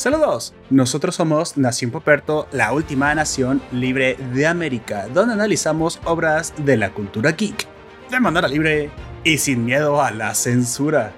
[0.00, 6.78] Saludos, nosotros somos Nación Poperto, la última nación libre de América, donde analizamos obras de
[6.78, 7.68] la cultura geek,
[8.10, 8.90] de manera libre
[9.24, 11.12] y sin miedo a la censura.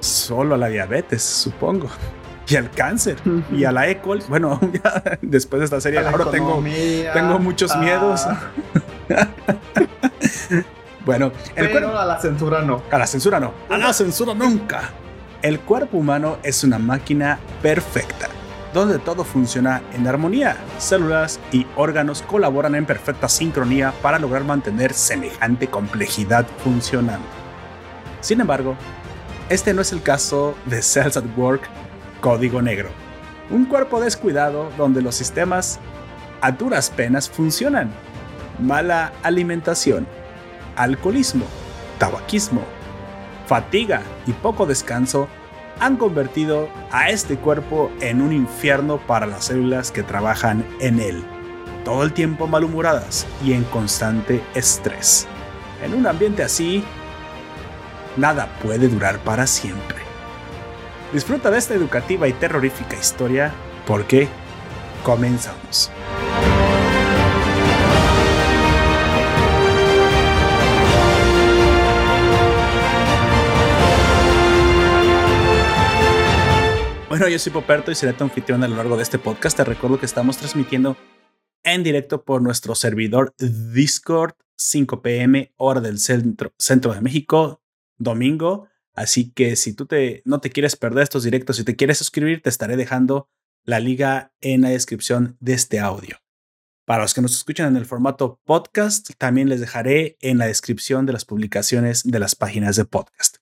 [0.00, 1.88] Solo a la diabetes, supongo.
[2.48, 3.16] Y al cáncer.
[3.52, 4.02] Y a la E.
[4.28, 4.58] Bueno,
[5.22, 6.60] después de esta serie ahora tengo,
[7.14, 8.26] tengo muchos miedos.
[8.26, 8.50] Ah.
[11.06, 12.82] bueno, el Pero a la censura no.
[12.90, 13.54] A la censura no.
[13.68, 14.90] A la censura nunca.
[15.42, 18.28] El cuerpo humano es una máquina perfecta,
[18.74, 20.58] donde todo funciona en armonía.
[20.76, 27.26] Células y órganos colaboran en perfecta sincronía para lograr mantener semejante complejidad funcionando.
[28.20, 28.76] Sin embargo,
[29.48, 31.62] este no es el caso de Cells at Work
[32.20, 32.90] Código Negro,
[33.48, 35.80] un cuerpo descuidado donde los sistemas
[36.42, 37.90] a duras penas funcionan.
[38.58, 40.06] Mala alimentación,
[40.76, 41.46] alcoholismo,
[41.98, 42.60] tabaquismo,
[43.46, 45.28] fatiga y poco descanso
[45.80, 51.24] han convertido a este cuerpo en un infierno para las células que trabajan en él,
[51.84, 55.26] todo el tiempo malhumoradas y en constante estrés.
[55.82, 56.84] En un ambiente así,
[58.16, 59.98] nada puede durar para siempre.
[61.12, 63.52] Disfruta de esta educativa y terrorífica historia
[63.86, 64.28] porque
[65.02, 65.90] comenzamos.
[77.20, 79.54] Bueno, yo soy Poperto y seré tu anfitrión a lo largo de este podcast.
[79.54, 80.96] Te recuerdo que estamos transmitiendo
[81.64, 87.60] en directo por nuestro servidor Discord 5 pm hora del centro, centro de México,
[87.98, 88.68] domingo.
[88.94, 92.40] Así que si tú te, no te quieres perder estos directos y te quieres suscribir,
[92.40, 93.28] te estaré dejando
[93.64, 96.16] la liga en la descripción de este audio.
[96.86, 101.04] Para los que nos escuchan en el formato podcast, también les dejaré en la descripción
[101.04, 103.39] de las publicaciones de las páginas de podcast.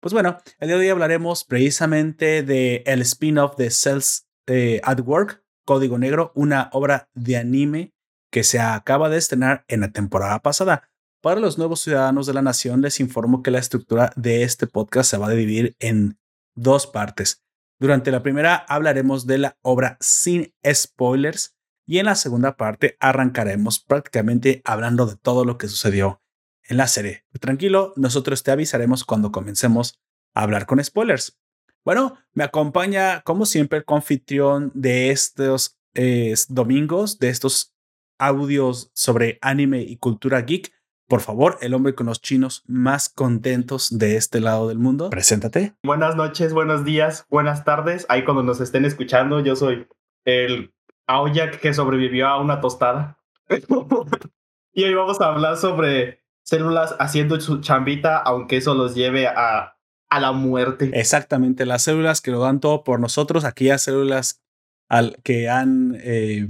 [0.00, 5.00] Pues bueno, el día de hoy hablaremos precisamente de el spin-off de Cells eh, at
[5.00, 7.92] Work, Código Negro, una obra de anime
[8.30, 10.90] que se acaba de estrenar en la temporada pasada.
[11.22, 15.10] Para los nuevos ciudadanos de la nación les informo que la estructura de este podcast
[15.10, 16.18] se va a dividir en
[16.54, 17.42] dos partes.
[17.80, 21.56] Durante la primera hablaremos de la obra sin spoilers
[21.86, 26.20] y en la segunda parte arrancaremos prácticamente hablando de todo lo que sucedió
[26.68, 27.24] en la serie.
[27.40, 30.00] Tranquilo, nosotros te avisaremos cuando comencemos
[30.34, 31.38] a hablar con spoilers.
[31.84, 37.74] Bueno, me acompaña como siempre el confitrión de estos eh, domingos, de estos
[38.18, 40.72] audios sobre anime y cultura geek.
[41.08, 45.10] Por favor, el hombre con los chinos más contentos de este lado del mundo.
[45.10, 45.76] Preséntate.
[45.84, 48.04] Buenas noches, buenos días, buenas tardes.
[48.08, 49.86] Ahí cuando nos estén escuchando, yo soy
[50.24, 50.74] el
[51.06, 53.18] Aoyak que sobrevivió a una tostada.
[54.72, 59.76] y hoy vamos a hablar sobre células haciendo su chambita, aunque eso los lleve a,
[60.08, 60.90] a la muerte.
[60.94, 64.42] Exactamente, las células que lo dan todo por nosotros, aquellas células
[64.88, 66.46] al, que han eh,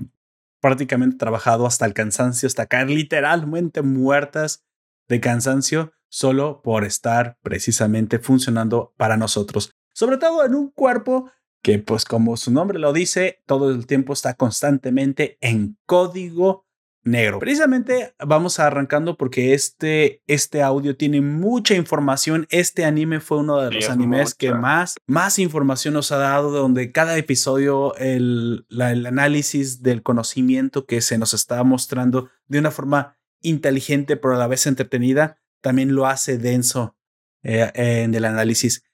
[0.60, 4.64] prácticamente trabajado hasta el cansancio, hasta caer literalmente muertas
[5.08, 9.72] de cansancio, solo por estar precisamente funcionando para nosotros.
[9.94, 11.30] Sobre todo en un cuerpo
[11.62, 16.65] que, pues como su nombre lo dice, todo el tiempo está constantemente en código
[17.06, 17.38] negro.
[17.38, 22.46] Precisamente vamos arrancando porque este, este audio tiene mucha información.
[22.50, 26.92] Este anime fue uno de los animes que más, más información nos ha dado, donde
[26.92, 33.16] cada episodio el, el análisis del conocimiento que se nos está mostrando de una forma
[33.40, 36.96] inteligente pero a la vez entretenida, también lo hace denso
[37.42, 38.84] eh, en el análisis.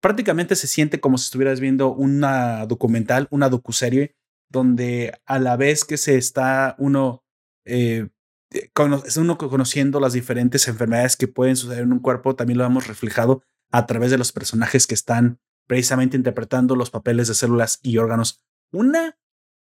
[0.00, 4.14] Prácticamente se siente como si estuvieras viendo una documental, una docuserie,
[4.48, 7.25] donde a la vez que se está uno
[7.66, 8.08] eh,
[8.50, 12.86] es uno conociendo las diferentes enfermedades que pueden suceder en un cuerpo, también lo hemos
[12.86, 17.98] reflejado a través de los personajes que están precisamente interpretando los papeles de células y
[17.98, 18.42] órganos.
[18.72, 19.18] Una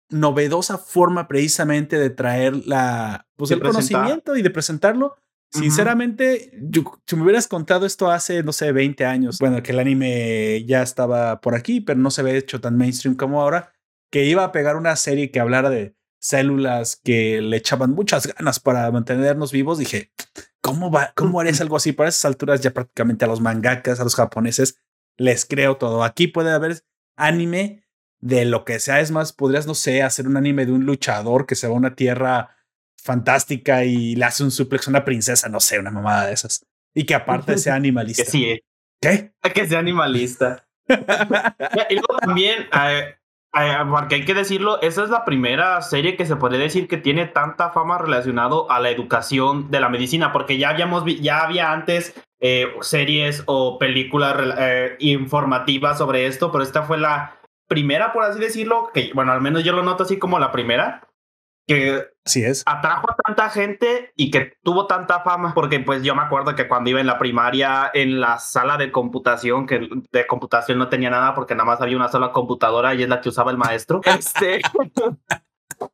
[0.09, 5.17] novedosa forma precisamente de traer la, pues, el conocimiento y de presentarlo.
[5.51, 6.51] Sinceramente,
[7.05, 10.81] si me hubieras contado esto hace, no sé, 20 años, bueno, que el anime ya
[10.81, 13.71] estaba por aquí, pero no se había hecho tan mainstream como ahora,
[14.11, 18.59] que iba a pegar una serie que hablara de células que le echaban muchas ganas
[18.59, 20.11] para mantenernos vivos, dije,
[20.61, 21.13] ¿cómo va?
[21.15, 21.91] ¿Cómo harías algo así?
[21.91, 24.79] Para esas alturas ya prácticamente a los mangakas, a los japoneses,
[25.17, 26.03] les creo todo.
[26.03, 26.83] Aquí puede haber
[27.15, 27.83] anime
[28.19, 28.99] de lo que sea.
[28.99, 31.77] Es más, podrías, no sé, hacer un anime de un luchador que se va a
[31.77, 32.57] una tierra
[32.97, 36.65] fantástica y le hace un suplex a una princesa, no sé, una mamada de esas.
[36.93, 38.23] Y que aparte sea animalista.
[38.23, 38.59] Que sí.
[39.01, 39.33] ¿Qué?
[39.53, 40.67] Que sea animalista.
[40.87, 43.15] y luego también, eh,
[43.89, 47.25] porque hay que decirlo, esa es la primera serie que se puede decir que tiene
[47.25, 52.13] tanta fama relacionado a la educación de la medicina, porque ya habíamos ya había antes
[52.41, 58.39] eh, series o películas eh, informativas sobre esto, pero esta fue la primera, por así
[58.39, 61.07] decirlo, que bueno, al menos yo lo noto así como la primera,
[61.67, 62.63] que Así es.
[62.65, 66.67] atrajo a tanta gente y que tuvo tanta fama, porque pues yo me acuerdo que
[66.67, 71.09] cuando iba en la primaria, en la sala de computación, que de computación no tenía
[71.09, 74.01] nada porque nada más había una sola computadora y es la que usaba el maestro,
[74.05, 74.61] este...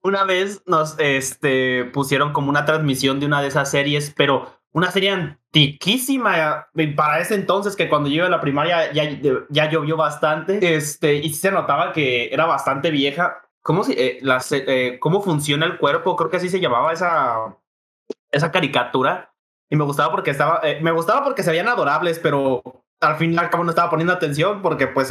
[0.03, 4.91] una vez nos este, pusieron como una transmisión de una de esas series, pero una
[4.91, 9.03] serie antiquísima para ese entonces que cuando yo iba a la primaria ya,
[9.49, 13.41] ya llovió bastante este, y se notaba que era bastante vieja.
[13.61, 14.19] ¿Cómo, si, eh,
[14.51, 16.15] eh, ¿Cómo funciona el cuerpo?
[16.15, 17.57] Creo que así se llamaba esa,
[18.31, 19.33] esa caricatura.
[19.69, 22.61] Y me gustaba porque estaba, eh, me gustaba porque se veían adorables, pero
[22.99, 25.09] al fin y al cabo no estaba poniendo atención porque pues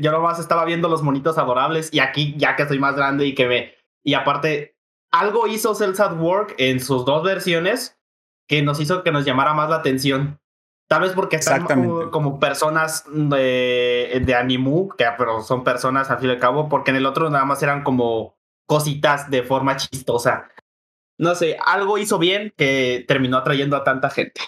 [0.00, 3.34] yo nomás estaba viendo los monitos adorables y aquí ya que estoy más grande y
[3.34, 3.74] que me...
[4.04, 4.76] Y aparte,
[5.10, 7.98] algo hizo Cells at Work en sus dos versiones
[8.48, 10.41] que nos hizo que nos llamara más la atención.
[10.92, 11.64] Tal vez porque están
[12.10, 16.90] como, personas de, de animu, que pero son personas al fin y al cabo, porque
[16.90, 18.36] en el otro nada más eran como
[18.66, 20.50] cositas de forma chistosa.
[21.18, 24.42] No sé, algo hizo bien que terminó atrayendo a tanta gente.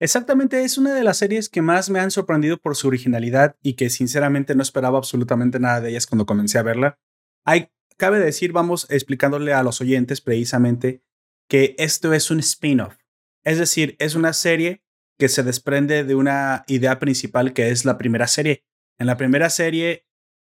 [0.00, 3.74] Exactamente, es una de las series que más me han sorprendido por su originalidad y
[3.74, 6.98] que sinceramente no esperaba absolutamente nada de ellas cuando comencé a verla.
[7.44, 7.68] Hay,
[7.98, 11.02] cabe decir, vamos explicándole a los oyentes precisamente
[11.46, 12.96] que esto es un spin-off.
[13.44, 14.82] Es decir, es una serie
[15.18, 18.64] que se desprende de una idea principal que es la primera serie.
[18.98, 20.06] En la primera serie,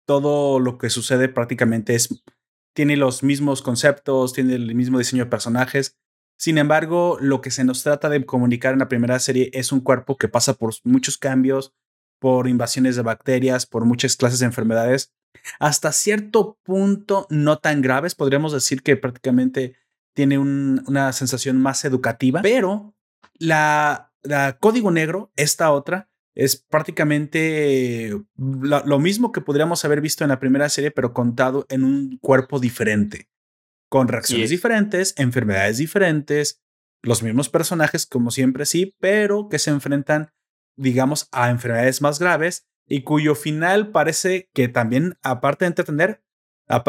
[0.06, 2.25] todo lo que sucede prácticamente es,
[2.75, 5.96] tiene los mismos conceptos, tiene el mismo diseño de personajes.
[6.38, 9.81] Sin embargo, lo que se nos trata de comunicar en la primera serie es un
[9.81, 11.75] cuerpo que pasa por muchos cambios,
[12.19, 15.12] por invasiones de bacterias, por muchas clases de enfermedades,
[15.58, 19.76] hasta cierto punto no tan graves, podríamos decir que prácticamente
[20.14, 22.94] tiene una sensación más educativa, pero
[23.38, 24.13] la,
[24.61, 30.69] Código Negro, esta otra, es prácticamente lo, mismo que podríamos haber visto en la primera
[30.69, 33.29] serie, pero contado en un cuerpo diferente,
[33.88, 36.62] con reacciones diferentes, enfermedades diferentes,
[37.03, 40.32] los mismos personajes como siempre sí, pero que se enfrentan,
[40.77, 46.25] digamos, a enfermedades más graves y cuyo final parece que también, aparte de entretener,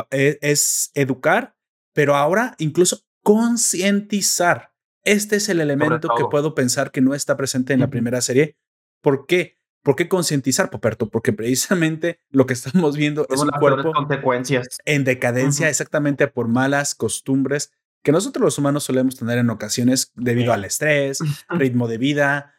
[0.09, 1.55] e, es educar,
[1.93, 4.74] pero ahora incluso concientizar.
[5.05, 8.57] Este es el elemento que puedo pensar que no está presente en la primera serie.
[9.01, 9.59] ¿Por qué?
[9.83, 11.09] ¿Por qué concientizar, Poperto?
[11.09, 14.79] Porque precisamente lo que estamos viendo es un cuerpo consecuencias.
[14.83, 17.71] en decadencia exactamente por malas costumbres
[18.01, 21.19] que nosotros los humanos solemos tener en ocasiones debido al estrés,
[21.49, 22.55] ritmo de vida,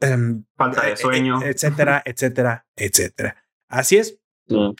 [0.00, 3.36] em, falta de e, e, sueño, etcétera, etcétera, etcétera.
[3.68, 4.18] Así es.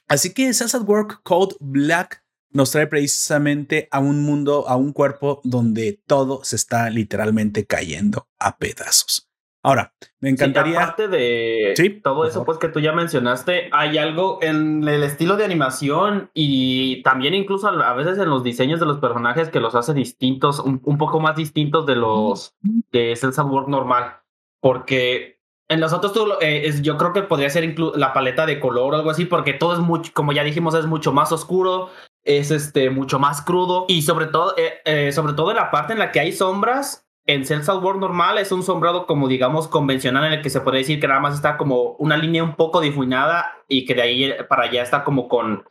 [0.09, 2.24] Así que Cells Work Code Black
[2.55, 8.29] nos trae precisamente a un mundo, a un cuerpo donde todo se está literalmente cayendo
[8.39, 9.29] a pedazos.
[9.65, 10.79] Ahora, me encantaría.
[10.79, 15.45] aparte de todo eso, pues que tú ya mencionaste, hay algo en el estilo de
[15.47, 19.95] animación y también incluso a veces en los diseños de los personajes que los hace
[19.95, 22.55] distintos, un, poco más distintos de los
[22.93, 24.19] de Celsa World normal.
[24.61, 26.13] Porque en los otros,
[26.43, 29.73] eh, yo creo que podría ser la paleta de color o algo así, porque todo
[29.73, 31.89] es mucho, como ya dijimos, es mucho más oscuro,
[32.25, 35.93] es este, mucho más crudo y sobre todo, eh, eh, sobre todo en la parte
[35.93, 40.25] en la que hay sombras, en Cells World normal es un sombrado como digamos convencional
[40.27, 42.81] en el que se puede decir que nada más está como una línea un poco
[42.81, 45.65] difuminada y que de ahí para allá está como con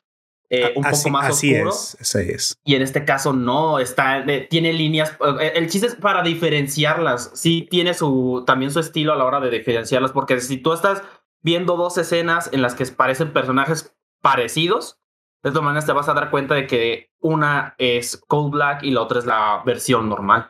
[0.50, 1.72] eh, un poco más así oscuro.
[1.72, 2.60] Es, así es.
[2.64, 5.18] Y en este caso no, está, tiene líneas.
[5.40, 7.32] El chiste es para diferenciarlas.
[7.34, 11.02] Sí tiene su, también su estilo a la hora de diferenciarlas, porque si tú estás
[11.42, 15.00] viendo dos escenas en las que parecen personajes parecidos,
[15.44, 18.92] de todas maneras te vas a dar cuenta de que una es Cold Black y
[18.92, 20.48] la otra es la versión normal.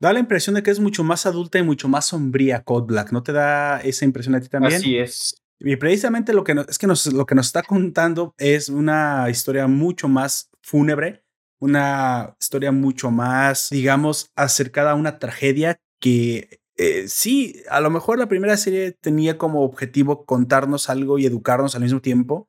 [0.00, 3.12] Da la impresión de que es mucho más adulta y mucho más sombría Cold Black.
[3.12, 4.74] ¿No te da esa impresión a ti también?
[4.74, 5.40] Así es.
[5.60, 9.68] Y precisamente lo que, es que nos, lo que nos está contando es una historia
[9.68, 11.24] mucho más fúnebre,
[11.60, 18.18] una historia mucho más, digamos, acercada a una tragedia que eh, sí, a lo mejor
[18.18, 22.48] la primera serie tenía como objetivo contarnos algo y educarnos al mismo tiempo,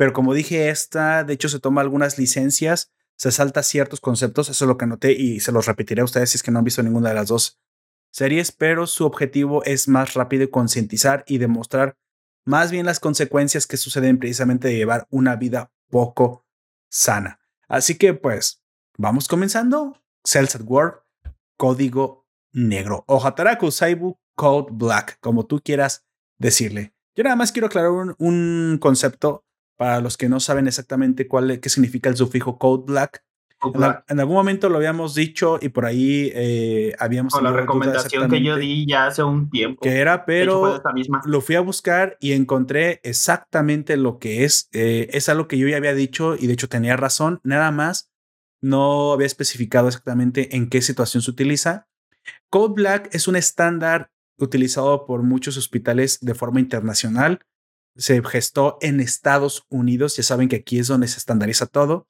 [0.00, 4.64] pero como dije, esta, de hecho, se toma algunas licencias, se salta ciertos conceptos, eso
[4.64, 6.64] es lo que noté y se los repetiré a ustedes si es que no han
[6.64, 7.60] visto ninguna de las dos
[8.10, 11.98] series, pero su objetivo es más rápido concientizar y demostrar
[12.46, 16.46] más bien las consecuencias que suceden precisamente de llevar una vida poco
[16.88, 17.38] sana.
[17.68, 18.64] Así que pues,
[18.96, 20.02] vamos comenzando.
[20.24, 21.04] Cells at Work,
[21.58, 23.04] código negro.
[23.06, 26.06] O Hataraku Saibu Code Black, como tú quieras
[26.38, 26.94] decirle.
[27.14, 29.44] Yo nada más quiero aclarar un concepto
[29.80, 33.24] para los que no saben exactamente cuál, qué significa el sufijo code black,
[34.08, 37.32] en, algún momento lo habíamos dicho y por ahí eh, habíamos...
[37.32, 39.80] Con la recomendación que yo di ya hace un tiempo.
[39.80, 40.82] Que era, pero
[41.24, 44.68] lo fui a buscar y encontré exactamente lo que es.
[44.74, 47.40] Eh, es algo que yo ya había dicho y de hecho tenía razón.
[47.42, 48.12] Nada más
[48.60, 51.88] no había especificado exactamente en qué situación se utiliza.
[52.50, 57.40] Code Black es un estándar utilizado por muchos hospitales de forma internacional
[58.00, 62.08] se gestó en Estados Unidos, ya saben que aquí es donde se estandariza todo,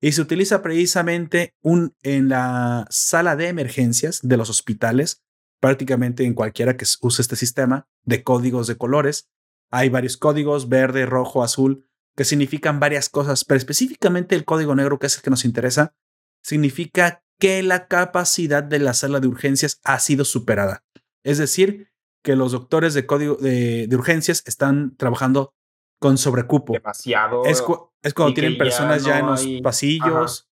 [0.00, 5.22] y se utiliza precisamente un, en la sala de emergencias de los hospitales,
[5.60, 9.28] prácticamente en cualquiera que use este sistema de códigos de colores.
[9.70, 11.84] Hay varios códigos, verde, rojo, azul,
[12.16, 15.94] que significan varias cosas, pero específicamente el código negro, que es el que nos interesa,
[16.42, 20.84] significa que la capacidad de la sala de urgencias ha sido superada.
[21.24, 21.90] Es decir,
[22.22, 25.54] que los doctores de código de, urgencias están trabajando
[25.98, 26.72] con sobrecupo.
[26.72, 27.44] Demasiado.
[27.44, 27.62] Es,
[28.14, 30.48] cuando tienen personas ya, en los pasillos.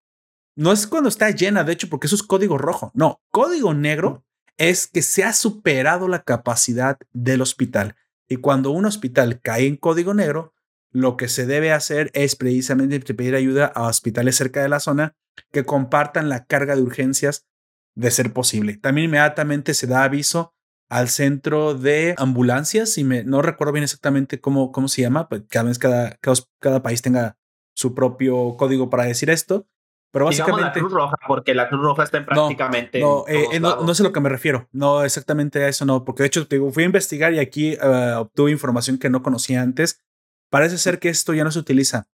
[0.57, 2.91] No es cuando está llena, de hecho, porque eso es código rojo.
[2.95, 4.25] No, código negro
[4.59, 7.97] es que se ha superado la capacidad del hospital.
[8.29, 10.55] Y cuando un hospital cae en código negro,
[10.93, 15.17] lo que se debe hacer es precisamente pedir ayuda a hospitales cerca de la zona
[15.53, 17.47] que compartan la carga de urgencias
[17.95, 18.77] de ser posible.
[18.77, 20.55] También inmediatamente se da aviso
[20.91, 25.43] al centro de ambulancias, y me, no recuerdo bien exactamente cómo, cómo se llama, pues
[25.49, 26.19] cada vez cada,
[26.59, 27.39] cada, país tenga
[27.75, 29.69] su propio código para decir esto,
[30.11, 30.65] pero básicamente...
[30.65, 32.99] la Cruz Roja, porque la Cruz Roja está en prácticamente...
[32.99, 35.85] No, eh, eh, no, no, sé a lo que me refiero, no exactamente a eso,
[35.85, 39.11] no, porque de hecho te digo, fui a investigar y aquí eh, obtuve información que
[39.11, 40.03] no conocía antes.
[40.51, 42.09] Parece ser que esto ya no se utiliza.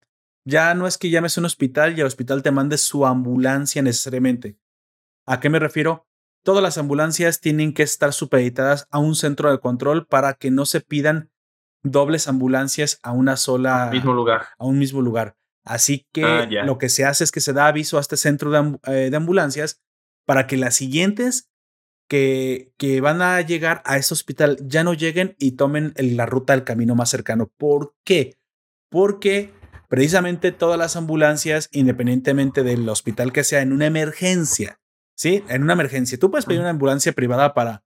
[0.45, 3.83] Ya no es que llames a un hospital y el hospital te mande su ambulancia
[3.83, 4.59] necesariamente.
[5.27, 6.09] ¿A qué me refiero?
[6.45, 10.67] Todas las ambulancias tienen que estar supeditadas a un centro de control para que no
[10.67, 11.31] se pidan
[11.83, 14.47] dobles ambulancias a una sola mismo lugar.
[14.59, 15.37] a un mismo lugar.
[15.65, 18.51] Así que ah, lo que se hace es que se da aviso a este centro
[18.51, 19.81] de, eh, ambulancias
[20.27, 21.51] para que las siguientes
[22.09, 26.53] que, que, van a llegar a ese hospital ya no lleguen y tomen la ruta
[26.53, 27.51] del camino más cercano.
[27.57, 28.37] ¿Por qué?
[28.91, 29.55] Porque
[29.89, 34.79] precisamente todas las ambulancias, independientemente del hospital que sea en una emergencia,
[35.15, 35.45] ¿sí?
[35.49, 36.19] En una emergencia.
[36.19, 37.85] Tú puedes pedir una ambulancia privada para,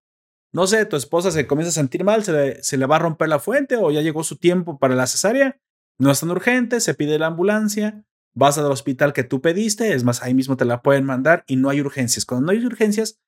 [0.52, 3.00] no sé, tu esposa se comienza a sentir mal, se le, se le va a
[3.00, 5.60] romper la fuente o ya llegó su tiempo para la cesárea.
[5.98, 8.04] No es tan urgente, se pide la ambulancia,
[8.34, 11.56] vas al hospital que tú pediste, es más, ahí mismo te la pueden mandar y
[11.56, 12.24] no hay urgencias.
[12.24, 13.20] Cuando no hay urgencias,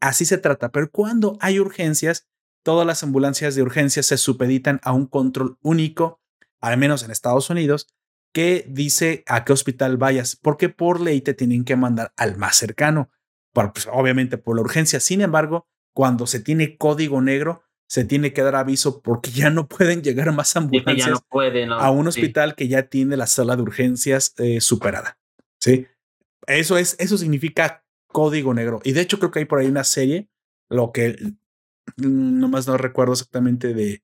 [0.00, 0.70] así se trata.
[0.70, 2.28] Pero cuando hay urgencias,
[2.62, 6.20] todas las ambulancias de urgencia se supeditan a un control único,
[6.60, 7.88] al menos en Estados Unidos,
[8.32, 12.56] que dice a qué hospital vayas, porque por ley te tienen que mandar al más
[12.56, 13.10] cercano
[13.52, 15.00] pues, obviamente por la urgencia.
[15.00, 19.66] Sin embargo, cuando se tiene código negro, se tiene que dar aviso porque ya no
[19.68, 21.20] pueden llegar más ambulancias
[21.70, 25.18] a un hospital que ya tiene la sala de urgencias eh, superada.
[25.58, 25.86] Sí,
[26.46, 28.80] eso es, eso significa código negro.
[28.84, 30.28] Y de hecho, creo que hay por ahí una serie,
[30.68, 31.16] lo que
[31.96, 34.02] mm, nomás no recuerdo exactamente de,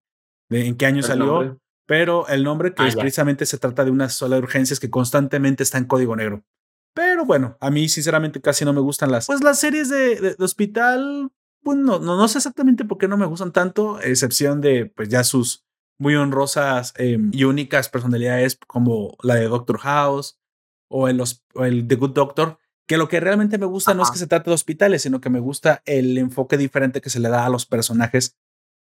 [0.50, 4.08] en qué año salió, pero el nombre que ah, es precisamente se trata de una
[4.08, 6.44] sala de urgencias que constantemente está en código negro.
[6.96, 11.30] Pero bueno, a mí sinceramente casi no me gustan las, pues las series de, hospital.
[11.62, 15.22] Pues no, no, sé exactamente por qué no me gustan tanto, excepción de pues ya
[15.22, 15.66] sus
[15.98, 20.38] muy honrosas em, y únicas personalidades como la de Doctor House
[20.88, 21.22] o el,
[21.56, 24.48] el The Good Doctor, que lo que realmente me gusta no es que se trate
[24.48, 27.66] de hospitales, sino que me gusta el enfoque diferente que se le da a los
[27.66, 28.38] personajes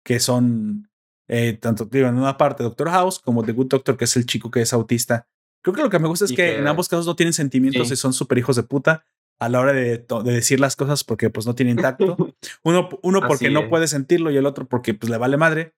[0.03, 0.89] que son
[1.27, 4.25] eh, tanto digo, en una parte Doctor House como The Good Doctor, que es el
[4.25, 5.27] chico que es autista
[5.61, 7.95] Creo que lo que me gusta es que, en ambos casos no tienen sentimientos y
[7.95, 9.05] son súper hijos de puta
[9.39, 12.15] a la hora de, decir las cosas porque pues no tienen tacto.
[12.63, 15.73] Uno, uno porque no puede sentirlo y el otro porque pues le vale madre.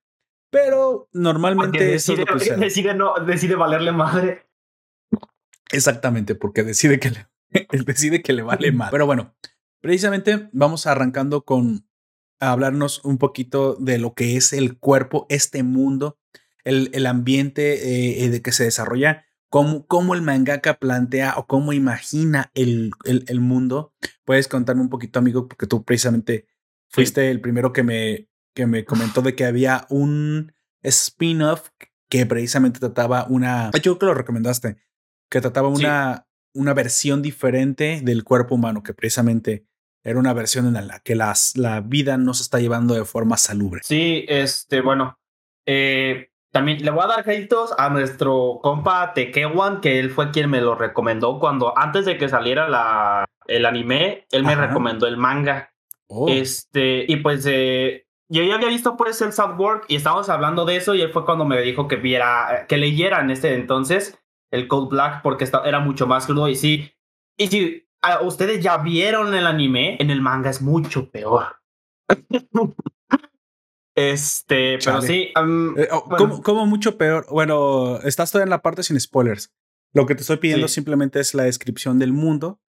[0.50, 2.26] Pero normalmente decide,
[2.58, 4.46] decide, no, decide valerle madre.
[5.72, 7.28] Exactamente, porque decide que le,
[7.72, 8.92] él decide que le vale madre.
[8.92, 9.34] Pero bueno,
[9.82, 11.88] precisamente vamos arrancando con
[12.40, 16.20] hablarnos un poquito de lo que es el cuerpo, este mundo,
[16.66, 19.26] el, el ambiente eh, de que se desarrolla
[19.88, 23.94] cómo, el mangaka plantea o cómo imagina el, el, mundo.
[24.26, 26.48] Puedes contarme un poquito, amigo, porque tú precisamente
[26.90, 31.70] fuiste el primero que me, que me comentó de que había un spin-off
[32.10, 33.70] que precisamente trataba una.
[33.76, 34.78] Yo creo que lo recomendaste,
[35.30, 39.68] que trataba una, una versión diferente del cuerpo humano, que precisamente
[40.04, 43.38] era una versión en la que las, la vida no se está llevando de forma
[43.38, 43.82] salubre.
[43.84, 45.20] Sí, este, bueno,
[45.68, 50.52] eh, también le voy a dar créditos a nuestro compa Tekewan, que él fue quien
[50.52, 55.18] me lo recomendó cuando antes de que saliera la, el anime, él me recomendó el
[55.18, 55.74] manga.
[56.08, 56.30] Oh.
[56.30, 60.76] Este, y pues eh, yo ya había visto pues el Southwork y estábamos hablando de
[60.76, 64.20] eso y él fue cuando me dijo que viera, que leyera en este entonces
[64.52, 66.92] el Cold Black porque era mucho más crudo y sí,
[67.36, 67.88] Y si
[68.22, 71.58] ustedes ya vieron el anime, en el manga es mucho peor.
[73.96, 75.32] este, pero sí.
[75.78, 77.26] Eh, oh, como, mucho peor?
[77.30, 79.54] Bueno, estás todavía en la parte sin spoilers.
[79.94, 82.60] Lo que te estoy pidiendo simplemente es la descripción del mundo.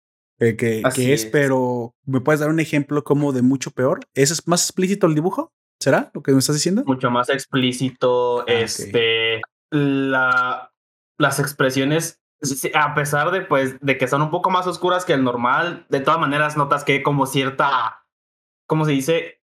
[0.40, 4.00] Eh, que, es, pero ¿me puedes dar un ejemplo como de mucho peor?
[4.14, 5.52] ¿Es más explícito el dibujo?
[5.80, 6.82] ¿Será lo que me estás diciendo?
[6.86, 8.40] Mucho más explícito.
[8.40, 9.40] Ah, este,
[9.70, 10.72] la,
[11.18, 12.20] las expresiones,
[12.74, 16.00] a pesar de, pues, de que son un poco más oscuras que el normal, de
[16.00, 18.04] todas maneras notas que hay como cierta,
[18.66, 19.40] ¿cómo se dice?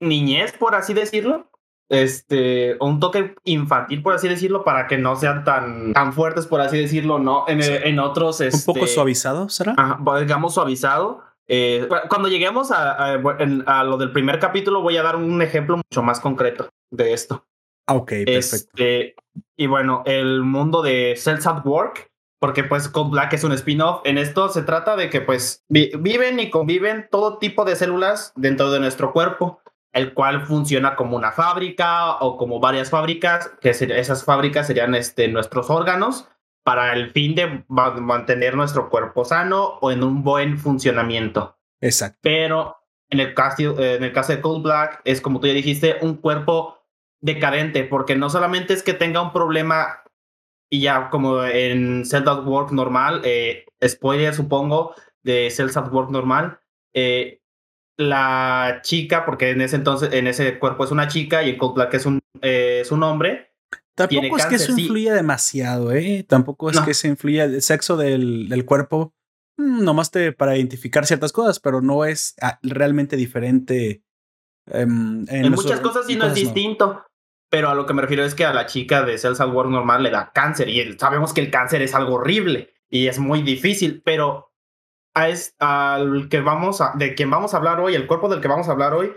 [0.00, 1.46] Niñez, por así decirlo.
[1.88, 6.60] Este, un toque infantil, por así decirlo, para que no sean tan, tan fuertes, por
[6.60, 7.44] así decirlo, ¿no?
[7.48, 8.40] En, en otros.
[8.40, 9.74] un poco este, suavizado, ¿será?
[10.20, 11.24] digamos suavizado.
[11.48, 16.00] Eh, cuando lleguemos a, a, lo del primer capítulo, voy a dar un ejemplo mucho
[16.00, 17.44] más concreto de esto.
[17.88, 18.36] Ah, ok, perfecto.
[18.38, 19.16] Este,
[19.56, 22.08] y bueno, el mundo de Cells at Work,
[22.40, 24.00] porque pues Cold Black es un spin-off.
[24.04, 28.70] En esto se trata de que pues viven y conviven todo tipo de células dentro
[28.70, 29.59] de nuestro cuerpo,
[29.92, 35.28] el cual funciona como una fábrica o como varias fábricas, que esas fábricas serían este,
[35.28, 36.28] nuestros órganos
[36.62, 41.58] para el fin de mantener nuestro cuerpo sano o en un buen funcionamiento.
[41.80, 42.18] Exacto.
[42.22, 42.76] Pero
[43.08, 46.16] en el caso, en el caso de Cold Black es como tú ya dijiste, un
[46.16, 46.78] cuerpo
[47.20, 50.02] decadente, porque no solamente es que tenga un problema
[50.70, 56.10] y ya como en Cells at Work normal, eh, spoiler supongo, de Cells at Work
[56.10, 56.60] normal,
[56.94, 57.39] eh,
[58.00, 61.74] la chica, porque en ese entonces, en ese cuerpo es una chica y en Cold
[61.74, 63.50] Black es un, eh, es un hombre,
[63.94, 66.24] Tampoco es que eso influya demasiado, ¿eh?
[66.26, 69.14] Tampoco es que se influya el sexo del, del cuerpo,
[69.58, 74.02] mm, nomás te, para identificar ciertas cosas, pero no es ah, realmente diferente.
[74.70, 77.04] Em, en, muchas cosas sí no es distinto,
[77.50, 79.66] pero a lo que me refiero es que a la chica de Cells at War
[79.66, 83.42] normal le da cáncer y sabemos que el cáncer es algo horrible y es muy
[83.42, 84.49] difícil, pero
[85.14, 88.40] a es, al que vamos a, de quien vamos a hablar hoy, el cuerpo del
[88.40, 89.12] que vamos a hablar hoy,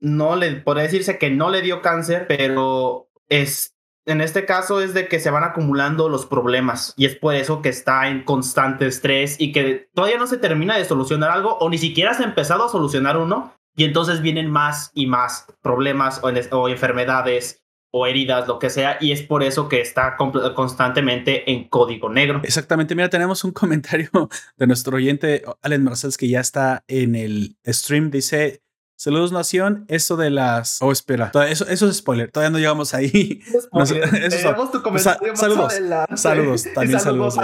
[0.00, 3.74] no le podría decirse que no le dio cáncer, pero es
[4.08, 7.60] en este caso es de que se van acumulando los problemas y es por eso
[7.60, 11.68] que está en constante estrés y que todavía no se termina de solucionar algo o
[11.68, 16.20] ni siquiera se ha empezado a solucionar uno y entonces vienen más y más problemas
[16.22, 21.68] o, enfermedades o heridas, lo que sea, y es por eso que está constantemente en
[21.68, 22.40] código negro.
[22.44, 24.10] Exactamente, mira, tenemos un comentario
[24.56, 28.62] de nuestro oyente Allen Marcells que ya está en el stream, dice,
[29.00, 30.82] Saludos Nación, eso de las...
[30.82, 33.40] Oh, espera, eso, eso es spoiler, todavía no llegamos ahí.
[33.46, 33.68] eso
[34.72, 35.74] tu comentario saludos,
[36.16, 37.36] saludos, también saludos.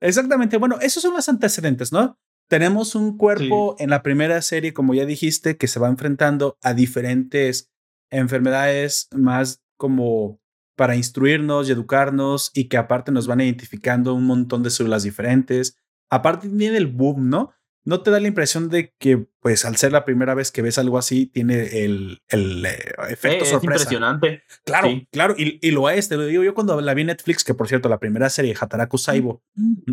[0.00, 2.18] Exactamente, bueno, esos son los antecedentes, ¿no?
[2.48, 6.72] Tenemos un cuerpo en la primera serie, como ya dijiste, que se va enfrentando a
[6.72, 7.73] diferentes
[8.10, 10.40] enfermedades más como
[10.76, 15.76] para instruirnos y educarnos y que aparte nos van identificando un montón de células diferentes.
[16.10, 17.52] Aparte viene el boom, ¿no?
[17.86, 20.78] ¿No te da la impresión de que, pues, al ser la primera vez que ves
[20.78, 23.56] algo así, tiene el, el eh, efecto sorpresa?
[23.56, 24.42] Es impresionante.
[24.64, 27.44] Claro, claro, y, y, lo es, te lo digo yo cuando la vi en Netflix,
[27.44, 29.42] que por cierto, la primera serie, Hataraku Saibo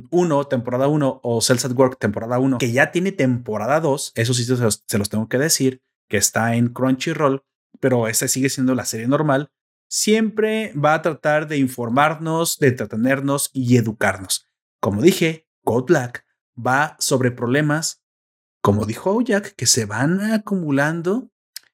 [0.10, 4.34] 1, temporada 1, o Cells at Work, temporada 1, que ya tiene temporada 2, eso
[4.34, 7.43] sí se los, se los tengo que decir, que está en Crunchyroll,
[7.79, 9.51] pero esa sigue siendo la serie normal,
[9.88, 14.47] siempre va a tratar de informarnos, de entretenernos y educarnos.
[14.79, 18.01] Como dije, God Black va sobre problemas,
[18.62, 21.29] como dijo Jack, que se van acumulando,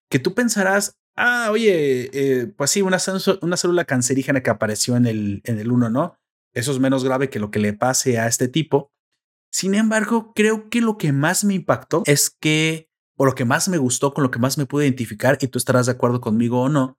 [0.10, 2.98] que tú pensarás, ah, oye, eh, pues sí, una,
[3.42, 6.18] una, célula cancerígena que apareció en el, en el 1, ¿no?
[6.54, 8.92] Eso es menos grave que lo que le pase a este tipo.
[9.52, 12.87] Sin embargo, creo que lo que más me impactó es que,
[13.18, 15.58] o lo que más me gustó, con lo que más me pude identificar, y tú
[15.58, 16.98] estarás de acuerdo conmigo o no,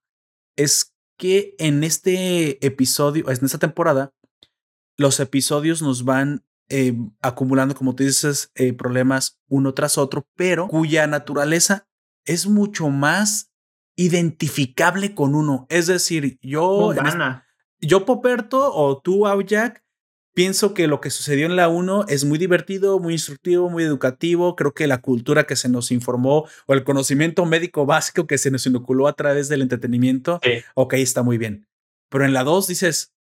[0.57, 4.13] es que en este episodio, en esta temporada,
[4.97, 10.69] los episodios nos van eh, acumulando, como tú dices, eh, problemas uno tras otro, pero
[10.69, 11.89] cuya naturaleza
[12.27, 13.51] es mucho más
[13.97, 15.67] identificable con uno.
[15.71, 16.93] Es decir, yo,
[17.81, 19.83] yo Poperto o tú, Jack
[20.39, 24.55] pienso que lo que sucedió en la 1 es muy divertido, muy instructivo, muy educativo.
[24.55, 28.53] Creo que la cultura que se nos informó o el conocimiento médico básico que se
[28.53, 30.39] nos inoculó a través del entretenimiento,
[30.75, 31.67] ok, está muy bien.
[32.09, 33.13] Pero en la 2 dices,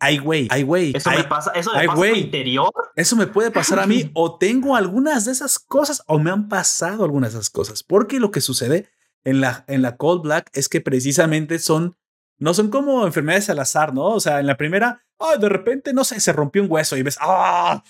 [0.00, 0.92] ay, güey, ay, güey.
[0.94, 2.70] Eso me pasa, eso me pasa interior.
[2.94, 6.46] Eso me puede pasar a mí o tengo algunas de esas cosas o me han
[6.46, 7.84] pasado algunas de esas cosas.
[7.84, 8.90] Porque lo que sucede
[9.24, 11.96] en la, en la Cold Black es que precisamente son,
[12.38, 14.08] no son como enfermedades al azar, ¿no?
[14.08, 17.02] O sea, en la primera, oh, de repente, no sé, se rompió un hueso y
[17.02, 17.82] ves, ah,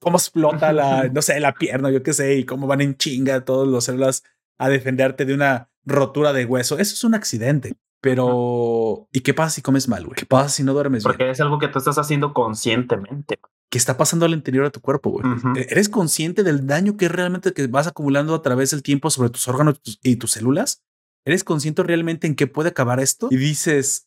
[0.00, 3.44] cómo explota la, no sé, la pierna, yo qué sé, y cómo van en chinga
[3.44, 4.22] todos los células
[4.58, 6.78] a defenderte de una rotura de hueso.
[6.78, 7.74] Eso es un accidente.
[8.00, 10.14] Pero, ¿y qué pasa si comes mal, güey?
[10.14, 13.38] ¿Qué pasa si no duermes Porque es algo que tú estás haciendo conscientemente.
[13.70, 15.24] que está pasando al interior de tu cuerpo, güey.
[15.56, 19.30] E-, ¿Eres consciente del daño que realmente que vas acumulando a través del tiempo sobre
[19.30, 20.82] tus órganos y tus células?
[21.24, 23.28] ¿Eres consciente realmente en qué puede acabar esto?
[23.30, 24.06] Y dices,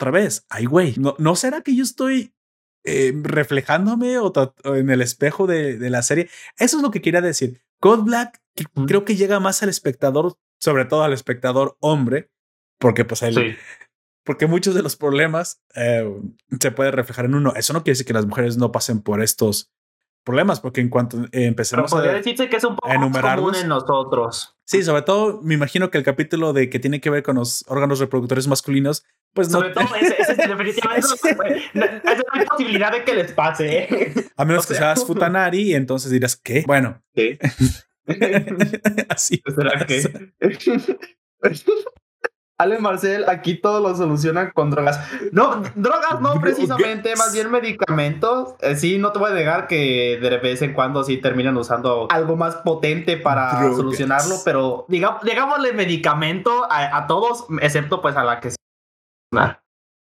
[0.00, 2.32] otra vez, ay, güey, ¿no, ¿no será que yo estoy
[2.84, 4.32] eh, reflejándome o,
[4.64, 6.30] en el espejo de, de, la serie?
[6.56, 7.60] Eso es lo que quería decir.
[7.80, 8.40] Code Black
[8.86, 12.30] creo que llega más al espectador, sobre todo al espectador hombre,
[12.78, 13.58] porque pues él,
[14.24, 16.10] porque muchos de los problemas eh,
[16.58, 17.52] se puede reflejar en uno.
[17.54, 19.70] Eso no quiere decir que las mujeres no pasen por estos
[20.24, 24.56] problemas, porque en cuanto empecemos a decirse que es un poco común en nosotros.
[24.64, 27.64] Sí, sobre todo me imagino que el capítulo de que tiene que ver con los
[27.68, 29.04] órganos reproductores masculinos,
[29.34, 31.08] pues sobre todo ese, ese definitivamente
[31.74, 31.84] no,
[32.32, 33.78] hay posibilidad de que les pase.
[33.78, 34.14] ¿eh?
[34.36, 36.64] A menos que seas futanari y entonces dirás, ¿qué?
[36.66, 37.02] Bueno.
[37.14, 37.38] ¿Qué?
[39.08, 39.42] Así.
[39.54, 40.02] ¿Será que?
[42.60, 45.00] Ale Marcel, aquí todo lo solucionan con drogas.
[45.32, 48.54] No, drogas no precisamente, más bien medicamentos.
[48.60, 52.06] Eh, sí, no te voy a negar que de vez en cuando sí terminan usando
[52.10, 58.40] algo más potente para solucionarlo, pero digamos, digámosle medicamento a, todos, excepto pues a la
[58.40, 58.50] que...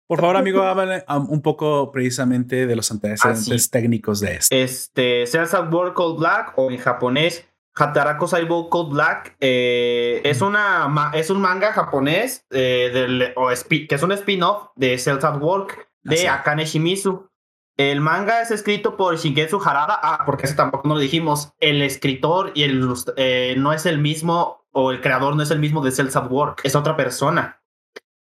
[0.09, 4.53] Por favor, amigo, háblame un poco precisamente de los antecedentes ah, técnicos de esto.
[4.53, 7.48] Este, Cells at Work Black o en japonés
[7.79, 13.33] Hatarako Saibou Code Black eh, es, una, es un manga japonés eh, del,
[13.87, 17.29] que es un spin-off de Cells at Work de Akane Shimizu.
[17.77, 19.97] El manga es escrito por Shigetsu Harada.
[20.03, 21.53] Ah, porque ese tampoco no lo dijimos.
[21.59, 25.59] El escritor y el eh, no es el mismo, o el creador no es el
[25.59, 27.61] mismo de Cells at Work, es otra persona.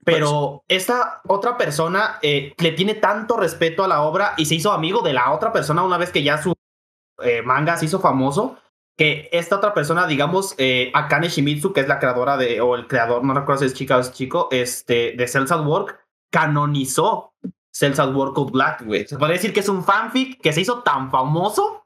[0.04, 4.72] Pero pues esta otra persona le tiene tanto respeto a la obra y se hizo
[4.72, 6.54] amigo de la otra persona una vez que ya su
[7.44, 8.60] manga se hizo famoso
[8.98, 12.88] que esta otra persona, digamos, eh, Akane Shimizu, que es la creadora de, o el
[12.88, 16.00] creador, no recuerdo si es chica o es chico, este, de Cells at Work,
[16.32, 17.34] canonizó
[17.72, 19.06] Cells at Work of Black, güey.
[19.06, 21.86] Se podría decir que es un fanfic que se hizo tan famoso.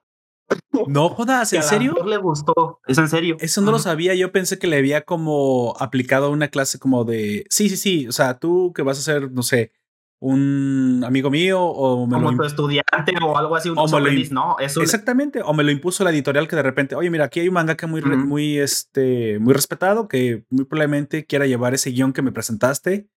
[0.87, 1.95] No jodas, ¿en serio?
[2.05, 3.37] le gustó, es en serio.
[3.39, 7.45] Eso no lo sabía, yo pensé que le había como aplicado una clase como de,
[7.49, 9.71] sí, sí, sí, o sea, tú que vas a hacer, no sé,
[10.21, 13.77] un amigo mío o me como tu estudiante o algo así, un
[14.31, 14.57] ¿no?
[14.59, 17.47] Eso exactamente, o me lo impuso la editorial que de repente, oye, mira, aquí hay
[17.47, 22.21] un mangaka muy, muy, este, muy respetado que muy probablemente quiera llevar ese guion que
[22.21, 23.07] me presentaste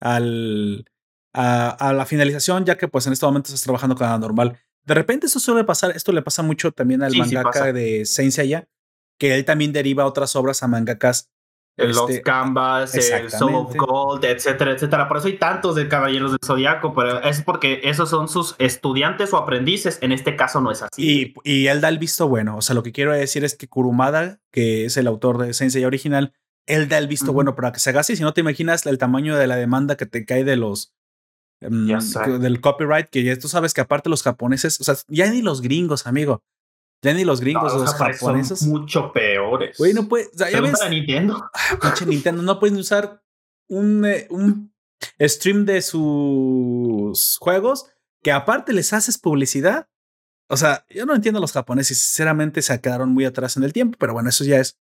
[0.00, 0.84] al,
[1.32, 4.58] a, la finalización, ya que pues en este momento estás trabajando con la normal.
[4.84, 8.68] De repente eso suele pasar, esto le pasa mucho también al mangaka de Saint Seiya,
[9.16, 11.30] que él también deriva otras obras a mangakas
[11.76, 15.08] los este, Canvas, el Soul of Gold, etcétera, etcétera.
[15.08, 19.32] Por eso hay tantos de Caballeros del Zodiaco, pero es porque esos son sus estudiantes
[19.32, 19.98] o aprendices.
[20.02, 20.92] En este caso no es así.
[20.96, 22.56] Y, y él da el visto bueno.
[22.56, 25.84] O sea, lo que quiero decir es que Kurumada, que es el autor de Sensei
[25.84, 26.34] original,
[26.66, 28.16] él da el visto bueno para que se haga así.
[28.16, 30.94] Si no te imaginas el tamaño de la demanda que te cae de los
[31.60, 31.86] em,
[32.40, 35.60] del copyright, que ya tú sabes que aparte los japoneses, o sea, ya ni los
[35.60, 36.42] gringos, amigo.
[37.02, 38.60] Ya ni los gringos, los, japoneses.
[38.60, 39.76] Son mucho peores.
[39.76, 40.30] Güey, no puedes.
[40.32, 40.78] ya ves.
[40.88, 41.50] Nintendo.
[41.82, 42.42] Ah, Nintendo.
[42.42, 43.22] No pueden usar
[43.68, 44.72] un, eh, un
[45.20, 47.86] stream de sus juegos
[48.22, 49.88] que aparte les haces publicidad.
[50.48, 51.98] O sea, yo no entiendo a los japoneses.
[51.98, 54.78] Sinceramente se quedaron muy atrás en el tiempo, pero bueno, eso ya es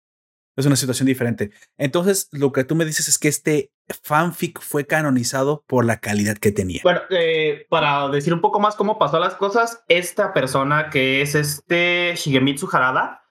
[0.55, 1.51] es una situación diferente.
[1.77, 6.37] Entonces, lo que tú me dices es que este fanfic fue canonizado por la calidad
[6.37, 6.81] que tenía.
[6.83, 11.35] Bueno, eh, para decir un poco más cómo pasó las cosas, esta persona que es
[11.35, 13.21] este Shigemitsu Harada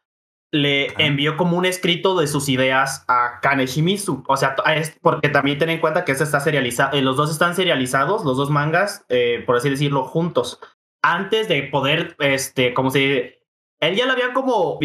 [0.53, 4.25] le envió como un escrito de sus ideas a Kane Shimizu.
[4.27, 7.31] O sea, es porque también ten en cuenta que este está serializado, eh, los dos
[7.31, 10.59] están serializados, los dos mangas, eh, por así decirlo, juntos.
[11.03, 13.41] Antes de poder, este, como se
[13.81, 14.79] él ya le había como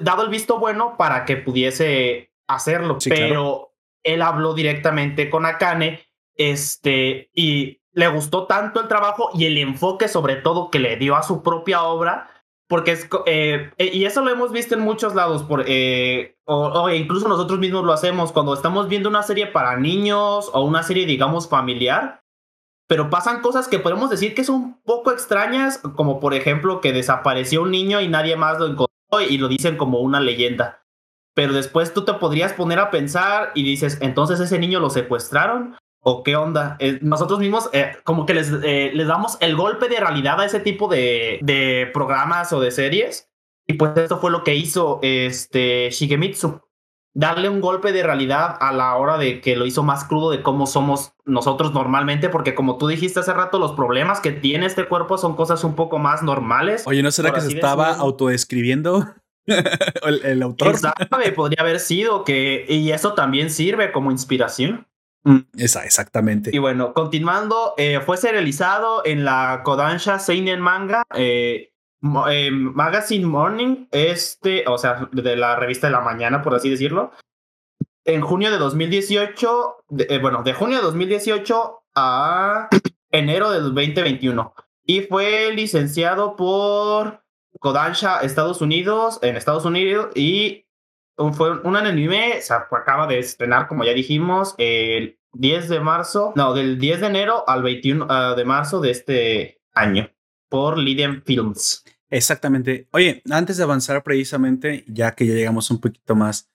[0.00, 3.71] dado el visto bueno para que pudiese hacerlo, pero
[4.02, 10.08] él habló directamente con Akane este, y le gustó tanto el trabajo y el enfoque
[10.08, 12.30] sobre todo que le dio a su propia obra,
[12.68, 17.28] porque es, eh, y eso lo hemos visto en muchos lados, por, eh, o, incluso
[17.28, 21.48] nosotros mismos lo hacemos cuando estamos viendo una serie para niños o una serie, digamos,
[21.48, 22.22] familiar
[22.92, 26.92] pero pasan cosas que podemos decir que son un poco extrañas, como por ejemplo que
[26.92, 30.81] desapareció un niño y nadie más lo encontró y lo dicen como una leyenda.
[31.34, 35.76] Pero después tú te podrías poner a pensar y dices, entonces ese niño lo secuestraron
[36.00, 36.76] o qué onda.
[36.78, 40.44] Eh, nosotros mismos eh, como que les, eh, les damos el golpe de realidad a
[40.44, 43.30] ese tipo de, de programas o de series.
[43.66, 46.60] Y pues esto fue lo que hizo este Shigemitsu
[47.14, 50.42] darle un golpe de realidad a la hora de que lo hizo más crudo de
[50.42, 54.88] cómo somos nosotros normalmente, porque como tú dijiste hace rato, los problemas que tiene este
[54.88, 56.84] cuerpo son cosas un poco más normales.
[56.86, 59.14] Oye, ¿no será que se estaba autodescribiendo?
[60.06, 60.68] el, el, autor.
[60.68, 64.86] Exacto, podría haber sido que, y eso también sirve como inspiración.
[65.24, 65.38] Mm.
[65.56, 66.50] Esa, exactamente.
[66.52, 71.72] Y bueno, continuando, eh, fue serializado en la Kodansha Seinen Manga eh,
[72.28, 77.12] eh, Magazine Morning, este, o sea, de la revista de la mañana, por así decirlo,
[78.04, 79.76] en junio de 2018,
[80.20, 82.68] bueno, de junio de 2018 a
[83.12, 84.54] enero del 2021.
[84.84, 87.22] Y fue licenciado por
[87.60, 90.66] Kodansha Estados Unidos, en Estados Unidos, y
[91.32, 96.32] fue un anime, o sea, acaba de estrenar, como ya dijimos, el 10 de marzo,
[96.36, 100.10] no, del 10 de enero al 21 ah, de marzo de este año,
[100.48, 101.84] por Lydian Films.
[102.10, 102.88] Exactamente.
[102.92, 106.50] Oye, antes de avanzar precisamente, ya que ya llegamos un poquito más,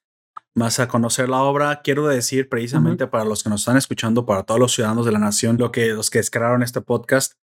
[0.54, 4.44] más a conocer la obra, quiero decir precisamente para los que nos están escuchando, para
[4.44, 7.34] todos los ciudadanos de la nación, lo que, los que descargaron este podcast,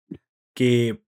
[0.54, 1.03] que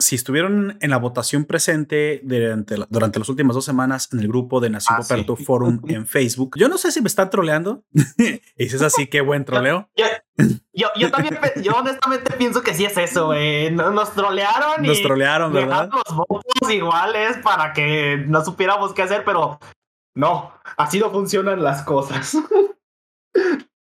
[0.00, 4.60] si estuvieron en la votación presente durante, durante las últimas dos semanas en el grupo
[4.60, 7.82] de Nación ah, Forum en Facebook, yo no sé si me están troleando.
[8.56, 9.90] y si es así, qué buen troleo.
[10.72, 13.72] Yo, yo, también, yo honestamente pienso que sí es eso, güey.
[13.72, 14.86] Nos trolearon.
[14.86, 15.90] Nos trolearon, ¿verdad?
[15.92, 19.58] los votos iguales para que no supiéramos qué hacer, pero
[20.14, 22.34] no, así no funcionan las cosas.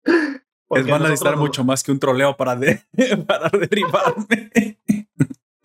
[0.04, 2.84] es van a necesitar mucho más que un troleo para, de,
[3.28, 4.80] para derribarme.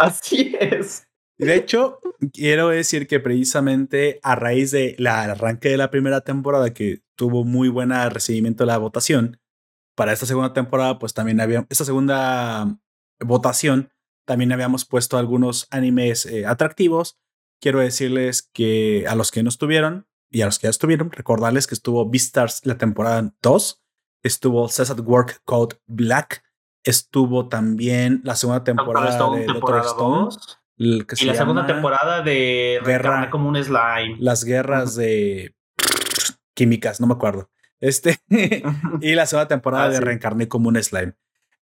[0.02, 1.06] Así es.
[1.38, 2.00] De hecho,
[2.32, 7.68] quiero decir que precisamente a raíz del arranque de la primera temporada, que tuvo muy
[7.68, 9.40] buen recibimiento de la votación,
[9.94, 12.80] para esta segunda temporada, pues también había, esta segunda
[13.20, 13.92] votación,
[14.26, 17.20] también habíamos puesto algunos animes eh, atractivos.
[17.60, 21.68] Quiero decirles que a los que no estuvieron y a los que ya estuvieron, recordarles
[21.68, 23.82] que estuvo Beastars la temporada 2,
[24.24, 26.42] estuvo Cess Work Code Black,
[26.84, 30.28] Estuvo también la segunda temporada de Doctor Stone.
[30.76, 34.16] y la segunda temporada de Guerra como un slime.
[34.18, 35.54] Las guerras de
[36.54, 37.50] químicas, no me acuerdo.
[37.80, 38.18] Este
[39.00, 41.14] y la segunda temporada ah, de Reencarné como un slime.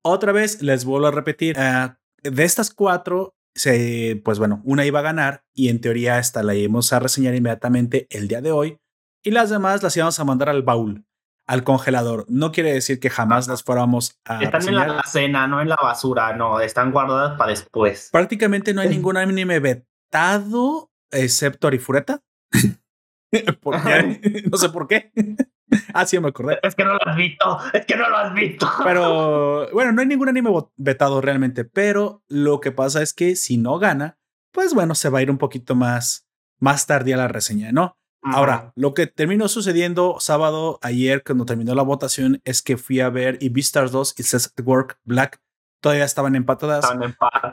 [0.02, 1.90] Otra vez les vuelvo a repetir, eh,
[2.22, 6.54] de estas cuatro, se, pues bueno, una iba a ganar y en teoría esta la
[6.54, 8.78] íbamos a reseñar inmediatamente el día de hoy
[9.22, 11.07] y las demás las íbamos a mandar al baúl
[11.48, 12.26] al congelador.
[12.28, 14.42] No quiere decir que jamás las fuéramos a.
[14.42, 18.10] Están en la cena, no en la basura, no, están guardadas para después.
[18.12, 22.22] Prácticamente no hay ningún anime vetado, excepto Arifureta.
[24.50, 25.12] No sé por qué.
[25.94, 26.58] ah, sí, me acordé.
[26.62, 28.66] Es que no lo has visto, es que no lo has visto.
[28.84, 33.58] pero bueno, no hay ningún anime vetado realmente, pero lo que pasa es que si
[33.58, 34.18] no gana,
[34.52, 36.26] pues bueno, se va a ir un poquito más,
[36.58, 37.98] más tardía la reseña, ¿no?
[38.34, 43.10] Ahora, lo que terminó sucediendo sábado, ayer, cuando terminó la votación, es que fui a
[43.10, 45.40] ver y Beastars 2 y Says Work Black
[45.80, 46.90] todavía estaban empatadas.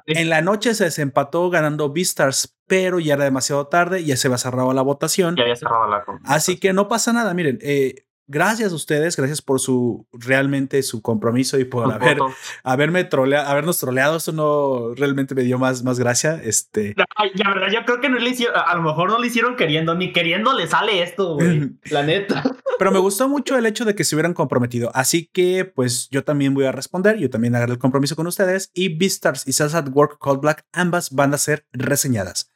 [0.08, 4.38] en la noche se desempató ganando Beastars, pero ya era demasiado tarde, ya se había
[4.38, 5.36] cerrado la votación.
[5.36, 7.34] Ya había cerrado la Así que no pasa nada.
[7.34, 12.20] Miren, eh, gracias a ustedes, gracias por su realmente su compromiso y por haber,
[12.64, 14.18] haberme troleado, habernos troleado.
[14.18, 16.40] Eso no realmente me dio más, más gracia.
[16.44, 16.96] Este.
[16.96, 19.96] la verdad, yo creo que no le hicieron, a lo mejor no lo hicieron queriendo,
[19.96, 21.72] ni queriendo le sale esto, güey.
[21.92, 22.44] la neta.
[22.78, 24.92] Pero me gustó mucho el hecho de que se hubieran comprometido.
[24.94, 27.18] Así que, pues, yo también voy a responder.
[27.18, 28.72] Yo también agarré el compromiso con ustedes.
[28.74, 32.52] Y Beastars y Cells at Work Cold Black, ambas van a ser reseñadas.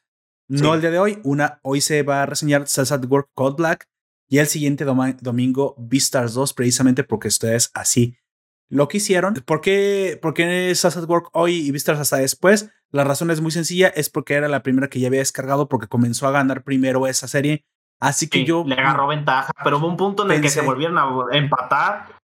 [0.48, 3.56] No el día de hoy, una hoy se va a reseñar Cells at Work Cold
[3.56, 3.86] Black
[4.30, 8.16] y el siguiente domingo Beastars 2, precisamente porque ustedes así
[8.68, 9.34] lo quisieron.
[9.34, 10.72] ¿Por qué, por qué
[11.08, 12.70] Work hoy y Beastars hasta después?
[12.92, 15.88] La razón es muy sencilla, es porque era la primera que ya había descargado porque
[15.88, 17.66] comenzó a ganar primero esa serie.
[17.98, 18.62] Así que yo...
[18.64, 22.20] Le agarró ventaja, pero hubo un punto en el que se volvieron a empatar.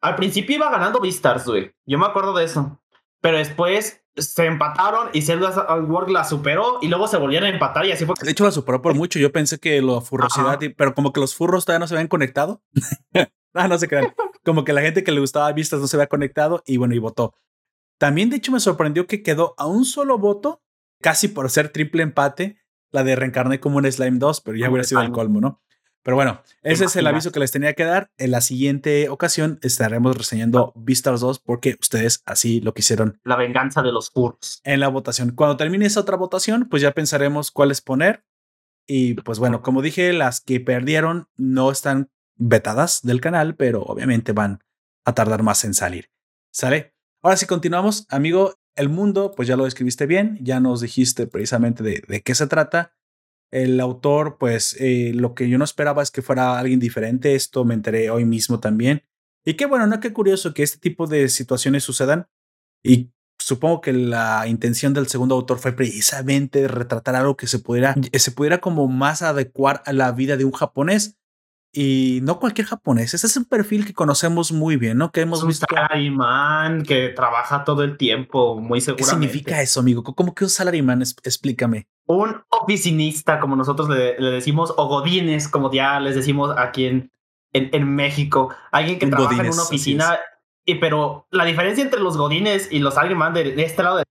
[0.00, 1.70] Al principio iba ganando Beastars, güey.
[1.86, 2.82] Yo me acuerdo de eso.
[3.20, 7.86] Pero después se empataron y Zelda Work la superó y luego se volvieron a empatar
[7.86, 8.14] y así fue.
[8.20, 9.18] De hecho, la superó por mucho.
[9.18, 12.62] Yo pensé que la furrosidad, pero como que los furros todavía no se habían conectado.
[13.54, 14.14] ah, no se crean.
[14.44, 16.98] Como que la gente que le gustaba vistas no se había conectado y bueno, y
[16.98, 17.34] votó.
[17.98, 20.62] También, de hecho, me sorprendió que quedó a un solo voto,
[21.02, 22.56] casi por ser triple empate,
[22.90, 25.60] la de reencarné como un Slime 2, pero ya hubiera sido el colmo, ¿no?
[26.02, 28.10] Pero bueno, ese es el aviso que les tenía que dar.
[28.16, 33.20] En la siguiente ocasión estaremos reseñando Beastars 2 porque ustedes así lo quisieron.
[33.22, 34.60] La venganza de los furros.
[34.64, 35.32] En la votación.
[35.32, 38.24] Cuando termine esa otra votación, pues ya pensaremos cuáles poner.
[38.86, 44.32] Y pues bueno, como dije, las que perdieron no están vetadas del canal, pero obviamente
[44.32, 44.64] van
[45.04, 46.10] a tardar más en salir.
[46.50, 46.94] ¿Sale?
[47.22, 48.54] Ahora sí continuamos, amigo.
[48.74, 52.46] El mundo, pues ya lo describiste bien, ya nos dijiste precisamente de, de qué se
[52.46, 52.94] trata.
[53.50, 57.34] El autor, pues eh, lo que yo no esperaba es que fuera alguien diferente.
[57.34, 59.02] Esto me enteré hoy mismo también.
[59.44, 60.00] Y qué bueno, ¿no?
[60.00, 62.28] Qué curioso que este tipo de situaciones sucedan.
[62.84, 67.94] Y supongo que la intención del segundo autor fue precisamente retratar algo que se pudiera,
[68.12, 71.19] se pudiera como más adecuar a la vida de un japonés.
[71.72, 73.14] Y no cualquier japonés.
[73.14, 75.10] Ese es un perfil que conocemos muy bien, ¿no?
[75.12, 75.66] Que hemos un visto.
[75.70, 79.28] salaryman que trabaja todo el tiempo, muy ¿Qué seguramente.
[79.28, 80.02] significa eso, amigo?
[80.02, 81.02] ¿Cómo que un salaryman?
[81.02, 81.86] Es- explícame.
[82.06, 87.12] Un oficinista, como nosotros le, le decimos, o godines, como ya les decimos aquí en,
[87.52, 88.52] en, en México.
[88.72, 90.18] Alguien que Un trabaja en una oficina.
[90.66, 94.04] Y, pero la diferencia entre los godines y los salaryman de, de este lado de-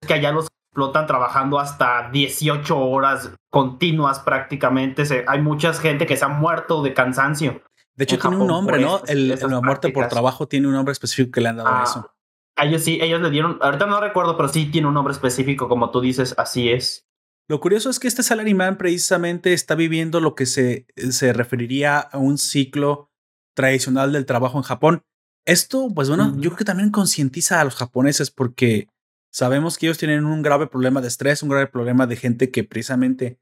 [0.00, 5.04] es que allá los explotan trabajando hasta 18 horas continuas prácticamente.
[5.04, 7.62] Se- hay mucha gente que se ha muerto de cansancio.
[7.94, 9.02] De hecho, En tiene un nombre, ¿no?
[9.06, 11.84] El, la muerte por trabajo tiene un nombre específico que le han dado a Ah,
[11.84, 12.10] eso.
[12.56, 15.68] a ellos sí, ellos le dieron, ahorita no recuerdo, pero sí tiene un nombre específico,
[15.68, 17.04] como tú dices, así es.
[17.50, 22.16] Lo curioso es que este salaryman precisamente está viviendo lo que se, se referiría a
[22.16, 23.10] un ciclo
[23.54, 25.02] tradicional del trabajo en Japón.
[25.44, 28.88] Esto, pues bueno, yo creo que también concientiza a los japoneses porque
[29.32, 32.64] sabemos que ellos tienen un grave problema de estrés, un grave problema de gente que
[32.64, 33.40] precisamente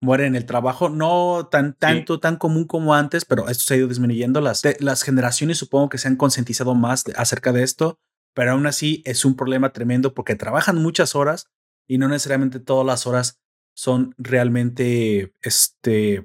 [0.00, 3.76] muere en el trabajo, no tan tanto, tan común como antes, pero esto se ha
[3.78, 4.40] ido disminuyendo.
[4.40, 7.98] Las, de- las generaciones supongo que se han concientizado más de- acerca de esto,
[8.34, 11.48] pero aún así es un problema tremendo porque trabajan muchas horas
[11.88, 13.40] y no necesariamente todas las horas
[13.74, 16.24] son realmente, este,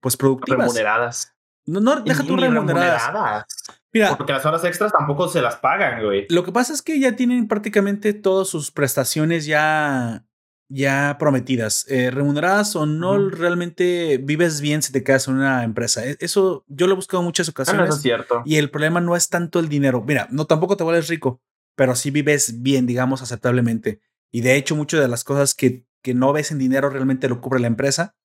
[0.00, 0.58] pues productivas.
[0.66, 1.33] Remuneradas.
[1.66, 3.06] No, no, deja ni remuneradas.
[3.06, 3.46] remuneradas.
[3.92, 6.26] Mira, Porque las horas extras tampoco se las pagan, güey.
[6.28, 10.24] lo que pasa es que ya tienen prácticamente todas sus prestaciones ya,
[10.68, 16.04] ya prometidas, eh, remuneradas o no realmente vives bien si te quedas en una empresa.
[16.04, 18.42] E- Eso yo lo he buscado en muchas Ah, no, ocasiones eso es cierto.
[18.44, 20.02] y el problema no es tanto el dinero.
[20.06, 21.40] Mira, no tampoco te vuelves rico,
[21.76, 24.00] pero sí vives bien, digamos, aceptablemente.
[24.32, 27.40] Y de hecho, muchas de las cosas que, que no ves en dinero realmente lo
[27.40, 28.16] cubre la empresa.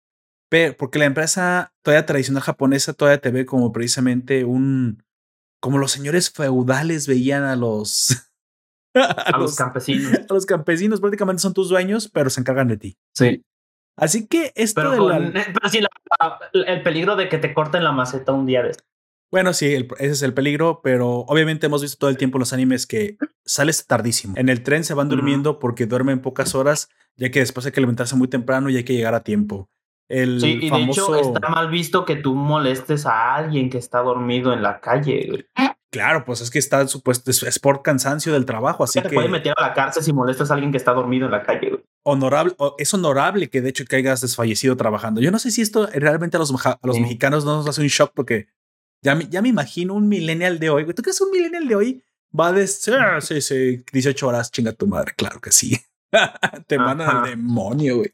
[0.49, 5.03] Pero porque la empresa todavía tradicional japonesa todavía te ve como precisamente un
[5.61, 8.25] como los señores feudales veían a los
[8.95, 10.11] A los campesinos.
[10.29, 12.97] a los campesinos prácticamente son tus dueños, pero se encargan de ti.
[13.15, 13.43] Sí.
[13.97, 15.89] Así que esto Pero, de con- la- pero sí, la-
[16.53, 18.75] la- el peligro de que te corten la maceta un día de
[19.31, 22.39] Bueno, sí, el- ese es el peligro, pero obviamente hemos visto todo el tiempo en
[22.39, 24.33] los animes que sales tardísimo.
[24.37, 27.81] En el tren se van durmiendo porque duermen pocas horas, ya que después hay que
[27.81, 29.69] levantarse muy temprano y hay que llegar a tiempo.
[30.09, 31.11] El Sí, y famoso...
[31.13, 34.79] de hecho está mal visto que tú molestes a alguien que está dormido en la
[34.81, 35.27] calle.
[35.29, 35.45] güey.
[35.91, 39.27] Claro, pues es que está supuesto, es, por cansancio del trabajo, así te que puede
[39.27, 41.69] meter a la cárcel si molestas a alguien que está dormido en la calle.
[41.69, 41.83] güey.
[42.03, 45.19] honorable, es honorable que de hecho caigas desfallecido trabajando.
[45.21, 47.01] Yo no sé si esto realmente a los, meja- a los Sí.
[47.01, 48.47] mexicanos no nos hace un shock porque
[49.03, 50.83] ya, me- ya me imagino un millennial de hoy.
[50.83, 50.95] güey.
[50.95, 52.03] ¿Tú crees un millennial de hoy
[52.39, 55.13] va a decir, "Ah, sí, sí, 18 horas, chinga tu madre?
[55.17, 55.75] Claro que sí.
[56.67, 58.11] Te mandan al demonio, güey.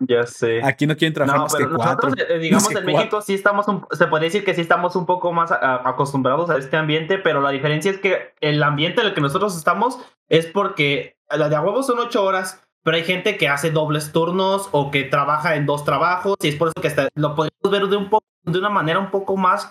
[0.00, 0.62] Ya sé.
[0.62, 2.08] Aquí no quieren trabajar No, más que pero cuatro.
[2.10, 4.60] nosotros, eh, digamos, más que en México sí estamos, un- se puede decir que sí
[4.60, 8.62] estamos un poco más a- acostumbrados a este ambiente, pero la diferencia es que el
[8.62, 12.62] ambiente en el que nosotros estamos es porque la de a huevo son ocho horas,
[12.82, 16.56] pero hay gente que hace dobles turnos o que trabaja en dos trabajos y es
[16.56, 19.36] por eso que hasta lo podemos ver de un poco, de una manera un poco
[19.36, 19.66] más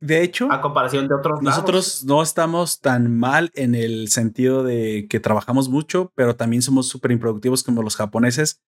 [0.00, 1.44] De hecho, a comparación de otros lados.
[1.56, 6.88] nosotros no estamos tan mal en el sentido de que trabajamos mucho, pero también somos
[6.88, 8.60] súper improductivos como los japoneses,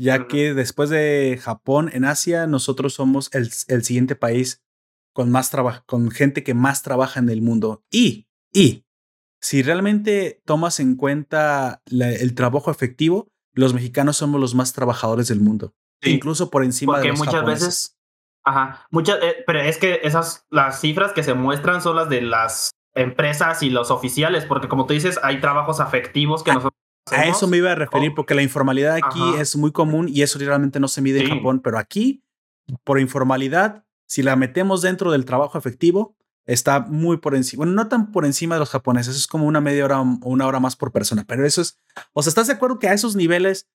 [0.00, 4.62] ya que después de Japón en Asia, nosotros somos el, el siguiente país
[5.12, 7.84] con más trabajo, con gente que más trabaja en el mundo.
[7.90, 8.84] Y, y,
[9.42, 15.28] si realmente tomas en cuenta la- el trabajo efectivo, los mexicanos somos los más trabajadores
[15.28, 16.10] del mundo, Sí.
[16.12, 17.66] incluso por encima Porque de los muchas japoneses.
[17.66, 17.96] veces-
[18.44, 22.22] Ajá, muchas, eh, pero es que esas, las cifras que se muestran son las de
[22.22, 26.79] las empresas y los oficiales, porque como tú dices, hay trabajos afectivos que nosotros
[27.12, 28.14] A eso me iba a referir, Oh.
[28.14, 29.40] porque la informalidad aquí Ajá.
[29.40, 31.32] es muy común y eso realmente no se mide en Sí.
[31.32, 32.22] Japón, pero aquí,
[32.84, 37.88] por informalidad, si la metemos dentro del trabajo efectivo, está muy por encima, bueno, no
[37.88, 40.74] tan por encima de los japoneses, es como una media hora o una hora más
[40.74, 41.78] por persona, pero eso es,
[42.12, 43.68] o sea, ¿estás de acuerdo que a esos niveles,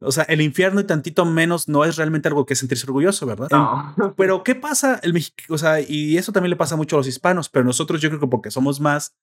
[0.00, 3.48] o sea, el infierno y tantito menos no es realmente algo que sentirse orgulloso, ¿verdad?
[3.96, 4.14] No.
[4.16, 4.98] Pero ¿qué pasa?
[5.02, 8.00] El Mexi- o sea, y eso también le pasa mucho a los hispanos, pero nosotros
[8.00, 9.14] yo creo que porque somos más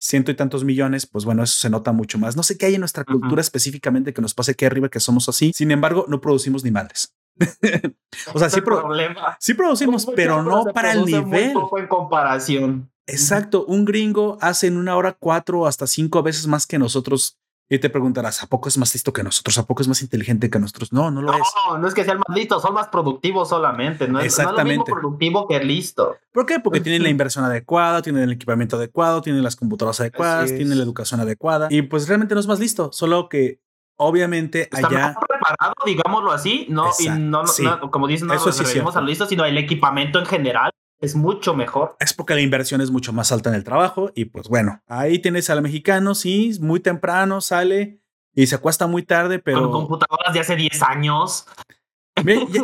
[0.00, 2.34] ciento y tantos millones, pues bueno, eso se nota mucho más.
[2.36, 5.28] No sé qué hay en nuestra cultura específicamente que nos pase aquí arriba que somos
[5.28, 5.52] así.
[5.54, 7.14] Sin embargo, no producimos ni madres.
[8.34, 9.36] o sea, sí, pro- problema.
[9.40, 11.52] sí producimos, pero no para el muy nivel.
[11.52, 12.90] poco en comparación.
[13.06, 17.38] Exacto, un gringo hace en una hora cuatro hasta cinco veces más que nosotros.
[17.72, 19.56] Y te preguntarás, ¿a poco es más listo que nosotros?
[19.58, 20.92] ¿A poco es más inteligente que nosotros?
[20.92, 21.38] No, no lo es.
[21.68, 24.08] No, no es que sean más listos, son más productivos solamente.
[24.08, 26.16] No es, no es lo mismo productivo que listo.
[26.32, 26.58] ¿Por qué?
[26.58, 30.82] Porque tienen la inversión adecuada, tienen el equipamiento adecuado, tienen las computadoras adecuadas, tienen la
[30.84, 33.60] educación adecuada y pues realmente no es más listo, solo que
[33.94, 36.66] obviamente Está allá mejor preparado, digámoslo así.
[36.70, 37.62] No, y Exacto, no, no- sí.
[37.62, 40.26] no- como dicen, no Eso nos sí referimos a lo listo, sino el equipamiento en
[40.26, 41.96] general es mucho mejor.
[42.00, 45.18] es porque la inversión es mucho más alta en el trabajo y pues bueno, ahí
[45.18, 48.00] tienes al mexicano, sí, muy temprano sale
[48.34, 51.46] y se acuesta muy tarde, Con pero computadoras de hace 10 años.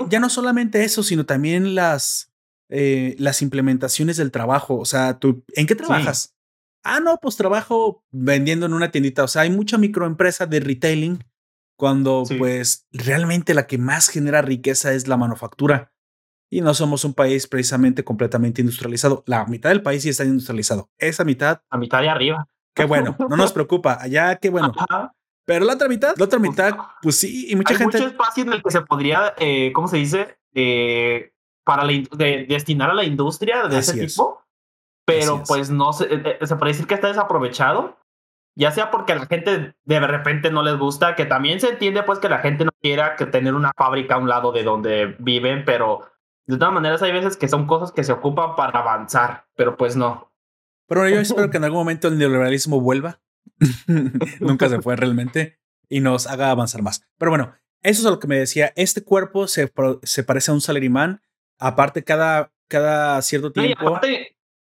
[0.09, 2.33] Ya no solamente eso, sino también las
[2.69, 4.77] eh, las implementaciones del trabajo.
[4.79, 6.35] O sea, tú, ¿en qué trabajas?
[6.83, 9.25] Ah, no, pues trabajo vendiendo en una tiendita.
[9.25, 11.25] O sea, hay mucha microempresa de retailing
[11.77, 15.93] cuando pues realmente la que más genera riqueza es la manufactura.
[16.57, 19.23] Y no somos un país precisamente completamente industrializado.
[19.27, 20.89] La mitad del país sí está industrializado.
[20.97, 21.61] Esa mitad.
[21.71, 22.49] La mitad de arriba.
[22.75, 23.99] Qué bueno, no nos preocupa.
[24.01, 24.73] Allá, qué bueno.
[25.45, 27.99] Pero la otra mitad, la otra mitad, pues sí, y mucha hay gente.
[27.99, 30.39] mucho espacio en el que se podría, eh, ¿cómo se dice?
[30.55, 31.31] Eh,
[31.63, 34.43] para destinar a la industria de ese tipo.
[35.05, 37.99] Pero pues no se, eh, se puede decir que está desaprovechado
[38.59, 42.03] ya sea porque a la gente de repente no les gusta, que también se entiende
[42.03, 45.15] pues que la gente no quiera que tener una fábrica a un lado de donde
[45.19, 46.09] viven, pero
[46.47, 49.97] de todas maneras hay veces que son cosas que se ocupan para avanzar, pero pues
[49.97, 50.33] no.
[50.87, 53.21] Pero yo espero que en algún momento el neoliberalismo vuelva.
[54.41, 57.07] Nunca se fue realmente y nos haga avanzar más.
[57.19, 58.73] Pero bueno, eso es lo que me decía.
[58.77, 59.73] Este cuerpo se,
[60.03, 61.23] se parece a un salarimán.
[61.59, 64.01] Aparte, cada, cada cierto tiempo.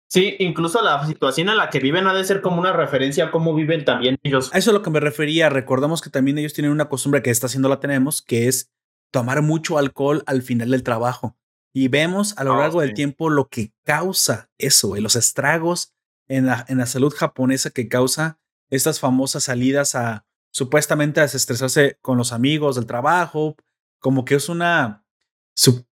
[0.07, 3.31] Sí, incluso la situación en la que viven ha de ser como una referencia a
[3.31, 4.53] cómo viven también ellos.
[4.53, 5.49] A eso es lo que me refería.
[5.49, 8.73] Recordamos que también ellos tienen una costumbre que esta haciendo la tenemos, que es
[9.09, 11.37] tomar mucho alcohol al final del trabajo.
[11.73, 15.93] Y vemos a lo ah, largo del tiempo lo que causa eso, los estragos
[16.27, 21.97] en la, en la salud japonesa que causa estas famosas salidas a supuestamente a desestresarse
[22.01, 23.55] con los amigos del trabajo,
[23.99, 25.05] como que es una,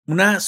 [0.06, 0.38] una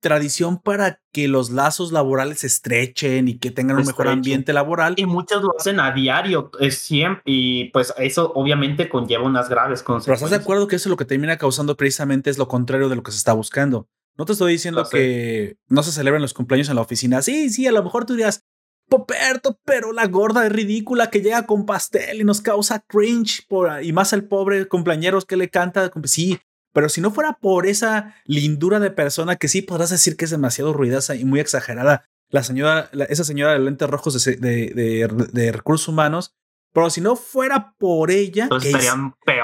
[0.00, 4.94] tradición para que los lazos laborales se estrechen y que tengan un mejor ambiente laboral.
[4.96, 9.82] Y muchos lo hacen a diario, es siempre, y pues eso obviamente conlleva unas graves
[9.82, 10.20] consecuencias.
[10.20, 12.96] Pero estás de acuerdo que eso lo que termina causando precisamente es lo contrario de
[12.96, 13.88] lo que se está buscando.
[14.16, 17.22] No te estoy diciendo que no se celebran los cumpleaños en la oficina.
[17.22, 18.44] Sí, sí, a lo mejor tú dirías,
[18.88, 23.82] Poperto, pero la gorda es ridícula que llega con pastel y nos causa cringe por,
[23.82, 25.90] y más el pobre cumpleañeros que le canta.
[26.04, 26.38] Sí,
[26.72, 30.30] pero si no fuera por esa lindura de persona que sí podrás decir que es
[30.30, 35.88] demasiado ruidosa y muy exagerada, la señora, esa señora de lentes rojos de, de, recursos
[35.88, 36.36] humanos,
[36.72, 38.72] pero si no fuera por ella que,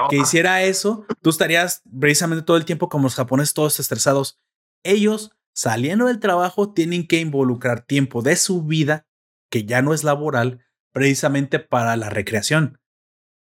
[0.09, 4.39] que, hiciera eso, tú estarías precisamente todo el tiempo como los japoneses todos estresados.
[4.83, 9.07] Ellos, saliendo del trabajo, tienen que involucrar tiempo de su vida,
[9.49, 12.79] que ya no es laboral, precisamente para la recreación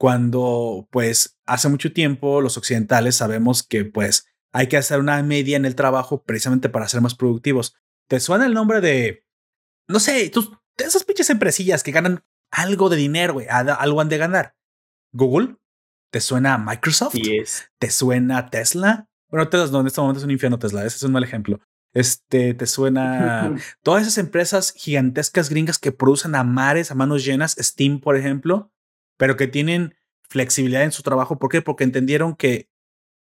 [0.01, 5.57] cuando pues hace mucho tiempo los occidentales sabemos que pues hay que hacer una media
[5.57, 7.75] en el trabajo precisamente para ser más productivos.
[8.09, 9.27] ¿Te suena el nombre de,
[9.87, 14.09] no sé, tus, de esas pinches empresillas que ganan algo de dinero, güey, algo han
[14.09, 14.55] de ganar?
[15.13, 15.57] ¿Google?
[16.11, 17.13] ¿Te suena Microsoft?
[17.77, 19.07] ¿Te suena Tesla?
[19.31, 21.59] Bueno, Tesla no, en este momento es un infierno Tesla, ese es un mal ejemplo.
[21.93, 27.55] Este, te suena todas esas empresas gigantescas gringas que producen a mares, a manos llenas,
[27.57, 28.71] Steam, por ejemplo,
[29.17, 29.95] pero que tienen
[30.29, 31.39] flexibilidad en su trabajo.
[31.39, 31.61] ¿Por qué?
[31.61, 32.69] Porque entendieron que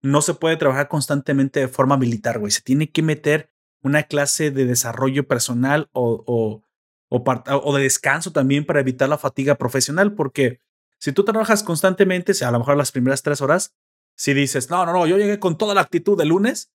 [0.02, 2.52] no se puede trabajar constantemente de forma militar, güey.
[2.52, 3.52] Se tiene que meter
[3.82, 6.64] una clase de desarrollo personal o, o,
[7.10, 10.62] o, de descanso también para evitar la fatiga profesional, porque
[11.00, 13.76] si tú trabajas constantemente, a lo mejor las primeras tres horas,
[14.18, 16.74] si dices, no, no, no, yo llegué con toda la actitud de lunes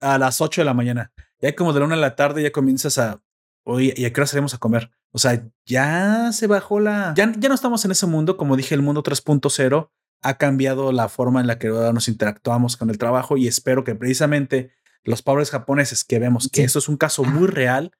[0.00, 2.52] a las 8 de la mañana, ya como de la una de la tarde ya
[2.52, 3.20] comienzas a,
[3.64, 4.90] oye, ¿y a qué hora salimos a comer?
[5.10, 7.14] O sea, ya se bajó la...
[7.16, 9.90] Ya, ya no estamos en ese mundo, como dije, el mundo 3.0
[10.22, 13.94] ha cambiado la forma en la que nos interactuamos con el trabajo y espero que
[13.94, 14.72] precisamente
[15.04, 17.92] los pobres japoneses que vemos que eso es un caso muy real,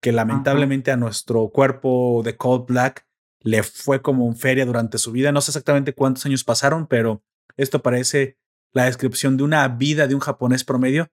[0.00, 3.06] que lamentablemente a nuestro cuerpo de Cold Black
[3.40, 5.32] le fue como un feria durante su vida.
[5.32, 7.22] No sé exactamente cuántos años pasaron, pero
[7.56, 8.38] esto parece
[8.72, 11.08] la descripción de una vida de un japonés promedio.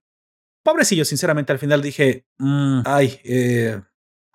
[0.63, 3.81] Pobrecillo, sinceramente, al final dije, mm, ay, eh,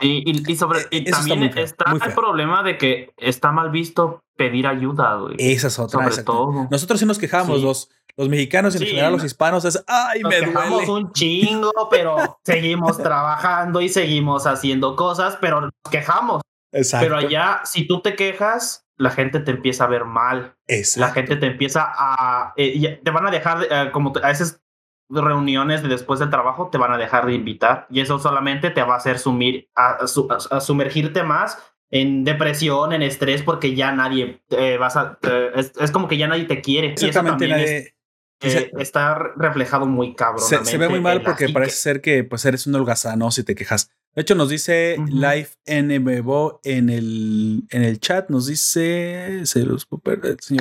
[0.03, 5.17] y, sobre, e, y también está, el problema de que está mal visto pedir ayuda,
[5.17, 5.37] güey.
[5.39, 6.11] Esa es otra.
[6.11, 6.69] Sobre todo.
[6.71, 10.33] Nosotros sí nos quejamos, los, los mexicanos y en general los hispanos, es, ay, nos
[10.33, 16.43] me quejamos un chingo, pero seguimos trabajando y seguimos haciendo cosas, pero nos quejamos.
[16.73, 17.07] Exacto.
[17.07, 20.55] Pero allá, si tú te quejas, la gente te empieza a ver mal.
[20.67, 21.01] Exacto.
[21.01, 22.55] La gente te empieza a...
[22.57, 24.63] Eh, te van a dejar, eh, como a veces
[25.11, 28.83] reuniones de después del trabajo te van a dejar de invitar y eso solamente te
[28.83, 31.59] va a hacer sumir, a, sumergirte más
[31.91, 36.27] en depresión, en estrés, porque ya nadie eh, vas a, eh, es, como que ya
[36.27, 36.93] nadie te quiere.
[36.93, 37.95] Exactamente, nadie,
[38.41, 40.49] eh, está reflejado muy cabrón.
[40.65, 43.91] Se, ve muy mal porque parece ser que pues eres un holgazano si te quejas.
[44.15, 49.79] De hecho, nos dice Life NMBO en el, en el chat, nos dice el señor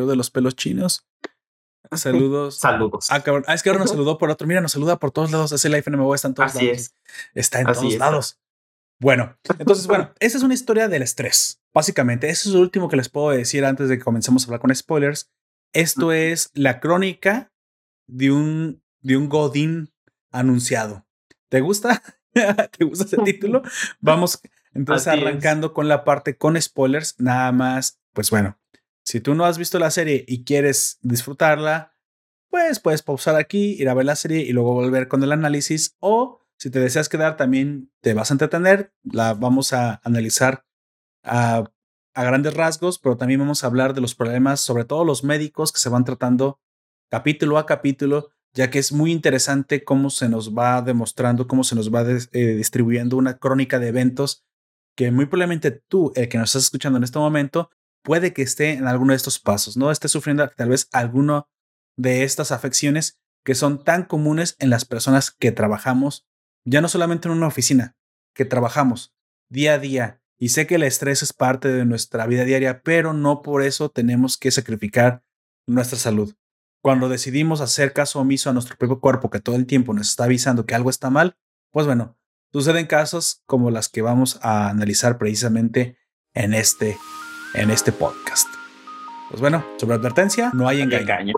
[0.07, 1.05] de los pelos chinos.
[1.93, 2.57] Saludos.
[2.57, 3.11] Saludos.
[3.11, 4.47] Ah, ah, es que ahora nos saludó por otro.
[4.47, 5.51] Mira, nos saluda por todos lados.
[5.51, 6.79] Ese live NMO está en todos Así lados.
[6.79, 6.95] Es.
[7.33, 8.39] Está en todos lados.
[8.99, 11.61] Bueno, entonces, bueno, esa es una historia del estrés.
[11.73, 14.61] Básicamente, eso es lo último que les puedo decir antes de que comencemos a hablar
[14.61, 15.31] con spoilers.
[15.73, 17.51] Esto es la crónica
[18.07, 19.91] de un, de un Godín
[20.31, 21.05] anunciado.
[21.49, 22.01] ¿Te gusta?
[22.77, 23.61] ¿Te gusta ese título?
[23.99, 24.41] Vamos
[24.73, 28.57] entonces arrancando con la parte con spoilers, nada más, pues bueno,
[29.03, 31.93] si tú no has visto la serie y quieres disfrutarla,
[32.49, 35.95] pues puedes pausar aquí, ir a ver la serie y luego volver con el análisis
[35.99, 40.65] o si te deseas quedar también te vas a entretener, la vamos a analizar
[41.23, 41.63] a,
[42.13, 45.71] a grandes rasgos, pero también vamos a hablar de los problemas, sobre todo los médicos
[45.71, 46.59] que se van tratando
[47.09, 51.75] capítulo a capítulo, ya que es muy interesante cómo se nos va demostrando, cómo se
[51.75, 54.43] nos va eh, distribuyendo una crónica de eventos
[54.95, 57.69] que muy probablemente tú, el que nos estás escuchando en este momento,
[58.03, 61.47] puede que esté en alguno de estos pasos, no esté sufriendo tal vez alguno
[61.97, 66.27] de estas afecciones que son tan comunes en las personas que trabajamos,
[66.65, 67.95] ya no solamente en una oficina,
[68.35, 69.13] que trabajamos
[69.49, 70.21] día a día.
[70.39, 73.89] Y sé que el estrés es parte de nuestra vida diaria, pero no por eso
[73.89, 75.23] tenemos que sacrificar
[75.67, 76.33] nuestra salud.
[76.81, 80.23] Cuando decidimos hacer caso omiso a nuestro propio cuerpo que todo el tiempo nos está
[80.23, 81.37] avisando que algo está mal,
[81.69, 82.17] pues bueno,
[82.51, 85.99] suceden casos como las que vamos a analizar precisamente
[86.33, 86.97] en este,
[87.53, 88.47] en este podcast.
[89.29, 91.35] Pues bueno, sobre advertencia, no hay engaño.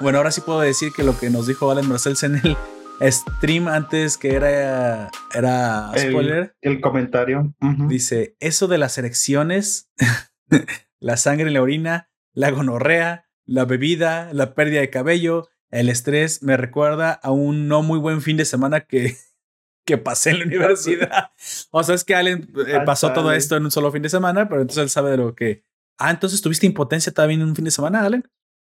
[0.00, 2.56] Bueno, ahora sí puedo decir que lo que nos dijo Valen Marcells en el
[3.00, 6.56] stream antes que era, era spoiler.
[6.60, 7.54] El, comentario.
[7.88, 9.90] Dice, eso de las erecciones,
[10.98, 16.42] la sangre en la orina, la gonorrea, la bebida, la pérdida de cabello, el estrés,
[16.42, 19.16] me recuerda a un no muy buen fin de semana que,
[19.86, 21.30] que pasé en la universidad.
[21.70, 24.48] o sea, es que Allen eh, pasó todo esto en un solo fin de semana,
[24.48, 25.64] pero entonces él sabe de lo que...
[25.98, 28.22] Ah, entonces tuviste impotencia también en un fin de semana, Allen.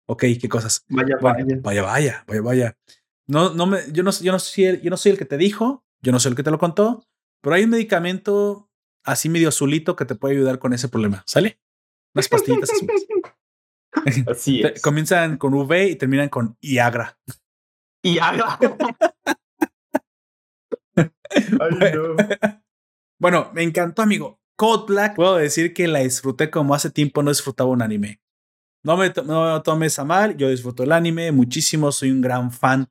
[0.06, 0.84] Ok, qué cosas.
[0.88, 1.44] Vaya, vaya.
[1.60, 2.78] Vaya, vaya, vaya, vaya.
[3.30, 5.36] No, no me, yo, no, yo, no soy el, yo no soy el que te
[5.36, 7.06] dijo, yo no soy el que te lo contó,
[7.40, 8.68] pero hay un medicamento
[9.04, 11.22] así medio azulito que te puede ayudar con ese problema.
[11.26, 11.60] ¿Sale?
[12.12, 13.06] Unas pastillitas azules.
[14.26, 14.82] Así es.
[14.82, 17.18] Comienzan con V y terminan con Iagra.
[18.02, 18.58] Iagra.
[21.58, 22.16] bueno,
[23.18, 24.40] bueno, me encantó, amigo.
[24.56, 28.20] Code Black, puedo decir que la disfruté como hace tiempo no disfrutaba un anime.
[28.84, 32.88] No me, no tomes a mal, yo disfruto el anime muchísimo, soy un gran fan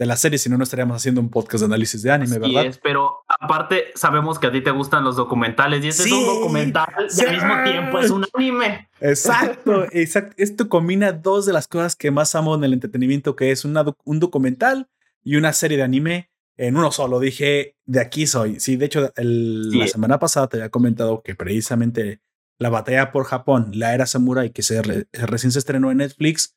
[0.00, 2.64] de la serie, si no, no estaríamos haciendo un podcast de análisis de anime, ¿verdad?
[2.64, 6.24] Es, pero aparte sabemos que a ti te gustan los documentales y este es un
[6.24, 8.88] documental y al mismo tiempo es un anime.
[8.98, 10.34] Exacto, exacto.
[10.38, 13.84] Esto combina dos de las cosas que más amo en el entretenimiento, que es una,
[14.04, 14.88] un documental
[15.22, 17.20] y una serie de anime en uno solo.
[17.20, 18.58] Dije, de aquí soy.
[18.58, 22.22] Sí, de hecho, la semana pasada te había comentado que precisamente
[22.58, 24.80] la batalla por Japón, la era samurai que se
[25.12, 26.56] recién se estrenó en Netflix,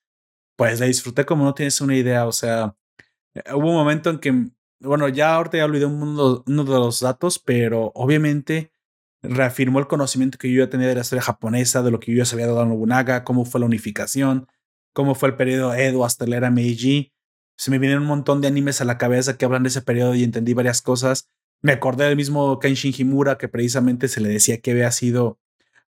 [0.55, 2.25] pues la disfruté como no tienes una idea.
[2.25, 2.77] O sea,
[3.53, 7.91] hubo un momento en que, bueno, ya ahorita ya olvidé uno, de los datos, pero
[7.95, 8.71] obviamente
[9.21, 12.19] reafirmó el conocimiento que yo ya tenía de la historia japonesa, de lo que yo
[12.19, 14.47] ya sabía de Oda Nobunaga, cómo fue la unificación,
[14.91, 17.13] cómo fue el periodo Edo hasta la era Meiji.
[17.57, 20.15] Se me vinieron un montón de animes a la cabeza que hablan de ese periodo
[20.15, 21.29] y entendí varias cosas.
[21.61, 25.39] Me acordé del mismo Kenshin Himura, que precisamente se le decía que había sido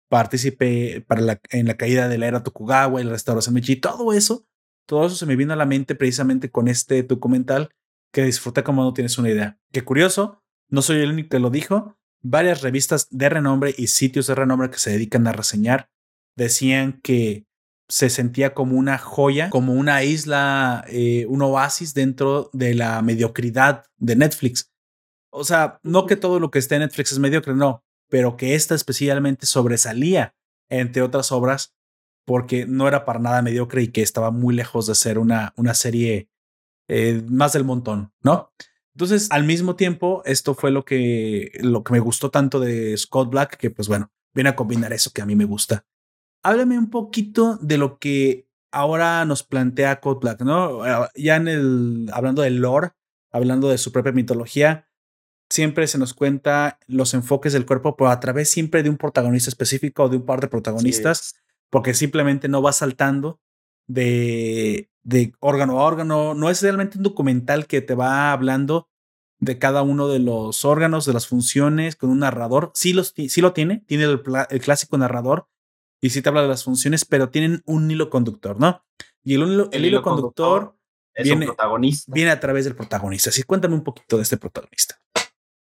[0.07, 1.05] partícipe
[1.49, 4.45] en la caída de la era Tokugawa y la restauración Meiji, todo eso,
[4.85, 7.69] todo eso se me vino a la mente precisamente con este documental
[8.13, 9.59] que disfruté como no tienes una idea.
[9.71, 14.27] Qué curioso, no soy el único que lo dijo, varias revistas de renombre y sitios
[14.27, 15.89] de renombre que se dedican a reseñar
[16.35, 17.45] decían que
[17.87, 23.85] se sentía como una joya, como una isla, eh, un oasis dentro de la mediocridad
[23.97, 24.71] de Netflix.
[25.31, 28.55] O sea, no que todo lo que esté en Netflix es mediocre, no, pero que
[28.55, 30.33] esta especialmente sobresalía
[30.69, 31.74] entre otras obras
[32.25, 35.73] porque no era para nada mediocre y que estaba muy lejos de ser una, una
[35.73, 36.29] serie
[36.87, 38.51] eh, más del montón, ¿no?
[38.95, 43.29] Entonces, al mismo tiempo, esto fue lo que, lo que me gustó tanto de Scott
[43.29, 45.85] Black, que pues bueno, viene a combinar eso que a mí me gusta.
[46.43, 50.83] Háblame un poquito de lo que ahora nos plantea Scott Black, ¿no?
[50.83, 52.91] Ah, ya en el, hablando del lore,
[53.31, 54.87] hablando de su propia mitología,
[55.49, 59.49] siempre se nos cuenta los enfoques del cuerpo, pero a través siempre de un protagonista
[59.49, 61.35] específico o de un par de protagonistas,
[61.69, 63.39] porque simplemente no va saltando
[63.87, 66.33] de, de órgano a órgano.
[66.33, 68.89] No es realmente un documental que te va hablando
[69.39, 72.71] de cada uno de los órganos, de las funciones, con un narrador.
[72.73, 75.47] Sí, los, sí lo tiene, tiene el, clásico narrador
[76.01, 78.83] y sí te habla de las funciones, pero tienen un hilo conductor, ¿no?
[79.23, 80.77] Y el, el, hilo, conductor,
[81.21, 81.47] viene,
[82.07, 83.31] viene a través del protagonista.
[83.31, 84.99] Así cuéntame un poquito de este protagonista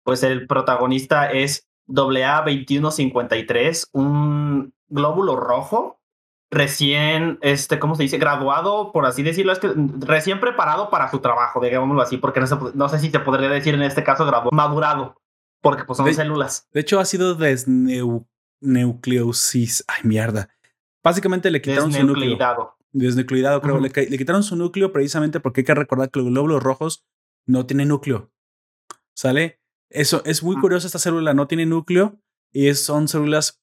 [0.04, 5.98] pues el protagonista es AA2153, un glóbulo rojo
[6.54, 8.16] recién, este, ¿cómo se dice?
[8.18, 12.46] Graduado, por así decirlo, es que recién preparado para su trabajo, digámoslo así, porque no,
[12.88, 15.20] sé si se podría decir en este caso graduado, madurado,
[15.60, 16.66] porque pues son células.
[16.72, 19.84] De hecho, ha sido desnucleosis.
[19.88, 20.48] Ay, mierda.
[21.02, 22.38] Básicamente le quitaron su núcleo.
[22.92, 23.80] desnucleidado, creo.
[23.80, 27.04] le, le, quitaron su núcleo precisamente porque hay que recordar que los glóbulos rojos
[27.46, 28.30] no tienen núcleo.
[29.14, 29.60] ¿Sale?
[29.90, 30.86] Eso es muy curioso.
[30.86, 32.18] Esta célula no tiene núcleo
[32.52, 33.60] y son células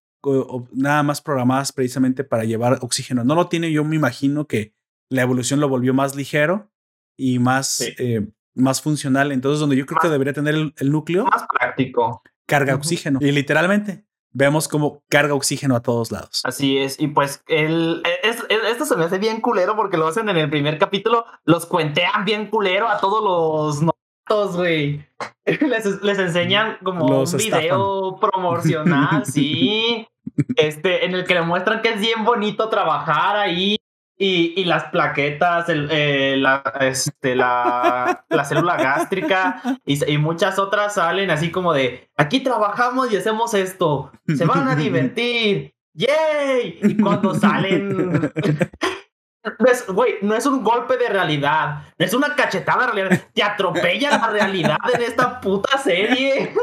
[0.71, 3.23] nada más programadas precisamente para llevar oxígeno.
[3.23, 4.73] No lo tiene, yo me imagino que
[5.09, 6.71] la evolución lo volvió más ligero
[7.17, 9.31] y más, eh, más funcional.
[9.31, 11.25] Entonces, donde yo creo que debería tener el, núcleo.
[11.25, 12.21] Más práctico.
[12.45, 13.19] Carga oxígeno.
[13.21, 16.41] Y literalmente vemos como carga oxígeno a todos lados.
[16.43, 20.37] Así es, y pues el, esto se me hace bien culero porque lo hacen en
[20.37, 25.05] el primer capítulo, los cuentean bien culero a todos los novatos, güey.
[25.45, 30.07] Les, les, enseñan como un video promocional, sí,
[30.55, 33.77] este, en el que le muestran que es bien bonito trabajar ahí
[34.17, 40.93] y, y, las plaquetas, el, eh, la, este, la, la, célula gástrica y, muchas otras
[40.93, 46.79] salen así como de, aquí trabajamos y hacemos esto, se van a divertir, ¡yay!
[46.83, 48.31] Y cuando salen...
[49.87, 54.27] Güey, no es un golpe de realidad, es una cachetada de realidad, te atropella la
[54.27, 56.53] realidad en esta puta serie.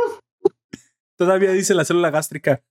[1.16, 2.62] Todavía dice la célula gástrica,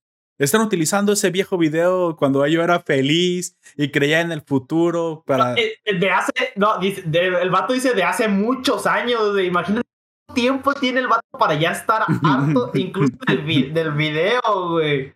[0.45, 5.55] están utilizando ese viejo video cuando yo era feliz y creía en el futuro para...
[5.55, 9.87] Eh, de hace, no, el vato dice de hace muchos años, de, imagínate
[10.27, 15.13] cuánto tiempo tiene el vato para ya estar harto incluso del, del video, güey.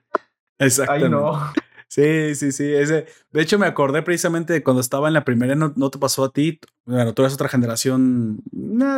[0.57, 1.09] Exacto.
[1.09, 1.51] no.
[1.87, 2.73] Sí, sí, sí.
[2.73, 5.99] Ese, de hecho, me acordé precisamente de cuando estaba en la primera, no, no te
[5.99, 6.57] pasó a ti.
[6.85, 8.41] Bueno, tú eres otra generación.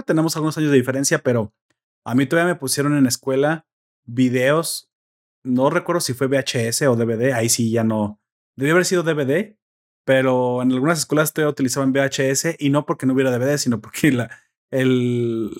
[0.05, 1.51] tenemos algunos años de diferencia, pero
[2.05, 3.65] a mí todavía me pusieron en escuela
[4.05, 4.92] videos
[5.43, 8.19] no recuerdo si fue VHS o DVD, ahí sí ya no.
[8.55, 9.57] Debió haber sido DVD,
[10.05, 14.11] pero en algunas escuelas todavía utilizaban VHS y no porque no hubiera DVD, sino porque
[14.11, 14.29] la,
[14.71, 15.51] el,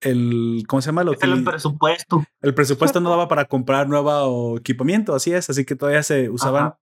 [0.00, 1.02] el, ¿cómo se llama?
[1.02, 2.24] el presupuesto.
[2.40, 6.74] El presupuesto no daba para comprar nuevo equipamiento, así es, así que todavía se usaban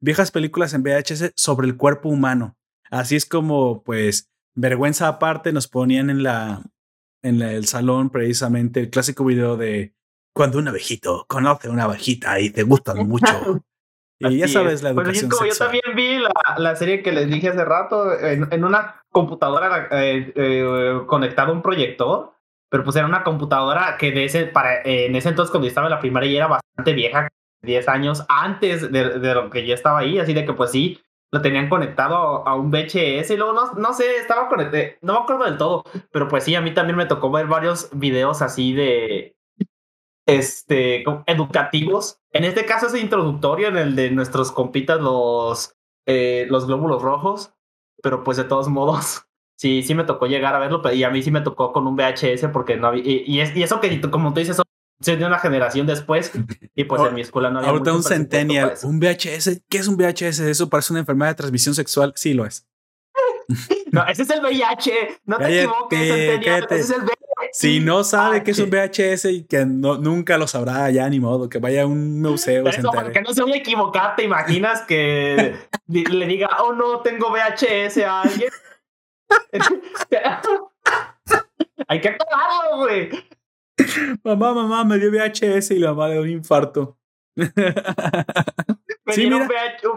[0.00, 2.56] viejas películas en VHS sobre el cuerpo humano.
[2.90, 6.62] Así es como, pues, vergüenza aparte, nos ponían en la,
[7.22, 9.94] en el salón precisamente el clásico video de
[10.38, 13.60] cuando un abejito conoce a una abejita y te gustan mucho.
[14.20, 17.64] y ya sabes la educación Yo también vi la, la, serie que les dije hace
[17.64, 22.34] rato en, en una computadora eh, eh, conectada a un proyector,
[22.70, 25.88] pero pues era una computadora que de ese, para, en ese entonces cuando yo estaba
[25.88, 27.28] en la primaria ya era bastante vieja,
[27.62, 31.00] 10 años antes de, de, lo que yo estaba ahí, así de que pues sí,
[31.32, 35.18] lo tenían conectado a, un VHS y luego no, no sé, estaba conectado, no me
[35.18, 35.82] acuerdo del todo,
[36.12, 39.34] pero pues sí, a mí también me tocó ver varios videos así de,
[40.28, 42.20] este, educativos.
[42.32, 45.74] En este caso es introductorio en el de nuestros compitas los,
[46.06, 47.54] eh, los glóbulos rojos,
[48.02, 49.24] pero pues de todos modos,
[49.56, 51.96] sí, sí me tocó llegar a verlo, y a mí sí me tocó con un
[51.96, 54.60] VHS porque no había, y, es, y eso que como tú dices,
[55.00, 56.32] se dio una generación después
[56.74, 59.96] y pues en mi escuela no había Ahorita un centennial, un VHS, ¿qué es un
[59.96, 60.40] VHS?
[60.40, 62.12] ¿Eso parece una enfermedad de transmisión sexual?
[62.16, 62.66] Sí lo es.
[63.92, 67.27] no, ese es el VIH, no te equivoques, centennial, ese es el VIH.
[67.58, 71.18] Si no sabe que es un VHS y que no, nunca lo sabrá ya ni
[71.18, 72.64] modo, que vaya a un museo.
[72.68, 75.56] Eso, que no se voy a equivocar, ¿te imaginas que
[75.88, 78.48] le diga, oh no, tengo VHS a alguien?
[81.88, 83.10] Hay que aclararlo, güey.
[84.22, 86.96] Mamá, mamá, me dio VHS y la mamá le dio un infarto.
[89.08, 89.48] Me, dieron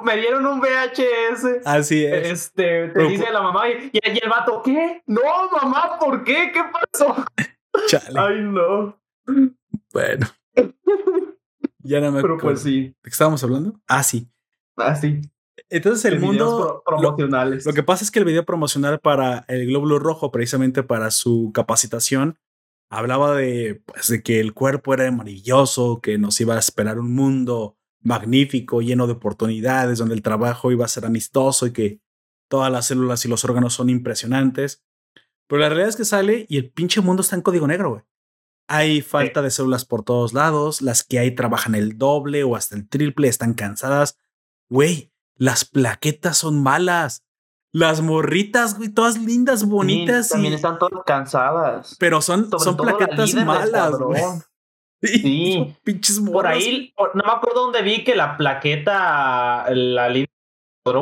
[0.04, 1.66] me, dieron un VHS.
[1.66, 2.32] Así es.
[2.32, 5.04] Este, te dice la mamá y, y, el vato, ¿qué?
[5.06, 5.22] No,
[5.62, 6.52] mamá, ¿por qué?
[6.54, 7.26] ¿Qué pasó?
[7.88, 8.18] Chale.
[8.18, 8.98] Ay, no.
[9.92, 10.28] Bueno.
[11.80, 12.84] Ya no me Pero pues sí.
[12.88, 13.82] ¿De qué estábamos hablando?
[13.86, 14.30] Ah, sí.
[14.78, 15.20] Ah, sí.
[15.70, 17.66] Entonces el, mundo promocionales.
[17.66, 21.12] Lo, lo, que pasa es que el video promocional para el glóbulo rojo, precisamente para
[21.12, 22.38] su capacitación,
[22.90, 27.14] hablaba de, pues, de que el cuerpo era maravilloso, que nos iba a esperar un
[27.14, 32.02] mundo magnífico, lleno de oportunidades, donde el trabajo iba a ser amistoso y que
[32.48, 34.84] todas las células y los órganos son impresionantes.
[35.48, 38.04] Pero la realidad es que sale y el pinche mundo está en código negro, güey.
[38.68, 42.76] Hay falta de células por todos lados, las que hay trabajan el doble o hasta
[42.76, 44.18] el triple, están cansadas.
[44.70, 47.26] Güey, las plaquetas son malas.
[47.74, 50.30] Las morritas, güey, todas lindas, bonitas.
[50.30, 51.96] también están todas cansadas.
[52.00, 54.22] Pero son, son plaquetas malas, güey.
[55.02, 55.76] Sí.
[55.84, 60.28] Pinches Por ahí, no me acuerdo dónde vi que la plaqueta, la línea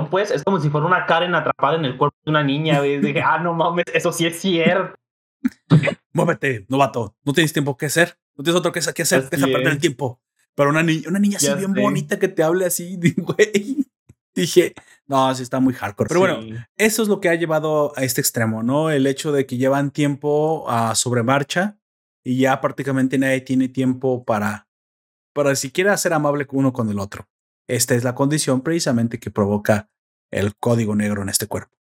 [0.10, 2.82] pues, es como si fuera una Karen atrapada en el cuerpo de una niña.
[2.82, 4.96] Dije, ah, no mames, eso sí es cierto.
[6.14, 7.16] Muévete, novato.
[7.24, 8.18] No tienes tiempo que hacer.
[8.36, 9.30] No tienes otro que, que hacer.
[9.30, 10.22] Deja perder el tiempo.
[10.56, 13.86] Pero una, niña, una niña así bien bonita que te hable así, güey.
[14.36, 14.74] Dije,
[15.08, 16.08] no, así está muy hardcore.
[16.08, 16.40] Pero bueno,
[16.78, 18.90] eso es lo que ha llevado a este extremo, ¿no?
[18.90, 21.79] El hecho de que llevan tiempo a sobremarcha
[22.30, 24.68] y ya prácticamente nadie tiene tiempo para,
[25.34, 27.28] para siquiera ser amable uno con el otro.
[27.68, 29.90] Esta es la condición precisamente que provoca
[30.30, 31.76] el código negro en este cuerpo.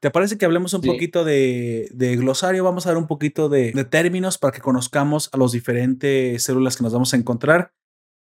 [0.00, 1.88] ¿Te parece que hablemos un poquito de,
[2.18, 2.64] glosario?
[2.64, 6.82] Vamos a dar un poquito de, términos para que conozcamos a las diferentes células que
[6.82, 7.72] nos vamos a encontrar.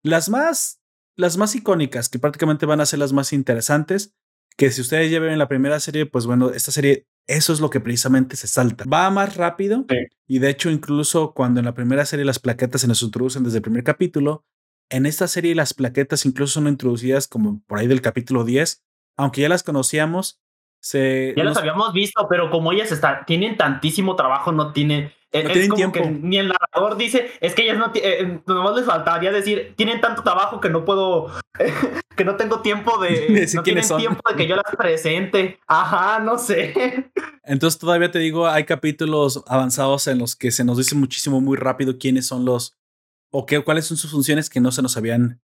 [0.04, 0.80] Las más,
[1.16, 4.14] las más icónicas, que prácticamente van a ser las más interesantes,
[4.56, 7.70] que si ustedes ya ven la primera serie, pues bueno, esta serie, eso es lo
[7.70, 8.84] que precisamente se salta.
[8.84, 9.86] Va más rápido
[10.26, 13.58] y de hecho incluso cuando en la primera serie las plaquetas se nos introducen desde
[13.58, 14.44] el primer capítulo,
[14.88, 18.84] en esta serie las plaquetas incluso son introducidas como por ahí del capítulo 10,
[19.16, 20.40] aunque ya las conocíamos,
[20.92, 25.12] ya los habíamos visto, pero como ellas están, tienen tantísimo trabajo, no tienen.
[25.32, 28.84] E, es como que ni el narrador dice, es que ellas no tienen, eh, les
[28.86, 31.30] faltaría decir, tienen tanto trabajo que no puedo,
[32.16, 35.58] que no tengo tiempo de, no tienen tiempo de que yo las presente.
[35.66, 37.10] Ajá, no sé.
[37.44, 41.56] Entonces todavía te digo, hay capítulos avanzados en los que se nos dice muchísimo muy
[41.56, 42.76] rápido quiénes son los,
[43.30, 45.40] o qué, cuáles son sus funciones que no se nos habían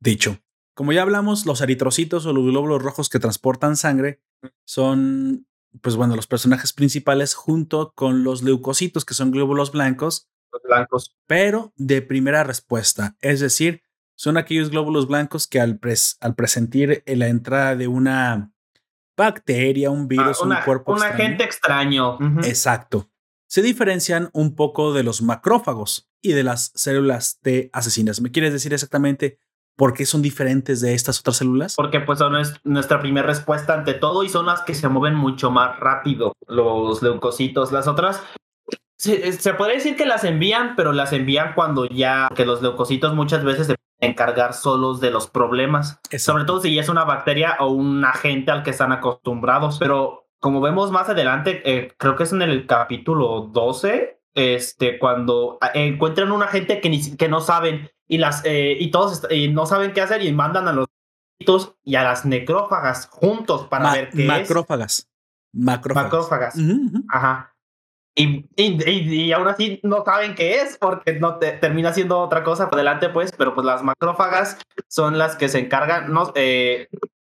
[0.00, 0.38] dicho.
[0.74, 4.20] Como ya hablamos, los eritrocitos o los glóbulos rojos que transportan sangre
[4.64, 5.46] son,
[5.80, 10.28] pues bueno, los personajes principales junto con los leucocitos, que son glóbulos blancos.
[10.52, 11.16] Los blancos.
[11.26, 13.16] Pero de primera respuesta.
[13.20, 13.82] Es decir,
[14.16, 15.80] son aquellos glóbulos blancos que al,
[16.20, 18.52] al presentir la entrada de una
[19.16, 22.18] bacteria, un virus, un cuerpo un agente extraño.
[22.44, 23.10] Exacto.
[23.46, 28.20] Se diferencian un poco de los macrófagos y de las células T asesinas.
[28.20, 29.38] ¿Me quieres decir exactamente
[29.76, 31.74] ¿Por qué son diferentes de estas otras células?
[31.76, 35.50] Porque pues son nuestra primera respuesta ante todo y son las que se mueven mucho
[35.50, 37.72] más rápido, los leucocitos.
[37.72, 38.22] Las otras,
[38.96, 43.14] se, se podría decir que las envían, pero las envían cuando ya, que los leucocitos
[43.14, 46.00] muchas veces se encargar solos de los problemas.
[46.18, 49.78] Sobre todo si es una bacteria o un agente al que están acostumbrados.
[49.78, 55.58] Pero como vemos más adelante, eh, creo que es en el capítulo 12, este, cuando
[55.60, 59.48] ah, encuentran un agente que, ni, que no saben y, las, eh, y todos y
[59.48, 60.86] no saben qué hacer y mandan a los
[61.82, 64.98] y a las necrófagas juntos para ver qué macrófagas.
[65.00, 65.08] es.
[65.52, 66.04] Macrófagas.
[66.04, 66.54] Macrófagas.
[67.10, 67.54] Ajá.
[68.16, 72.44] Y, y, y, aún así no saben qué es porque no te, termina siendo otra
[72.44, 76.88] cosa por delante, pues, pero pues las macrófagas son las que se encargan, no, eh,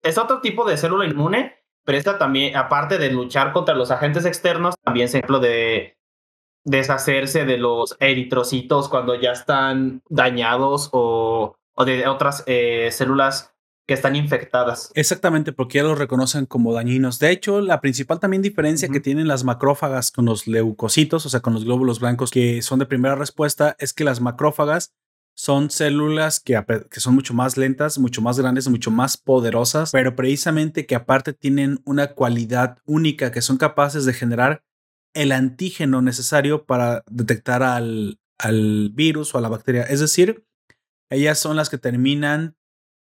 [0.02, 4.26] es otro tipo de célula inmune, pero esta también, aparte de luchar contra los agentes
[4.26, 5.95] externos, también se ejemplo de
[6.66, 13.52] deshacerse de los eritrocitos cuando ya están dañados o, o de otras eh, células
[13.86, 14.90] que están infectadas.
[14.94, 17.20] Exactamente, porque ya los reconocen como dañinos.
[17.20, 21.38] De hecho, la principal también diferencia que tienen las macrófagas con los leucocitos, o sea,
[21.38, 24.92] con los glóbulos blancos que son de primera respuesta, es que las macrófagas
[25.34, 26.60] son células que,
[26.90, 31.32] que, son mucho más lentas, mucho más grandes, mucho más poderosas, pero precisamente que aparte
[31.32, 34.62] tienen una cualidad única que son capaces de generar
[35.16, 39.82] el antígeno necesario para detectar al, al virus o a la bacteria.
[39.82, 40.44] Es decir,
[41.10, 42.56] ellas son las que terminan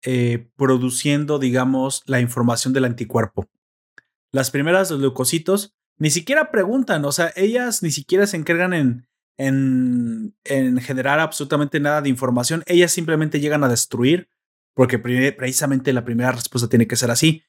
[0.03, 3.49] eh, produciendo, digamos, la información del anticuerpo.
[4.31, 9.07] Las primeras, los leucocitos, ni siquiera preguntan, o sea, ellas ni siquiera se encargan en,
[9.37, 14.29] en, en generar absolutamente nada de información, ellas simplemente llegan a destruir,
[14.75, 17.43] porque precisamente la primera respuesta tiene que ser así.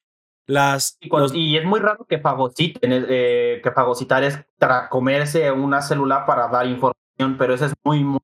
[0.48, 0.96] Las,
[1.34, 4.38] y, es muy raro que fagociten, eh, que fagocitar es
[4.88, 8.18] comerse una célula para dar información, pero eso es muy, muy...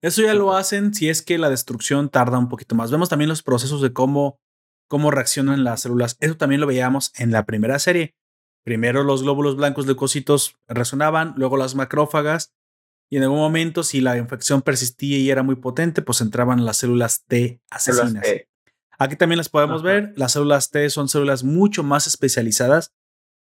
[0.00, 2.92] Eso ya lo hacen si es que la destrucción tarda un poquito más.
[2.92, 4.38] Vemos también los procesos de cómo,
[4.88, 6.16] cómo reaccionan las células.
[6.20, 8.14] Eso también lo veíamos en la primera serie.
[8.62, 12.54] Primero los glóbulos blancos leucocitos resonaban, luego las macrófagas,
[13.10, 16.76] y en algún momento, si la infección persistía y era muy potente, pues entraban las
[16.76, 18.24] células T asesinas.
[19.04, 20.14] Aquí también las podemos ver.
[20.16, 22.94] Las células T son células mucho más especializadas,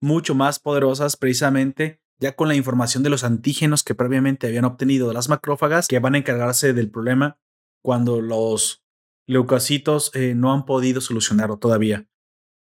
[0.01, 5.09] mucho más poderosas, precisamente ya con la información de los antígenos que previamente habían obtenido
[5.09, 7.39] de las macrófagas, que van a encargarse del problema
[7.85, 8.83] cuando los
[9.27, 12.09] leucocitos eh, no han podido solucionarlo todavía.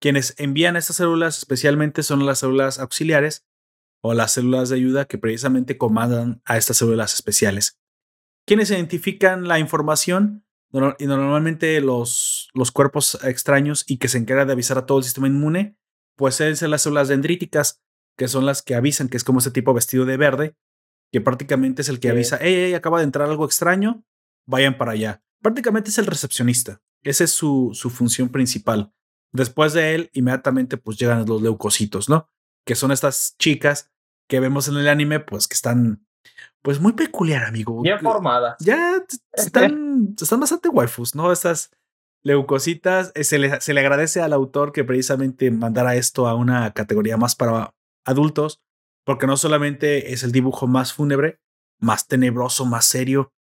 [0.00, 3.44] Quienes envían estas células especialmente son las células auxiliares
[4.02, 7.78] o las células de ayuda que precisamente comandan a estas células especiales.
[8.46, 14.52] Quienes identifican la información y normalmente los, los cuerpos extraños y que se encargan de
[14.52, 15.78] avisar a todo el sistema inmune,
[16.16, 17.82] pues ser las células dendríticas,
[18.16, 20.56] que son las que avisan, que es como ese tipo vestido de verde,
[21.12, 24.04] que prácticamente es el que avisa, hey, acaba de entrar algo extraño,
[24.46, 25.22] vayan para allá.
[25.40, 26.82] Prácticamente es el recepcionista.
[27.02, 28.92] Esa es su, su función principal.
[29.32, 32.28] Después de él, inmediatamente pues llegan los leucocitos, ¿no?
[32.66, 33.90] Que son estas chicas
[34.28, 36.06] que vemos en el anime, pues que están
[36.62, 37.82] pues muy peculiar, amigo.
[37.84, 38.56] Ya formada.
[38.60, 39.02] Ya
[39.32, 41.32] están, están bastante waifus, ¿no?
[41.32, 41.70] Estas
[42.22, 43.12] leucocitas.
[43.14, 47.16] Eh, se le, se le agradece al autor que precisamente mandara esto a una categoría
[47.16, 48.60] más para adultos,
[49.04, 51.40] porque no solamente es el dibujo más fúnebre,
[51.80, 53.32] más tenebroso, más serio,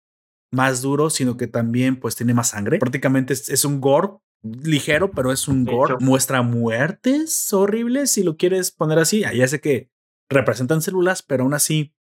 [0.52, 2.78] más duro, sino que también pues tiene más sangre.
[2.78, 5.96] Prácticamente es, un gore ligero, pero es un gore.
[6.00, 9.24] Muestra muertes horribles, si lo quieres poner así.
[9.34, 9.90] Ya sé que
[10.28, 11.95] representan células, pero aún así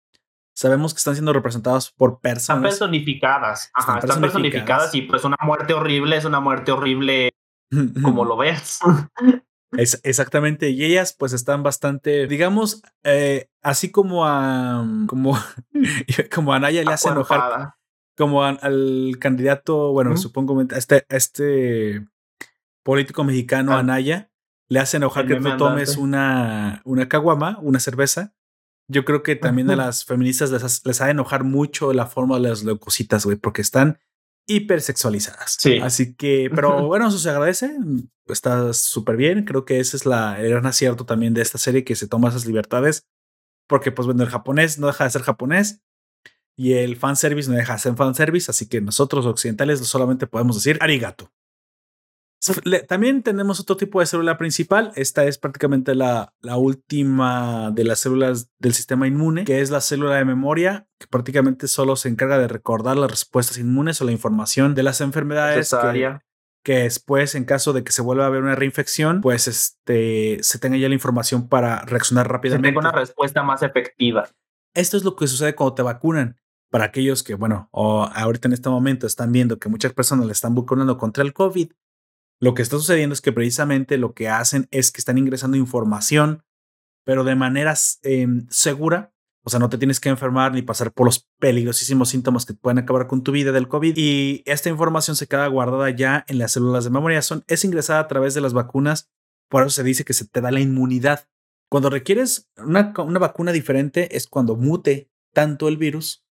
[0.54, 2.74] sabemos que están siendo representadas por personas.
[2.74, 3.72] Están personificadas.
[3.74, 4.94] Ajá, están, personificadas.
[4.96, 7.32] y pues una muerte horrible es una muerte horrible
[8.04, 8.80] como lo ves.
[9.72, 10.70] Es, exactamente.
[10.70, 15.38] Y ellas, pues, están bastante, digamos, eh, así como a como,
[16.34, 17.74] como a Naya le hace enojar.
[18.18, 22.06] Como al candidato, bueno, supongo, este, este
[22.84, 24.30] político mexicano, Anaya,
[24.68, 28.34] le hace enojar que tú tomes una, una caguama, una cerveza.
[28.92, 32.36] Yo creo que también a las feministas les, les ha de enojar mucho la forma
[32.36, 34.00] de las leucocitas, güey, porque están
[34.48, 35.58] hipersexualizadas.
[35.60, 35.80] Sí.
[35.80, 37.72] Así que, pero bueno, eso se agradece.
[38.28, 39.46] Está súper bien.
[39.46, 42.30] Creo que ese es la, el gran acierto también de esta serie que se toma
[42.30, 43.08] esas libertades.
[43.68, 45.82] Porque, pues bueno, el japonés no deja de ser japonés
[46.58, 48.52] y el fanservice no deja de ser fanservice.
[48.52, 51.32] Así que nosotros occidentales solamente podemos decir arigato.
[52.88, 54.92] También tenemos otro tipo de célula principal.
[54.96, 59.80] Esta es prácticamente la, la, última de las células del sistema inmune, que es la
[59.80, 64.12] célula de memoria, que prácticamente solo se encarga de recordar las respuestas inmunes o la
[64.12, 65.70] información de las enfermedades.
[65.94, 66.18] Que,
[66.64, 70.58] que, después, en caso de que se vuelva a haber una reinfección, pues este, se
[70.58, 72.70] tenga ya la información para reaccionar rápidamente.
[72.70, 74.28] Se tenga una respuesta más efectiva.
[74.74, 76.38] Esto es lo que sucede cuando te vacunan.
[76.72, 80.32] Para aquellos que, bueno, o ahorita en este momento están viendo que muchas personas le
[80.32, 81.70] están vacunando contra el COVID,
[82.42, 86.44] lo que está sucediendo es que precisamente lo que hacen es que están ingresando información,
[87.06, 89.14] pero de manera em, segura.
[89.44, 92.80] O sea, no te tienes que enfermar ni pasar por los peligrosísimos síntomas que pueden
[92.80, 93.94] acabar con tu vida del COVID.
[93.96, 97.22] Y esta información se queda guardada ya en las células de memoria.
[97.22, 99.12] Son, es ingresada a través de las vacunas.
[99.48, 101.28] Por eso se dice que se te da la inmunidad.
[101.70, 106.26] Cuando requieres una, una vacuna diferente es cuando mute tanto el virus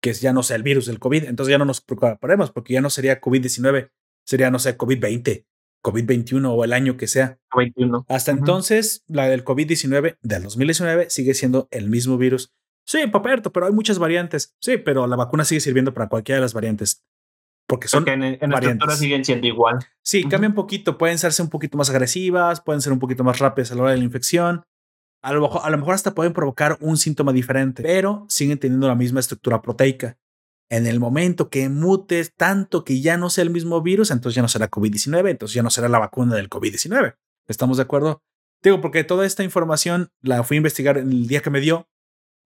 [0.00, 1.24] que ya no sea el virus del COVID.
[1.24, 3.90] Entonces ya no nos preocuparemos porque ya no sería COVID-19,
[4.24, 5.44] sería, no sé, COVID-20,
[5.82, 7.38] COVID-21 o el año que sea.
[7.56, 8.06] 21.
[8.08, 12.52] Hasta entonces, la del COVID-19 del 2019 sigue siendo el mismo virus.
[12.86, 14.54] Sí, Paperto, pero hay muchas variantes.
[14.60, 17.04] Sí, pero la vacuna sigue sirviendo para cualquiera de las variantes.
[17.66, 18.98] Porque son en, en variantes.
[18.98, 19.78] siguen siendo igual.
[20.02, 20.98] Sí, cambian un poquito.
[20.98, 23.92] Pueden serse un poquito más agresivas, pueden ser un poquito más rápidas a la hora
[23.92, 24.64] de la infección.
[25.22, 28.86] A lo, mejor, a lo mejor hasta pueden provocar un síntoma diferente, pero siguen teniendo
[28.86, 30.18] la misma estructura proteica.
[30.70, 34.42] En el momento que mutes tanto que ya no sea el mismo virus, entonces ya
[34.42, 37.16] no será COVID-19, entonces ya no será la vacuna del COVID-19.
[37.46, 38.22] ¿Estamos de acuerdo?
[38.62, 41.88] Digo, porque toda esta información la fui a investigar el día que me dio,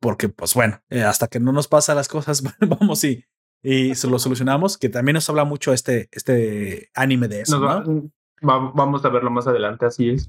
[0.00, 3.24] porque pues bueno, eh, hasta que no nos pasa las cosas, vamos y,
[3.62, 7.60] y se lo solucionamos, que también nos habla mucho este, este anime de eso.
[8.42, 10.28] vamos a verlo más adelante, así es.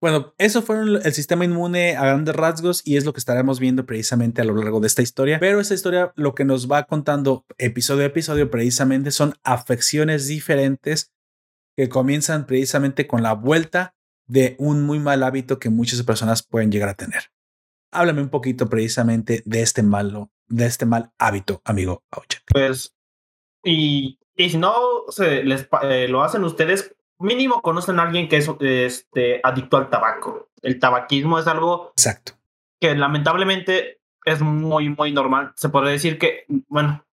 [0.00, 3.84] Bueno, eso fue el sistema inmune a grandes rasgos y es lo que estaremos viendo
[3.84, 5.40] precisamente a lo largo de esta historia.
[5.40, 11.12] Pero esta historia lo que nos va contando episodio a episodio precisamente son afecciones diferentes
[11.76, 13.96] que comienzan precisamente con la vuelta
[14.28, 17.24] de un muy mal hábito que muchas personas pueden llegar a tener.
[17.90, 22.04] Háblame un poquito precisamente de este malo, de este mal hábito, amigo
[22.52, 22.94] Pues,
[23.64, 24.74] y, y si no
[25.08, 29.90] se les, eh, lo hacen ustedes, mínimo conocen a alguien que es este, adicto al
[29.90, 30.48] tabaco.
[30.62, 32.32] El tabaquismo es algo Exacto.
[32.80, 35.52] que lamentablemente es muy, muy normal.
[35.56, 37.04] Se puede decir que, bueno,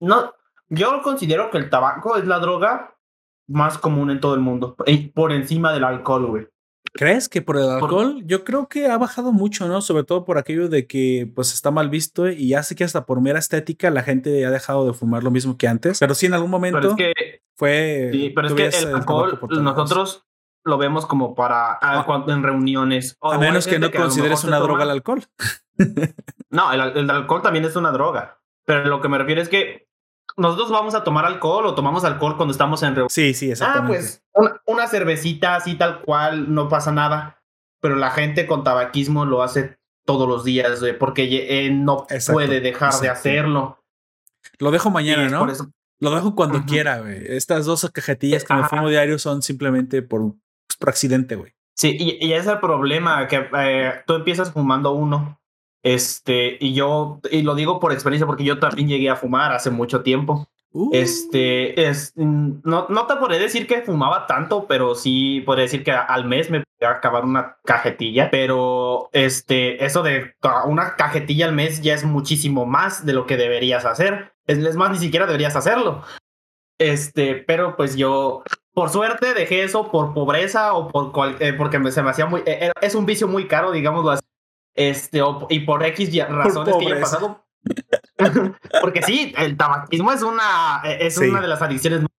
[0.00, 0.34] no,
[0.68, 2.96] yo considero que el tabaco es la droga
[3.48, 4.76] más común en todo el mundo,
[5.14, 6.46] por encima del alcohol, güey.
[6.92, 8.22] ¿Crees que por el alcohol?
[8.24, 9.82] Yo creo que ha bajado mucho, ¿no?
[9.82, 13.20] Sobre todo por aquello de que pues está mal visto y hace que hasta por
[13.20, 15.98] mera estética la gente ha dejado de fumar lo mismo que antes.
[15.98, 16.96] Pero sí en algún momento
[17.56, 18.10] fue...
[18.12, 20.26] Sí, pero es que el alcohol nosotros
[20.64, 22.24] lo vemos como para ah, ah.
[22.28, 23.16] en reuniones.
[23.20, 25.24] a menos que no consideres una droga el alcohol.
[26.50, 28.40] no, el, el alcohol también es una droga.
[28.64, 29.86] Pero lo que me refiero es que
[30.36, 33.10] nosotros vamos a tomar alcohol o tomamos alcohol cuando estamos en reunión.
[33.10, 33.98] Sí, sí, exactamente.
[33.98, 37.42] Ah, pues una, cervecita así tal cual, no pasa nada.
[37.80, 43.08] Pero la gente con tabaquismo lo hace todos los días, porque no puede dejar de
[43.08, 43.82] hacerlo.
[44.58, 45.46] Lo dejo mañana, ¿no?
[45.98, 47.22] Lo dejo cuando quiera, güey.
[47.26, 50.20] Estas dos cajetillas que me fumo diario son simplemente por,
[50.66, 51.54] pues, por accidente, güey.
[51.74, 55.38] Sí, y, y, es el problema, que eh, tú empiezas fumando uno
[55.86, 59.70] este, y yo, y lo digo por experiencia porque yo también llegué a fumar hace
[59.70, 60.48] mucho tiempo.
[60.78, 60.90] Uh.
[60.92, 65.90] Este, es, no, no te podría decir que fumaba tanto, pero sí podría decir que
[65.90, 70.34] al mes me podía acabar una cajetilla, pero este, eso de
[70.66, 74.34] una cajetilla al mes ya es muchísimo más de lo que deberías hacer.
[74.46, 76.02] Es, más, ni siquiera deberías hacerlo.
[76.78, 78.42] Este, pero pues yo,
[78.74, 82.42] por suerte, dejé eso por pobreza o por cual, eh, porque se me hacía muy,
[82.44, 84.24] eh, es un vicio muy caro, digámoslo así.
[84.74, 87.45] Este, y por X razones que he pasado.
[88.80, 92.10] porque sí, el tabaquismo es una, es una de las adicciones más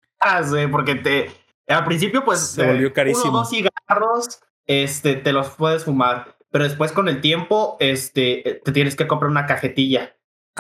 [0.72, 1.32] porque te,
[1.68, 2.40] Al principio, pues.
[2.40, 3.30] Se volvió carísimo.
[3.30, 6.36] Uno, dos cigarros, este, te los puedes fumar.
[6.52, 10.16] Pero después, con el tiempo, este, te tienes que comprar una cajetilla.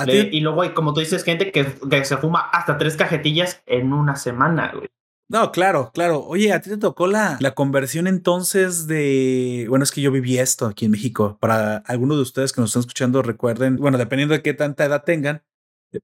[0.05, 3.93] y luego hay, como tú dices, gente que, que se fuma hasta tres cajetillas en
[3.93, 4.89] una semana, güey.
[5.29, 6.25] No, claro, claro.
[6.25, 9.65] Oye, a ti te tocó la, la conversión entonces de.
[9.67, 11.37] Bueno, es que yo viví esto aquí en México.
[11.41, 15.03] Para algunos de ustedes que nos están escuchando, recuerden, bueno, dependiendo de qué tanta edad
[15.03, 15.43] tengan,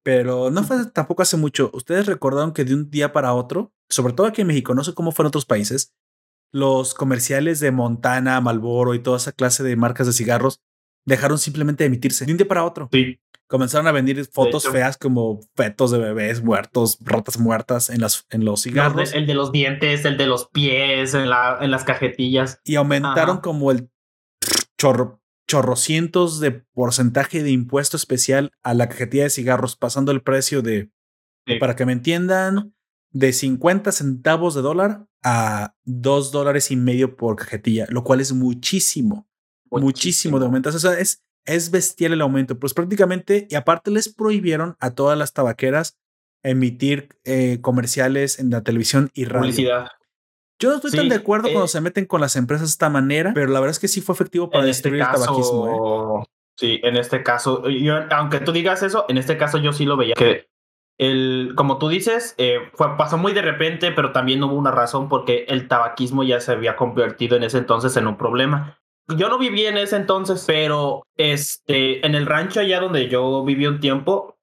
[0.04, 1.72] pero no fue tampoco hace mucho.
[1.74, 4.94] Ustedes recordaron que de un día para otro, sobre todo aquí en México, no sé
[4.94, 5.94] cómo fueron otros países,
[6.52, 10.62] los comerciales de Montana, Malboro y toda esa clase de marcas de cigarros
[11.06, 12.90] dejaron simplemente de emitirse de un día para otro.
[12.92, 13.20] Sí
[13.54, 18.46] comenzaron a venir fotos feas como fetos de bebés muertos, rotas muertas en, las, en
[18.46, 19.14] los cigarros.
[19.14, 22.60] el de los dientes, el de los pies, en, la, en las cajetillas.
[22.64, 23.92] Y aumentaron como el
[24.80, 30.64] chorro, chorrocientos de porcentaje de impuesto especial a la cajetilla de cigarros, pasando el precio
[30.64, 30.90] de,
[31.60, 32.74] para que me entiendan,
[33.12, 38.34] de 50 centavos de dólar a 2 dólares y medio por cajetilla, lo cual es
[38.34, 39.28] muchísimo,
[39.70, 40.70] muchísimo, de aumento.
[40.70, 42.58] O sea, es, es bestial el aumento.
[42.58, 45.98] Pues prácticamente, y aparte les prohibieron a todas las tabaqueras
[46.44, 49.42] emitir eh, comerciales en la televisión y radio.
[49.42, 49.88] Publicidad.
[50.60, 52.90] Yo no estoy tan de acuerdo cuando eh se meten con las empresas de esta
[52.90, 56.22] manera, pero la verdad es que sí fue efectivo para este destruir el tabaquismo.
[56.22, 56.26] ¿eh?
[56.58, 57.64] Sí, en este caso,
[58.12, 60.48] aunque tú digas eso, en este caso yo sí lo veía que
[61.00, 62.36] el, como tú dices,
[62.74, 66.52] fue, pasó muy de repente, pero también hubo una razón porque el tabaquismo ya se
[66.54, 68.80] había convertido en ese entonces en un problema.
[69.08, 73.68] Yo no viví en ese entonces, pero este, en el rancho allá donde yo viví
[73.68, 74.38] un tiempo,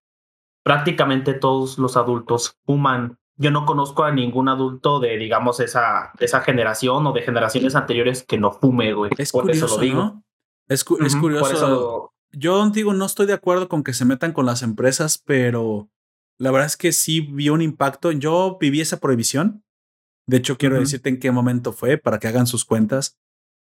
[0.63, 3.19] prácticamente todos los adultos fuman.
[3.37, 8.23] Yo no conozco a ningún adulto de, digamos, esa, esa generación o de generaciones anteriores
[8.23, 9.11] que no fume, güey.
[9.17, 10.23] Es curioso, eso lo digo.
[10.69, 12.13] Es, curioso.
[12.33, 15.89] Yo digo, no estoy de acuerdo con que se metan con las empresas, pero
[16.39, 18.13] la verdad es que sí vi un impacto.
[18.13, 19.65] Yo viví esa prohibición.
[20.27, 23.19] De hecho, quiero decirte en qué momento fue para que hagan sus cuentas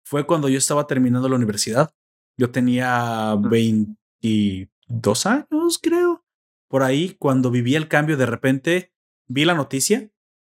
[0.05, 1.93] fue cuando yo estaba terminando la universidad.
[2.37, 6.23] Yo tenía 22 años, creo.
[6.69, 8.93] Por ahí, cuando viví el cambio, de repente
[9.27, 10.09] vi la noticia.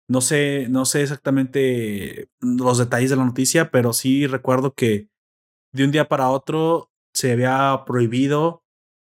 [0.06, 5.08] No sé, no sé exactamente los detalles de la noticia, pero sí recuerdo que
[5.72, 8.64] de un día para otro se había prohibido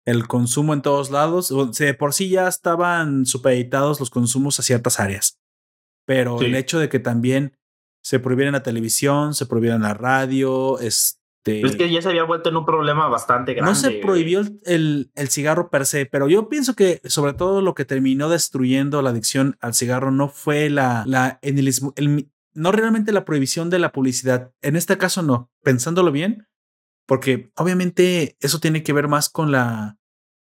[0.06, 1.52] el consumo en todos lados.
[1.78, 5.38] De por sí ya estaban supeditados los consumos a ciertas áreas.
[6.06, 7.57] Pero el hecho de que también
[8.02, 11.18] se prohibieron la televisión, se prohibieron la radio, este...
[11.44, 13.70] Es que ya se había vuelto en un problema bastante grande.
[13.70, 17.74] No se prohibió el, el, cigarro per se, pero yo pienso que sobre todo lo
[17.74, 23.12] que terminó destruyendo la adicción al cigarro no fue la, la en el, no realmente
[23.12, 24.52] la prohibición de la publicidad.
[24.60, 26.48] En este caso no, pensándolo bien,
[27.06, 29.96] porque obviamente eso tiene que ver más con la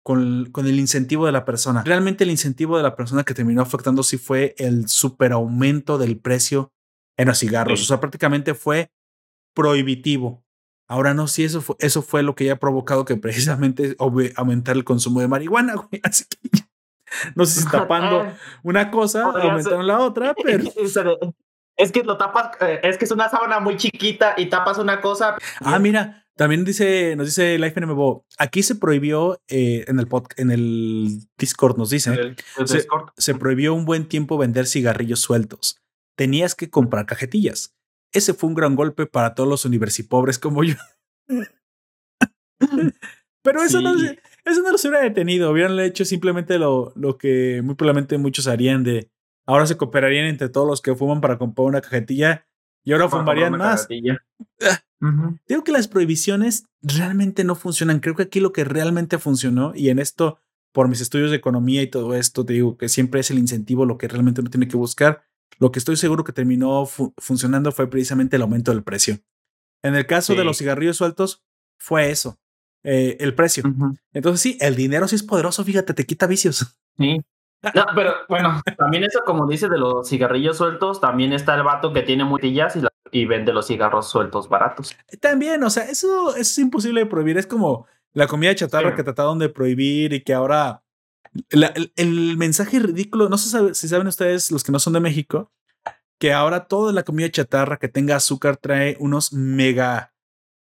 [0.05, 1.83] con, con, el incentivo de la persona.
[1.83, 6.19] Realmente el incentivo de la persona que terminó afectando sí fue el super aumento del
[6.19, 6.75] precio
[7.17, 7.81] en los cigarros.
[7.83, 8.91] O sea, prácticamente fue
[9.55, 10.45] prohibitivo.
[10.87, 13.97] Ahora no, si eso fue, eso fue lo que ya ha provocado que precisamente
[14.37, 16.01] aumentar el consumo de marihuana, güey.
[16.03, 16.61] Así que
[17.35, 18.27] no sé si tapando
[18.63, 20.65] una cosa, aumentaron la otra, pero.
[21.77, 25.01] Es que lo tapas, eh, es que es una sábana muy chiquita y tapas una
[25.01, 25.37] cosa.
[25.59, 30.07] Ah, mira, también dice, nos dice Life NMBO, aquí se prohibió eh, en el
[30.37, 32.37] en el Discord, nos dice,
[33.17, 35.84] se prohibió un buen tiempo vender cigarrillos sueltos
[36.17, 37.75] tenías que comprar cajetillas.
[38.13, 40.77] Ese fue un gran golpe para todos los universipobres como yo.
[43.43, 45.51] Pero eso, no, eso no los hubiera detenido.
[45.51, 49.11] Hubieran hecho simplemente lo, lo que muy probablemente muchos harían de
[49.47, 52.47] ahora se cooperarían entre todos los que fuman para comprar una cajetilla
[52.85, 53.89] y ahora fumarían más.
[53.89, 58.01] Digo que las prohibiciones realmente no funcionan.
[58.01, 60.39] Creo que aquí lo que realmente funcionó, y en esto,
[60.73, 63.87] por mis estudios de economía y todo esto, te digo que siempre es el incentivo
[63.87, 65.25] lo que realmente uno tiene que buscar.
[65.59, 69.19] Lo que estoy seguro que terminó funcionando fue precisamente el aumento del precio.
[69.83, 71.45] En el caso de los cigarrillos sueltos,
[71.79, 72.39] fue eso,
[72.83, 73.63] eh, el precio.
[74.13, 76.79] Entonces sí, el dinero sí es poderoso, fíjate, te quita vicios.
[76.99, 77.21] Sí.
[77.75, 81.93] No, pero bueno, también eso como dice de los cigarrillos sueltos, también está el vato
[81.93, 84.95] que tiene mutillas y, y vende los cigarros sueltos baratos.
[85.21, 87.39] También, o sea, eso, es imposible de prohibir.
[87.39, 90.84] Es como la comida chatarra que trataron de prohibir y que ahora
[91.51, 95.53] el, mensaje ridículo, no sé si saben ustedes, los que no son de México,
[96.19, 100.15] que ahora toda la comida chatarra que tenga azúcar trae unos mega,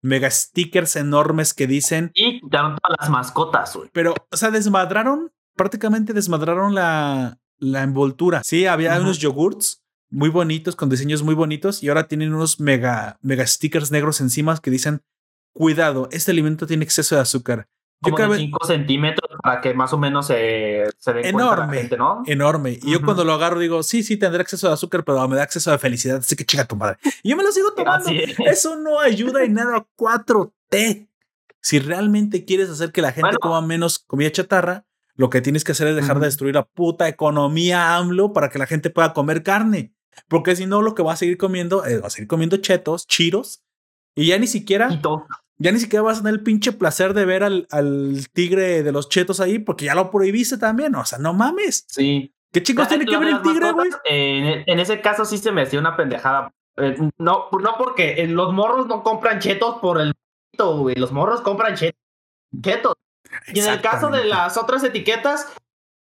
[0.01, 2.11] mega stickers enormes que dicen.
[2.13, 3.89] Y quitaron todas las mascotas, güey.
[3.93, 8.41] Pero, o sea, desmadraron, prácticamente desmadraron la, la envoltura.
[8.43, 13.19] Sí, había unos yogurts muy bonitos, con diseños muy bonitos, y ahora tienen unos mega,
[13.21, 15.03] mega stickers negros encima que dicen:
[15.53, 17.67] Cuidado, este alimento tiene exceso de azúcar
[18.11, 21.97] como de 5 centímetros para que más o menos se, se den enorme, la gente,
[21.97, 22.23] ¿no?
[22.25, 22.79] Enorme.
[22.81, 25.43] Y yo cuando lo agarro digo, sí, sí, tendré acceso a azúcar, pero me da
[25.43, 26.97] acceso a felicidad, así que chica tu madre.
[27.23, 28.09] Y yo me lo sigo tomando.
[28.45, 31.07] Eso no ayuda en nada 4T.
[31.61, 34.85] Si realmente quieres hacer que la gente coma menos comida chatarra,
[35.15, 38.59] lo que tienes que hacer es dejar de destruir la puta economía AMLO para que
[38.59, 39.93] la gente pueda comer carne.
[40.27, 43.07] Porque si no, lo que va a seguir comiendo es va a seguir comiendo chetos,
[43.07, 43.63] chiros,
[44.15, 44.89] y ya ni siquiera
[45.57, 48.91] ya ni siquiera vas a tener el pinche placer de ver al, al, tigre de
[48.91, 50.95] los chetos ahí porque ya lo prohibiste también.
[50.95, 51.85] O sea, no mames.
[51.87, 52.33] Sí.
[52.51, 53.89] ¿Qué chicos tiene que ver el tigre, güey?
[54.05, 56.51] en, ese caso sí se me hacía una pendejada.
[56.77, 60.13] Eh, no, no porque eh, los morros no compran chetos por el
[60.57, 60.95] güey.
[60.95, 62.93] Los morros compran chetos.
[63.47, 65.53] Y en el caso de las otras etiquetas,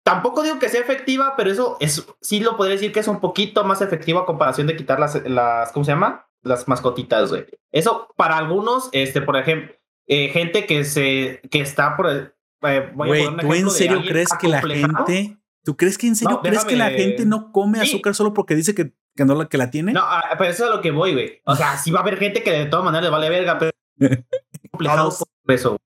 [0.04, 3.20] tampoco digo que sea efectiva, pero eso es, sí lo podría decir que es un
[3.20, 6.27] poquito más efectivo a comparación de quitar las, las ¿cómo se llama?
[6.48, 7.46] Las mascotitas, güey.
[7.72, 9.74] Eso para algunos, este, por ejemplo,
[10.06, 14.60] eh, gente que se, que está por, eh, güey, ¿tú en serio crees que la
[14.60, 18.54] gente, tú crees que en serio crees que la gente no come azúcar solo porque
[18.54, 19.92] dice que, que no la, que la tiene?
[19.92, 21.40] No, ah, pero eso es a lo que voy, güey.
[21.44, 23.72] O sea, sí va a haber gente que de todas maneras le vale verga, pero
[24.70, 25.76] complicado por eso.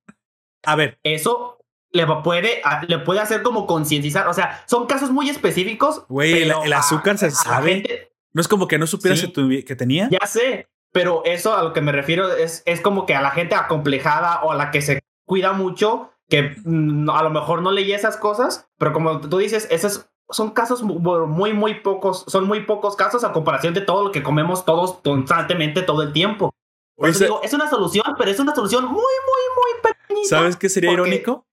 [0.65, 0.99] A ver.
[1.03, 1.59] Eso
[1.93, 4.29] le puede, le puede hacer como concienciar.
[4.29, 6.05] O sea, son casos muy específicos.
[6.09, 8.12] Güey, el, azúcar se sabe.
[8.33, 10.09] No es como que no supieras que, tenía.
[10.11, 13.31] Ya sé, pero eso a lo que me refiero es, es como que a la
[13.31, 17.73] gente acomplejada o a la que se cuida mucho, que mm, a lo mejor no
[17.73, 22.61] leía esas cosas, pero como tú dices, esos son casos muy, muy pocos, son muy
[22.61, 26.55] pocos casos a comparación de todo lo que comemos todos constantemente todo el tiempo.
[26.97, 30.29] Por eso digo, es una solución, pero es una solución muy, muy, muy pequeñita.
[30.29, 31.47] ¿Sabes qué sería irónico?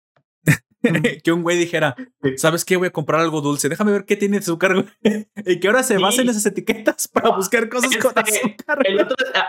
[1.23, 1.95] que un güey dijera,
[2.37, 2.77] ¿sabes qué?
[2.77, 4.85] Voy a comprar algo dulce, déjame ver qué tiene azúcar,
[5.35, 8.83] y que ahora se basen esas etiquetas para buscar cosas con este, azúcar.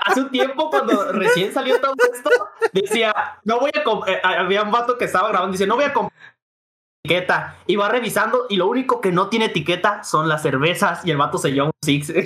[0.05, 2.31] hace un tiempo, cuando recién salió todo esto,
[2.73, 3.15] decía,
[3.45, 6.21] no voy a eh, había un vato que estaba grabando, dice, no voy a comprar
[7.03, 7.57] etiqueta.
[7.67, 11.17] Y va revisando, y lo único que no tiene etiqueta son las cervezas, y el
[11.17, 12.13] vato se lleva un six.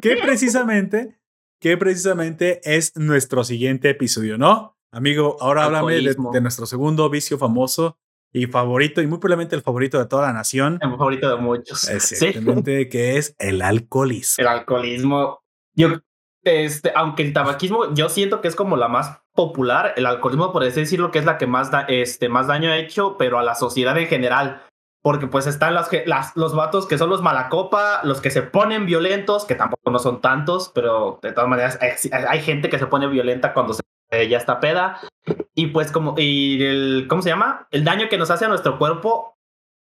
[0.00, 1.15] que precisamente
[1.60, 4.76] que precisamente es nuestro siguiente episodio, ¿no?
[4.92, 7.98] Amigo, ahora háblame de, nuestro segundo vicio famoso
[8.32, 10.78] y favorito, y muy probablemente el favorito de toda la nación.
[10.80, 11.88] El favorito de muchos.
[11.88, 14.42] Exactamente, que es el alcoholismo.
[14.42, 15.40] El alcoholismo.
[15.74, 16.00] Yo,
[16.44, 20.62] este, aunque el tabaquismo, yo siento que es como la más popular, el alcoholismo, por
[20.62, 23.54] así decirlo, que es la que más, este, más daño ha hecho, pero a la
[23.54, 24.62] sociedad en general
[25.06, 28.86] porque pues están las, las, los vatos que son los malacopa, los que se ponen
[28.86, 33.06] violentos, que tampoco no son tantos, pero de todas maneras hay, gente que se pone
[33.06, 33.82] violenta cuando se,
[34.28, 34.98] ya está peda.
[35.54, 37.68] Y pues como, y el, ¿cómo se llama?
[37.70, 39.38] El daño que nos hace a nuestro cuerpo,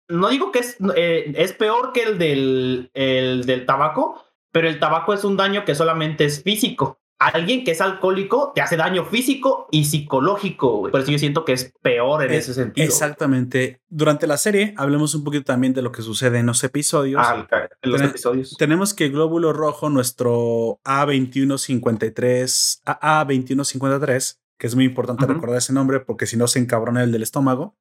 [0.09, 4.81] no digo que es, eh, es peor que el del, el del tabaco, pero el
[4.81, 9.05] tabaco es un daño que solamente es físico alguien que es alcohólico te hace daño
[9.05, 10.91] físico y psicológico.
[10.91, 12.87] Por eso yo siento que es peor en ese sentido.
[12.87, 13.81] Exactamente.
[13.89, 17.23] Durante la serie hablemos un poquito también de lo que sucede en los episodios.
[17.25, 17.47] Ah,
[17.83, 18.57] en los episodios.
[18.59, 26.27] Tenemos que glóbulo rojo, nuestro A2153, AA2153, que es muy importante recordar ese nombre porque
[26.27, 27.77] si no se encabrona el del estómago.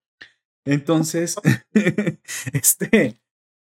[0.65, 1.35] Entonces,
[2.53, 3.19] este,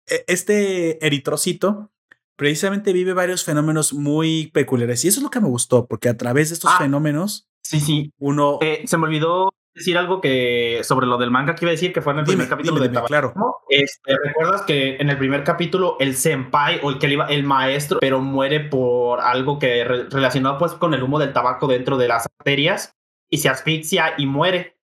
[0.07, 1.91] e, este eritrocito
[2.39, 5.05] precisamente vive varios fenómenos muy peculiares.
[5.05, 7.81] Y eso es lo que me gustó, porque a través de estos ah, fenómenos, sí,
[7.81, 8.13] sí.
[8.19, 8.59] Uno.
[8.63, 11.93] Eh, se me olvidó decir algo que sobre lo del manga que iba a decir
[11.93, 13.35] que fue en el primer capítulo de Claro.
[13.69, 17.43] Este, ¿Recuerdas que en el primer capítulo el senpai o el que le iba, el
[17.43, 22.07] maestro, pero muere por algo que relacionado pues con el humo del tabaco dentro de
[22.07, 22.95] las arterias
[23.29, 24.79] y se asfixia y muere?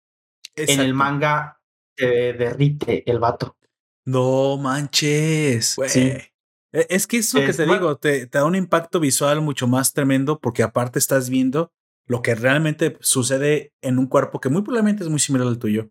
[0.56, 1.60] En el manga
[1.98, 3.58] se derrite el vato.
[4.06, 5.78] No manches.
[5.88, 6.31] Sí.
[6.74, 9.94] E, es que es lo que te digo, te, da un impacto visual mucho más
[9.94, 11.72] tremendo porque aparte estás viendo
[12.06, 15.90] lo que realmente sucede en un cuerpo que muy probablemente es muy similar al tuyo.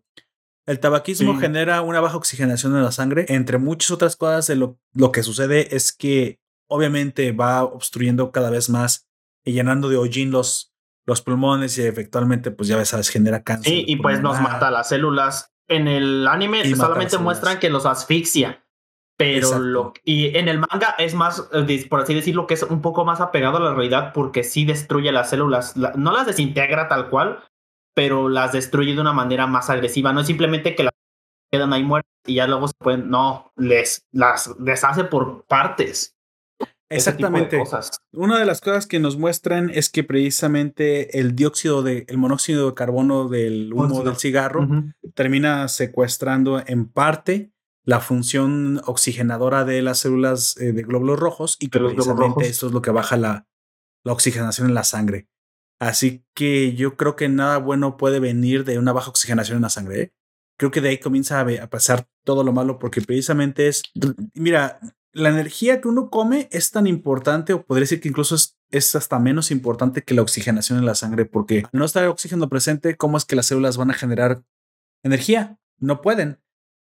[0.67, 3.25] El tabaquismo genera una baja oxigenación en la sangre.
[3.29, 8.69] Entre muchas otras cosas, lo, lo que sucede es que obviamente va obstruyendo cada vez
[8.69, 9.07] más
[9.43, 10.71] y llenando de hollín los,
[11.05, 13.73] los pulmones y efectivamente, pues ya sabes, genera cáncer.
[13.73, 15.51] Sí, y pues nos mata las células.
[15.67, 18.60] En el anime solamente muestran que los asfixia
[19.21, 22.81] pero lo, y en el manga es más, eh, por así decirlo, que es un
[22.81, 27.09] poco más apegado a la realidad porque sí destruye las células, no las desintegra tal
[27.09, 27.43] cual,
[27.93, 30.11] pero las destruye de una manera más agresiva.
[30.11, 30.93] No es simplemente que las
[31.51, 36.15] quedan ahí muertas y ya luego se pueden, no, les las deshace por partes.
[36.89, 37.61] Exactamente.
[38.11, 42.67] Una de las cosas que nos muestran es que precisamente el dióxido de, el monóxido
[42.67, 44.67] de carbono del humo del cigarro
[45.13, 47.51] termina secuestrando en parte
[47.83, 52.73] la función oxigenadora de las células eh, de glóbulos rojos y que precisamente esto es
[52.73, 53.47] lo que baja la,
[54.03, 55.27] la, oxigenación en la sangre.
[55.79, 59.69] Así que yo creo que nada bueno puede venir de una baja oxigenación en la
[59.69, 60.01] sangre.
[60.01, 60.13] ¿eh?
[60.57, 63.81] Creo que de ahí comienza a, pasar todo lo malo porque precisamente es,
[64.35, 64.79] mira,
[65.11, 68.95] la energía que uno come es tan importante o podría decir que incluso es, es,
[68.95, 72.47] hasta menos importante que la oxigenación en la sangre porque al no estar el oxígeno
[72.47, 74.43] presente, ¿cómo es que las células van a generar
[75.03, 75.57] energía?
[75.79, 76.39] No pueden.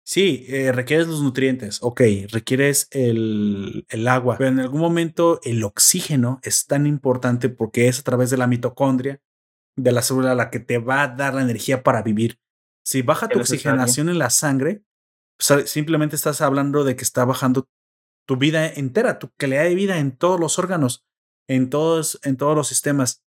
[0.08, 2.00] Sí, eh, requieres los nutrientes, ok,
[2.30, 7.98] requieres el, el, agua, pero en algún momento el oxígeno es tan importante porque es
[7.98, 9.20] a través de la mitocondria
[9.74, 12.38] de la célula la que te va a dar la energía para vivir.
[12.84, 14.84] Si baja tu oxigenación en la sangre,
[15.36, 17.68] pues, simplemente estás hablando de que está bajando
[18.26, 21.04] tu vida entera, tu calidad de vida en todos los órganos,
[21.48, 23.24] en todos, en todos los sistemas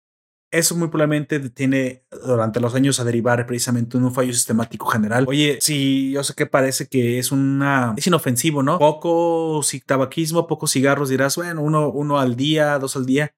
[0.53, 5.25] eso muy probablemente tiene durante los años a derivar precisamente en un fallo sistemático general.
[5.27, 8.77] Oye, sí, yo sé que parece que es una, es inofensivo, ¿no?
[8.77, 13.33] Poco tabaquismo, pocos cigarros, dirás, bueno, uno, uno al día, dos al día,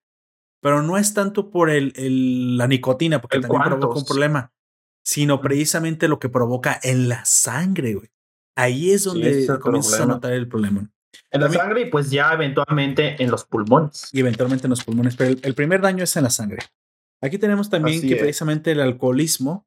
[0.62, 4.52] pero no es tanto por el, el la nicotina, porque también provoca un problema,
[5.02, 8.10] sino precisamente lo que provoca en la sangre, güey.
[8.58, 10.92] Ahí es donde comienzas a notar el problema.
[11.32, 14.10] En la sangre y pues ya eventualmente en los pulmones.
[14.12, 16.60] Y eventualmente en los pulmones, pero el primer daño es en la sangre.
[17.22, 19.66] Aquí tenemos también que precisamente el alcoholismo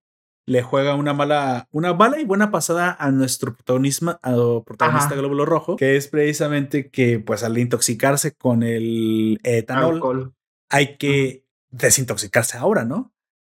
[0.49, 4.33] le juega una mala, una mala y buena pasada a nuestro protagonista, a
[4.65, 10.33] protagonista glóbulo rojo, que es precisamente que, pues, al intoxicarse con el etanol,
[10.70, 13.12] hay que desintoxicarse ahora, ¿no?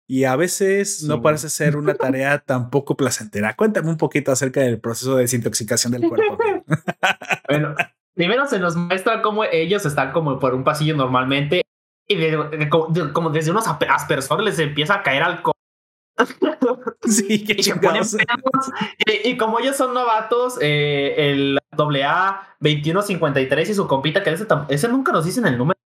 [0.06, 3.56] Y a veces no parece ser una tarea tampoco placentera.
[3.56, 6.36] Cuéntame un poquito acerca del proceso de desintoxicación del cuerpo.
[7.48, 7.74] bueno,
[8.12, 11.62] primero se nos muestra cómo ellos están como por un pasillo normalmente
[12.08, 12.68] y
[13.12, 15.54] como, desde unos aspersores les empieza a caer alcohol.
[17.04, 18.02] Sí, y, se ponen
[19.24, 24.88] y, como ellos son novatos, eh, el AA 2153 y su compita, que ese, ese
[24.88, 25.78] nunca nos dicen el número,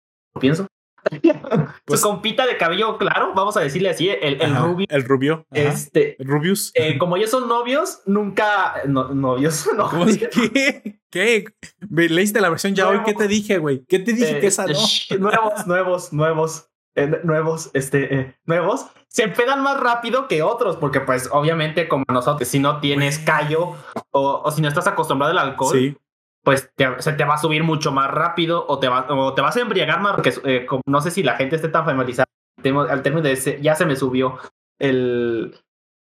[0.40, 0.66] pienso.
[1.85, 4.86] Pues, su compita de cabello claro, vamos a decirle así, el, el rubio.
[4.89, 5.47] El rubio.
[5.51, 6.16] Este.
[6.18, 6.72] Rubius.
[6.74, 8.82] Eh, como ellos son novios, nunca.
[8.86, 9.68] novios.
[9.76, 9.90] No.
[10.06, 11.01] ¿Qué?
[11.10, 11.44] ¿Qué?
[11.90, 13.01] ¿Leíste la versión ya hoy?
[13.05, 13.85] ¿Qué te dije, güey?
[13.86, 14.72] ¿Qué te dije que esa no?
[15.18, 16.70] nuevos, nuevos, nuevos.
[16.97, 22.05] Eh, nuevos, este, eh, nuevos, se empedan más rápido que otros, porque pues obviamente como
[22.09, 23.74] nosotros, si no tienes callo
[24.12, 25.97] o, o si no estás acostumbrado al alcohol, sí
[26.44, 29.56] pues se te va a subir mucho más rápido o te, va, o te vas
[29.56, 32.26] a embriagar más, porque eh, no sé si la gente esté tan familiarizada
[32.62, 34.38] al término de ese, ya se me subió
[34.78, 35.58] el...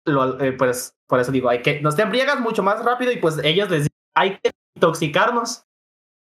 [0.06, 3.18] Lo, eh, pues por eso digo, hay que, nos te embriagas mucho más rápido y
[3.18, 5.66] pues ellos les dicen, hay que intoxicarnos.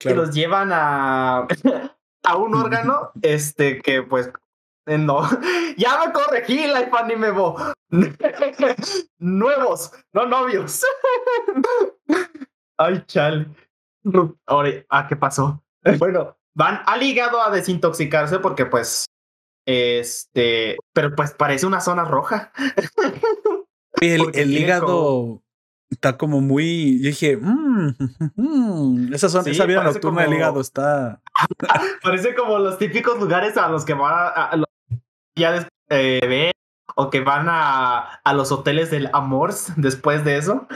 [0.04, 1.48] Y los llevan a,
[2.24, 4.30] a un órgano, este, que pues
[4.86, 5.28] no,
[5.76, 7.32] ya me corregí la me
[9.18, 10.82] Nuevos, no novios.
[12.78, 13.46] Ay, chale.
[14.46, 15.62] Ahora, ¿a qué pasó?
[15.98, 19.06] Bueno, van al hígado a desintoxicarse porque pues,
[19.66, 22.52] este, pero pues parece una zona roja.
[24.00, 25.42] El, el hígado
[25.90, 27.92] está como muy, yo dije, mmm,
[28.36, 31.22] mm, esa, zona, esa vida nocturna del hígado está...
[32.02, 34.64] parece como los típicos lugares a los que va a,
[35.36, 36.50] ya eh,
[36.96, 40.66] o que van a, a los hoteles del amor después de eso.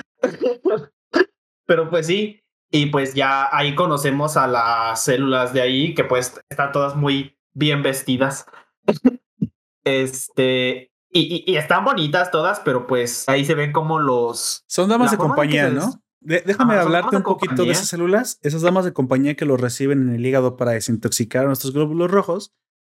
[1.66, 2.40] Pero pues sí,
[2.74, 7.36] y pues ya ahí conocemos a las células de ahí, que pues están todas muy
[7.53, 8.47] bien vestidas.
[9.85, 14.65] este, y, y, están bonitas todas, pero pues ahí se ven como los...
[14.66, 16.03] Son damas de compañía, ¿no?
[16.24, 18.39] déjame hablarte un poquito de esas células.
[18.43, 22.55] Esas damas de compañía que los reciben en el hígado para desintoxicar nuestros glóbulos rojos,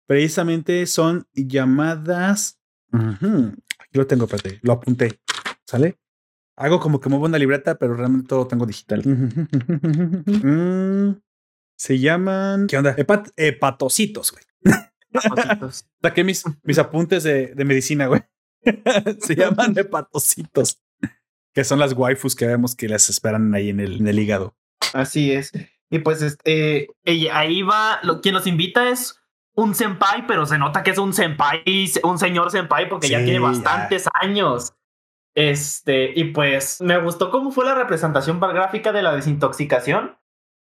[0.07, 2.61] precisamente son llamadas...
[2.93, 5.19] Aquí lo tengo, espérate, lo apunté.
[5.67, 5.99] ¿Sale?
[6.57, 9.03] Hago como que muevo una libreta, pero realmente todo lo tengo digital.
[10.45, 11.21] Mm,
[11.77, 12.67] se llaman.
[12.67, 12.95] ¿Qué onda?
[13.37, 14.45] hepatocitos, güey.
[16.03, 18.23] Saqué mis, mis apuntes de, de medicina, güey.
[19.21, 20.81] se llaman hepatocitos.
[21.53, 24.57] Que son las waifus que vemos que las esperan ahí en el, en el hígado.
[24.93, 25.53] Así es.
[25.91, 26.89] Y pues este,
[27.33, 29.21] ahí va, lo, quien los invita es
[29.55, 31.63] un senpai, pero se nota que es un senpai,
[32.03, 34.75] un señor senpai, porque ya tiene bastantes años.
[35.35, 40.17] Este, y pues me gustó cómo fue la representación gráfica de la desintoxicación,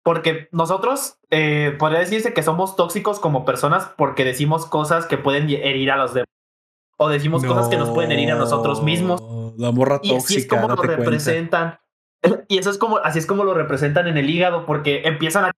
[0.03, 5.49] porque nosotros eh, podría decirse que somos tóxicos como personas porque decimos cosas que pueden
[5.49, 6.27] herir a los demás,
[6.98, 9.22] o decimos cosas que nos pueden herir a nosotros mismos.
[9.57, 10.14] La morra tóxica.
[10.14, 11.80] Y así es como lo representan.
[12.49, 15.52] Y eso es como, así es como lo representan en el hígado, porque empiezan a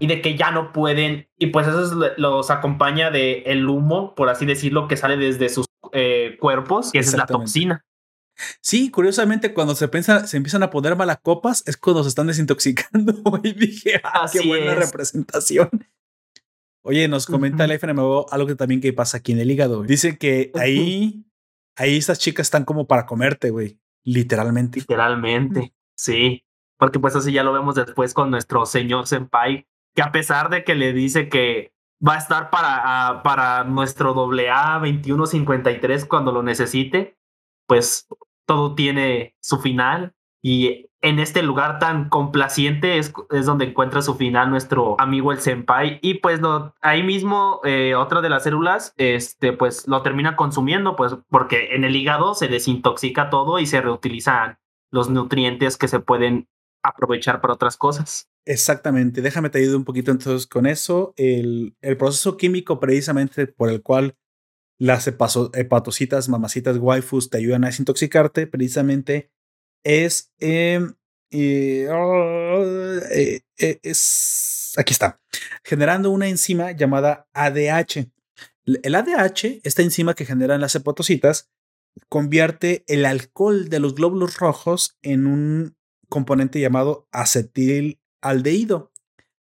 [0.00, 4.28] y de que ya no pueden, y pues eso los acompaña de el humo, por
[4.28, 7.82] así decirlo, que sale desde sus eh, cuerpos, que es la toxina.
[8.60, 13.14] Sí, curiosamente, cuando se, piensa, se empiezan a poner malacopas, es cuando se están desintoxicando.
[13.42, 15.68] Y dije, ah, qué buena representación.
[16.82, 19.82] Oye, nos comenta el FNMO algo que también que pasa aquí en el hígado.
[19.82, 21.24] Dice que ahí,
[21.76, 23.78] ahí estas chicas están como para comerte, güey.
[24.04, 24.80] Literalmente.
[24.80, 26.44] Literalmente, sí.
[26.76, 30.64] Porque pues así ya lo vemos después con nuestro señor Senpai, que a pesar de
[30.64, 31.72] que le dice que
[32.06, 37.16] va a estar para, para nuestro AA 2153 cuando lo necesite,
[37.68, 38.08] pues
[38.46, 44.14] todo tiene su final y en este lugar tan complaciente es, es, donde encuentra su
[44.14, 46.40] final nuestro amigo el senpai y pues
[46.80, 51.84] ahí mismo eh, otra de las células este pues lo termina consumiendo pues porque en
[51.84, 54.58] el hígado se desintoxica todo y se reutilizan
[54.90, 56.48] los nutrientes que se pueden
[56.82, 58.28] aprovechar para otras cosas.
[58.44, 61.14] Exactamente, déjame te ayudar un poquito entonces con eso.
[61.16, 64.16] El, el proceso químico precisamente por el cual
[64.82, 69.30] las hepatocitas, mamacitas, waifus te ayudan a desintoxicarte, precisamente
[69.84, 70.94] es, em,
[71.30, 71.86] eh,
[73.60, 75.20] eh, es, aquí está,
[75.62, 78.10] generando una enzima llamada ADH.
[78.64, 81.48] El ADH, esta enzima que generan las hepatocitas,
[82.08, 85.76] convierte el alcohol de los glóbulos rojos en un
[86.08, 88.90] componente llamado acetilaldehído,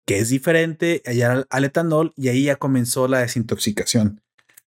[0.06, 4.22] que es diferente al, al etanol y ahí ya comenzó la desintoxicación.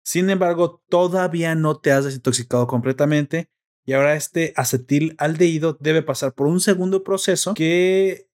[0.05, 3.48] Sin embargo, todavía no te has desintoxicado completamente
[3.86, 8.28] y ahora este acetilaldehído debe pasar por un segundo proceso que,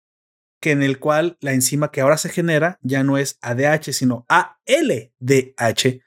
[0.60, 4.26] que en el cual la enzima que ahora se genera ya no es ADH, sino
[4.28, 6.02] ALDH.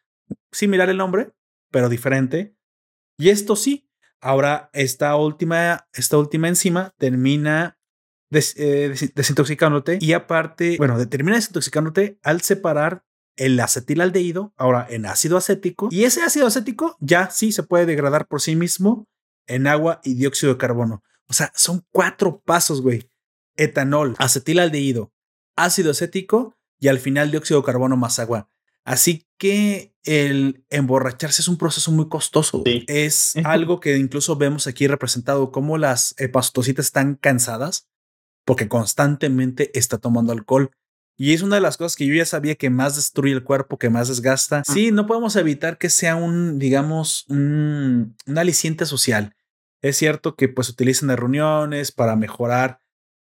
[0.52, 1.32] Similar el nombre,
[1.72, 2.56] pero diferente.
[3.18, 7.80] Y esto sí, ahora esta última, esta última enzima termina
[8.32, 15.88] eh, desintoxicándote y aparte, bueno, termina desintoxicándote al separar el acetilaldehído ahora en ácido acético
[15.92, 19.08] y ese ácido acético ya sí se puede degradar por sí mismo
[19.48, 21.04] en agua y dióxido de carbono.
[21.28, 23.10] O sea, son cuatro pasos, güey.
[23.56, 25.12] Etanol, acetilaldehído,
[25.56, 28.50] ácido acético y al final dióxido de carbono más agua.
[28.84, 32.64] Así que el emborracharse es un proceso muy costoso.
[32.66, 37.88] Es algo que incluso vemos aquí representado como las hepatocitas están cansadas
[38.46, 40.72] porque constantemente está tomando alcohol.
[41.18, 43.78] Y es una de las cosas que yo ya sabía que más destruye el cuerpo,
[43.78, 44.64] que más desgasta.
[44.66, 49.36] Sí, no podemos evitar que sea un, digamos, un, aliciente social.
[49.82, 52.80] Es cierto que pues utilizan en reuniones para mejorar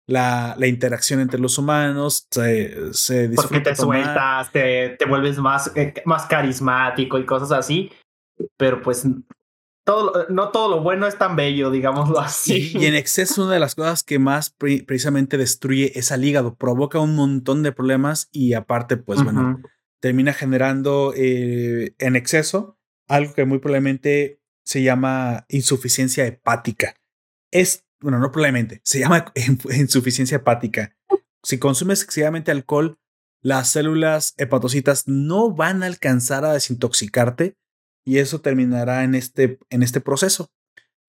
[0.06, 5.73] la, la, interacción entre los humanos, se, se Porque te sueltas, te, te vuelves más,
[5.74, 7.90] eh, más carismático y cosas así,
[8.59, 9.06] pero pues
[9.85, 12.73] todo, no todo lo bueno es tan bello, digámoslo así.
[12.74, 16.98] Y, en exceso, una de las cosas que más precisamente destruye es al hígado, provoca
[16.98, 19.61] un montón de problemas y aparte, pues bueno,
[20.01, 26.97] termina generando eh, en exceso algo que muy probablemente se llama insuficiencia hepática.
[27.51, 29.27] Es, bueno, no probablemente, se llama
[29.77, 30.97] insuficiencia hepática.
[31.43, 32.98] Si consumes excesivamente alcohol,
[33.43, 37.59] las células hepatocitas no van a alcanzar a desintoxicarte
[38.05, 40.51] y eso terminará en este, en este proceso.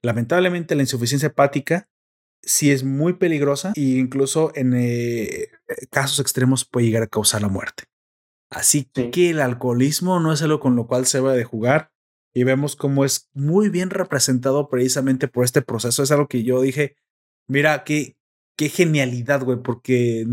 [0.01, 1.89] Lamentablemente la insuficiencia hepática
[2.41, 5.49] sí es muy peligrosa e incluso en eh,
[5.91, 7.83] casos extremos puede llegar a causar la muerte.
[8.49, 11.91] Así que el alcoholismo no es algo con lo cual se va de jugar
[12.33, 16.03] y vemos cómo es muy bien representado precisamente por este proceso.
[16.03, 16.95] Es algo que yo dije,
[17.47, 18.17] mira, qué,
[18.55, 20.25] qué genialidad, güey, porque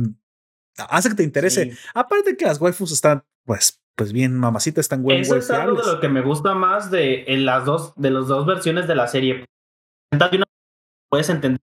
[0.76, 1.76] hace que te interese.
[1.94, 5.93] Aparte que las waifus están, pues, pues bien, mamacita, están buen Eso es algo de
[5.93, 9.06] lo que me gusta más de en las dos, de las dos versiones de la
[9.06, 9.44] serie.
[11.09, 11.60] Puedes entender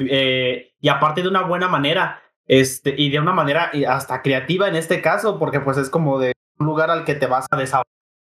[0.00, 4.76] eh, y aparte de una buena manera, este, y de una manera hasta creativa en
[4.76, 7.86] este caso, porque pues es como de un lugar al que te vas a desahogar.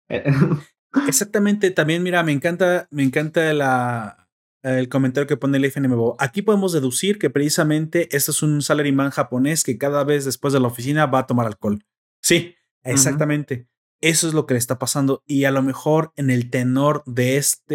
[1.08, 4.28] Exactamente, también mira, me encanta, me encanta la,
[4.64, 6.16] el comentario que pone el FNMBO.
[6.20, 10.60] Aquí podemos deducir que precisamente este es un salaryman japonés que cada vez después de
[10.60, 11.84] la oficina va a tomar alcohol.
[12.22, 12.55] Sí,
[12.86, 13.68] Exactamente.
[14.02, 15.24] Eso es lo que le está pasando.
[15.26, 17.66] Y a lo mejor en el tenor de, este,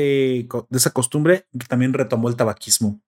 [0.70, 3.00] de esa costumbre también retomó el tabaquismo.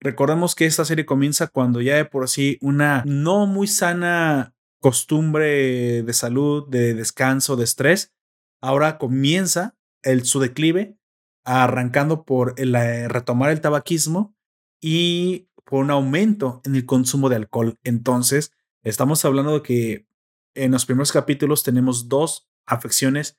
[0.00, 6.02] Recordemos que esta serie comienza cuando ya de por sí una no muy sana costumbre
[6.02, 8.12] de salud, de descanso, de estrés,
[8.60, 10.96] ahora comienza el, su declive,
[11.44, 14.34] arrancando por el, eh, retomar el tabaquismo
[14.80, 17.78] y por un aumento en el consumo de alcohol.
[17.84, 18.52] Entonces,
[18.82, 20.06] estamos hablando de que
[20.54, 23.38] en los primeros capítulos tenemos dos afecciones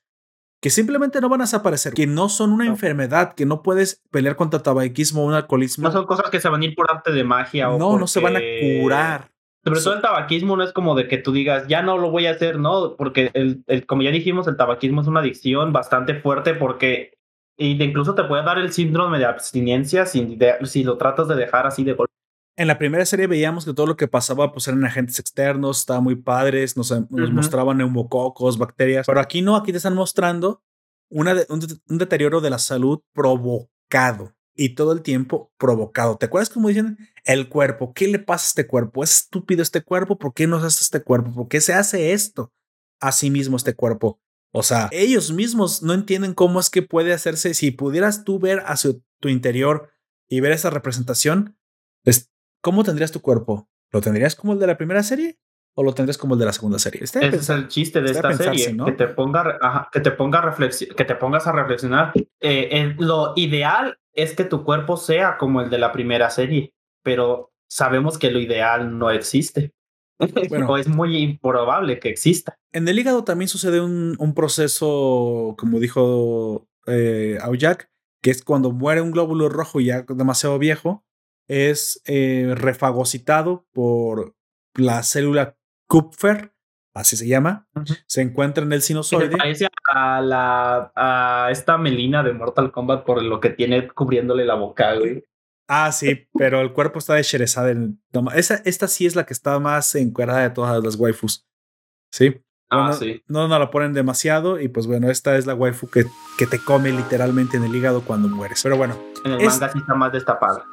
[0.60, 4.34] que simplemente no van a desaparecer, que no son una enfermedad, que no puedes pelear
[4.34, 5.86] contra tabaquismo o un alcoholismo.
[5.86, 7.70] No son cosas que se van a ir por arte de magia.
[7.70, 8.40] O no, no se van a
[8.80, 9.30] curar.
[9.62, 12.26] Sobre todo el tabaquismo no es como de que tú digas, ya no lo voy
[12.26, 16.14] a hacer, no, porque el, el, como ya dijimos, el tabaquismo es una adicción bastante
[16.14, 17.18] fuerte porque
[17.58, 21.84] incluso te puede dar el síndrome de abstinencia si, si lo tratas de dejar así
[21.84, 22.13] de golpe.
[22.56, 26.04] En la primera serie veíamos que todo lo que pasaba pues eran agentes externos, estaban
[26.04, 30.62] muy padres, nos, nos mostraban neumococos, bacterias, pero aquí no, aquí te están mostrando
[31.08, 36.16] una un, deterioro de la salud provocado y todo el tiempo provocado.
[36.16, 37.92] ¿Te acuerdas cómo dicen el cuerpo?
[37.92, 39.02] ¿Qué le pasa a este cuerpo?
[39.02, 40.18] ¿Es estúpido este cuerpo?
[40.18, 41.32] ¿Por qué nos hace este cuerpo?
[41.32, 42.52] ¿Por qué se hace esto
[43.00, 44.20] a sí mismo este cuerpo?
[44.52, 47.54] O sea, ellos mismos no entienden cómo es que puede hacerse.
[47.54, 49.90] Si pudieras tú ver hacia tu interior
[50.28, 51.58] y ver esa representación,
[52.64, 53.68] ¿cómo tendrías tu cuerpo?
[53.92, 55.38] ¿Lo tendrías como el de la primera serie?
[55.74, 57.04] ¿O lo tendrías como el de la segunda serie?
[57.04, 60.56] Ese es el chiste de esta serie, que, te ponga, que, te ponga
[60.96, 62.12] que te pongas a reflexionar.
[62.40, 66.72] Eh, lo ideal es que tu cuerpo sea como el de la primera serie,
[67.02, 69.74] pero sabemos que lo ideal no existe.
[70.68, 72.56] o es muy improbable que exista.
[72.72, 77.90] En el hígado también sucede un, un proceso, como dijo eh, Aujak,
[78.22, 81.04] que es cuando muere un glóbulo rojo ya demasiado viejo,
[81.48, 84.34] es eh, refagocitado por
[84.74, 85.56] la célula
[85.86, 86.52] Kupfer,
[86.94, 87.68] así se llama,
[88.06, 89.36] se encuentra en el sinusoide.
[89.36, 94.54] parece a, la, a esta Melina de Mortal Kombat por lo que tiene cubriéndole la
[94.54, 95.24] boca, güey.
[95.66, 97.94] Ah, sí, pero el cuerpo está de Sherezade.
[98.34, 101.46] Esa, esta sí es la que está más encuadrada de todas las waifus.
[102.12, 102.42] Sí.
[102.70, 103.22] Ah, sí.
[103.28, 106.04] No no la ponen demasiado y pues bueno, esta es la waifu que,
[106.36, 108.62] que te come literalmente en el hígado cuando mueres.
[108.62, 108.98] Pero bueno.
[109.24, 110.66] En el manga sí está más destapada.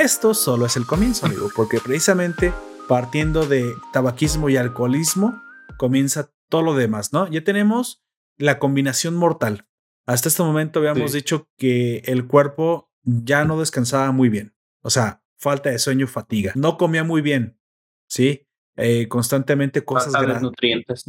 [0.00, 2.54] Esto solo es el comienzo, amigo, porque precisamente
[2.88, 5.42] partiendo de tabaquismo y alcoholismo
[5.76, 7.28] comienza todo lo demás, ¿no?
[7.28, 8.02] Ya tenemos
[8.38, 9.68] la combinación mortal.
[10.06, 14.54] Hasta este momento habíamos dicho que el cuerpo ya no descansaba muy bien.
[14.80, 16.52] O sea, falta de sueño, fatiga.
[16.54, 17.60] No comía muy bien,
[18.08, 18.48] ¿sí?
[18.76, 21.04] Eh, constantemente cosas falta de nutrientes.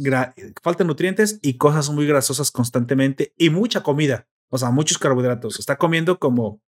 [0.62, 4.28] falta de nutrientes y cosas muy grasosas constantemente y mucha comida.
[4.50, 5.58] O sea, muchos carbohidratos.
[5.58, 6.60] Está comiendo como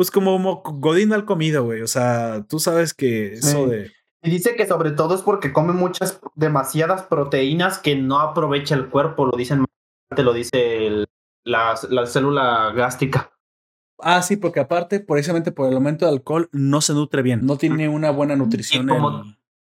[0.00, 1.82] pues como Godín al comido, güey.
[1.82, 3.92] O sea, tú sabes que eso de.
[4.22, 8.88] Y dice que sobre todo es porque come muchas, demasiadas proteínas que no aprovecha el
[8.88, 9.66] cuerpo, lo dicen,
[10.16, 11.04] te lo dice
[11.44, 13.30] la, célula gástrica.
[13.98, 17.58] Ah, sí, porque aparte, precisamente por el aumento de alcohol, no se nutre bien, no
[17.58, 18.88] tiene una buena nutrición.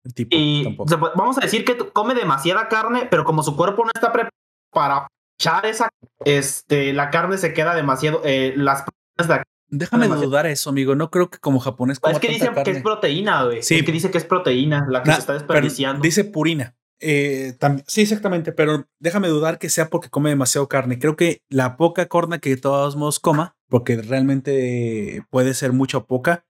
[0.06, 0.86] el, tipo,
[1.18, 4.32] vamos a decir que come demasiada carne, pero como su cuerpo no está preparado
[4.72, 5.08] para
[5.38, 5.90] echar esa,
[6.24, 8.86] este, la carne se queda demasiado, eh, las
[9.18, 10.96] de Déjame dudar eso, amigo.
[10.96, 12.00] No creo que como japonés.
[12.12, 13.64] es que dice que es proteína, güey.
[13.64, 13.76] Sí.
[13.76, 16.02] Es que dice que es proteína la que se está desperdiciando.
[16.02, 16.76] Dice purina.
[17.02, 17.56] Eh,
[17.88, 18.52] sí, exactamente.
[18.52, 21.00] Pero déjame dudar que sea porque come demasiado carne.
[21.00, 26.00] Creo que la poca carne que de todos modos coma, porque realmente puede ser mucha
[26.00, 26.46] o poca.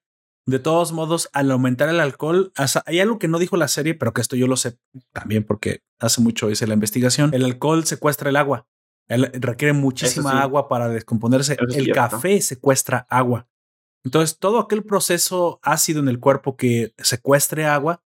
[0.45, 2.51] De todos modos, al aumentar el alcohol,
[2.85, 4.79] hay algo que no dijo la serie, pero que esto yo lo sé
[5.13, 7.31] también porque hace mucho hice la investigación.
[7.35, 8.65] El alcohol secuestra el agua
[9.09, 11.57] requiere muchísima agua para descomponerse.
[11.75, 13.47] el café secuestra agua.
[14.03, 18.03] Entonces, todo aquel proceso ácido en el cuerpo que secuestre agua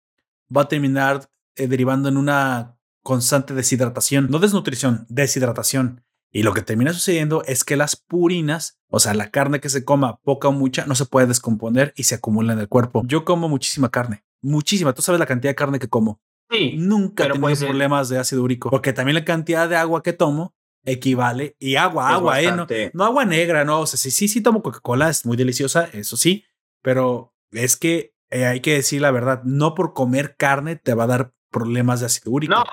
[0.55, 6.05] va a terminar eh, derivando en una constante deshidratación, no desnutrición, deshidratación.
[6.35, 9.85] Y lo que termina sucediendo es que las purinas, o sea, la carne que se
[9.85, 13.03] coma poca o mucha, no se puede descomponer y se acumula en el cuerpo.
[13.05, 14.95] Yo como muchísima carne, muchísima.
[14.95, 16.23] Tú sabes la cantidad de carne que como.
[16.51, 20.13] Sí, Nunca he tenido problemas de ácido úrico, porque también la cantidad de agua que
[20.13, 20.55] tomo
[20.85, 21.57] equivale.
[21.59, 22.91] Y agua, agua, ¿eh?
[22.93, 23.81] No, agua negra, no.
[23.81, 26.45] O sea, sí, sí, sí tomo Coca-Cola, es muy deliciosa, eso sí.
[26.83, 31.05] Pero es que eh, hay que decir la verdad, no por comer carne te va
[31.05, 32.55] a dar problemas de ácido úrico.
[32.55, 32.65] No,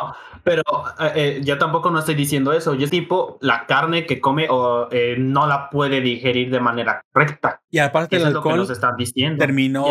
[0.43, 0.63] pero
[0.99, 2.73] eh, eh, yo tampoco no estoy diciendo eso.
[2.73, 7.61] Yo tipo la carne que come o eh, no la puede digerir de manera correcta.
[7.69, 9.37] Y aparte el alcohol nos están diciendo.
[9.37, 9.85] terminó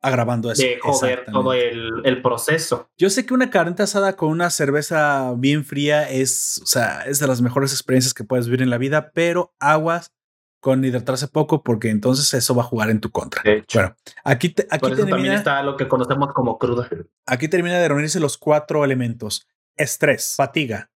[0.00, 0.62] agravando eso.
[0.62, 2.88] De joder todo el, el, proceso.
[2.98, 7.20] Yo sé que una carne asada con una cerveza bien fría es, o sea, es
[7.20, 10.12] de las mejores experiencias que puedes vivir en la vida, pero aguas
[10.60, 13.42] con hidratarse poco porque entonces eso va a jugar en tu contra.
[13.72, 16.88] Bueno, aquí, aquí también está lo que conocemos como cruda.
[17.26, 20.90] Aquí termina de reunirse los cuatro elementos: estrés, fatiga,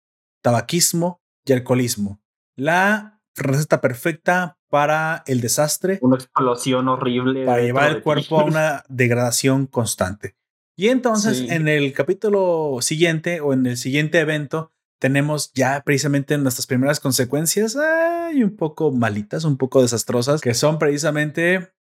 [0.43, 2.21] tabaquismo y alcoholismo.
[2.57, 5.99] La receta perfecta para el desastre.
[6.03, 7.45] Una explosión horrible.
[7.47, 10.37] Para llevar el cuerpo a una degradación constante.
[10.77, 16.67] Y entonces en el capítulo siguiente o en el siguiente evento tenemos ya precisamente nuestras
[16.67, 21.73] primeras consecuencias ay, un poco malitas, un poco desastrosas, que son precisamente,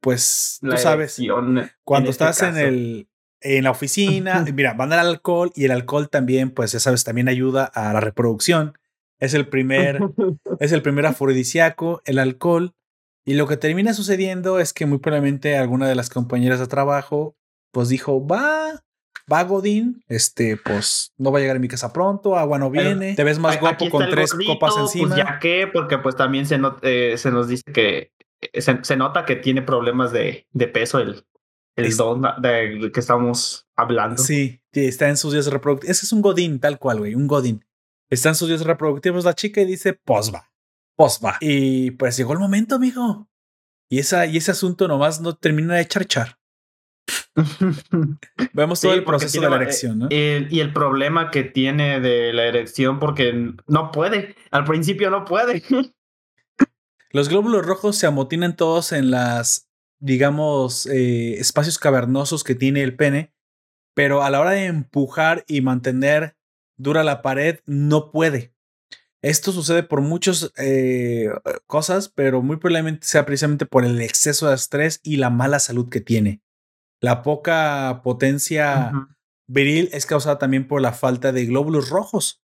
[0.00, 1.20] pues, tú sabes,
[1.84, 3.08] cuando este estás en el
[3.40, 7.28] en la oficina, mira, van al alcohol y el alcohol también, pues ya sabes, también
[7.28, 8.76] ayuda a la reproducción.
[9.18, 10.00] Es el primer,
[10.60, 12.74] es el primer afrodisíaco, el alcohol.
[13.24, 17.36] Y lo que termina sucediendo es que muy probablemente alguna de las compañeras de trabajo,
[17.72, 18.84] pues dijo, va,
[19.32, 23.14] va Godín, este, pues no va a llegar a mi casa pronto, agua no viene,
[23.14, 25.16] te ves más guapo con tres copas Pues encima.
[25.16, 28.96] ya que, porque pues también se, not- eh, se nos dice que eh, se, se
[28.96, 31.24] nota que tiene problemas de, de peso el,
[31.76, 34.22] el Es- don de que estamos hablando.
[34.22, 35.96] Sí, está en sus días reproductivos.
[35.96, 37.64] Ese es un Godín, tal cual, güey, un Godín.
[38.10, 40.50] Está en sus días reproductivos la chica y dice, pues va,
[40.96, 41.36] pues va.
[41.40, 43.28] Y pues llegó el momento, amigo.
[43.88, 46.38] Y, esa, y ese asunto nomás no termina de charchar.
[48.52, 50.08] Vemos todo Sí, el proceso de la erección, ¿no?
[50.10, 55.24] El- y el problema que tiene de la erección porque no puede, al principio no
[55.24, 55.62] puede.
[57.10, 59.68] Los glóbulos rojos se amotinan todos en las,
[60.00, 63.32] digamos, eh, espacios cavernosos que tiene el pene,
[63.94, 66.36] pero a la hora de empujar y mantener
[66.76, 68.52] dura la pared, no puede.
[69.22, 71.30] Esto sucede por muchas eh,
[71.66, 75.88] cosas, pero muy probablemente sea precisamente por el exceso de estrés y la mala salud
[75.88, 76.42] que tiene.
[77.06, 78.90] La poca potencia
[79.46, 82.42] viril es causada también por la falta de glóbulos rojos.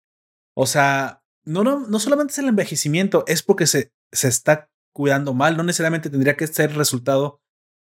[0.56, 5.34] O sea, no, no, no solamente es el envejecimiento, es porque se, se está cuidando
[5.34, 5.58] mal.
[5.58, 7.42] No necesariamente tendría que ser resultado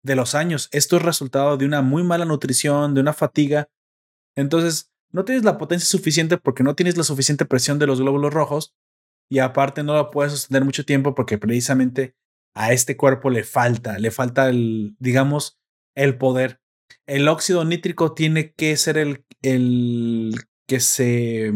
[0.04, 0.68] de los años.
[0.74, 3.70] Esto es resultado de una muy mala nutrición, de una fatiga.
[4.36, 8.34] Entonces, no tienes la potencia suficiente porque no tienes la suficiente presión de los glóbulos
[8.34, 8.76] rojos
[9.32, 12.18] y aparte no la puedes sostener mucho tiempo porque precisamente
[12.54, 15.58] a este cuerpo le falta, le falta el, digamos,
[15.98, 16.62] el poder.
[17.06, 20.36] El óxido nítrico tiene que ser el, el
[20.68, 21.52] que se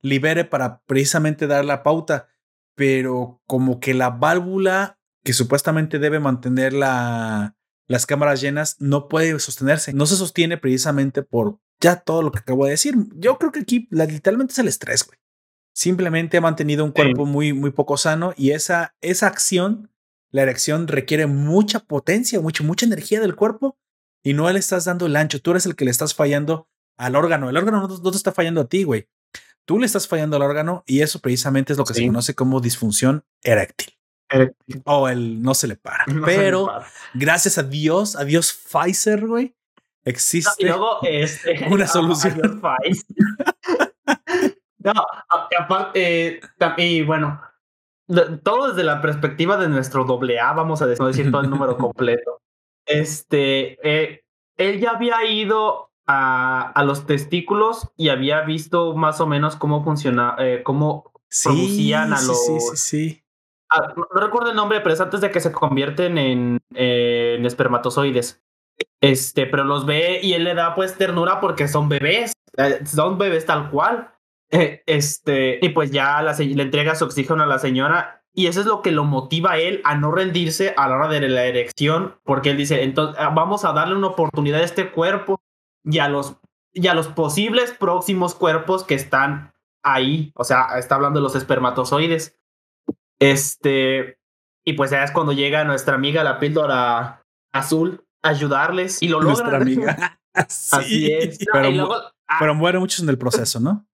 [0.00, 2.28] libere para precisamente dar la pauta,
[2.74, 7.56] pero como que la válvula que supuestamente debe mantener la,
[7.88, 12.38] las cámaras llenas no puede sostenerse, no se sostiene precisamente por ya todo lo que
[12.38, 12.94] acabo de decir.
[13.16, 15.18] Yo creo que aquí la, literalmente es el estrés, güey.
[15.74, 19.90] Simplemente ha mantenido un cuerpo muy, muy poco sano y esa, esa acción,
[20.36, 23.78] la erección requiere mucha potencia, mucho, mucha energía del cuerpo
[24.22, 25.40] y no le estás dando el ancho.
[25.40, 26.68] Tú eres el que le estás fallando
[26.98, 27.48] al órgano.
[27.48, 29.08] El órgano no, no te está fallando a ti, güey.
[29.64, 32.00] Tú le estás fallando al órgano y eso precisamente es lo que Sí.
[32.02, 33.94] se conoce como disfunción eréctil.
[34.28, 34.82] Erectil.
[34.84, 36.04] O el no se le para.
[36.12, 36.86] No Pero para.
[37.14, 40.50] gracias a Dios, a Dios Pfizer, güey, No, existe.
[40.58, 42.60] y luego este Una solución.
[42.60, 43.16] Pfizer.
[44.80, 44.92] no,
[45.30, 46.40] aparte eh,
[46.76, 47.40] y bueno,
[48.42, 51.50] todo desde la perspectiva de nuestro doble A, vamos a decir, no decir todo el
[51.50, 52.40] número completo.
[52.86, 54.22] Este, eh,
[54.56, 59.82] él ya había ido a, a los testículos y había visto más o menos cómo
[59.82, 63.22] funciona, eh, cómo sí, producían a sí, sí, sí, los- sí.
[63.68, 68.40] Ah, no, recuerdo el nombre, pero es antes de que se convierten en, en espermatozoides.
[69.00, 73.18] Este, pero los ve y él le da pues ternura porque son bebés, eh, son
[73.18, 74.12] bebés tal cual.
[74.50, 78.60] Eh, este, y pues ya la, le entrega su oxígeno a la señora y eso
[78.60, 81.44] es lo que lo motiva a él a no rendirse a la hora de la
[81.46, 85.40] erección, porque él dice, entonces ah, vamos a darle una oportunidad a este cuerpo
[85.84, 86.36] y a los,
[86.72, 89.52] y a los posibles próximos cuerpos que están
[89.82, 92.38] ahí, o sea, está hablando de los espermatozoides.
[93.18, 94.18] Este,
[94.64, 99.20] y pues ya es cuando llega nuestra amiga la píldora azul a ayudarles y lo
[99.22, 99.62] Nuestra logran.
[99.62, 100.20] amiga.
[100.34, 101.38] Así Sí, es.
[101.50, 101.94] Pero, luego
[102.28, 103.86] ah, pero mueren muchos en el proceso, ¿no?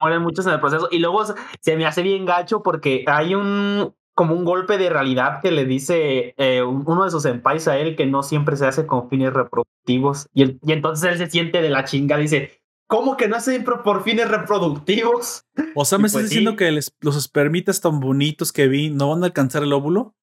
[0.00, 0.88] Mueren muchos en el proceso.
[0.90, 1.24] Y luego
[1.62, 5.64] se- me hace bien gacho porque hay un como un golpe de realidad que le
[5.64, 9.08] dice eh, un- uno de sus senpais a él que no siempre se hace con
[9.10, 10.28] fines reproductivos.
[10.32, 12.52] Y, el- y entonces él se siente de la chinga, dice,
[12.86, 15.46] ¿cómo que no siempre por fines reproductivos?
[15.74, 16.56] O sea, Y ¿me estás pues diciendo sí.
[16.58, 20.14] que los espermitas tan bonitos que vi no van a alcanzar el óvulo?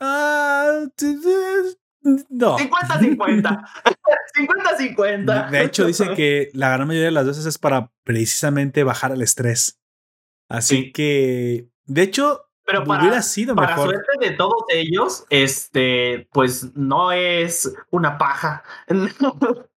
[0.00, 0.70] Ah,
[2.28, 2.58] no.
[2.58, 3.64] 50-50.
[4.36, 5.50] 50-50.
[5.50, 9.22] De hecho, dice que la gran mayoría de las veces es para precisamente bajar el
[9.22, 9.80] estrés.
[10.48, 10.92] Así Sí.
[10.92, 13.88] que, de hecho, Pero para, hubiera sido para mejor.
[13.90, 18.62] suerte de todos ellos, este, pues no es una paja.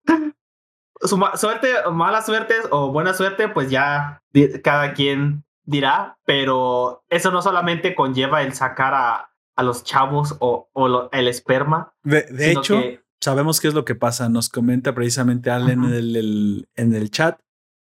[1.01, 4.23] Su ma- suerte, mala suerte o buena suerte, pues ya
[4.63, 10.69] cada quien dirá, pero eso no solamente conlleva el sacar a, a los chavos o,
[10.71, 11.93] o lo- el esperma.
[12.03, 14.29] De, hecho, que- sabemos qué es lo que pasa.
[14.29, 17.39] Nos comenta precisamente Allen en el, el- en el chat.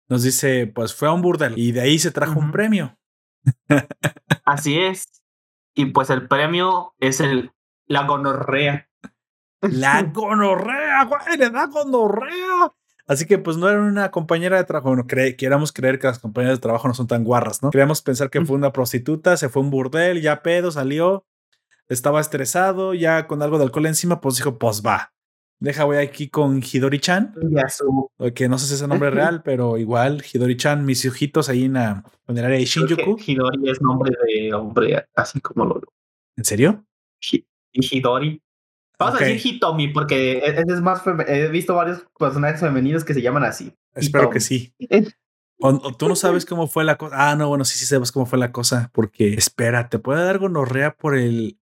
[0.10, 2.98] Nos dice, pues fue a un burdel y de ahí se trajo un premio.
[4.45, 5.06] así es.
[5.73, 7.52] Y pues el premio es el,
[7.88, 8.89] la gonorrea.
[9.61, 12.72] La gonorrea, güey, le da gonorrea.
[13.07, 14.89] Así que pues no era una compañera de trabajo.
[14.89, 17.69] Bueno, cre queramos creer que las compañeras de trabajo no son tan guarras, ¿no?
[17.69, 21.26] Queríamos pensar que fue una prostituta, se fue a un burdel, ya pedo, salió,
[21.91, 25.13] estaba estresado, ya con algo de alcohol encima, pues dijo, pues va.
[25.59, 27.35] Deja, voy aquí con Hidori-chan,
[28.34, 31.73] que no sé si es el nombre real, pero igual Hidori-chan, mis hijitos ahí en,
[31.73, 33.18] la- área de Shinjuku.
[33.26, 35.81] Hidori es nombre de hombre, así como lo
[36.35, 36.84] ¿En serio?
[37.19, 38.41] Hi- Hidori.
[38.97, 43.15] Vamos a decir Hitomi porque e, e, es más he visto varios personajes femeninos que
[43.15, 43.73] se llaman así.
[43.95, 44.73] Espero que sí.
[45.63, 47.30] O, tú no sabes cómo fue la cosa.
[47.30, 48.89] Ah, no, bueno, sí, sí sabes cómo fue la cosa.
[48.93, 51.59] Porque, espera, ¿te puede dar gonorrea por el.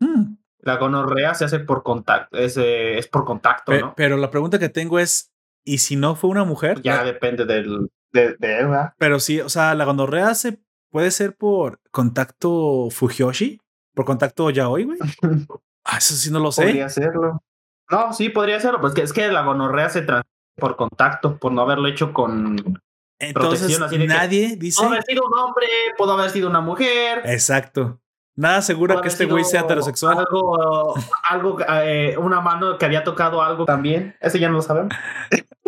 [0.00, 0.36] Hmm.
[0.60, 3.94] La gonorrea se hace por contacto, es, eh, es por contacto, ¿no?
[3.96, 5.32] Pero la pregunta que tengo es:
[5.64, 6.82] ¿y si no fue una mujer?
[6.82, 10.60] Ya depende del, de, de Pero sí, o sea, la gonorrea se
[10.90, 13.60] puede ser por contacto Fujoshi,
[13.94, 14.98] por contacto Yaoi, güey.
[15.84, 16.62] ah, eso sí no lo sé.
[16.62, 17.42] Podría serlo.
[17.90, 18.80] No, sí, podría serlo.
[18.80, 22.80] Pues que es que la gonorrea se transmite por contacto, por no haberlo hecho con
[23.18, 24.78] entonces, nadie dice.
[24.78, 25.66] Puedo haber sido un hombre,
[25.96, 27.22] puedo haber sido una mujer.
[27.24, 28.00] Exacto.
[28.36, 30.18] Nada seguro que este güey sea heterosexual.
[30.18, 30.94] Algo,
[31.28, 34.14] algo eh, una mano que había tocado algo también.
[34.20, 34.94] Ese ya no lo sabemos.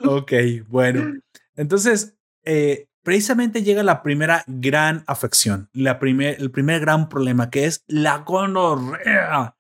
[0.05, 0.33] ok,
[0.69, 1.15] bueno.
[1.57, 7.65] Entonces, eh, precisamente llega la primera gran afección, la primer, el primer gran problema que
[7.65, 9.57] es la gonorrea.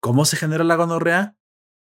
[0.00, 1.36] ¿Cómo se genera la gonorrea?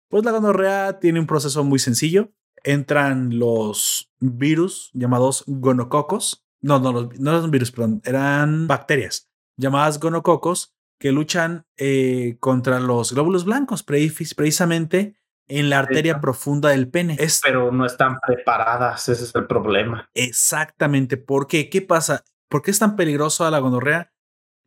[0.09, 2.31] Pues la gonorrea tiene un proceso muy sencillo
[2.63, 6.45] entran los virus llamados gonococos.
[6.61, 9.30] No, no, no eran virus, perdón, eran bacterias
[9.61, 15.15] llamadas gonococos que luchan eh, contra los glóbulos blancos, precisamente
[15.47, 17.17] en la arteria profunda del pene.
[17.43, 20.09] Pero no están preparadas, ese es el problema.
[20.13, 21.17] Exactamente.
[21.17, 21.69] ¿Por qué?
[21.69, 22.23] ¿Qué pasa?
[22.49, 24.11] ¿Por qué es tan peligroso la gonorrea?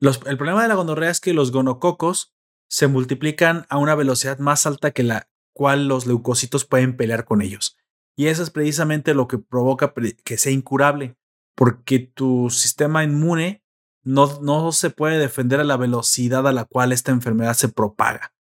[0.00, 2.34] el problema de la gonorrea es que los gonococos
[2.68, 7.40] se multiplican a una velocidad más alta que la cual los leucocitos pueden pelear con
[7.40, 7.78] ellos.
[8.16, 9.94] Y eso es precisamente lo que provoca
[10.24, 11.16] que sea incurable,
[11.54, 13.63] porque tu sistema inmune
[14.04, 18.32] no, no se puede defender a la velocidad a la cual esta enfermedad se propaga.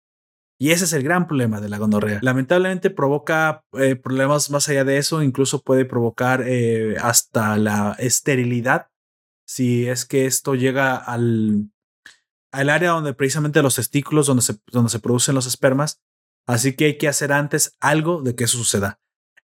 [0.60, 2.19] Y ese es el gran problema de la gonorrea.
[2.22, 8.88] Lamentablemente provoca eh, problemas más allá de eso, incluso puede provocar eh, hasta la esterilidad
[9.45, 11.69] si es que esto llega al,
[12.52, 16.02] al área donde precisamente los testículos, donde se, donde se producen los espermas.
[16.48, 18.99] Así que hay que hacer antes algo de que eso suceda.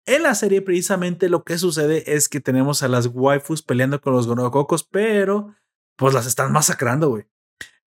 [0.06, 4.12] En la serie precisamente lo que sucede es que tenemos a las waifus peleando con
[4.12, 5.54] los gonococos, pero
[5.96, 7.26] pues las están masacrando, güey.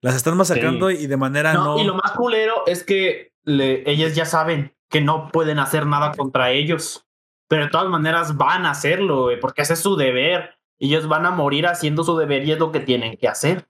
[0.02, 4.26] Las están masacrando y de manera no, Y lo más culero es que ellas ya
[4.26, 7.06] saben que no pueden hacer nada contra ellos,
[7.48, 10.57] pero de todas maneras van a hacerlo, güey, porque ese es su deber.
[10.80, 13.68] Ellos van a morir haciendo su deber y es lo que tienen que hacer.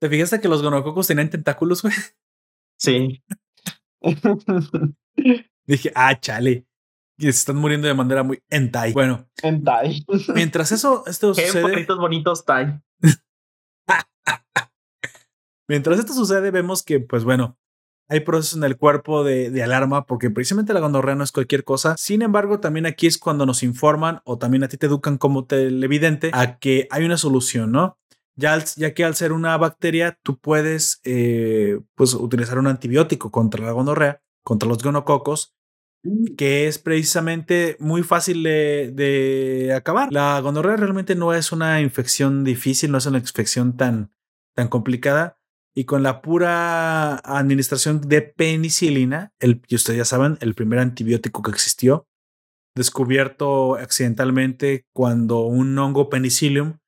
[0.00, 1.94] ¿Te fijaste que los gonococos tenían tentáculos, güey?
[2.78, 3.22] Sí.
[5.66, 6.66] Dije, ah, chale
[7.22, 8.92] y se están muriendo de manera muy entai.
[8.92, 10.04] Bueno, entai.
[10.34, 11.62] Mientras eso, esto Qué sucede.
[11.62, 12.80] bonitos, bonitos tai.
[15.68, 17.58] mientras esto sucede, vemos que, pues bueno,
[18.08, 21.94] hay procesos en el cuerpo de, alarma porque precisamente la gonorrea no es cualquier cosa.
[21.96, 25.46] Sin embargo, también aquí es cuando nos informan o también a ti te educan como
[25.46, 27.98] televidente a que hay una solución, ¿no?
[28.34, 33.64] Ya, ya que al ser una bacteria, tú puedes eh, pues, utilizar un antibiótico contra
[33.64, 35.54] la gonorrea, contra los gonococos,
[36.36, 40.12] que es precisamente muy fácil de, acabar.
[40.12, 44.12] La gonorrea realmente no es una infección difícil, no es una infección tan,
[44.54, 45.38] tan complicada.
[45.74, 51.40] Y con la pura administración de penicilina, el, y ustedes ya saben, el primer antibiótico
[51.40, 52.06] que existió,
[52.76, 56.78] descubierto accidentalmente cuando un hongo penicillium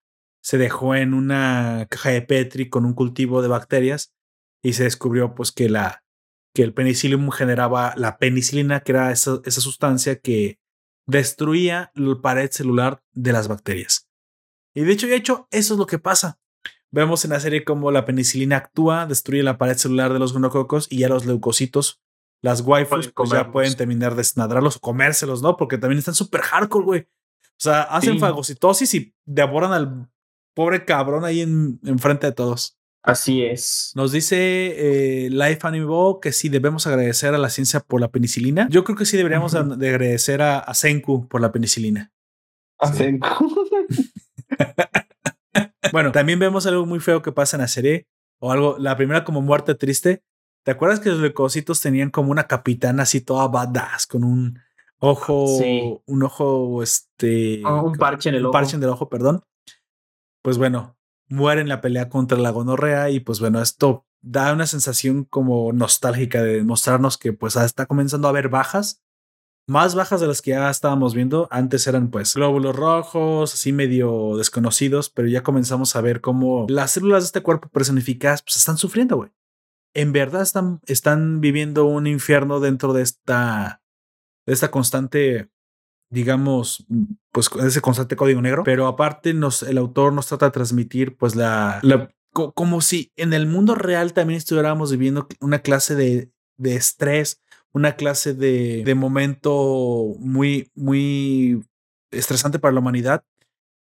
[0.42, 4.12] se dejó en una caja de Petri con un cultivo de bacterias
[4.62, 6.03] y se descubrió pues que la,
[6.54, 10.60] que el penicillium generaba la penicilina, que era esa, esa sustancia que
[11.06, 14.08] destruía la pared celular de las bacterias.
[14.74, 16.38] Y de hecho, de hecho, eso es lo que pasa.
[16.90, 20.86] Vemos en la serie cómo la penicilina actúa, destruye la pared celular de los gonococos
[20.90, 22.00] y ya los leucocitos,
[22.40, 25.56] las waifus, pues ya pueden terminar de snadrarlos o comérselos, ¿no?
[25.56, 27.00] Porque también están súper hardcore, güey.
[27.00, 30.08] O sea, hacen fagocitosis y devoran al
[30.54, 32.78] pobre cabrón ahí en, enfrente de todos.
[33.04, 33.92] Así es.
[33.94, 38.66] Nos dice eh, Life Animal que sí debemos agradecer a la ciencia por la penicilina.
[38.70, 42.10] Yo creo que sí deberíamos de agradecer a, Senku por la penicilina.
[42.78, 43.54] A Senku.
[45.92, 48.06] bueno, también vemos algo muy feo que pasa en la serie.
[48.40, 50.22] O algo, la primera como muerte triste.
[50.64, 54.58] ¿Te acuerdas que los leucocitos tenían como una capitana así toda badass con un
[54.98, 55.58] ojo,
[56.06, 58.52] un ojo, este, un parche en el un ojo.
[58.52, 59.42] parche en el ojo, perdón.
[60.42, 60.93] Pues bueno,
[61.28, 65.72] muere en la pelea contra la gonorrea y pues bueno, esto da una sensación como
[65.72, 69.02] nostálgica de mostrarnos que pues está comenzando a haber bajas,
[69.66, 71.48] más bajas de las que ya estábamos viendo.
[71.50, 76.92] Antes eran pues glóbulos rojos, así medio desconocidos, pero ya comenzamos a ver cómo las
[76.92, 79.30] células de este cuerpo personificadas pues están sufriendo, güey.
[79.94, 83.82] En verdad están, están viviendo un infierno dentro de esta,
[84.46, 85.50] de esta constante
[86.14, 86.86] digamos,
[87.32, 91.34] pues ese constante código negro, pero aparte nos, el autor nos trata de transmitir pues
[91.34, 91.80] la,
[92.32, 97.42] como si en el mundo real también estuviéramos viviendo una clase de, de estrés
[97.74, 101.62] una clase de, de momento muy, muy
[102.12, 103.24] estresante para la humanidad.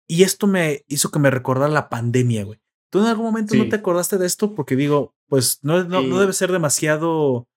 [0.07, 2.61] Y esto me hizo que me recordara la pandemia, güey.
[2.91, 4.55] ¿Tú en algún momento no te acordaste de esto?
[4.55, 7.49] Porque digo, pues no, no, no, debe ser demasiado,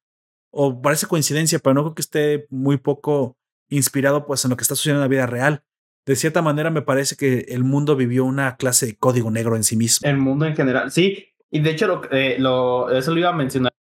[0.52, 3.38] o parece coincidencia, pero no creo que esté muy poco
[3.72, 5.64] inspirado pues en lo que está sucediendo en la vida real.
[6.06, 9.64] De cierta manera me parece que el mundo vivió una clase de código negro en
[9.64, 10.08] sí mismo.
[10.08, 11.28] El mundo en general, sí.
[11.50, 13.72] Y de hecho, lo, eh, lo, eso lo iba a mencionar.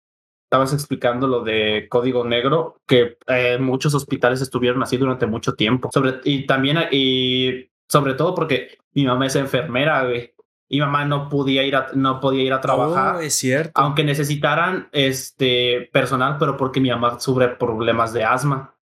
[0.45, 5.89] Estabas explicando lo de código negro, que eh, muchos hospitales estuvieron así durante mucho tiempo.
[5.93, 10.33] Sobre, y también, y sobre todo porque mi mamá es enfermera, güey
[10.71, 13.17] y mamá no podía ir a, no podía ir a trabajar.
[13.17, 13.71] Oh, es cierto.
[13.75, 18.73] Aunque necesitaran este personal, pero porque mi mamá sufre problemas de asma.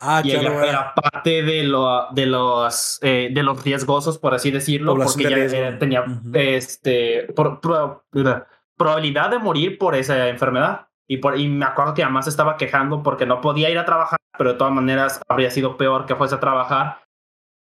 [0.00, 4.50] Ah, y ella era parte de, lo, de, los, eh, de los riesgosos, por así
[4.50, 6.04] decirlo, porque ella tenía
[6.34, 7.34] este,
[8.76, 10.86] probabilidad de morir por esa enfermedad.
[11.08, 14.18] Y, por, y me acuerdo que se estaba quejando porque no podía ir a trabajar,
[14.36, 17.02] pero de todas maneras habría sido peor que fuese a trabajar.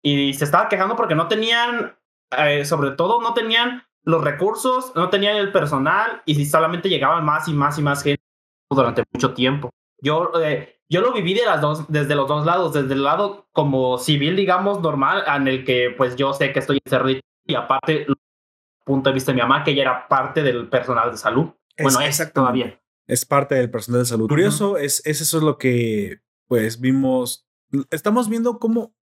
[0.03, 1.95] Y se estaba quejando porque no tenían
[2.37, 7.47] eh, sobre todo no tenían los recursos, no tenían el personal y solamente llegaban más
[7.47, 8.23] y más y más gente
[8.69, 9.69] durante mucho tiempo.
[10.01, 13.47] Yo, eh, yo lo viví de las dos, desde los dos lados, desde el lado
[13.53, 17.11] como civil, digamos, normal, en el que pues yo sé que estoy encerrado
[17.47, 18.05] y aparte,
[18.84, 21.51] punto de vista de mi mamá, que ella era parte del personal de salud.
[21.81, 22.77] bueno, es todavía.
[23.07, 24.27] Es parte del personal de salud.
[24.27, 27.47] Curioso, es, es eso es lo que pues vimos.
[27.89, 28.93] Estamos viendo cómo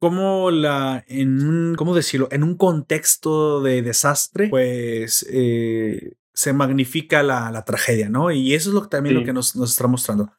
[0.00, 2.26] como la, en un, ¿cómo decirlo?
[2.32, 8.30] En un contexto de desastre, pues eh, se magnifica la, la, tragedia, ¿no?
[8.32, 10.32] Y eso es lo que también lo que nos, nos está mostrando.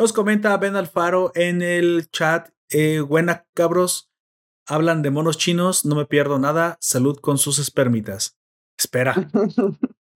[0.00, 4.10] Nos comenta Ben Alfaro en el chat, eh, buena cabros,
[4.66, 8.38] hablan de monos chinos, no me pierdo nada, salud con sus espermitas.
[8.78, 9.14] Espera,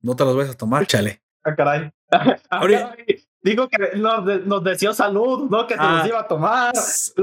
[0.01, 1.23] no te los vas a tomar, chale.
[1.45, 1.93] Ah, caray.
[2.51, 2.97] Ah,
[3.43, 5.67] Digo que nos, nos deseó salud, ¿no?
[5.67, 6.09] Que se los ah.
[6.09, 6.73] iba a tomar.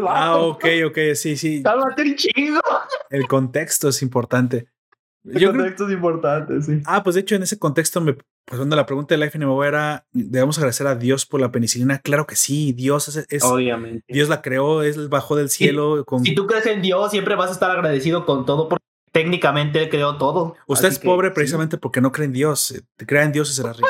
[0.08, 1.64] Ah, ok, ok, sí, sí.
[1.64, 2.62] Sálvate chido.
[3.10, 4.68] El contexto es importante.
[5.24, 6.82] El contexto es importante, sí.
[6.86, 9.44] Ah, pues de hecho, en ese contexto, me, pues cuando la pregunta de Life in
[9.64, 12.00] era: ¿debemos agradecer a Dios por la penicilina?
[12.00, 13.44] Claro que sí, Dios es.
[13.44, 14.04] Obviamente.
[14.08, 16.04] Dios la creó, es bajó del cielo.
[16.06, 16.24] con...
[16.24, 19.90] Si tú crees en Dios, siempre vas a estar agradecido con todo porque técnicamente Él
[19.90, 20.56] creó todo.
[20.68, 22.84] Usted es pobre precisamente porque no cree en Dios.
[22.98, 23.88] Te crea en Dios y será rico.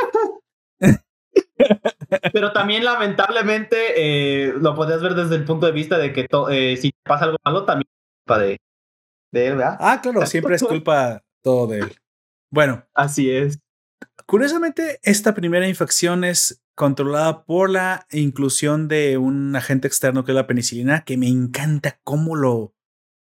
[2.33, 6.77] Pero también, lamentablemente, eh, lo podías ver desde el punto de vista de que eh,
[6.77, 7.87] si pasa algo malo, también
[8.27, 8.59] de,
[9.31, 9.77] de él, ¿verdad?
[9.79, 11.95] Ah, claro, siempre es culpa todo de él.
[12.51, 12.85] Bueno.
[12.93, 13.59] Así es.
[14.25, 20.35] Curiosamente, esta primera infección es controlada por la inclusión de un agente externo que es
[20.35, 22.73] la penicilina, que me encanta cómo lo,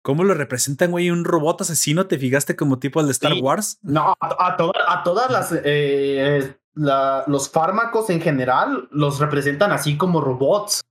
[0.02, 2.06] cómo lo representan, güey, un robot asesino.
[2.06, 3.78] ¿Te fijaste como tipo el de Star Wars?
[3.82, 4.56] No, a,
[4.88, 10.82] a todas las eh, la, los fármacos en general los representan así como robots.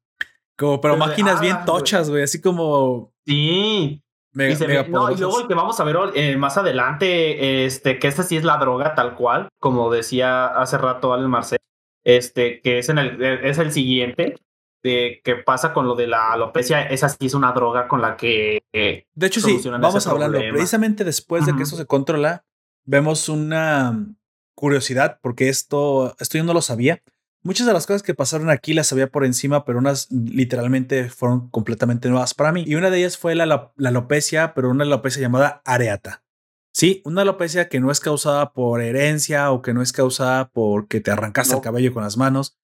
[0.57, 3.14] Como, pero, máquinas bien ah, tochas, güey, así como.
[3.26, 4.03] Sí.
[4.34, 8.44] Y, luego el que vamos a ver eh, más adelante, este, que esta sí es
[8.44, 11.60] la droga tal cual, como decía hace rato Alex Marcel,
[12.03, 14.36] este, que es, en el, es el siguiente,
[14.84, 18.18] de qué pasa con lo de la alopecia, esa sí es una droga con la
[18.18, 18.64] que.
[18.74, 20.40] Eh, de hecho, sí, vamos hablando.
[20.40, 22.45] Precisamente después de que eso se controla,
[22.86, 24.08] vemos una
[24.56, 27.02] curiosidad, porque esto, esto yo no lo sabía.
[27.44, 31.50] Muchas de las cosas que pasaron aquí las sabía por encima, pero unas literalmente fueron
[31.50, 32.64] completamente nuevas para mí.
[32.68, 36.24] Y una de ellas fue la, la, alopecia, pero una alopecia llamada areata.
[36.72, 41.02] Sí, una alopecia que no es causada por herencia o que no es causada porque
[41.02, 42.58] te arrancaste el cabello con las manos,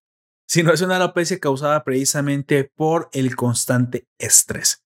[0.48, 4.86] sino es una alopecia causada precisamente por el constante estrés.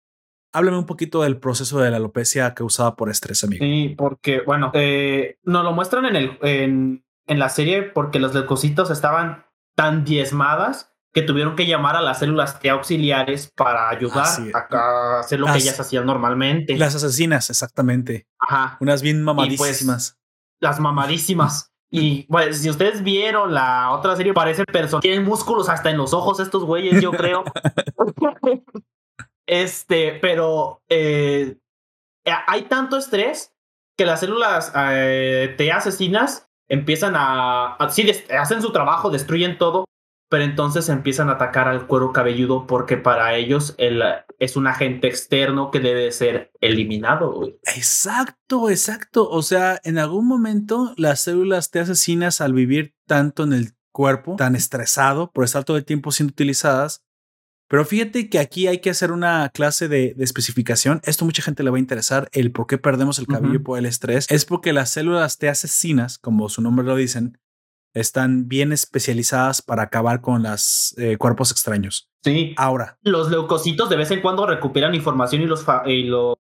[0.54, 3.64] Háblame un poquito del proceso de la alopecia causada por estrés, amigo.
[3.64, 8.34] Sí, porque, bueno, eh, nos lo muestran en, el, en, en la serie porque los
[8.34, 14.28] leucocitos estaban tan diezmadas que tuvieron que llamar a las células T auxiliares para ayudar
[14.54, 16.78] a, hacer lo que ellas hacían normalmente.
[16.78, 18.28] Las asesinas, exactamente.
[18.40, 18.78] Ajá.
[18.80, 20.18] Unas bien pues, mamadísimas.
[20.60, 21.68] las mamadísimas.
[21.94, 25.02] Y pues, si ustedes vieron la otra serie, parece personas.
[25.02, 27.44] Tienen músculos hasta en los ojos estos güeyes, yo creo.
[29.46, 31.58] Este, pero eh,
[32.48, 33.54] hay tanto estrés
[33.98, 39.84] que las células eh, T asesinas empiezan a, sí, hacen su trabajo, destruyen todo,
[40.30, 44.02] pero entonces empiezan a atacar al cuero cabelludo porque para ellos el,
[44.40, 47.44] es un agente externo que debe ser eliminado.
[47.76, 49.30] Exacto, exacto.
[49.30, 54.38] O sea, en algún momento las células T asesinas al vivir tanto en el cuerpo,
[54.38, 57.04] tan estresado por estar todo el tiempo siendo utilizadas,
[57.72, 61.00] pero fíjate que aquí hay que hacer una clase de, especificación.
[61.06, 62.28] Esto mucha gente le va a interesar.
[62.34, 66.18] El por qué perdemos el cabello por el estrés es porque las células T asesinas,
[66.18, 67.40] como su nombre lo dicen,
[67.94, 72.10] están bien especializadas para acabar con los eh, cuerpos extraños.
[72.26, 72.54] Sí.
[72.58, 72.98] Ahora.
[73.04, 76.36] Los leucocitos de vez en cuando recuperan información y los, y los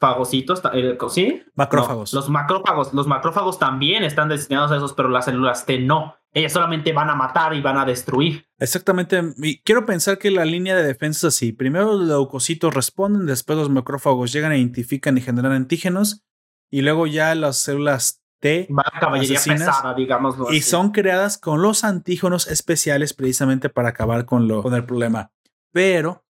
[0.00, 0.62] fagocitos,
[1.10, 1.42] ¿sí?
[1.54, 2.12] Macrófagos.
[2.12, 6.14] los macrófagos, los macrófagos también están destinados a esos, pero las células T no.
[6.32, 8.46] Ellas solamente van a matar y van a destruir.
[8.58, 9.22] Exactamente.
[9.38, 11.52] Y quiero pensar que la línea de defensa es así.
[11.52, 16.22] Primero los leucocitos responden, después los macrófagos llegan, identifican y generan antígenos.
[16.70, 18.68] Y luego ya las células T
[19.00, 20.36] caballería pesada, digamos.
[20.52, 25.32] Y son creadas con los antígenos especiales precisamente para acabar con, lo, con el problema.
[25.72, 26.24] Pero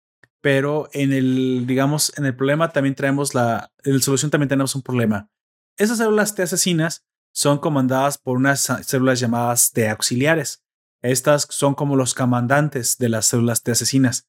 [0.44, 4.74] pero en el, digamos, en el problema también traemos la, en la solución también tenemos
[4.74, 5.30] un problema.
[5.78, 10.62] Esas células T asesinas son comandadas por unas células llamadas T auxiliares.
[11.00, 14.28] Estas son como los comandantes de las células T asesinas.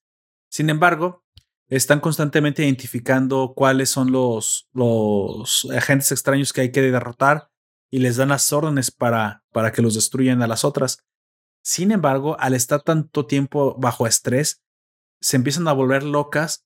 [0.49, 1.25] Sin embargo,
[1.67, 7.49] están constantemente identificando cuáles son los, los agentes extraños que hay que derrotar
[7.91, 11.03] y les dan las órdenes para, para que los destruyan a las otras.
[11.61, 14.61] Sin embargo, al estar tanto tiempo bajo estrés,
[15.21, 16.65] se empiezan a volver locas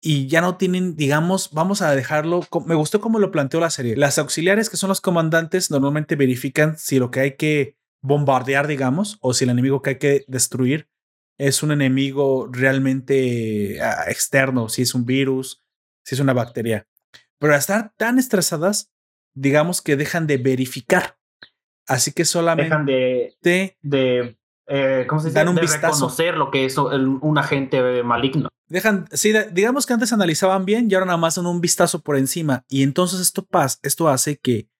[0.00, 3.96] y ya no tienen, digamos, vamos a dejarlo, me gustó cómo lo planteó la serie.
[3.96, 9.18] Las auxiliares, que son los comandantes, normalmente verifican si lo que hay que bombardear, digamos,
[9.20, 10.88] o si el enemigo que hay que destruir
[11.38, 15.62] es un enemigo realmente ah, externo, si es un virus,
[16.04, 16.88] si es una bacteria.
[17.38, 18.92] Pero al estar tan estresadas,
[19.34, 21.16] digamos que dejan de verificar.
[21.86, 22.70] Así que solamente...
[22.70, 24.36] Dejan de, de
[24.74, 25.38] eh, ¿cómo se dice?
[25.38, 25.86] Dan un de vistazo.
[25.86, 28.48] reconocer lo que es un agente maligno.
[28.68, 32.16] Dejan, sí, digamos que antes analizaban bien y ahora nada más dan un vistazo por
[32.16, 32.64] encima.
[32.70, 34.70] Y entonces esto, pasa, esto hace que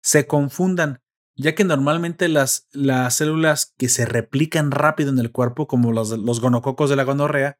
[0.00, 1.02] se confundan,
[1.34, 6.12] ya que normalmente las, las células que se replican rápido en el cuerpo, como los,
[6.12, 7.58] los gonococos de la gonorrea,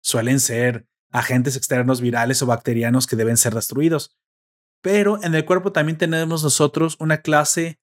[0.00, 4.16] suelen ser agentes externos virales o bacterianos que deben ser destruidos.
[4.80, 7.78] Pero en el cuerpo también tenemos nosotros una clase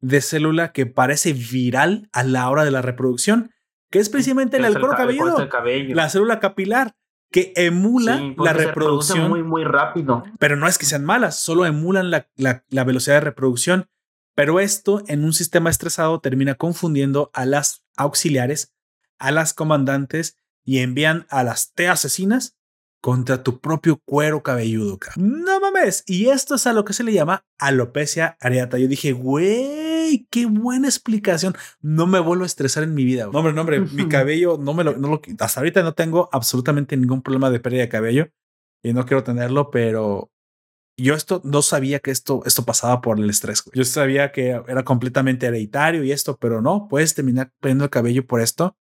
[0.00, 3.50] de célula que parece viral a la hora de la reproducción,
[3.90, 5.48] que es precisamente el, el cuero cabelludo,
[5.94, 6.94] la célula capilar,
[7.30, 9.28] que emula la reproducción.
[9.28, 10.24] muy, muy rápido.
[10.38, 13.88] Pero no es que sean malas, solo emulan la, la, velocidad de reproducción.
[14.34, 18.74] Pero esto en un sistema estresado termina confundiendo a las auxiliares,
[19.18, 22.56] a las comandantes y envían a las T asesinas
[23.06, 24.98] contra tu propio cuero cabelludo.
[25.14, 26.02] No mames.
[26.08, 28.78] Y esto es a lo que se le llama alopecia areata.
[28.78, 31.54] Yo dije, güey, qué buena explicación.
[31.80, 33.28] No me vuelvo a estresar en mi vida.
[33.32, 36.28] No, hombre, no, hombre, mi cabello no me lo, no lo, hasta ahorita no tengo
[36.32, 38.28] absolutamente ningún problema de pérdida de cabello
[38.82, 40.32] y no quiero tenerlo, pero
[40.98, 43.62] yo esto no sabía que esto, esto pasaba por el estrés.
[43.72, 48.26] Yo sabía que era completamente hereditario y esto, pero no, puedes terminar perdiendo el cabello
[48.26, 48.76] por esto.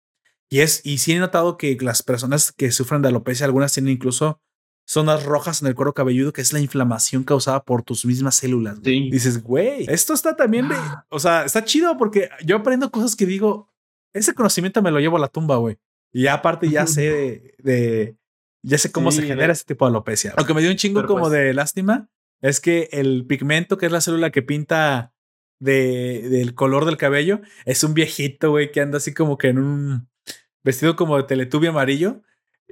[0.50, 3.92] Y es, y sí he notado que las personas que sufren de alopecia, algunas tienen
[3.92, 4.40] incluso
[4.86, 8.82] zonas rojas en el cuero cabelludo, que es la inflamación causada por tus mismas células.
[8.82, 10.68] Dices, güey, esto está también,
[11.08, 13.68] o sea, está chido porque yo aprendo cosas que digo,
[14.12, 15.78] ese conocimiento me lo llevo a la tumba, güey.
[16.12, 18.16] Y aparte ya sé de,
[18.62, 20.34] ya sé cómo se genera ese tipo de alopecia.
[20.36, 22.08] Lo que me dio un chingo como pues de lástima
[22.40, 25.14] es que el pigmento, que es la célula que pinta
[25.60, 29.58] de, del color del cabello, es un viejito, güey, que anda así como que en
[29.58, 30.08] un
[30.64, 32.22] vestido como de teletubio amarillo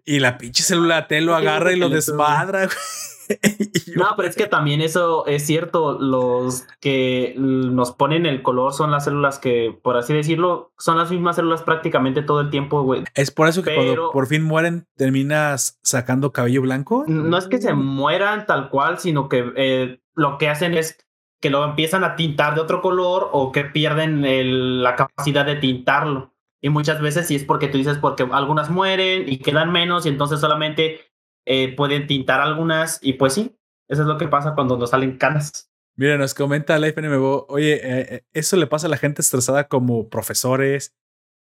[0.04, 2.68] y la pinche célula T lo agarra y lo desmadra.
[3.96, 5.98] no, pero es que también eso es cierto.
[6.00, 11.10] Los que nos ponen el color son las células que, por así decirlo, son las
[11.10, 13.04] mismas células prácticamente todo el tiempo, güey.
[13.14, 17.04] Es por eso que cuando por fin mueren, terminas sacando cabello blanco.
[17.06, 20.98] No es que se mueran tal cual, sino que eh, lo que hacen es
[21.40, 26.31] que lo empiezan a tintar de otro color o que pierden la capacidad de tintarlo.
[26.64, 30.10] Y muchas veces sí es porque tú dices porque algunas mueren y quedan menos y
[30.10, 31.00] entonces solamente
[31.44, 33.58] eh, pueden tintar algunas y pues sí,
[33.88, 35.72] eso es lo que pasa cuando nos salen canas.
[35.96, 39.66] Mira, nos comenta la FNMBO, oye, eh, eh, eso le pasa a la gente estresada
[39.66, 40.94] como profesores,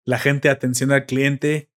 [0.05, 1.71] la gente de atención al cliente.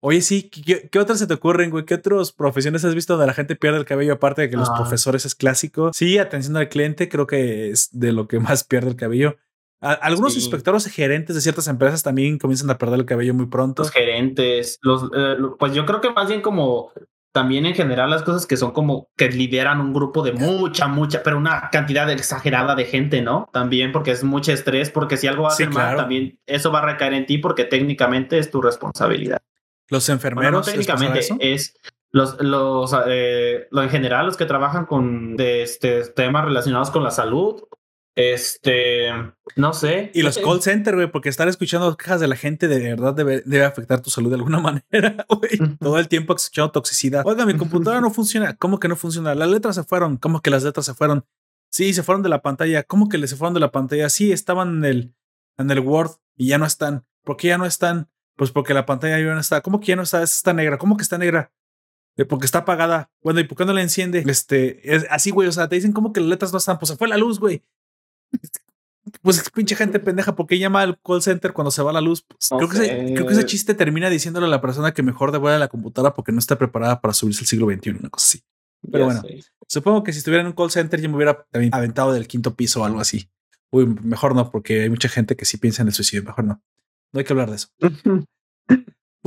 [0.00, 1.84] Oye, sí, ¿qué, qué otras se te ocurren, güey?
[1.84, 4.70] ¿Qué otras profesiones has visto donde la gente pierde el cabello aparte de que los
[4.70, 4.74] ah.
[4.76, 5.92] profesores es clásico?
[5.92, 9.36] Sí, atención al cliente creo que es de lo que más pierde el cabello
[9.80, 13.82] algunos inspectores y gerentes de ciertas empresas también comienzan a perder el cabello muy pronto.
[13.82, 16.92] Los gerentes, los, eh, pues yo creo que más bien como
[17.32, 21.22] también en general las cosas que son como que lideran un grupo de mucha, mucha,
[21.22, 23.48] pero una cantidad exagerada de gente, ¿no?
[23.52, 27.12] También porque es mucho estrés, porque si algo hace mal, también eso va a recaer
[27.12, 29.38] en ti porque técnicamente es tu responsabilidad.
[29.88, 30.66] Los enfermeros.
[30.66, 31.74] técnicamente es
[32.10, 37.04] los, los, eh, lo en general, los que trabajan con de este, temas relacionados con
[37.04, 37.62] la salud
[38.18, 39.10] este,
[39.54, 40.10] no sé.
[40.12, 43.44] Y los call center, güey, porque estar escuchando quejas de la gente de verdad debe,
[43.46, 44.58] debe afectar tu salud de alguna
[44.92, 45.76] manera, güey.
[45.78, 47.24] Todo el tiempo escuchando toxicidad.
[47.24, 48.56] Oiga, mi computadora no funciona.
[48.56, 49.36] ¿Cómo que no funciona?
[49.36, 50.16] Las letras se fueron.
[50.16, 51.24] ¿Cómo que las letras se fueron?
[51.70, 52.82] Sí, se fueron de la pantalla.
[52.82, 54.08] ¿Cómo que se fueron de la pantalla?
[54.08, 55.14] Sí, estaban en el,
[55.56, 57.06] en el Word y ya no están.
[57.22, 58.10] ¿Por qué ya no están?
[58.34, 59.60] Pues porque la pantalla ya no está.
[59.60, 60.24] ¿Cómo que ya no está?
[60.24, 60.76] Está negra.
[60.78, 61.52] ¿Cómo que está negra?
[62.16, 63.12] Eh, porque está apagada.
[63.22, 64.24] Bueno, ¿y por qué no la enciende?
[64.26, 65.46] Este, es así, güey.
[65.46, 66.80] O sea, te dicen como que las letras no están.
[66.80, 67.62] Pues se fue la luz, güey.
[69.22, 72.22] Pues pinche gente pendeja, ¿por qué llama al call center cuando se va la luz?
[72.22, 75.32] Pues, creo, que ese, creo, que ese, chiste termina diciéndole a la persona que mejor
[75.32, 78.44] devuelve la computadora porque no está preparada para subirse al siglo XXI, una cosa así.
[78.90, 79.22] Pero bueno,
[79.66, 82.82] supongo que si estuviera en un call center yo me hubiera aventado del quinto piso
[82.82, 83.30] o algo así.
[83.70, 86.24] Uy, mejor no, porque hay mucha gente que sí piensa en el suicidio.
[86.24, 86.62] Mejor no.
[87.12, 87.68] No hay que hablar de eso.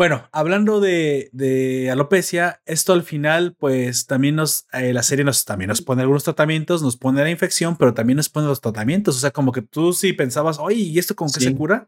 [0.01, 5.45] bueno, hablando de, de, alopecia, esto al final, pues también nos, eh, la serie nos
[5.45, 9.15] también nos pone algunos tratamientos, nos pone la infección, pero también nos pone los tratamientos.
[9.15, 11.87] O sea, como que tú sí pensabas, oye, ¿y esto como que se cura?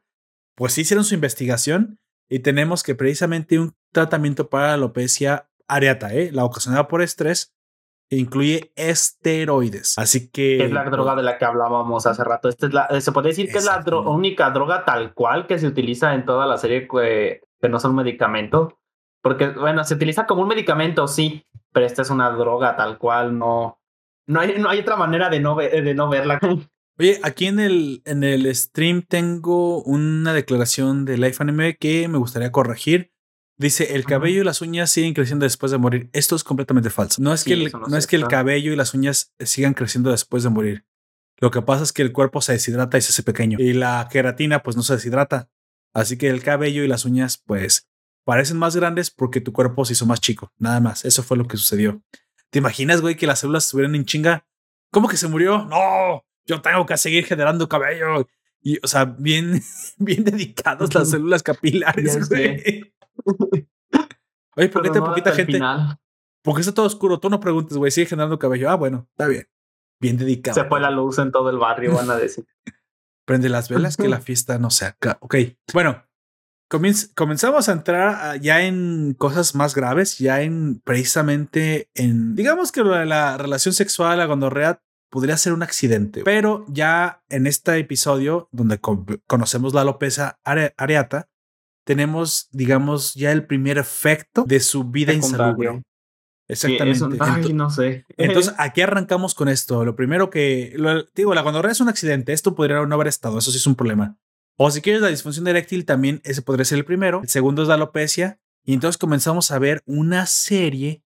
[0.54, 1.98] Pues sí hicieron su investigación
[2.30, 6.30] y tenemos que precisamente un tratamiento para la alopecia areata, ¿eh?
[6.32, 7.56] la ocasionada por estrés,
[8.12, 9.98] incluye esteroides.
[9.98, 10.64] Así que.
[10.64, 12.48] Es la droga de la que hablábamos hace rato.
[12.48, 15.66] Esta es la, se puede decir que es la única droga tal cual que se
[15.66, 16.88] utiliza en toda la serie
[17.64, 18.78] que, no son medicamento.
[19.22, 23.38] Porque, bueno, se utiliza como un medicamento, sí, pero esta es una droga tal cual,
[23.38, 23.80] no.
[24.28, 26.40] No hay, no hay otra manera de no, de no verla.
[27.00, 32.20] Oye, aquí en el, en el stream tengo una declaración de Life Anime que me
[32.20, 33.12] gustaría corregir.
[33.58, 36.10] Dice, el cabello y las uñas siguen creciendo después de morir.
[36.14, 37.22] Esto es completamente falso.
[37.22, 40.44] No es que, el, no, es que el cabello y las uñas sigan creciendo después
[40.44, 40.86] de morir.
[41.40, 43.58] Lo que pasa es que el cuerpo se deshidrata y se hace pequeño.
[43.60, 45.50] Y la queratina pues no se deshidrata.
[45.94, 47.90] Así que el cabello y las uñas pues
[48.26, 50.52] parecen más grandes porque tu cuerpo se hizo más chico.
[50.58, 51.06] Nada más.
[51.06, 52.02] Eso fue lo que sucedió.
[52.50, 54.46] ¿Te imaginas, güey, que las células estuvieran en chinga?
[54.92, 55.66] ¿Cómo que se murió?
[55.66, 58.28] No, yo tengo que seguir generando cabello.
[58.62, 59.62] Y, o sea, bien,
[59.98, 62.94] bien dedicados las células capilares, güey.
[64.56, 65.60] Oye, ¿por qué te poquita gente?
[66.44, 67.20] Porque está todo oscuro.
[67.20, 67.92] Tú no preguntes, güey.
[67.92, 68.70] Sigue generando cabello.
[68.70, 69.48] Ah, bueno, está bien.
[70.00, 70.56] Bien dedicado.
[70.56, 72.46] Se fue la luz en todo el barrio, van a decir.
[73.26, 75.18] Prende las velas que la fiesta no se acaba.
[75.22, 75.36] Ok.
[75.74, 76.04] Bueno,
[77.16, 83.38] comenzamos a entrar ya en cosas más graves, ya en precisamente en, digamos que la,
[83.38, 89.74] relación sexual, a gonorrea, podría ser un accidente, pero ya en este episodio donde conocemos
[89.74, 91.30] la alopecia areata,
[91.86, 95.84] tenemos, digamos, ya el primer efecto de su vida insalubre.
[96.48, 97.18] Exactamente.
[97.20, 98.06] ay, no sé.
[98.18, 99.86] Entonces, aquí arrancamos con esto.
[99.86, 100.76] Lo primero que,
[101.16, 102.34] digo, la gonorrea es un accidente.
[102.34, 103.40] Esto podría no haber estado.
[103.40, 104.18] Eso sí es un problema.
[104.58, 107.22] O si quieres la disfunción eréctil, también ese podría ser el primero.
[107.22, 108.40] El segundo es la alopecia.
[108.66, 111.04] Y entonces comenzamos a ver una serie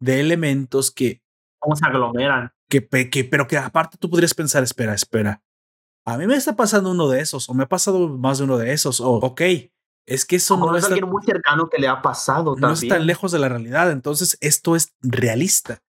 [0.00, 1.22] de elementos que...
[1.58, 2.52] ¿Cómo se aglomeran?
[2.68, 5.42] Que, que, pero que aparte tú podrías pensar, espera, espera.
[6.04, 8.58] A mí me está pasando uno de esos, o me ha pasado más de uno
[8.58, 9.42] de esos, o ok,
[10.08, 12.56] es que eso no es alguien muy cercano que le ha pasado.
[12.56, 13.90] No es tan lejos de la realidad.
[13.90, 15.82] Entonces, esto es realista.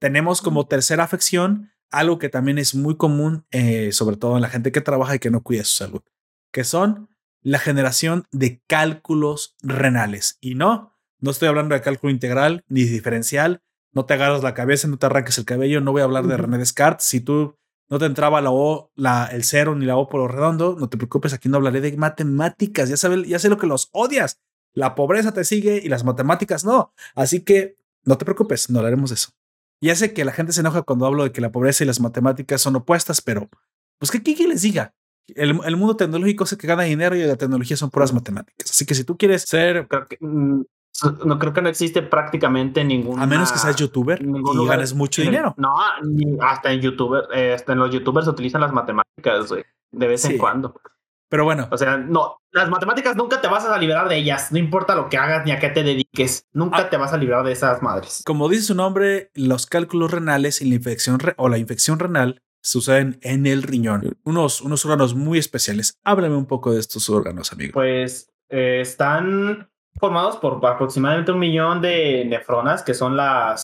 [0.00, 4.48] Tenemos como tercera afección algo que también es muy común, eh, sobre todo en la
[4.48, 6.02] gente que trabaja y que no cuida su salud,
[6.50, 7.10] que son
[7.42, 10.38] la generación de cálculos renales.
[10.40, 13.62] Y no, no estoy hablando de cálculo integral ni diferencial.
[13.92, 15.80] No te agarras la cabeza, no te arranques el cabello.
[15.82, 17.06] No voy a hablar de René Descartes.
[17.06, 17.58] Si tú
[17.90, 20.88] no te entraba la O, la, el cero ni la O por lo redondo, no
[20.88, 24.40] te preocupes, aquí no hablaré de matemáticas, ya, sabes, ya sé lo que los odias.
[24.74, 26.92] La pobreza te sigue y las matemáticas no.
[27.14, 29.30] Así que no te preocupes, no hablaremos de eso.
[29.80, 32.00] Ya sé que la gente se enoja cuando hablo de que la pobreza y las
[32.00, 33.48] matemáticas son opuestas, pero
[33.98, 34.94] pues que qué les diga.
[35.34, 38.70] El, mundo tecnológico es que gana dinero y la tecnología son puras matemáticas.
[38.70, 39.86] Así que si tú quieres ser...
[41.24, 43.20] No creo que no existe prácticamente ningún.
[43.20, 45.54] A menos que seas youtuber y ganes mucho dinero.
[45.56, 45.74] No,
[46.40, 49.50] hasta en youtuber, eh, hasta en los youtubers se utilizan las matemáticas,
[49.90, 50.74] de vez en cuando.
[51.28, 51.68] Pero bueno.
[51.70, 55.08] O sea, no, las matemáticas nunca te vas a liberar de ellas, no importa lo
[55.08, 56.90] que hagas ni a qué te dediques, nunca ah.
[56.90, 58.22] te vas a liberar de esas madres.
[58.24, 63.18] Como dice su nombre, los cálculos renales y la infección o la infección renal suceden
[63.22, 65.98] en el riñón, unos, unos órganos muy especiales.
[66.02, 67.72] Háblame un poco de estos órganos, amigo.
[67.74, 69.67] Pues eh, están
[69.98, 73.62] formados por aproximadamente un millón de nefronas, que son las,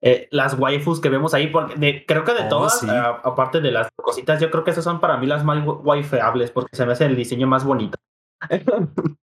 [0.00, 1.48] eh, las waifus que vemos ahí.
[1.48, 4.84] Porque creo que de oh, todas, eh, aparte de las cositas, yo creo que esas
[4.84, 7.96] son para mí las más waifeables, porque se me hace el diseño más bonito.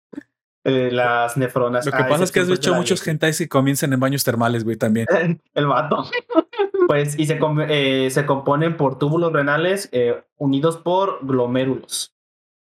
[0.63, 1.87] Eh, las nefronas.
[1.87, 4.77] Lo que pasa es que has hecho muchos gentais que comienzan en baños termales, güey,
[4.77, 5.07] también.
[5.55, 6.05] el vato.
[6.87, 9.91] pues, y se, se componen por túbulos renales
[10.37, 12.15] unidos por glomérulos.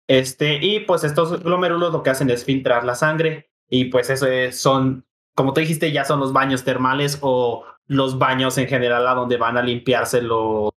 [0.10, 4.28] Este, y pues estos glomérulos lo que hacen es filtrar la sangre y pues eso
[4.52, 9.14] son, como tú dijiste, ya son los baños termales o los baños en general a
[9.14, 10.72] donde van a limpiarse los,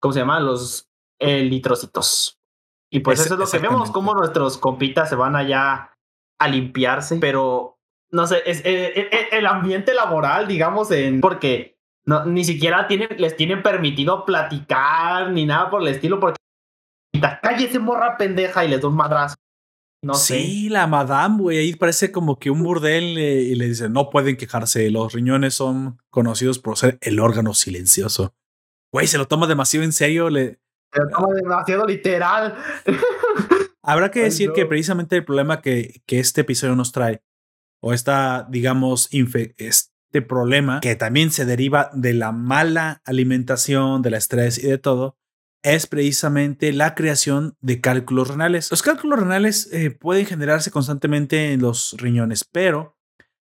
[0.00, 0.40] ¿cómo se llama?
[0.40, 0.88] Los
[1.18, 2.38] litrocitos.
[2.90, 5.96] Y pues eso es lo que vemos, como nuestros compitas se van allá
[6.38, 7.74] a limpiarse, pero
[8.10, 11.76] no sé, es, eh, eh, eh, el ambiente laboral, digamos, en porque
[12.06, 16.38] no, ni siquiera tienen, les tienen permitido platicar ni nada por el estilo, porque
[17.42, 19.34] cállese morra pendeja y les da un madrazo.
[20.04, 23.88] No sí, la madame, güey, ahí parece como que un burdel eh, y le dice,
[23.88, 28.34] no pueden quejarse, los riñones son conocidos por ser el órgano silencioso.
[28.92, 30.60] Güey, se lo toma demasiado en serio, le...
[30.92, 32.54] Se lo toma demasiado literal.
[33.82, 37.22] Habrá que decir que precisamente el problema que, que este episodio nos trae,
[37.80, 44.62] o esta, digamos, este problema que también se deriva de la mala alimentación, del estrés
[44.62, 45.18] y de todo,
[45.64, 48.70] es precisamente la creación de cálculos renales.
[48.70, 52.98] Los cálculos renales eh, pueden generarse constantemente en los riñones, pero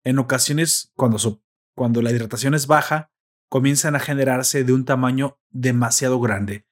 [0.06, 1.42] en ocasiones, cuando,
[1.76, 3.12] cuando la hidratación es baja,
[3.50, 6.66] comienzan a generarse de un tamaño demasiado grande.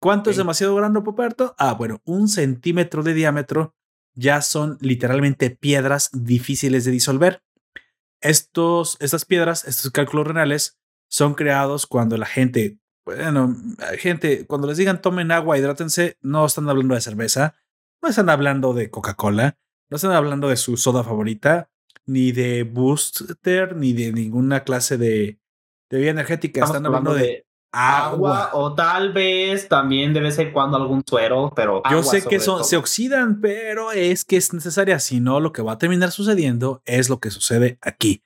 [0.00, 1.54] ¿Cuánto es demasiado grande, Poperto?
[1.58, 3.76] Ah, bueno, un centímetro de diámetro
[4.14, 7.42] ya son literalmente piedras difíciles de disolver.
[8.22, 10.80] Estos, estas piedras, estos cálculos renales,
[11.10, 12.78] son creados cuando la gente,
[13.16, 13.56] bueno,
[13.98, 17.54] gente, cuando les digan tomen agua, hidrátense, no están hablando de cerveza,
[18.02, 19.58] no están hablando de Coca-Cola,
[19.88, 21.70] no están hablando de su soda favorita,
[22.06, 25.38] ni de Booster, ni de ninguna clase de,
[25.88, 26.64] de bebida energética.
[26.64, 28.50] están hablando de, agua.
[28.54, 32.64] o tal vez también de vez en cuando algún suero, pero yo sé que son,
[32.64, 36.82] se oxidan, pero es que es necesaria, si no lo que va a terminar sucediendo
[36.84, 38.24] es lo que sucede aquí.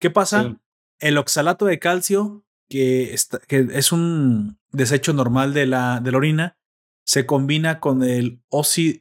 [0.00, 0.56] ¿Qué pasa?
[0.98, 3.14] El oxalato de calcio, que,
[3.46, 6.58] que es un desecho normal de la, de la orina,
[7.04, 8.40] se combina con el,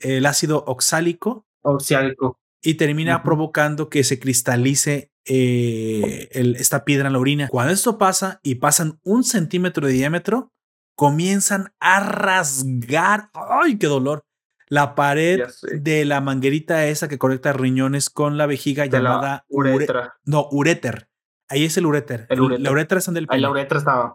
[0.02, 1.46] el ácido oxálico.
[1.62, 2.40] Oxálico.
[2.62, 7.48] Y termina provocando que se cristalice eh, esta piedra en la orina.
[7.48, 10.52] Cuando esto pasa y pasan un centímetro de diámetro,
[10.96, 13.30] comienzan a rasgar.
[13.34, 14.26] ¡Ay, qué dolor!
[14.68, 15.44] La pared
[15.74, 20.16] de la manguerita esa que conecta riñones con la vejiga llamada uretra.
[20.26, 21.08] no, ureter.
[21.50, 22.28] Ahí es el ureter.
[22.30, 23.42] La uretra es donde el pene.
[23.42, 24.14] la uretra estaba.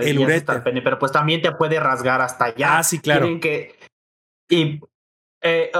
[0.00, 0.62] el ureter.
[0.62, 2.78] pero pues también te puede rasgar hasta allá.
[2.78, 3.28] Ah, sí, claro.
[3.40, 3.74] que,
[4.50, 4.80] y
[5.42, 5.70] eh,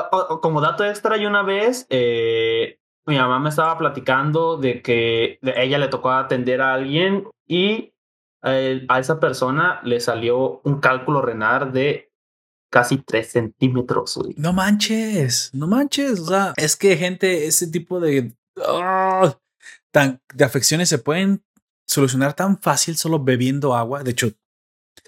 [0.41, 2.79] como dato extra, hay una vez eh,
[3.09, 7.95] mi mamá me estaba platicando de que ella le tocó atender a alguien y
[8.45, 12.13] eh, a esa persona le salió un cálculo renal de
[12.71, 14.21] casi 3 centímetros.
[14.37, 16.21] No manches, no manches.
[16.21, 19.35] O sea, es que gente, ese tipo de, ah,
[19.91, 21.45] tan, de afecciones se pueden
[21.87, 24.03] solucionar tan fácil solo bebiendo agua.
[24.03, 24.31] De hecho,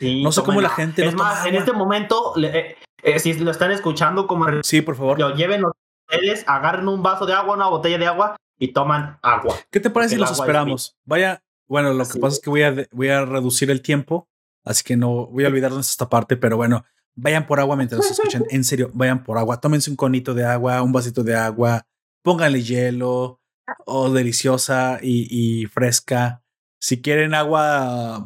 [0.00, 1.04] no sé cómo la gente.
[1.04, 4.46] Es más, en este momento, eh, eh, si lo están escuchando, como.
[4.62, 5.18] Sí, por favor.
[5.18, 9.56] Lo lleven ustedes agarren un vaso de agua, una botella de agua y toman agua.
[9.70, 10.96] ¿Qué te parece si los esperamos?
[11.04, 14.28] Vaya, bueno, lo que pasa es que voy a, voy a reducir el tiempo,
[14.64, 16.84] así que no voy a olvidarnos esta parte, pero bueno,
[17.14, 18.44] vayan por agua mientras nos escuchan.
[18.50, 19.60] En serio, vayan por agua.
[19.60, 21.86] Tómense un conito de agua, un vasito de agua,
[22.22, 23.39] pónganle hielo
[23.86, 26.42] oh, deliciosa y, y, fresca.
[26.78, 28.24] Si quieren agua,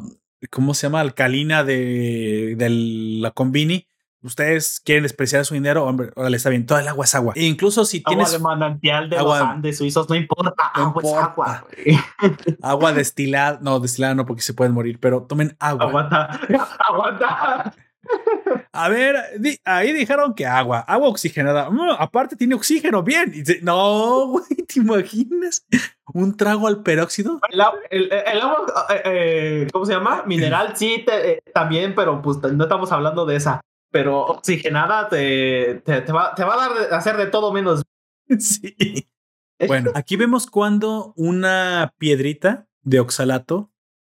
[0.49, 1.01] ¿cómo se llama?
[1.01, 3.87] Alcalina de, de la combini,
[4.25, 7.33] ustedes quieren despreciar su dinero, hombre, órale, está bien, toda el agua es agua.
[7.35, 8.33] E incluso si tienes.
[8.33, 11.67] Agua de manantial de agua, los Andes suizos, no importa, agua es agua.
[12.61, 15.85] agua destilada, no, destilada no, porque se pueden morir, pero tomen agua.
[15.85, 16.39] Aguanta,
[16.89, 17.73] aguanta.
[18.75, 19.15] A ver,
[19.63, 21.69] ahí dijeron que agua, agua oxigenada.
[21.97, 23.33] aparte tiene oxígeno, bien.
[23.61, 25.65] No, güey, ¿te imaginas?
[26.13, 27.39] ¿Un trago al peróxido?
[27.49, 27.79] El, agua,
[28.89, 30.23] eh, eh, ¿cómo se llama?
[30.25, 33.61] Mineral, sí, eh, también, pero pues no estamos hablando de esa
[33.95, 37.81] pero oxigenada te, te, va, a dar a hacer de todo menos.
[38.39, 39.07] Sí.
[39.67, 43.71] Bueno, aquí vemos cuando una piedrita de oxalato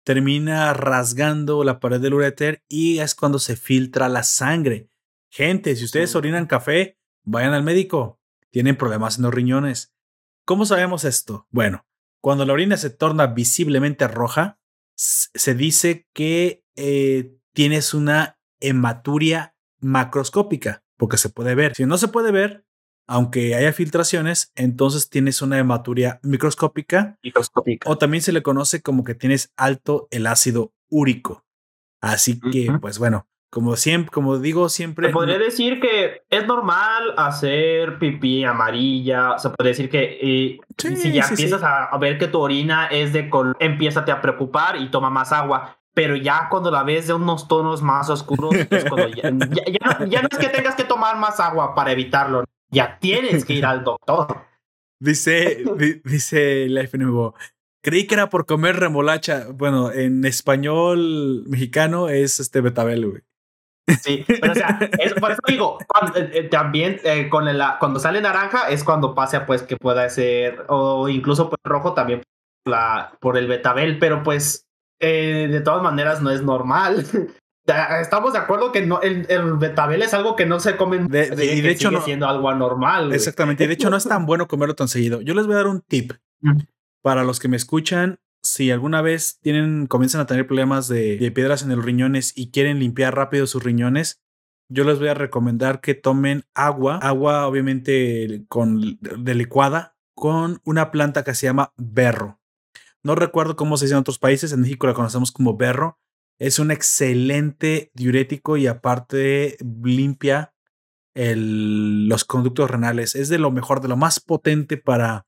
[0.07, 4.89] termina rasgando la pared del ureter y es cuando se filtra la sangre.
[5.33, 8.21] Gente, si ustedes orinan café, vayan al médico.
[8.53, 9.97] Tienen problemas en los riñones.
[10.45, 11.49] ¿Cómo sabemos esto?
[11.51, 11.87] Bueno,
[12.21, 14.61] cuando la orina se torna visiblemente roja,
[14.95, 21.75] se dice que eh, tienes una hematuria macroscópica, porque se puede ver.
[21.75, 22.65] Si no se puede ver,
[23.07, 27.89] aunque haya filtraciones, entonces tienes una hematuria microscópica, microscópica.
[27.89, 31.45] O también se le conoce como que tienes alto el ácido úrico.
[32.01, 35.09] Así que, pues bueno, como siempre, como digo siempre.
[35.09, 39.39] Se podría decir que es normal hacer pipí amarilla.
[39.39, 43.31] Se puede decir que eh, si ya empiezas A, ver que tu orina es de
[43.31, 47.49] color, empieza a preocupar y toma más agua pero ya cuando la ves de unos
[47.49, 48.55] tonos más oscuros,
[49.17, 49.47] ya, no,
[50.31, 54.45] es que tengas que tomar más agua para evitarlo, ya tienes que ir al doctor.
[54.99, 55.63] Dice,
[56.05, 57.35] dice la FNBO,
[57.83, 59.49] creí que era por comer remolacha.
[59.53, 63.23] Bueno, en español mexicano es este betabel, güey.
[64.03, 64.79] Sí, pero o sea,
[65.21, 65.79] por eso digo,
[66.15, 70.09] eh, eh, también eh, con el, cuando sale naranja es cuando pasa pues que pueda
[70.09, 72.23] ser, o incluso pues, rojo también
[72.65, 74.67] la, por el betabel, pero pues
[75.01, 77.05] eh, de todas maneras no es normal.
[78.01, 81.09] estamos de acuerdo que no, el, el, betabel es algo que no se comen.
[81.09, 83.13] De, y de hecho, sigue siendo algo anormal.
[83.13, 83.65] Exactamente.
[83.65, 85.21] Y de hecho, no es tan bueno comerlo tan seguido.
[85.21, 86.13] Yo les voy a dar un tip
[87.03, 88.21] para los que me escuchan.
[88.43, 92.51] Si alguna vez tienen, comienzan a tener problemas de, de piedras en los riñones y
[92.51, 94.23] quieren limpiar rápido sus riñones,
[94.69, 100.91] yo les voy a recomendar que tomen agua, agua obviamente con, de licuada, con una
[100.91, 102.41] planta que se llama berro.
[103.03, 106.01] No recuerdo cómo se dice en otros países, en México la conocemos como berro,
[106.39, 110.53] es un excelente diurético y aparte limpia
[111.15, 113.15] el, los conductos renales.
[113.15, 115.27] Es de lo mejor, de lo más potente para,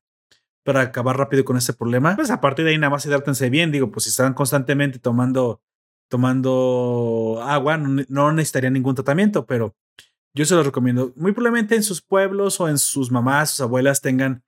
[0.63, 2.15] para acabar rápido con ese problema.
[2.15, 3.71] Pues a partir de ahí nada más hidrátense bien.
[3.71, 5.61] Digo, pues si están constantemente tomando,
[6.09, 9.75] tomando agua, no, no necesitarían ningún tratamiento, pero
[10.35, 11.11] yo se los recomiendo.
[11.15, 14.43] Muy probablemente en sus pueblos o en sus mamás, sus abuelas tengan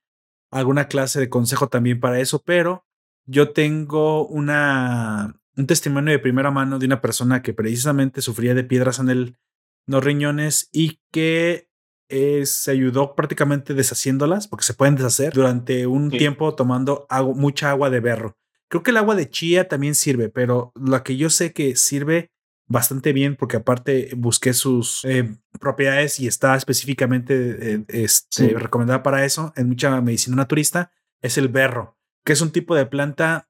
[0.52, 2.86] alguna clase de consejo también para eso, pero
[3.26, 8.64] yo tengo una, un testimonio de primera mano de una persona que precisamente sufría de
[8.64, 9.38] piedras en, el,
[9.86, 11.70] los riñones y que
[12.10, 17.90] eh, se ayudó prácticamente deshaciéndolas, porque se pueden deshacer, durante un tiempo tomando mucha agua
[17.90, 18.38] de berro.
[18.68, 22.32] Creo que el agua de chía también sirve, pero la que yo sé que sirve
[22.68, 29.26] bastante bien, porque aparte busqué sus eh, propiedades y está específicamente eh, este, recomendada para
[29.26, 30.92] eso en mucha medicina naturista,
[31.22, 33.50] es el berro, que es un tipo de planta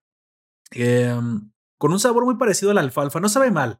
[0.71, 1.50] em,
[1.81, 3.19] con un sabor muy parecido a la alfalfa.
[3.19, 3.79] No sabe mal.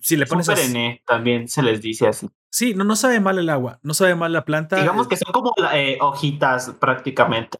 [0.00, 2.30] Si le pones perenne, también se les dice así.
[2.50, 4.76] Sí, no, no sabe mal el agua, no sabe mal la planta.
[4.76, 7.58] Digamos que son como eh, hojitas prácticamente.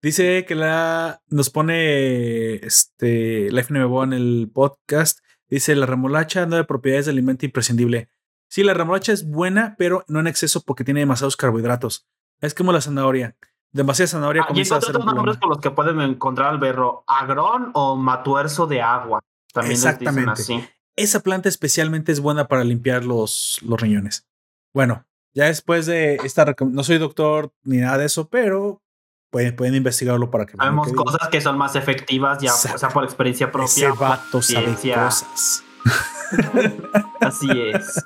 [0.00, 5.18] Dice que la nos pone este Life Nuevo en el podcast.
[5.48, 8.08] Dice la remolacha no de propiedades de alimento imprescindible.
[8.48, 12.06] Sí, la remolacha es buena, pero no en exceso porque tiene demasiados carbohidratos.
[12.40, 13.36] Es como la zanahoria
[13.72, 17.04] demasiada zanahoria ah, comienza a ser otros nombres con los que pueden encontrar al berro,
[17.06, 19.20] agrón o matuerzo de agua.
[19.52, 20.32] También Exactamente.
[20.32, 20.64] así.
[20.96, 24.26] Esa planta especialmente es buena para limpiar los, los riñones.
[24.72, 28.82] Bueno, ya después de esta no soy doctor ni nada de eso, pero
[29.30, 33.04] pueden, pueden investigarlo para que Sabemos cosas que son más efectivas ya, o sea, por
[33.04, 33.88] experiencia propia.
[33.88, 35.62] Ese vato sabe cosas.
[37.20, 38.04] Así es.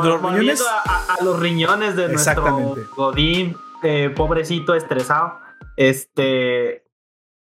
[0.00, 0.64] Cuando los riñones...
[0.84, 5.38] a, los riñones de nuestro Godín, eh, pobrecito, estresado,
[5.76, 6.84] este,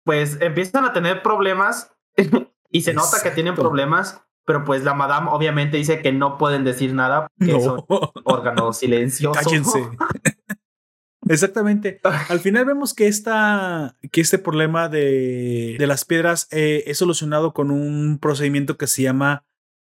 [0.03, 1.91] pues empiezan a tener problemas
[2.71, 6.63] y se nota que tienen problemas, pero pues la madame obviamente dice que no pueden
[6.63, 7.83] decir nada, que son
[8.23, 9.43] órganos silenciosos.
[9.43, 9.89] Cállense.
[11.29, 11.99] Exactamente.
[12.29, 17.53] Al final vemos que, esta, que este problema de, de las piedras eh, es solucionado
[17.53, 19.43] con un procedimiento que se llama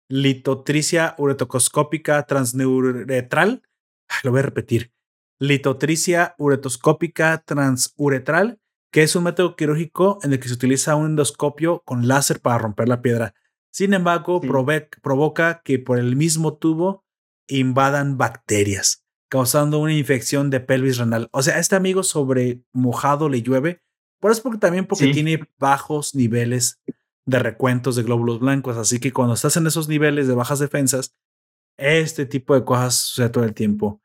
[0.09, 3.63] litotricia uretoscópica transuretral.
[4.23, 4.91] Lo voy a repetir.
[5.39, 8.59] Litotricia uretoscópica transuretral,
[8.91, 12.59] que es un método quirúrgico en el que se utiliza un endoscopio con láser para
[12.59, 13.33] romper la piedra.
[13.71, 17.03] Sin embargo, provoca que por el mismo tubo
[17.47, 21.27] invadan bacterias, causando una infección de pelvis renal.
[21.33, 23.81] O sea, este amigo sobre mojado le llueve,
[24.21, 26.79] por eso porque también porque tiene bajos niveles
[27.25, 28.77] de recuentos de glóbulos blancos.
[28.77, 31.15] Así que cuando estás en esos niveles de bajas defensas,
[31.77, 34.01] este tipo de cosas sucede todo el tiempo.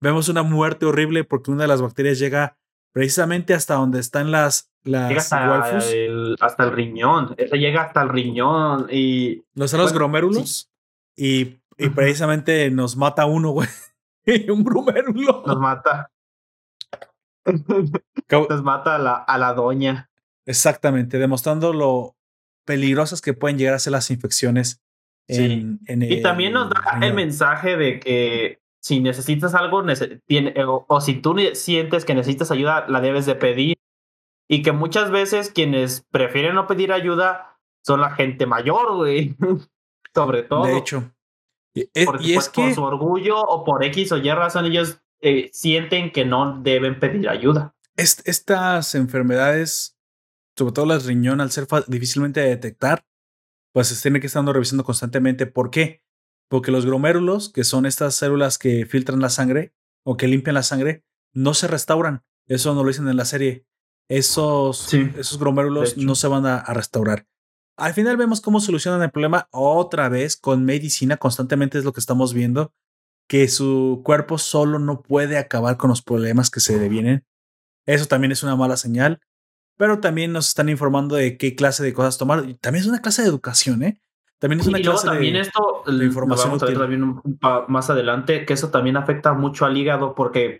[0.00, 2.58] Vemos una muerte horrible porque una de las bacterias llega
[2.92, 7.34] precisamente hasta donde están las las llega hasta, el, hasta el riñón.
[7.38, 9.42] Esa llega hasta el riñón y.
[9.54, 10.70] Los son los gromérulos.
[11.16, 13.68] Y, y precisamente nos mata uno, güey.
[14.50, 15.42] un gromérulo.
[15.46, 16.10] Nos mata.
[17.46, 20.10] nos mata a la, a la doña.
[20.46, 22.13] Exactamente, demostrando lo,
[22.64, 24.82] peligrosas que pueden llegar a ser las infecciones.
[25.26, 29.82] En, y también nos da el mensaje de que si necesitas algo
[30.26, 33.76] tiene, o, si tú sientes que necesitas ayuda, la debes de pedir.
[34.46, 39.36] Y que muchas veces quienes prefieren no pedir ayuda son la gente mayor, güey.
[40.14, 40.64] Sobre todo.
[40.64, 41.10] De hecho.
[41.74, 42.62] Y, es, que...
[42.62, 47.00] Por su orgullo o por X o Y razón, ellos eh, sienten que no deben
[47.00, 47.74] pedir ayuda.
[47.96, 49.93] estas enfermedades
[50.56, 53.06] sobre todo las riñón, al ser difícilmente de detectar,
[53.72, 55.46] pues se tiene que estar revisando constantemente.
[55.46, 56.02] ¿Por qué?
[56.48, 59.74] Porque los glomérulos, que son estas células que filtran la sangre
[60.04, 62.22] o que limpian la sangre, no se restauran.
[62.46, 63.66] Eso no lo dicen en la serie.
[64.08, 67.26] Esos, esos glomérulos no se van a, a, restaurar.
[67.76, 71.16] Al final vemos cómo solucionan el problema otra vez con medicina.
[71.16, 72.72] Constantemente es lo que estamos viendo,
[73.26, 77.26] que su cuerpo solo no puede acabar con los problemas que se devienen.
[77.86, 79.20] Eso también es una mala señal
[79.76, 82.42] pero también nos están informando de qué clase de cosas tomar.
[82.60, 84.00] También es una clase de educación, ¿eh?
[84.38, 86.48] También es una clase también esto, de información.
[86.48, 87.38] Vamos a ver también un,
[87.68, 90.58] más adelante, que eso también afecta mucho al hígado, porque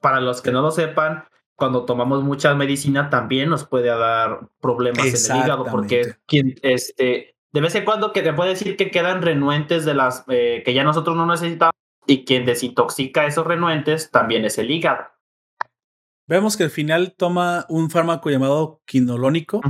[0.00, 1.24] para los que no lo sepan,
[1.58, 7.34] cuando tomamos mucha medicina también nos puede dar problemas en el hígado porque quien, este,
[7.52, 10.72] de vez en cuando que te puede decir que quedan renuentes de las eh, que
[10.72, 11.74] ya nosotros no necesitamos
[12.06, 15.04] y quien desintoxica esos renuentes también es el hígado.
[16.28, 19.62] Vemos que al final toma un fármaco llamado quinolonico,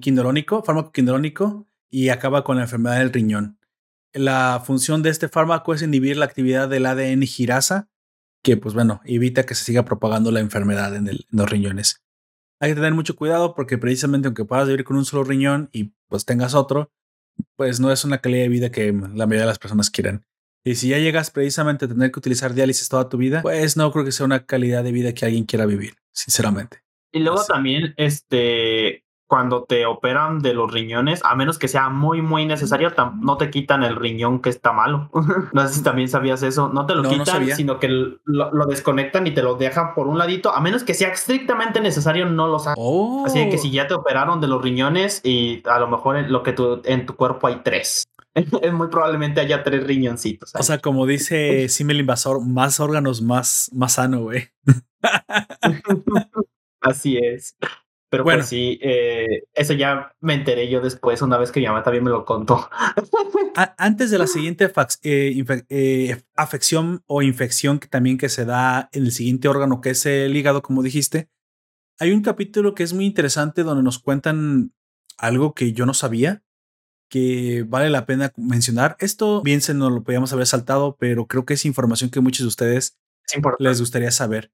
[0.00, 3.58] quinolonico, fármaco quinolonico, y acaba con la enfermedad del riñón.
[4.12, 7.88] La función de este fármaco es inhibir la actividad del ADN girasa,
[8.42, 12.02] que pues bueno, evita que se siga propagando la enfermedad en, en los riñones.
[12.58, 15.94] Hay que tener mucho cuidado porque precisamente aunque puedas vivir con un solo riñón y
[16.08, 16.90] pues tengas otro,
[17.54, 20.26] pues no es una calidad de vida que la mayoría de las personas quieran.
[20.64, 23.90] Y si ya llegas precisamente a tener que utilizar diálisis toda tu vida, pues no
[23.92, 26.82] creo que sea una calidad de vida que alguien quiera vivir, sinceramente.
[27.12, 32.20] Y luego también, este, cuando te operan de los riñones, a menos que sea muy,
[32.20, 35.08] muy necesario, no te quitan el riñón que está malo.
[35.52, 36.68] no sé si también sabías eso.
[36.68, 37.88] No te lo quitan, sino que
[38.24, 42.26] lo, desconectan y te lo dejan por un ladito, a menos que sea estrictamente necesario,
[42.26, 42.82] no lo saben.
[43.24, 43.58] Así que oh.
[43.58, 46.82] si ya te operaron de los riñones y a lo mejor en, lo que tu,
[46.84, 48.04] en tu cuerpo hay tres.
[48.34, 50.54] Es muy probablemente haya tres riñoncitos.
[50.54, 54.48] O sea, como dice Simel Invasor, más órganos, más, más sano, güey.
[56.80, 57.56] Así es.
[58.10, 61.66] Pero pues bueno, sí, eh, eso ya me enteré yo después, una vez que mi
[61.66, 62.68] mamá también me lo contó.
[63.78, 64.70] Antes de la siguiente
[65.04, 69.90] eh, eh, afección o infección que también que se da en el siguiente órgano, que
[69.90, 71.28] es el hígado, como dijiste,
[72.00, 74.72] hay un capítulo que es muy interesante donde nos cuentan
[75.16, 76.42] algo que yo no sabía,
[77.10, 78.96] que vale la pena mencionar.
[79.00, 82.44] Esto bien se nos lo podíamos haber saltado, pero creo que es información que muchos
[82.44, 82.98] de ustedes
[83.58, 84.52] les gustaría saber.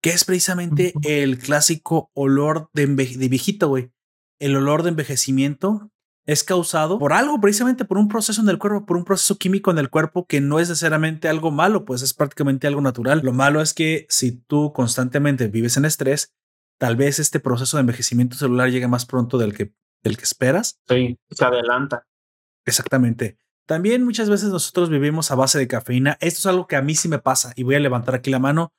[0.00, 3.92] Que es precisamente el clásico olor de, de viejito, güey.
[4.38, 5.90] El olor de envejecimiento
[6.26, 9.70] es causado por algo, precisamente por un proceso en el cuerpo, por un proceso químico
[9.70, 13.20] en el cuerpo que no es necesariamente algo malo, pues es prácticamente algo natural.
[13.24, 16.34] Lo malo es que si tú constantemente vives en estrés,
[16.78, 19.72] tal vez este proceso de envejecimiento celular llegue más pronto del que
[20.08, 20.80] el que esperas.
[20.88, 22.06] Sí, se adelanta.
[22.64, 23.38] Exactamente.
[23.66, 26.16] También muchas veces nosotros vivimos a base de cafeína.
[26.20, 28.38] Esto es algo que a mí sí me pasa y voy a levantar aquí la
[28.38, 28.72] mano.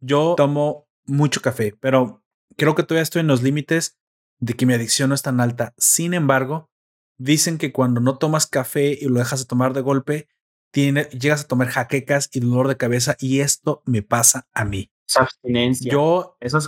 [0.00, 2.24] Yo tomo mucho café, pero
[2.56, 3.98] creo que todavía estoy en los límites
[4.40, 5.74] de que mi adicción no es tan alta.
[5.76, 6.70] Sin embargo,
[7.18, 10.28] dicen que cuando no tomas café y lo dejas de tomar de golpe,
[10.72, 14.91] tiene, llegas a tomar jaquecas y dolor de cabeza y esto me pasa a mí
[15.16, 15.92] abstinencia.
[15.92, 16.58] Yo, Eso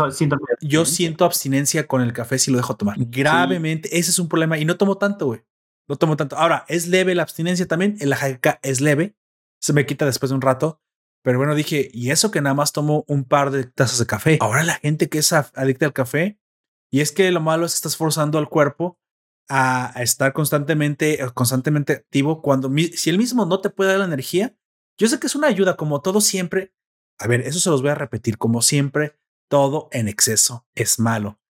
[0.60, 2.96] yo siento abstinencia con el café si lo dejo tomar.
[2.98, 3.98] Gravemente.
[3.98, 4.58] Ese es un problema.
[4.58, 5.44] Y no tomo tanto, güey.
[5.88, 6.36] No tomo tanto.
[6.36, 7.96] Ahora, es leve la abstinencia también.
[8.00, 9.16] El jaqueca es leve.
[9.60, 10.80] Se me quita después de un rato.
[11.22, 14.38] Pero bueno, dije, y eso que nada más tomo un par de tazas de café.
[14.40, 16.38] Ahora la gente que es adicta al café.
[16.90, 18.98] Y es que lo malo es que estás forzando al cuerpo
[19.48, 24.56] a, estar constantemente, constantemente activo cuando si el mismo no te puede dar la energía.
[24.98, 26.72] Yo sé que es una ayuda, como todo siempre,
[27.18, 29.16] a ver, eso se los voy a repetir como siempre,
[29.48, 31.40] todo en exceso es malo.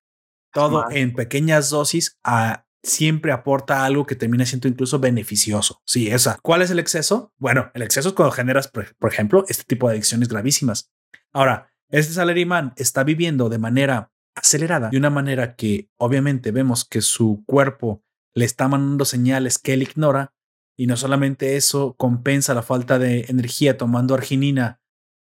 [0.52, 5.82] Todo en pequeñas dosis ah, siempre aporta algo que termina siendo incluso beneficioso.
[5.84, 6.38] Sí, esa.
[6.42, 7.32] ¿Cuál es el exceso?
[7.38, 10.92] Bueno, el exceso es cuando generas, por, ejemplo, este tipo de adicciones gravísimas.
[11.32, 17.00] Ahora, este salaryman está viviendo de manera acelerada, de una manera que obviamente vemos que
[17.00, 18.04] su cuerpo
[18.34, 20.34] le está mandando señales que él ignora
[20.76, 24.80] y no solamente eso compensa la falta de energía tomando arginina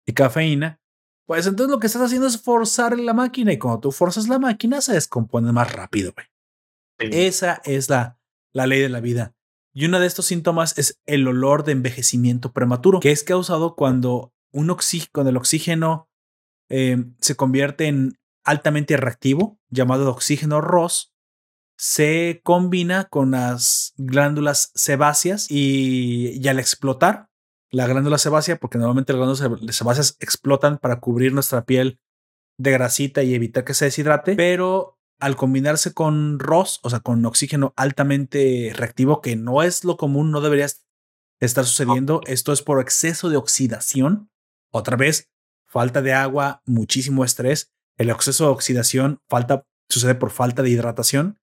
[0.05, 0.79] y cafeína,
[1.25, 4.39] pues entonces lo que estás haciendo es forzar la máquina y cuando tú forzas la
[4.39, 6.13] máquina se descompone más rápido.
[6.97, 8.19] Esa es la,
[8.51, 9.33] la ley de la vida.
[9.73, 14.33] Y uno de estos síntomas es el olor de envejecimiento prematuro, que es causado cuando,
[14.51, 14.75] un
[15.11, 16.09] cuando el oxígeno
[16.69, 21.13] em, se convierte en altamente reactivo, llamado oxígeno ROS,
[21.75, 27.29] se combina con las glándulas sebáceas y, y al explotar
[27.73, 31.99] la glándula sebácea, porque normalmente las glándulas sebáceas explotan para cubrir nuestra piel
[32.59, 37.25] de grasita y evitar que se deshidrate, pero al combinarse con ROS, o sea, con
[37.25, 40.67] oxígeno altamente reactivo, que no es lo común, no debería
[41.39, 44.29] estar sucediendo, esto es por exceso de oxidación,
[44.71, 45.31] otra vez,
[45.65, 51.39] falta de agua, muchísimo estrés, el exceso de oxidación falta, sucede por falta de hidratación,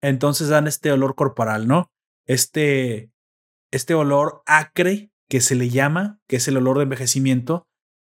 [0.00, 1.90] entonces dan este olor corporal, ¿no?
[2.26, 3.10] Este,
[3.72, 7.66] este olor acre que se le llama, que es el olor de envejecimiento,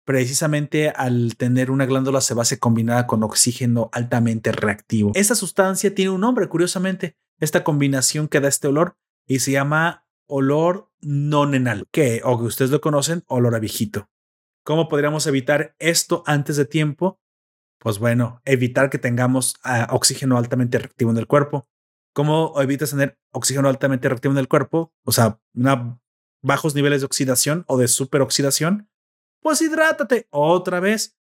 [0.06, 5.12] precisamente al tener una glándula sebácea combinada con oxígeno altamente reactivo.
[5.14, 10.06] Esta sustancia tiene un nombre, curiosamente, esta combinación que da este olor y se llama
[10.26, 14.08] olor nonenal, que, o que ustedes lo conocen, olor a viejito.
[14.64, 17.20] ¿Cómo podríamos evitar esto antes de tiempo?
[17.80, 21.68] Pues bueno, evitar que tengamos ah, oxígeno altamente reactivo en el cuerpo.
[22.14, 24.94] ¿Cómo evitas tener oxígeno altamente reactivo en el cuerpo?
[25.04, 25.99] O sea, una
[26.42, 28.88] bajos niveles de oxidación o de superoxidación,
[29.40, 31.16] pues hidrátate otra vez.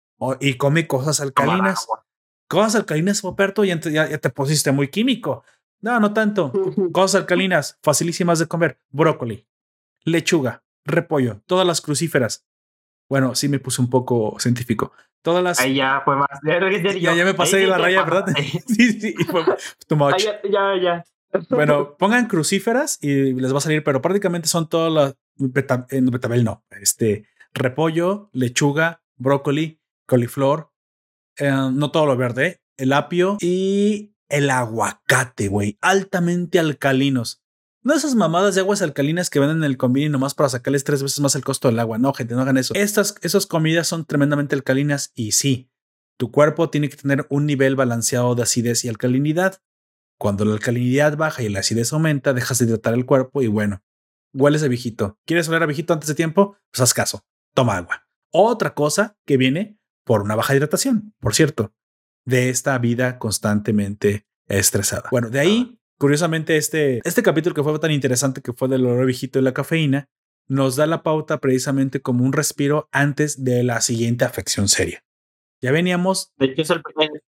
[0.41, 1.87] y come cosas alcalinas.
[2.49, 5.43] Cosas alcalinas, Poperto, y ya, ya te pusiste muy químico.
[5.81, 6.53] No, no tanto.
[6.93, 8.79] Cosas alcalinas, facilísimas de comer.
[8.91, 9.47] Brócoli,
[10.05, 12.47] lechuga, repollo, todas las crucíferas.
[13.09, 14.93] Bueno, sí me puse un poco científico.
[15.23, 15.61] Todas las.
[15.61, 16.29] Ahí ya fue más.
[16.43, 18.27] Ya, ya me pasé la raya, ¿verdad?
[18.67, 19.45] sí, sí, fue
[19.87, 20.23] too much.
[20.23, 21.05] ya, ya, ya.
[21.51, 25.15] Bueno, pongan crucíferas y les va a salir, pero prácticamente son todas las.
[25.91, 26.65] En betabel no.
[26.71, 30.71] Este repollo, lechuga, brócoli, coliflor,
[31.39, 35.79] eh, no todo lo verde, el apio y el aguacate, güey.
[35.81, 37.43] Altamente alcalinos.
[37.83, 41.03] No esas mamadas de aguas alcalinas que venden en el convini nomás para sacarles tres
[41.03, 41.99] veces más el costo del agua.
[41.99, 42.73] No, gente, no hagan eso.
[42.75, 45.71] Estas esas comidas son tremendamente alcalinas y sí,
[46.17, 49.61] tu cuerpo tiene que tener un nivel balanceado de acidez y alcalinidad.
[50.19, 53.83] Cuando la alcalinidad baja y la acidez aumenta, dejas de hidratar el cuerpo y bueno,
[54.33, 55.19] hueles de viejito.
[55.27, 56.57] ¿Quieres oler a viejito antes de tiempo?
[56.71, 57.25] Pues haz caso,
[57.55, 58.07] toma agua.
[58.31, 61.73] Otra cosa que viene por una baja hidratación, por cierto,
[62.25, 65.09] de esta vida constantemente estresada.
[65.11, 69.07] Bueno, de ahí Curiosamente, este, este capítulo que fue tan interesante que fue del olor
[69.07, 70.09] viejito y la cafeína,
[70.49, 75.03] nos da la pauta precisamente como un respiro antes de la siguiente afección seria.
[75.63, 76.35] Ya veníamos.
[76.37, 76.71] De hecho, es,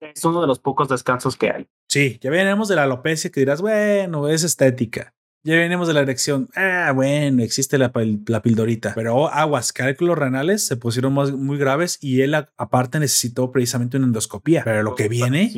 [0.00, 1.68] es, uno de los pocos descansos que hay.
[1.92, 5.12] Sí, ya veníamos de la alopecia que dirás, bueno, es estética.
[5.44, 6.48] Ya venimos de la erección.
[6.54, 7.92] Ah, bueno, existe la,
[8.28, 8.92] la pildorita.
[8.94, 14.06] Pero aguas, cálculos renales se pusieron más, muy graves y él aparte necesitó precisamente una
[14.06, 14.62] endoscopía.
[14.64, 15.52] Pero lo que viene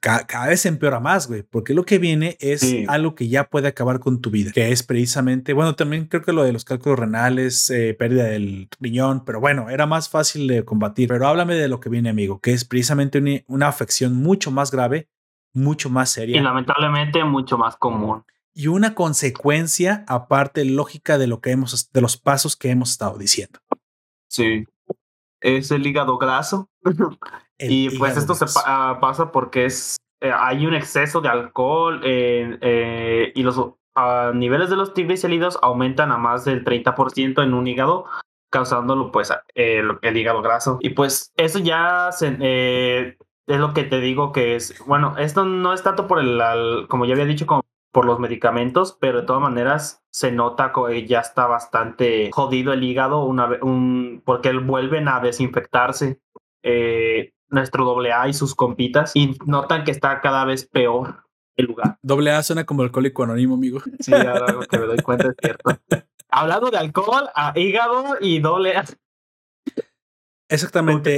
[0.00, 3.68] cada, vez se empeora más, güey, porque lo que viene es algo que ya puede
[3.68, 6.98] acabar con tu vida, que es precisamente, bueno, también creo que lo de los cálculos
[6.98, 11.08] renales, eh, pérdida del riñón, pero bueno, era más fácil de combatir.
[11.08, 15.08] Pero háblame de lo que viene, amigo, que es precisamente una, afección mucho más grave,
[15.58, 16.36] mucho más seria.
[16.36, 18.24] Y lamentablemente mucho más común.
[18.54, 23.18] Y una consecuencia aparte lógica de lo que hemos, de los pasos que hemos estado
[23.18, 23.60] diciendo.
[24.28, 24.64] Sí.
[25.40, 26.68] Es el hígado graso.
[27.58, 33.32] y pues esto se ah, pasa porque es, eh, hay un exceso de alcohol eh,
[33.34, 33.60] y los
[33.94, 38.06] ah, niveles de los triglicéridos aumentan a más del 30% en un hígado,
[38.50, 40.78] causándolo pues el, hígado graso.
[40.80, 43.16] Y pues eso ya eh,
[43.48, 47.06] es lo que te digo que es, bueno, esto no es tanto por el, como
[47.06, 51.20] ya había dicho, como por los medicamentos, pero de todas maneras se nota que ya
[51.20, 56.20] está bastante jodido el hígado una, un, porque vuelven a desinfectarse.
[56.62, 61.24] Eh, nuestro doble A y sus compitas y notan que está cada vez peor
[61.56, 61.98] el lugar.
[62.02, 63.80] Doble A suena como alcohólico anónimo, amigo.
[64.00, 65.70] Sí, ahora que me doy cuenta es cierto.
[66.30, 68.84] Hablando de alcohol, a hígado y doble A.
[70.48, 71.16] Exactamente.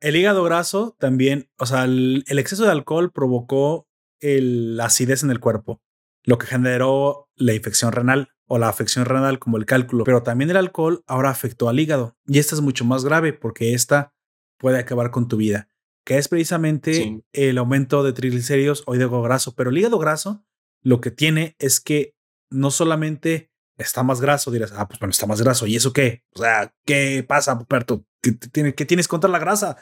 [0.00, 3.88] El hígado graso también, o sea, el, exceso de alcohol provocó
[4.20, 5.80] el, la acidez en el cuerpo,
[6.24, 10.04] lo que generó la infección renal o la afección renal como el cálculo.
[10.04, 13.74] Pero también el alcohol ahora afectó al hígado y esta es mucho más grave porque
[13.74, 14.12] esta
[14.58, 15.68] puede acabar con tu vida,
[16.04, 19.54] que es precisamente el aumento de triglicéridos o hígado graso.
[19.54, 20.44] Pero el hígado graso
[20.82, 22.14] lo que tiene es que
[22.50, 25.66] no solamente está más graso, dirás, ah, pues bueno, está más graso.
[25.66, 26.24] ¿Y eso qué?
[26.34, 28.04] O sea, ¿qué pasa, Puperto?
[28.52, 29.76] ¿Qué, qué tienes contra la grasa?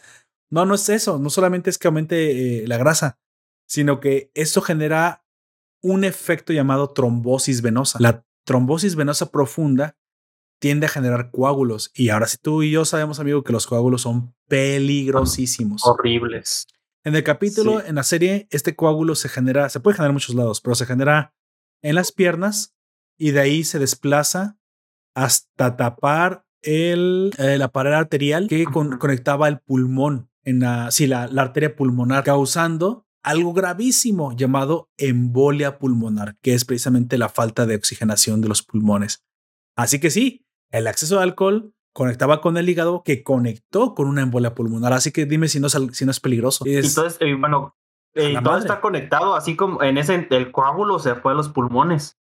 [0.51, 1.19] No, no es eso.
[1.19, 3.19] No solamente es que aumente eh, la grasa,
[3.66, 5.25] sino que eso genera
[5.83, 7.99] un efecto llamado trombosis venosa.
[8.01, 9.97] La trombosis venosa profunda
[10.61, 11.91] tiende a generar coágulos.
[11.95, 15.85] Y ahora si tú y yo sabemos, amigo, que los coágulos son peligrosísimos.
[15.85, 16.66] Horribles.
[17.05, 20.35] En el capítulo, en la serie, este coágulo se genera, se puede generar en muchos
[20.35, 21.35] lados, pero se genera
[21.83, 22.75] en las piernas
[23.19, 24.59] y de ahí se desplaza
[25.15, 31.27] hasta tapar el, eh, la pared arterial que conectaba el pulmón, en la, sí, la,
[31.28, 37.77] la arteria pulmonar, causando algo gravísimo llamado embolia pulmonar, que es precisamente la falta de
[37.77, 39.24] oxigenación de los pulmones.
[39.77, 44.23] Así que sí, el acceso de alcohol conectaba con el hígado que conectó con una
[44.23, 44.93] embolia pulmonar.
[44.93, 46.65] Así que dime si no es, si no es peligroso.
[46.66, 47.77] Y entonces, eh, bueno,
[48.15, 52.19] eh, todo está conectado, así como en ese, el coágulo se fue a los pulmones.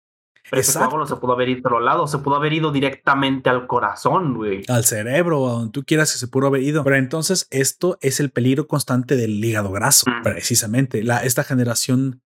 [0.49, 3.49] Pero ese coágulo se pudo haber ido a otro lado, se pudo haber ido directamente
[3.49, 4.63] al corazón, güey.
[4.67, 6.83] Al cerebro, a donde tú quieras que se pudo haber ido.
[6.83, 10.23] Pero entonces esto es el peligro constante del hígado graso, mm.
[10.23, 11.03] precisamente.
[11.03, 12.21] La, esta generación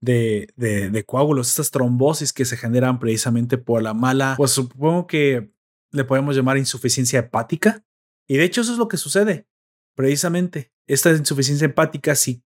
[0.00, 5.06] de, de, de, coágulos, estas trombosis que se generan precisamente por la mala, pues supongo
[5.06, 5.52] que
[5.92, 7.84] le podemos llamar insuficiencia hepática.
[8.28, 9.46] Y de hecho eso es lo que sucede.
[9.94, 12.42] Precisamente, esta insuficiencia hepática, si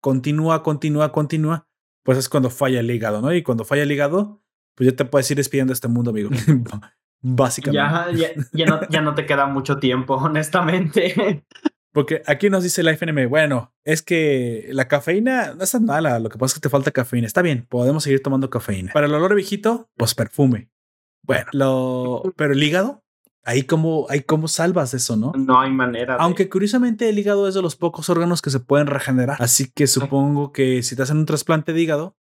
[0.00, 1.68] continúa, continúa, continúa,
[2.04, 3.32] pues es cuando falla el hígado, ¿no?
[3.34, 4.42] Y cuando falla el hígado,
[4.74, 6.30] pues ya te puedes ir despidiendo de este mundo, amigo.
[7.22, 8.16] Básicamente.
[8.16, 11.44] Ya, ya, no, ya no te queda mucho tiempo, honestamente.
[11.92, 16.18] Porque aquí nos dice la FNM, bueno, es que la cafeína no es tan mala,
[16.18, 17.26] lo que pasa es que te falta cafeína.
[17.26, 18.92] Está bien, podemos seguir tomando cafeína.
[18.92, 20.70] Para el olor viejito, pues perfume.
[21.22, 23.04] Bueno, lo, pero el hígado,
[23.44, 25.32] ahí cómo, ahí cómo salvas eso, ¿no?
[25.36, 26.16] No hay manera.
[26.16, 29.36] Aunque curiosamente el hígado es de los pocos órganos que se pueden regenerar.
[29.40, 32.16] Así que supongo que si te hacen un trasplante de hígado,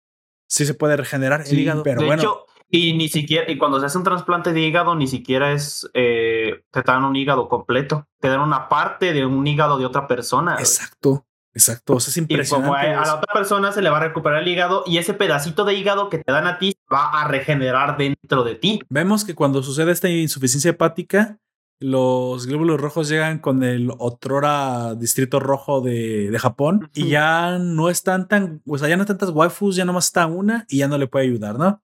[0.48, 1.84] sí se puede regenerar el hígado.
[1.84, 2.22] Pero de bueno.
[2.22, 5.90] Hecho, y ni siquiera, y cuando se hace un trasplante de hígado, ni siquiera es,
[5.94, 10.08] eh, te dan un hígado completo, te dan una parte de un hígado de otra
[10.08, 10.56] persona.
[10.60, 11.24] Exacto.
[11.54, 12.68] Exacto, o sea, es impresionante.
[12.68, 15.00] Y como a, a, la otra persona se le va a recuperar el hígado y
[15.00, 18.80] ese pedacito de hígado que te dan a ti va a regenerar dentro de ti.
[18.90, 21.40] Vemos que cuando sucede esta insuficiencia hepática,
[21.80, 27.90] los glóbulos rojos llegan con el otrora distrito rojo de, de Japón y ya no
[27.90, 30.98] están tan, o sea, ya no tantas waifus, ya nomás está una y ya no
[30.98, 31.84] le puede ayudar, ¿no?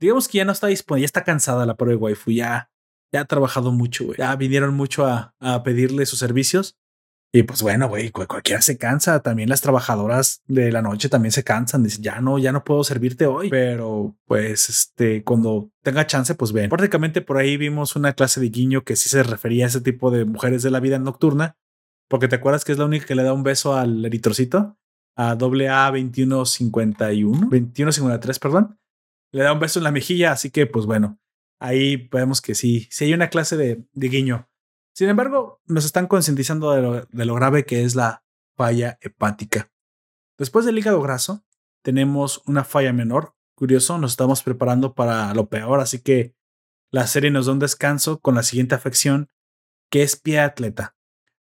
[0.00, 2.70] Digamos que ya no está disponible, ya está cansada la pobre waifu, ya,
[3.12, 4.14] ya ha trabajado mucho.
[4.14, 6.76] Ya vinieron mucho a, a pedirle sus servicios.
[7.36, 9.20] Y pues bueno, güey, cualquiera se cansa.
[9.20, 11.82] También las trabajadoras de la noche también se cansan.
[11.82, 13.50] Dicen, ya no, ya no puedo servirte hoy.
[13.50, 16.70] Pero pues, este, cuando tenga chance, pues ven.
[16.70, 20.12] Prácticamente por ahí vimos una clase de guiño que sí se refería a ese tipo
[20.12, 21.56] de mujeres de la vida nocturna.
[22.08, 24.78] Porque te acuerdas que es la única que le da un beso al eritrocito,
[25.16, 28.78] a AA 2151, 2153, perdón.
[29.32, 30.30] Le da un beso en la mejilla.
[30.30, 31.18] Así que, pues bueno,
[31.58, 34.48] ahí vemos que sí, sí hay una clase de, de guiño.
[34.94, 38.22] Sin embargo, nos están concientizando de lo, grave que es la
[38.56, 39.72] falla hepática.
[40.38, 41.44] Después del hígado graso,
[41.82, 43.34] tenemos una falla menor.
[43.56, 46.36] Curioso, nos estamos preparando para lo peor, así que
[46.92, 49.28] la serie nos da un descanso con la siguiente afección,
[49.90, 50.96] que es pie atleta.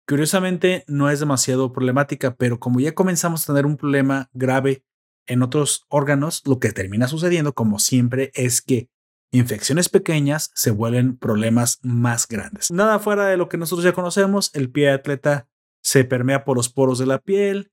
[0.06, 4.86] Curiosamente, no es demasiado problemática, pero como ya comenzamos a tener un problema grave
[5.26, 8.88] en otros órganos, lo que termina sucediendo, como siempre, es que
[9.34, 12.70] infecciones pequeñas se vuelven problemas más grandes.
[12.70, 15.48] Nada fuera de lo que nosotros ya conocemos, el pie de atleta
[15.82, 17.72] se permea por los poros de la piel,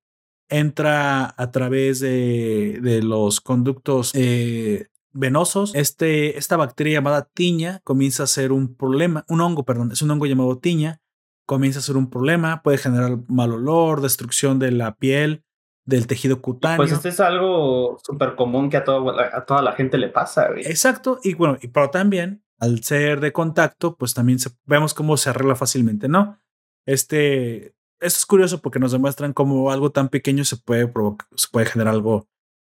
[0.49, 5.73] entra a través de, los conductos eh, venosos.
[5.75, 10.11] Este, esta bacteria llamada tiña comienza a ser un problema, un hongo, perdón, es un
[10.11, 10.99] hongo llamado tiña,
[11.45, 15.43] comienza a ser un problema, puede generar mal olor, destrucción de la piel,
[15.85, 16.77] del tejido cutáneo.
[16.77, 20.49] Pues este es algo súper común que a, todo, a, toda la gente le pasa.
[20.49, 20.65] Güey.
[20.65, 25.17] Exacto, y bueno, y pero también al ser de contacto, pues también se, vemos cómo
[25.17, 26.39] se arregla fácilmente, ¿no?
[26.85, 31.47] Este, esto es curioso porque nos demuestran cómo algo tan pequeño se puede provocar, se
[31.51, 32.27] puede generar algo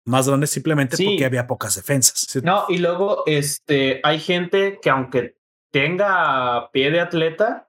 [0.04, 1.04] más grande simplemente sí.
[1.04, 2.42] porque había pocas defensas.
[2.42, 5.36] No, y luego este, hay gente que aunque
[5.72, 7.68] tenga pie de atleta,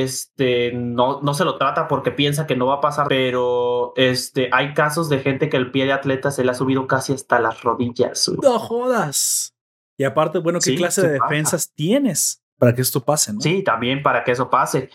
[0.00, 4.48] este no, no se lo trata porque piensa que no va a pasar, pero este
[4.52, 7.38] hay casos de gente que el pie de atleta se le ha subido casi hasta
[7.38, 8.30] las rodillas.
[8.42, 9.54] No jodas.
[9.98, 13.32] Y aparte, bueno, ¿qué sí, clase de defensas tienes para que esto pase?
[13.32, 13.40] ¿no?
[13.40, 14.90] Sí, también para que eso pase.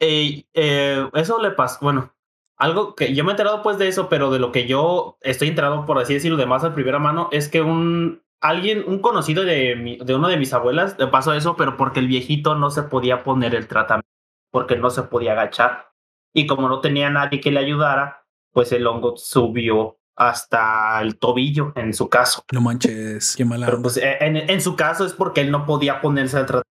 [0.00, 2.12] Eh, eh, eso le pasa, bueno,
[2.56, 5.48] algo que yo me he enterado pues de eso, pero de lo que yo estoy
[5.48, 9.44] enterado, por así decirlo, de más a primera mano, es que un alguien, un conocido
[9.44, 12.70] de, mi, de uno de mis abuelas, le pasó eso, pero porque el viejito no
[12.70, 14.08] se podía poner el tratamiento
[14.54, 15.90] porque no se podía agachar.
[16.32, 21.72] Y como no tenía nadie que le ayudara, pues el hongo subió hasta el tobillo
[21.74, 22.44] en su caso.
[22.52, 23.66] No manches, qué mala.
[23.66, 26.70] Pero pues en, en, su caso es porque él no podía ponerse el tratamiento.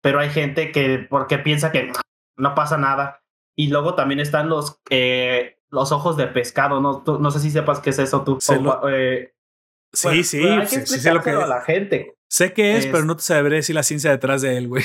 [0.00, 1.92] Pero hay gente que porque piensa que
[2.38, 3.22] no pasa nada.
[3.54, 6.80] Y luego también están los, eh, los ojos de pescado.
[6.80, 8.38] No, tú, no sé si sepas qué es eso tú.
[8.62, 8.88] Lo...
[8.88, 9.34] Eh,
[9.90, 12.16] pues, sí, bueno, sí, hay que sí, sé lo que a la gente.
[12.30, 14.84] Sé que es, es, pero no te sabré decir la ciencia detrás de él, güey.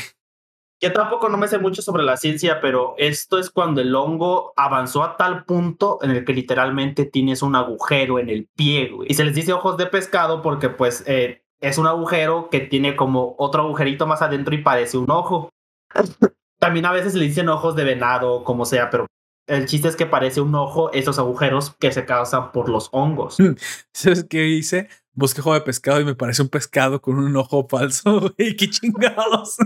[0.86, 4.54] Yo tampoco no me sé mucho sobre la ciencia, pero esto es cuando el hongo
[4.56, 9.12] avanzó a tal punto en el que literalmente tienes un agujero en el pie, güey.
[9.12, 12.96] Y se les dice ojos de pescado porque pues eh, es un agujero que tiene
[12.96, 15.50] como otro agujerito más adentro y parece un ojo.
[16.60, 19.08] También a veces le dicen ojos de venado, como sea, pero
[19.48, 23.38] el chiste es que parece un ojo esos agujeros que se causan por los hongos.
[23.92, 24.88] ¿Sabes qué hice?
[25.14, 28.56] Busqué ojo de pescado y me parece un pescado con un ojo falso, güey.
[28.56, 29.58] ¡Qué chingados!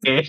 [0.00, 0.28] ¿Qué?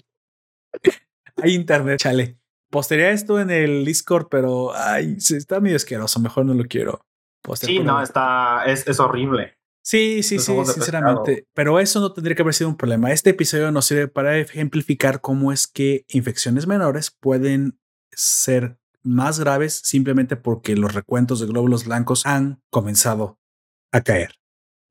[1.38, 2.38] Hay internet, chale.
[2.69, 6.19] Postearía esto en el Discord, pero ay, está medio asqueroso.
[6.19, 7.06] Mejor no lo quiero.
[7.41, 9.57] Postear sí, no, está, es, es horrible.
[9.84, 11.35] Sí, sí, sí, sinceramente.
[11.35, 11.52] Pescado.
[11.53, 13.11] Pero eso no tendría que haber sido un problema.
[13.11, 17.80] Este episodio nos sirve para ejemplificar cómo es que infecciones menores pueden
[18.11, 23.39] ser más graves simplemente porque los recuentos de glóbulos blancos han comenzado
[23.91, 24.35] a caer.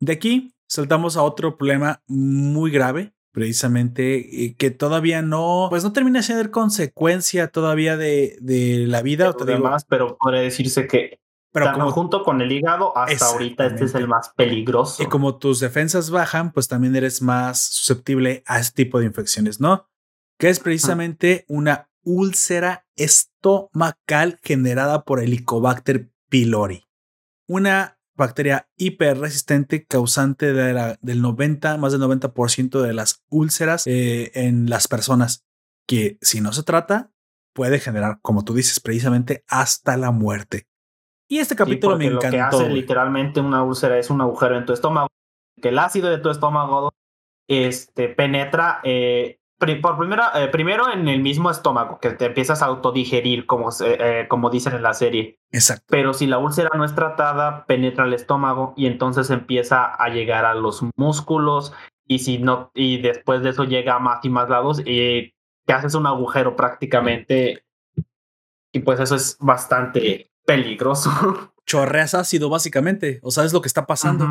[0.00, 5.92] De aquí saltamos a otro problema muy grave, precisamente eh, que todavía no, pues no
[5.92, 9.32] termina siendo consecuencia todavía de, de la vida.
[9.32, 11.20] Pero, demás, pero podría decirse que
[11.52, 15.02] pero como, junto con el hígado, hasta ahorita este es el más peligroso.
[15.02, 19.60] Y como tus defensas bajan, pues también eres más susceptible a este tipo de infecciones,
[19.60, 19.88] ¿no?
[20.38, 26.86] Que es precisamente una úlcera estomacal generada por Helicobacter pylori.
[27.48, 34.30] Una bacteria hiperresistente causante de la, del 90, más del 90% de las úlceras eh,
[34.34, 35.44] en las personas,
[35.88, 37.10] que si no se trata,
[37.54, 40.68] puede generar, como tú dices, precisamente hasta la muerte.
[41.28, 42.26] Y este capítulo me encantó.
[42.26, 45.08] Lo que hace literalmente una úlcera es un agujero en tu estómago,
[45.60, 46.92] que el ácido de tu estómago
[47.48, 49.39] este, penetra eh,
[49.82, 54.26] por primero, eh, primero en el mismo estómago, que te empiezas a autodigerir, como, eh,
[54.28, 55.38] como dicen en la serie.
[55.52, 55.84] Exacto.
[55.88, 60.46] Pero si la úlcera no es tratada, penetra el estómago y entonces empieza a llegar
[60.46, 61.74] a los músculos
[62.06, 65.34] y si no y después de eso llega a más y más lados y
[65.66, 67.64] te haces un agujero prácticamente
[68.72, 71.10] y pues eso es bastante peligroso.
[71.66, 74.26] Chorreas ácido básicamente, o sea, es lo que está pasando.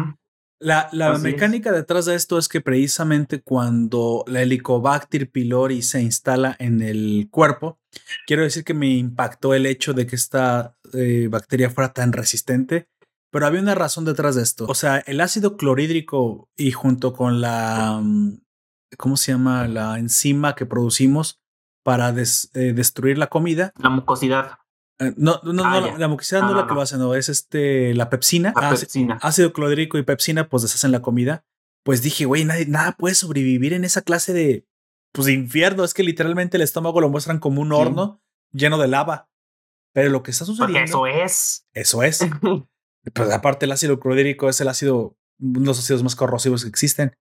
[0.60, 6.56] La, la mecánica detrás de esto es que precisamente cuando la Helicobacter pylori se instala
[6.60, 7.80] en el cuerpo,
[8.28, 12.90] quiero decir que me impactó el hecho de que esta eh, bacteria fuera tan resistente,
[13.32, 14.66] pero había una razón detrás de esto.
[14.68, 18.42] O sea, el ácido clorhídrico y junto con la, mm,
[18.98, 19.68] ¿cómo se llama?
[19.68, 21.40] La enzima que producimos
[21.84, 23.72] para eh, destruir la comida.
[23.78, 24.59] La mucosidad.
[25.00, 27.30] Eh, no, no, no, ah, la mucosidad no es la que lo hace, no, es
[27.30, 28.54] este, la pepsina.
[28.56, 29.18] La pepsina.
[29.22, 31.46] Ácido clorhídrico y pepsina, pues deshacen la comida.
[31.84, 34.68] Pues dije, güey, nada puede sobrevivir en esa clase de,
[35.14, 35.86] pues, de infierno.
[35.86, 38.22] Es que literalmente el estómago lo muestran como un horno
[38.52, 39.30] lleno de lava.
[39.94, 40.84] Pero lo que está sucediendo.
[40.84, 41.66] eso es.
[41.74, 42.20] Eso es.
[43.14, 46.70] pues aparte, el ácido clorhídrico es el ácido, uno de los ácidos más corrosivos que
[46.70, 47.16] existen.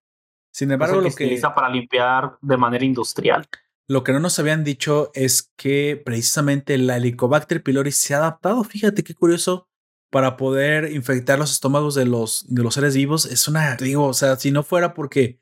[0.53, 1.11] Sin embargo, lo que.
[1.11, 3.49] Se utiliza para limpiar de manera industrial.
[3.89, 8.63] Lo que no nos habían dicho es que precisamente la Helicobacter pylori se ha adaptado,
[8.63, 9.67] fíjate qué curioso,
[10.11, 13.25] para poder infectar los estómagos de los, de los seres vivos.
[13.25, 15.41] Es una, digo, o sea, si no fuera porque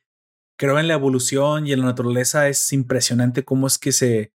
[0.57, 4.33] creo en la evolución y en la naturaleza, es impresionante cómo es que se,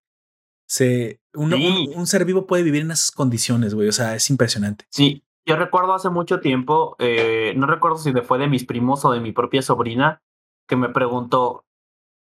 [0.66, 3.88] se, un, un, ser vivo puede vivir en esas condiciones, güey.
[3.88, 4.84] O sea, es impresionante.
[4.90, 9.12] Sí, yo recuerdo hace mucho tiempo, eh, no recuerdo si fue de mis primos o
[9.12, 10.22] de mi propia sobrina,
[10.68, 11.64] que me preguntó,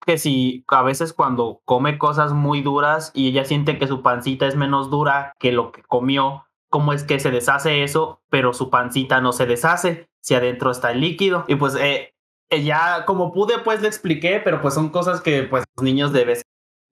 [0.09, 4.47] que si a veces cuando come cosas muy duras y ella siente que su pancita
[4.47, 8.71] es menos dura que lo que comió, cómo es que se deshace eso, pero su
[8.71, 11.45] pancita no se deshace si adentro está el líquido.
[11.47, 12.15] Y pues eh,
[12.51, 16.41] ya como pude pues le expliqué, pero pues son cosas que pues los niños debes.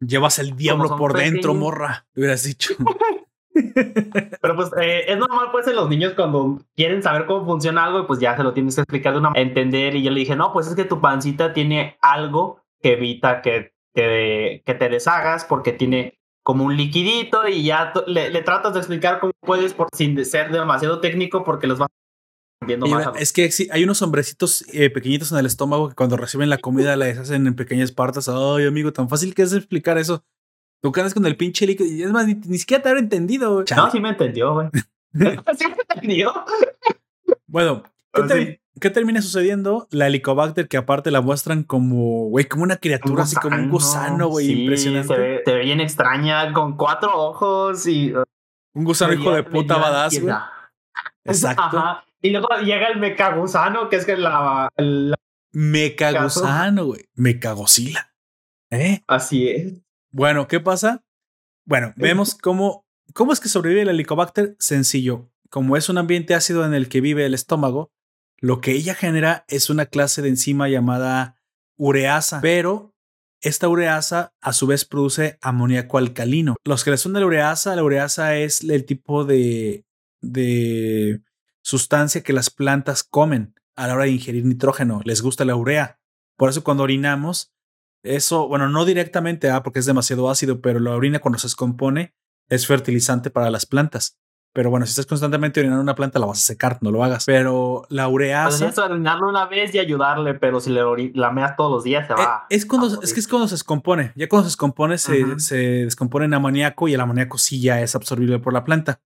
[0.01, 2.75] Llevas el diablo por dentro, morra, hubieras dicho.
[4.43, 8.07] Pero pues eh, es normal pues en los niños cuando quieren saber cómo funciona algo,
[8.07, 10.53] pues ya se lo tienes que explicar de una entender y yo le dije, no,
[10.53, 15.73] pues es que tu pancita tiene algo que evita que, que, que te deshagas porque
[15.73, 20.53] tiene como un liquidito y ya le, tratas de explicar cómo puedes por, sin ser
[20.53, 21.89] demasiado técnico porque los vas
[22.65, 23.09] viendo más.
[23.19, 26.95] Es que hay unos hombrecitos eh, pequeñitos en el estómago que cuando reciben la comida
[26.95, 28.29] la deshacen en pequeñas partes.
[28.29, 30.23] Ay, amigo, tan fácil que es explicar eso.
[30.81, 33.65] Tú quedas con el pinche líquido y es más, ni, siquiera te habrá entendido.
[33.77, 34.69] No, sí me entendió, güey.
[35.13, 36.33] sí me entendió.
[37.49, 37.83] Bueno,
[38.81, 39.89] ¿Qué, termina sucediendo?
[39.91, 44.29] La Helicobacter, que aparte la muestran como, güey, como una criatura, así como un gusano,
[44.29, 45.43] güey, impresionante.
[45.45, 48.13] Se ve, bien extraña, con cuatro ojos y.
[48.15, 48.25] Uh,
[48.75, 50.35] un gusano hijo de puta badass, güey.
[51.25, 51.83] Exacto.
[52.23, 54.69] Y luego llega el mecagusano, que es que la.
[54.77, 55.17] la
[55.53, 57.09] mecagusano, güey.
[57.15, 58.13] Mecagosila.
[58.71, 59.03] ¿Eh?
[59.07, 59.75] Así es.
[60.11, 61.05] Bueno, ¿qué pasa?
[61.65, 64.57] Bueno, vemos cómo, cómo es que sobrevive el Helicobacter.
[64.59, 65.31] Sencillo.
[65.51, 67.91] Como es un ambiente ácido en el que vive el estómago,
[68.39, 71.37] lo que ella genera es una clase de enzima llamada
[71.77, 72.95] ureasa, pero
[73.41, 76.57] esta ureasa a su vez produce amoníaco alcalino.
[76.65, 79.85] Los que son de la ureasa, la ureasa es el tipo de,
[80.21, 81.23] de
[81.63, 85.01] sustancia que las plantas comen a la hora de ingerir nitrógeno.
[85.05, 86.01] Les gusta la urea.
[86.37, 87.53] Por eso cuando orinamos,
[88.03, 92.15] eso, bueno, no directamente, ah, porque es demasiado ácido, pero la orina cuando se descompone
[92.49, 94.19] es fertilizante para las plantas.
[94.57, 97.27] Pero bueno, si estás constantemente orinando una planta, la vas a secar, no lo hagas.
[97.27, 98.65] Pero la ureasa.
[98.65, 100.81] Pues orinarlo una vez y ayudarle, pero si le
[101.13, 102.47] la meas todos los días, se eh, va.
[102.49, 104.15] es, cuando, es que es cuando se descompone.
[104.17, 107.95] Ya cuando se descompone, se, se, descompone en amoníaco y el amoníaco sí ya es
[107.95, 109.03] absorbible por la planta,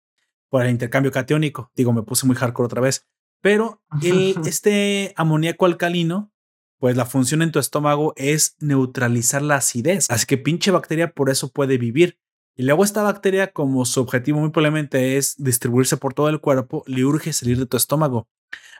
[0.49, 1.71] por el intercambio catiónico.
[1.75, 3.07] Digo, me puse muy hardcore otra vez.
[3.41, 6.31] Pero el, este amoníaco alcalino,
[6.77, 10.11] pues la función en tu estómago es neutralizar la acidez.
[10.11, 12.19] Así que pinche bacteria por eso puede vivir.
[12.59, 16.83] Y luego esta bacteria, como su objetivo muy probablemente es distribuirse por todo el cuerpo,
[16.87, 18.27] le urge salir de tu estómago.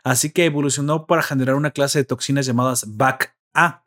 [0.04, 3.82] Así que evolucionó para generar una clase de toxinas llamadas BAC-A.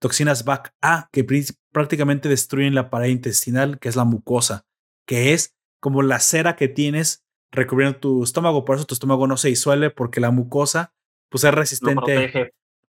[0.00, 1.24] Toxinas BAC-A que
[1.70, 4.66] prácticamente destruyen la pared intestinal, que es la mucosa,
[5.06, 8.64] que es como la cera que tienes recubriendo tu estómago.
[8.64, 10.92] Por eso tu estómago no se disuelve, porque la mucosa
[11.28, 12.52] pues, es resistente.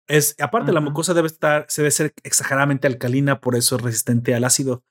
[0.08, 4.34] Es, aparte, la mucosa debe estar, se debe ser exageradamente alcalina, por eso es resistente
[4.34, 4.84] al ácido.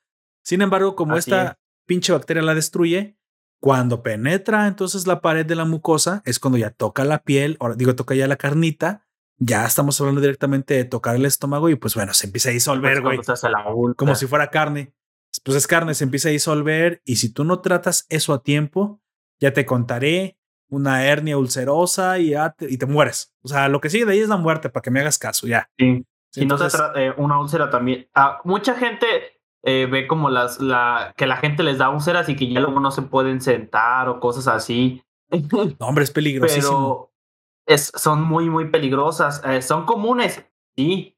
[0.43, 3.17] Sin embargo, como esta pinche bacteria la destruye,
[3.59, 7.73] Cuando penetra entonces la pared de la mucosa es cuando ya toca la piel, o
[7.75, 9.05] digo, toca ya la carnita.
[9.37, 13.01] Ya estamos hablando directamente de tocar el estómago y pues bueno, se empieza a disolver,
[13.01, 13.19] güey.
[13.95, 14.93] Como si fuera carne.
[15.43, 19.01] Pues es carne, se empieza a disolver y si tú no tratas eso a tiempo,
[19.39, 23.33] ya te contaré una hernia ulcerosa y, te, y te mueres.
[23.41, 25.47] O sea, lo que sigue de ahí es la muerte, para que me hagas caso,
[25.47, 25.69] ya.
[25.77, 26.05] Sí.
[26.31, 28.09] Si no se trata eh, una úlcera también.
[28.15, 29.05] Ah, mucha gente
[29.63, 32.79] eh, ve como las la que la gente les da úlceras y que ya luego
[32.79, 35.01] no se pueden sentar o cosas así.
[35.51, 36.69] No, hombre, es peligrosísimo.
[36.69, 37.13] Pero
[37.65, 39.41] es, son muy, muy peligrosas.
[39.45, 41.17] Eh, son comunes, sí,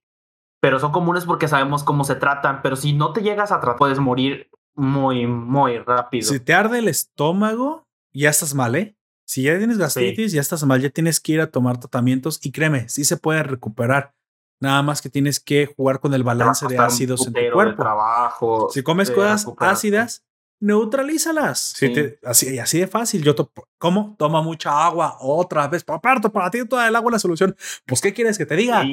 [0.62, 2.62] pero son comunes porque sabemos cómo se tratan.
[2.62, 6.32] Pero si no te llegas a tratar, puedes morir muy, muy rápido.
[6.32, 8.96] Si te arde el estómago, ya estás mal, ¿eh?
[9.28, 12.52] Si ya tienes gastritis, ya estás mal, ya tienes que ir a tomar tratamientos y
[12.52, 14.14] créeme, sí se puede recuperar.
[14.60, 17.84] Nada más que tienes que jugar con el balance de ácidos en tu cuerpo.
[17.84, 20.24] Trabajo, si comes cosas ácidas,
[20.60, 21.76] neutralízalas.
[22.24, 23.24] así, así de fácil.
[23.24, 23.36] Yo
[23.78, 24.16] ¿Cómo?
[24.18, 25.84] Toma mucha agua otra vez.
[25.84, 27.56] Parto, para ti toda el agua es la solución.
[27.86, 28.84] Pues, ¿qué quieres que te diga?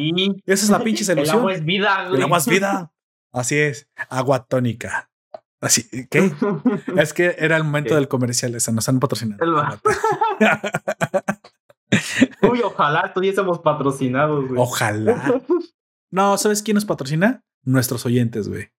[0.46, 1.36] Esa es la pinche solución.
[1.36, 2.08] el agua es vida.
[2.12, 2.92] El agua es vida.
[3.32, 3.88] Así es.
[4.08, 5.10] Agua tónica.
[5.60, 6.32] Así, ¿qué?
[6.96, 8.54] es que era el momento del comercial.
[8.54, 9.40] Esa nos han patrocinado.
[12.50, 14.60] Uy, ojalá estuviésemos patrocinados, güey.
[14.60, 15.42] Ojalá.
[16.10, 17.44] No, ¿sabes quién nos patrocina?
[17.64, 18.70] Nuestros oyentes, güey.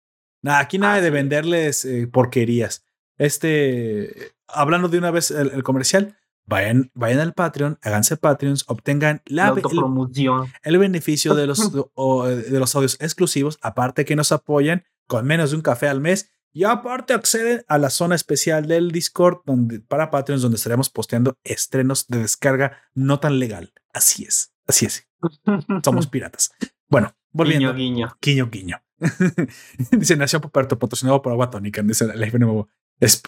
[0.41, 2.85] Nada, aquí nada ah, de venderles eh, porquerías.
[3.17, 9.49] Este, hablando de una vez el, comercial, vayan, vayan al Patreon, háganse Patreons, obtengan la,
[9.49, 9.61] el,
[10.63, 15.55] el, beneficio de los, de los audios exclusivos, aparte que nos apoyan con menos de
[15.55, 20.11] un café al mes y aparte acceden a la zona especial del Discord donde, para
[20.11, 23.73] Patreons donde estaremos posteando estrenos de descarga no tan legal.
[23.91, 25.09] Así es, así es.
[25.83, 26.51] Somos piratas.
[26.87, 27.73] Bueno, volviendo.
[27.73, 28.17] Guiño, guiño.
[28.21, 28.83] Guiño, guiño.
[29.91, 31.81] dice Nación Poperto, patrocinado por Agua Tónica.
[31.81, 32.27] Dice la
[32.99, 33.23] es,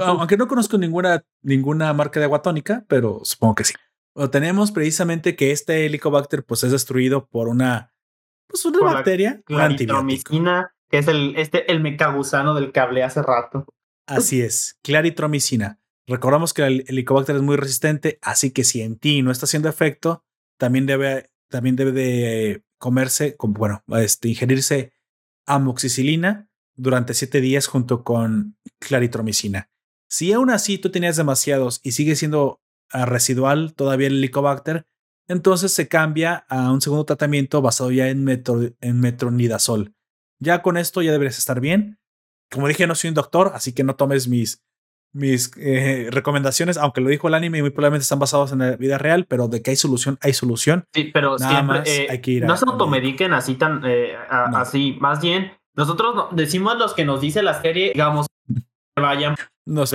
[0.00, 3.74] Aunque no conozco ninguna, ninguna marca de agua tónica, pero supongo que sí.
[4.32, 7.94] Tenemos precisamente que este Helicobacter pues es destruido por una,
[8.48, 9.68] pues una bacteria, la,
[10.92, 13.64] que es el, este, el mecagusano del que hablé hace rato.
[14.06, 15.80] Así es, claritromicina.
[16.06, 19.70] Recordamos que el helicobacter es muy resistente, así que si en ti no está haciendo
[19.70, 20.22] efecto,
[20.58, 24.92] también debe, también debe de comerse, bueno, este, ingerirse
[25.46, 29.70] amoxicilina durante siete días junto con claritromicina.
[30.10, 34.86] Si aún así tú tenías demasiados y sigue siendo ah, residual todavía el helicobacter,
[35.26, 39.94] entonces se cambia a un segundo tratamiento basado ya en, en metronidazol.
[40.42, 41.98] Ya con esto ya deberías estar bien.
[42.50, 44.62] Como dije, no soy un doctor, así que no tomes mis,
[45.12, 48.76] mis eh, recomendaciones, aunque lo dijo el anime y muy probablemente están basados en la
[48.76, 50.84] vida real, pero de que hay solución, hay solución.
[50.92, 54.98] Sí, pero Nada más eh, hay que ir no se automediquen así tan eh, así,
[55.00, 59.36] más bien nosotros decimos los que nos dice la serie, digamos, que vayan.
[59.64, 59.92] Nos,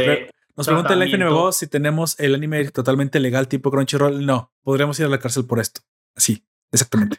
[0.55, 4.25] nos pregunta el FNBO si tenemos el anime totalmente legal tipo Crunchyroll.
[4.25, 5.81] No, podríamos ir a la cárcel por esto.
[6.15, 7.17] Así, exactamente.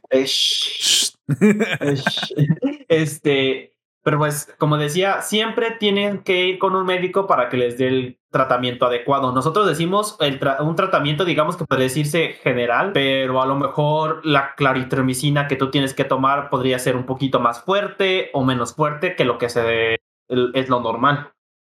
[2.89, 7.77] este, pero pues, como decía, siempre tienen que ir con un médico para que les
[7.77, 9.33] dé el tratamiento adecuado.
[9.33, 14.55] Nosotros decimos el un tratamiento, digamos que puede decirse general, pero a lo mejor la
[14.55, 19.15] claritromicina que tú tienes que tomar podría ser un poquito más fuerte o menos fuerte
[19.15, 21.33] que lo que se es lo normal.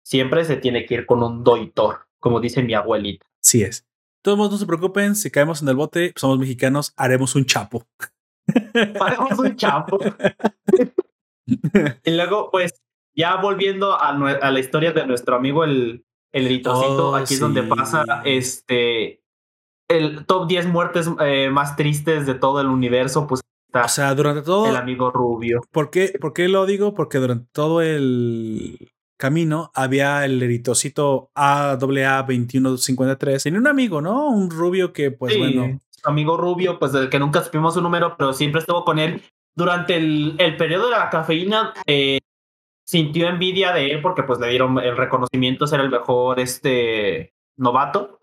[0.05, 3.27] Siempre se tiene que ir con un doitor, como dice mi abuelita.
[3.41, 3.90] Sí es.
[4.23, 7.87] Todos no se preocupen, si caemos en el bote, somos mexicanos, haremos un chapo.
[9.01, 9.99] Haremos un chapo.
[12.05, 12.83] y luego, pues,
[13.15, 17.63] ya volviendo a, a, la historia de nuestro amigo el, el oh, aquí es donde
[17.63, 19.23] pasa este
[19.89, 24.15] el top 10 muertes eh, más tristes de todo el universo, pues está o sea,
[24.15, 25.61] durante todo el amigo Rubio.
[25.73, 26.95] ¿Por qué, ¿Por qué lo digo?
[26.95, 33.43] Porque durante todo el camino había el eritocito AAA2153.
[33.45, 34.31] Tenía un amigo, ¿no?
[34.31, 35.79] Un rubio que, pues bueno.
[36.03, 39.23] amigo rubio, pues del que nunca supimos su número, pero siempre estuvo con él
[39.55, 42.19] durante el, el periodo de la cafeína, eh,
[42.87, 48.19] sintió envidia de él porque pues le dieron el reconocimiento ser el mejor este novato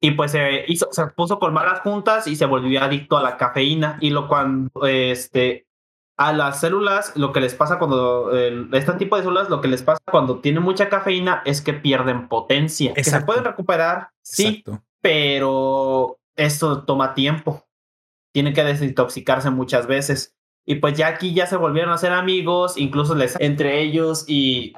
[0.00, 3.36] y pues se hizo se puso con malas juntas y se volvió adicto a la
[3.36, 5.66] cafeína y lo cuando este
[6.18, 9.82] a las células lo que les pasa cuando este tipo de células lo que les
[9.82, 14.64] pasa cuando tienen mucha cafeína es que pierden potencia que se pueden recuperar sí
[15.00, 17.66] pero esto toma tiempo.
[18.32, 20.36] Tiene que desintoxicarse muchas veces.
[20.66, 24.74] Y pues ya aquí ya se volvieron a ser amigos, incluso les entre ellos y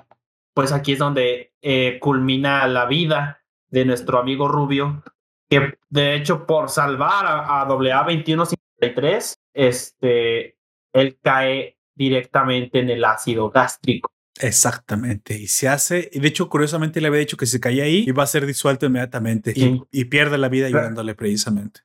[0.55, 5.03] pues aquí es donde eh, culmina la vida de nuestro amigo Rubio,
[5.49, 10.57] que de hecho por salvar a, a AA2153, este,
[10.93, 14.11] él cae directamente en el ácido gástrico.
[14.41, 15.37] Exactamente.
[15.37, 18.23] Y se hace, y de hecho, curiosamente le había dicho que si caía ahí iba
[18.23, 21.81] a ser disuelto inmediatamente y, y, pierde la vida ayudándole precisamente.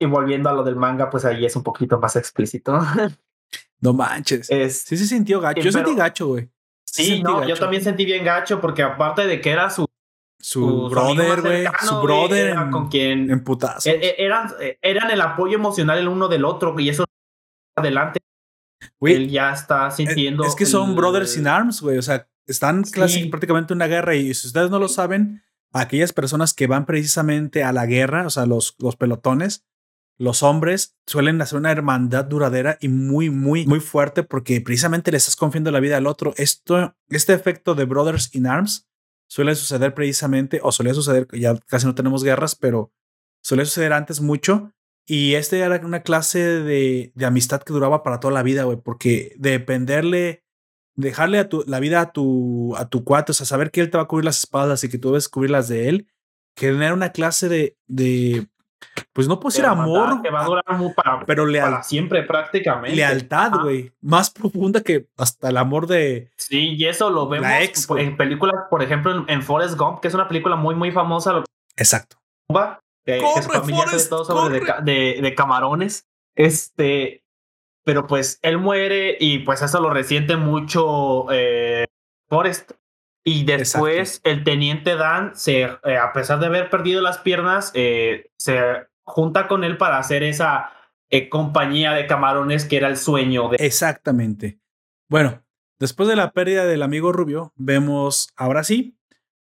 [0.00, 2.78] Y volviendo a lo del manga, pues ahí es un poquito más explícito.
[3.82, 4.50] No manches.
[4.50, 5.62] Es, sí se sintió gacho.
[5.62, 6.50] Yo sentí gacho, güey.
[6.84, 9.86] Sí, no, yo también sentí bien gacho porque aparte de que era su
[10.38, 11.64] su, brother, güey.
[11.80, 12.56] Su brother.
[12.70, 13.30] con quien.
[13.30, 13.88] En putazo.
[13.88, 17.04] E, e, eran, eran el apoyo emocional el uno del otro y eso
[17.80, 18.20] adelante.
[18.98, 20.44] Güey, él ya está sintiendo.
[20.44, 21.98] Es, que son brothers in arms, güey.
[21.98, 25.42] O sea, están prácticamente en una guerra y si ustedes no lo saben,
[25.72, 29.64] aquellas personas que van precisamente a la guerra, o sea, los, los pelotones,
[30.18, 35.16] los hombres suelen hacer una hermandad duradera y muy, muy, muy fuerte porque precisamente le
[35.16, 36.34] estás confiando la vida al otro.
[36.36, 38.86] Esto, este efecto de Brothers in Arms
[39.28, 42.92] suele suceder precisamente, o solía suceder, ya casi no tenemos guerras, pero
[43.42, 44.74] suele suceder antes mucho.
[45.06, 48.76] Y este era una clase de, de amistad que duraba para toda la vida, güey,
[48.76, 50.44] porque dependerle,
[50.94, 53.90] dejarle a tu, la vida a tu, a tu cuate, o sea, saber que él
[53.90, 56.08] te va a cubrir las espaldas y que tú debes cubrir las de él,
[56.56, 58.46] generar una clase de, de
[59.12, 60.22] pues no puedo decir amor.
[60.22, 60.64] Que va a durar
[60.94, 62.96] para, pero para siempre prácticamente.
[62.96, 63.92] Lealtad, güey.
[64.00, 66.30] Más profunda que hasta el amor de.
[66.36, 67.50] Sí, y eso lo vemos
[67.96, 71.42] en películas, por ejemplo, en, Forrest Gump, que es una película muy, muy famosa.
[71.76, 72.16] Exacto.
[73.04, 76.08] Que, corre, familia todo sobre de, de, camarones.
[76.34, 77.24] Este.
[77.84, 81.86] Pero pues él muere y pues eso lo resiente mucho eh,
[82.28, 82.72] Forrest.
[83.24, 88.30] Y después el teniente Dan, se, eh, a pesar de haber perdido las piernas, eh,
[88.38, 90.70] se junta con él para hacer esa
[91.10, 93.56] eh, compañía de camarones que era el sueño de...
[93.60, 94.58] Exactamente.
[95.08, 95.42] Bueno,
[95.78, 98.96] después de la pérdida del amigo Rubio, vemos ahora sí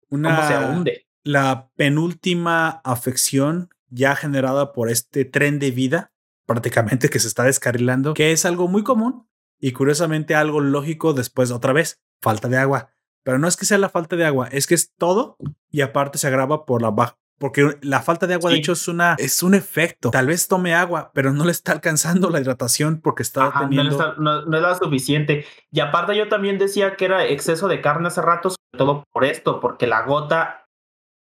[0.09, 0.47] una...
[0.47, 1.04] se hunde?
[1.25, 6.13] La penúltima afección ya generada por este tren de vida,
[6.45, 9.27] prácticamente que se está descarrilando, que es algo muy común
[9.59, 12.91] y curiosamente algo lógico después otra vez, falta de agua.
[13.23, 15.37] Pero no es que sea la falta de agua, es que es todo
[15.71, 17.17] y aparte se agrava por la baja.
[17.37, 20.09] Porque la falta de agua, de hecho, es una es un efecto.
[20.09, 24.15] Tal vez tome agua, pero no le está alcanzando la hidratación porque está teniendo.
[24.17, 25.45] No, es la suficiente.
[25.69, 29.25] Y aparte, yo también decía que era exceso de carne hace rato, sobre todo por
[29.25, 30.64] esto, porque la gota,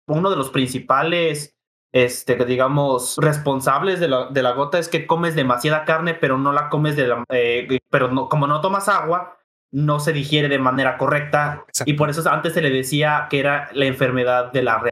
[0.07, 1.57] uno de los principales,
[1.93, 6.53] este, digamos, responsables de la, de la gota es que comes demasiada carne, pero no
[6.53, 7.25] la comes de la.
[7.31, 9.39] Eh, pero no, como no tomas agua,
[9.73, 13.71] no se digiere de manera correcta y por eso antes se le decía que era
[13.73, 14.91] la enfermedad de la,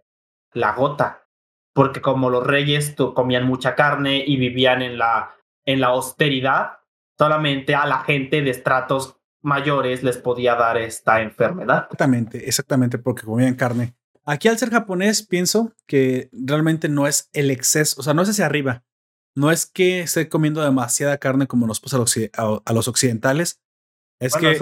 [0.54, 1.26] la gota,
[1.74, 6.78] porque como los reyes comían mucha carne y vivían en la, en la austeridad,
[7.18, 11.84] solamente a la gente de estratos mayores les podía dar esta enfermedad.
[11.84, 13.94] Exactamente, exactamente, porque comían carne.
[14.30, 18.28] Aquí al ser japonés pienso que realmente no es el exceso, o sea, no es
[18.28, 18.84] hacia arriba,
[19.34, 23.60] no es que esté comiendo demasiada carne como nos pasa a los occidentales,
[24.20, 24.56] es que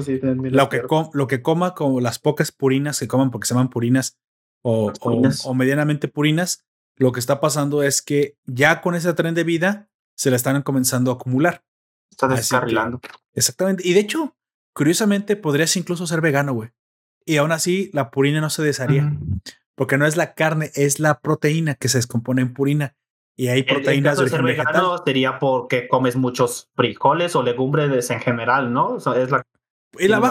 [0.50, 0.82] lo, que
[1.12, 4.18] lo que coma, como las pocas purinas que coman porque se llaman purinas
[4.64, 6.64] o, o, medianamente purinas,
[6.96, 10.62] lo que está pasando es que ya con ese tren de vida se la están
[10.62, 11.62] comenzando a acumular.
[12.10, 13.02] Está descarrilando.
[13.34, 13.86] exactamente.
[13.86, 14.34] Y de hecho,
[14.72, 16.70] curiosamente, podrías incluso ser vegano, güey.
[17.28, 19.12] Y aún así, la purina no se desharía.
[19.74, 22.96] Porque no es la carne, es la proteína que se descompone en purina.
[23.36, 28.10] Y hay proteínas el, el de ser vegano sería porque comes muchos frijoles o legumbres
[28.10, 28.96] en general, ¿no?
[28.96, 29.44] es la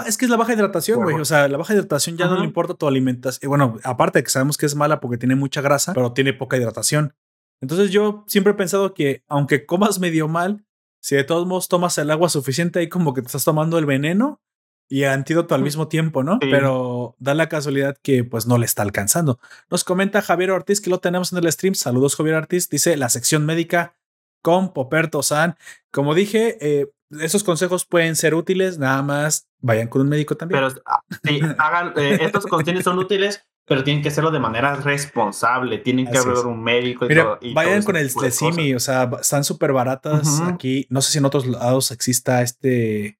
[0.08, 1.20] es que es la baja hidratación, güey.
[1.20, 3.48] O sea, la baja hidratación ya no le importa tu alimentación.
[3.48, 6.34] Y bueno, aparte de que sabemos que es mala porque tiene mucha grasa, pero tiene
[6.34, 7.14] poca hidratación.
[7.62, 10.66] Entonces yo siempre he pensado que aunque comas medio mal,
[11.00, 13.86] si de todos modos tomas el agua suficiente, ahí como que te estás tomando el
[13.86, 14.42] veneno
[14.90, 16.40] y antídoto al mismo tiempo, ¿no?
[16.40, 19.40] Pero da la casualidad que pues no le está alcanzando.
[19.70, 21.76] Nos comenta Javier Ortiz que lo tenemos en el stream.
[21.76, 22.70] Saludos Javier Ortiz.
[22.70, 23.96] Dice la sección médica
[24.42, 25.58] con Poperto San.
[25.92, 30.62] Como dije, eh, esos consejos pueden ser útiles, nada más vayan con un médico también.
[30.62, 34.76] Pero ah, sí, hagan, eh, estos consejos son útiles, pero tienen que hacerlo de manera
[34.76, 37.40] responsable, tienen que haber un médico y todo.
[37.54, 40.88] vayan con el Clesimi, o sea, están súper baratas aquí.
[40.90, 43.20] No sé si en otros lados exista este.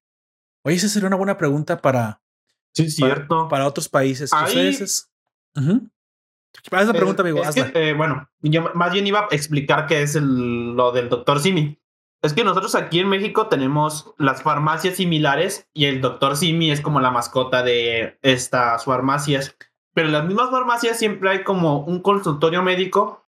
[0.62, 2.20] Oye, esa sería una buena pregunta para.
[2.72, 3.48] Sí, cierto.
[3.48, 4.30] Para, otros países.
[4.32, 5.08] Ustedes
[6.72, 7.42] esa pregunta, amigo.
[7.74, 11.78] Eh, bueno, yo más bien iba a explicar qué es lo del doctor Simi.
[12.20, 16.80] Es que nosotros aquí en México tenemos las farmacias similares y el doctor Simi es
[16.80, 19.56] como la mascota de estas farmacias.
[19.94, 23.24] Pero en las mismas farmacias siempre hay como un consultorio médico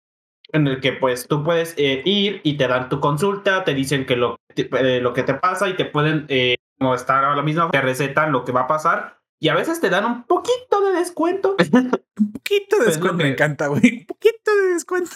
[0.52, 4.04] en el que pues tú puedes eh, ir y te dan tu consulta, te dicen
[4.06, 7.42] que lo, eh, lo que te pasa y te pueden eh, como estar a la
[7.42, 10.80] misma, te recetan lo que va a pasar y a veces te dan un poquito
[10.84, 11.56] de descuento.
[12.18, 14.00] un poquito de descuento, me encanta, güey.
[14.00, 15.10] Un poquito de descuento.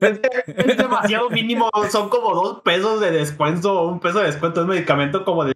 [0.00, 5.24] Es, demasiado mínimo, son como dos pesos de descuento un peso de descuento, es medicamento
[5.24, 5.54] como de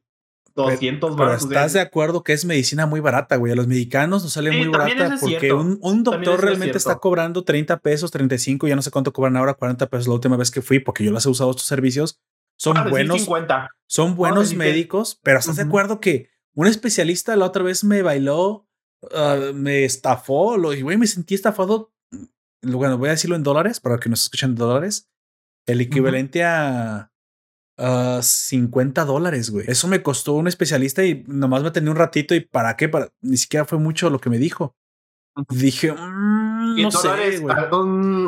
[0.54, 3.52] 200 Pero estás de acuerdo que es medicina muy barata, güey.
[3.52, 7.80] A los mexicanos nos sale muy barata porque un, un, doctor realmente está cobrando 30
[7.80, 10.78] pesos, 35, ya no sé cuánto cobran ahora, 40 pesos la última vez que fui
[10.78, 12.20] porque yo las he usado estos servicios.
[12.58, 13.26] Son buenos.
[13.86, 18.68] Son buenos médicos, pero estás de acuerdo que un especialista la otra vez me bailó,
[19.02, 21.92] uh, me estafó, lo, y güey, me sentí estafado.
[22.60, 25.08] Bueno, voy a decirlo en dólares para que nos escuchen en dólares.
[25.66, 27.10] El equivalente a
[28.20, 29.66] 50 dólares, güey.
[29.68, 33.12] Eso me costó un especialista y nomás me tenía un ratito y para qué, para
[33.20, 34.74] ni siquiera fue mucho lo que me dijo.
[35.48, 37.40] Dije, mm, no sé,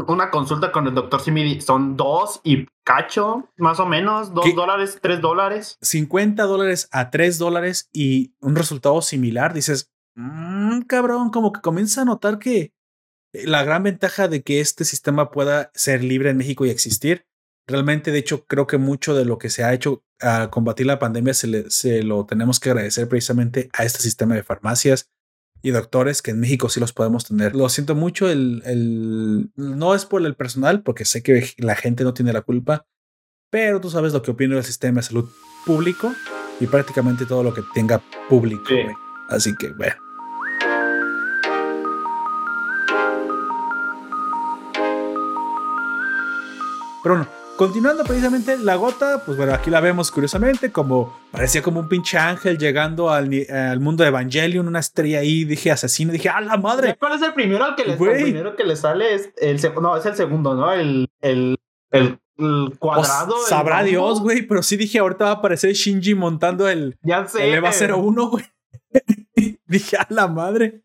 [0.06, 4.98] una consulta con el doctor Simili son dos y cacho, más o menos, dos dólares,
[5.00, 5.78] tres dólares.
[5.82, 9.54] 50 dólares a tres dólares y un resultado similar.
[9.54, 12.72] Dices, mmm, cabrón, como que comienza a notar que
[13.32, 17.26] la gran ventaja de que este sistema pueda ser libre en México y existir
[17.70, 20.98] Realmente, de hecho, creo que mucho de lo que se ha hecho a combatir la
[20.98, 25.08] pandemia se, se lo tenemos que agradecer precisamente a este sistema de farmacias
[25.62, 27.54] y doctores que en México sí los podemos tener.
[27.54, 32.04] Lo siento mucho, el, el, no es por el personal, porque sé que la gente
[32.04, 32.86] no tiene la culpa,
[33.50, 35.28] pero tú sabes lo que opino del sistema de salud
[35.66, 36.14] público
[36.60, 38.64] y prácticamente todo lo que tenga público.
[39.28, 39.94] Así que, bueno.
[47.02, 51.80] Pero no, Continuando precisamente la gota, pues bueno, aquí la vemos curiosamente como parecía como
[51.80, 56.30] un pinche ángel llegando al, al mundo de Evangelion, una estrella ahí, dije asesino, dije,
[56.30, 56.96] ¡a la madre!
[56.98, 59.14] ¿Cuál es el primero al que le, el primero que le sale?
[59.14, 60.72] Es el, no, es el segundo, ¿no?
[60.72, 61.58] El, el,
[61.90, 62.18] el,
[62.78, 63.34] cuadrado.
[63.34, 67.28] Pues, sabrá Dios, güey, pero sí dije, ahorita va a aparecer Shinji montando el, ya
[67.28, 68.44] sé, el EVA 01, güey.
[69.66, 70.82] dije, ¡a la madre!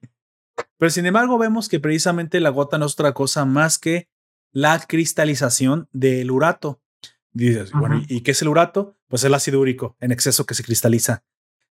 [0.78, 4.10] Pero sin embargo, vemos que precisamente la gota no es otra cosa más que
[4.56, 6.80] la cristalización del urato.
[7.34, 8.95] Dices, bueno, ¿y qué es el urato?
[9.09, 11.25] Pues el ácido úrico en exceso que se cristaliza.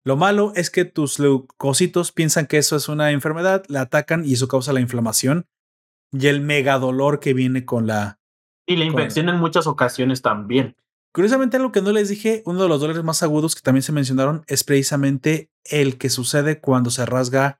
[0.05, 4.31] Lo malo es que tus leucocitos piensan que eso es una enfermedad, la atacan y
[4.31, 5.45] eso causa la inflamación
[6.13, 8.21] y el megadolor que viene con la...
[8.65, 10.77] Y la infección en muchas ocasiones también.
[11.11, 13.91] Curiosamente, algo que no les dije, uno de los dolores más agudos que también se
[13.91, 17.59] mencionaron es precisamente el que sucede cuando se rasga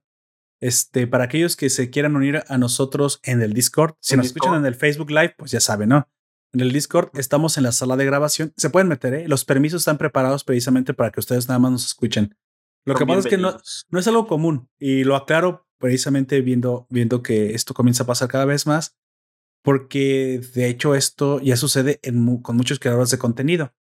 [0.64, 4.56] Este, para aquellos que se quieran unir a nosotros en el Discord, si nos escuchan
[4.56, 6.08] en el Facebook Live, pues ya saben, ¿no?
[6.54, 8.54] En el Discord estamos en la sala de grabación.
[8.56, 9.28] Se pueden meter, ¿eh?
[9.28, 12.38] Los permisos están preparados precisamente para que ustedes nada más nos escuchen.
[12.86, 13.58] Lo que pasa es que no,
[13.90, 18.30] no, es algo común y lo aclaro precisamente viendo, viendo que esto comienza a pasar
[18.30, 18.96] cada vez más,
[19.64, 23.74] porque de hecho esto ya sucede en, con muchos creadores de contenido.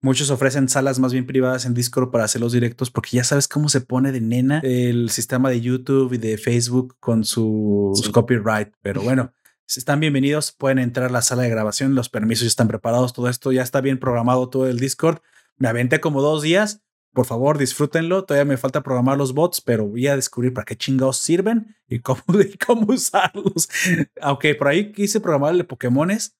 [0.00, 3.48] Muchos ofrecen salas más bien privadas en Discord para hacer los directos porque ya sabes
[3.48, 8.72] cómo se pone de nena el sistema de YouTube y de Facebook con sus copyright.
[8.80, 9.32] Pero bueno,
[9.66, 13.12] si están bienvenidos, pueden entrar a la sala de grabación, los permisos ya están preparados,
[13.12, 15.18] todo esto ya está bien programado todo el Discord.
[15.56, 16.80] Me aventé como dos días.
[17.12, 18.24] Por favor, disfrútenlo.
[18.24, 21.98] Todavía me falta programar los bots, pero voy a descubrir para qué chingados sirven y
[22.02, 23.68] cómo, y cómo usarlos.
[24.20, 26.36] Aunque por ahí quise programarle Pokémones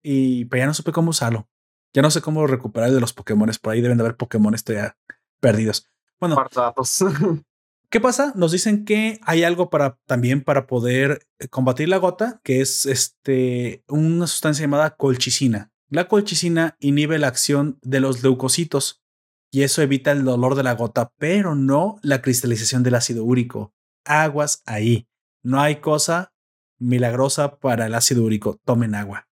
[0.00, 1.48] y pero ya no supe cómo usarlo.
[1.92, 3.50] Ya no sé cómo recuperar de los Pokémon.
[3.60, 4.96] Por ahí deben de haber Pokémon ya
[5.40, 5.88] perdidos.
[6.20, 6.36] Bueno,
[7.90, 8.32] ¿qué pasa?
[8.36, 12.86] Nos dicen que hay algo para también para poder eh, combatir la gota, que es
[12.86, 15.72] este una sustancia llamada colchicina.
[15.88, 19.02] La colchicina inhibe la acción de los leucocitos
[19.50, 23.74] y eso evita el dolor de la gota, pero no la cristalización del ácido úrico.
[24.04, 25.08] Aguas ahí.
[25.42, 26.32] No hay cosa
[26.78, 28.60] milagrosa para el ácido úrico.
[28.64, 29.29] Tomen agua.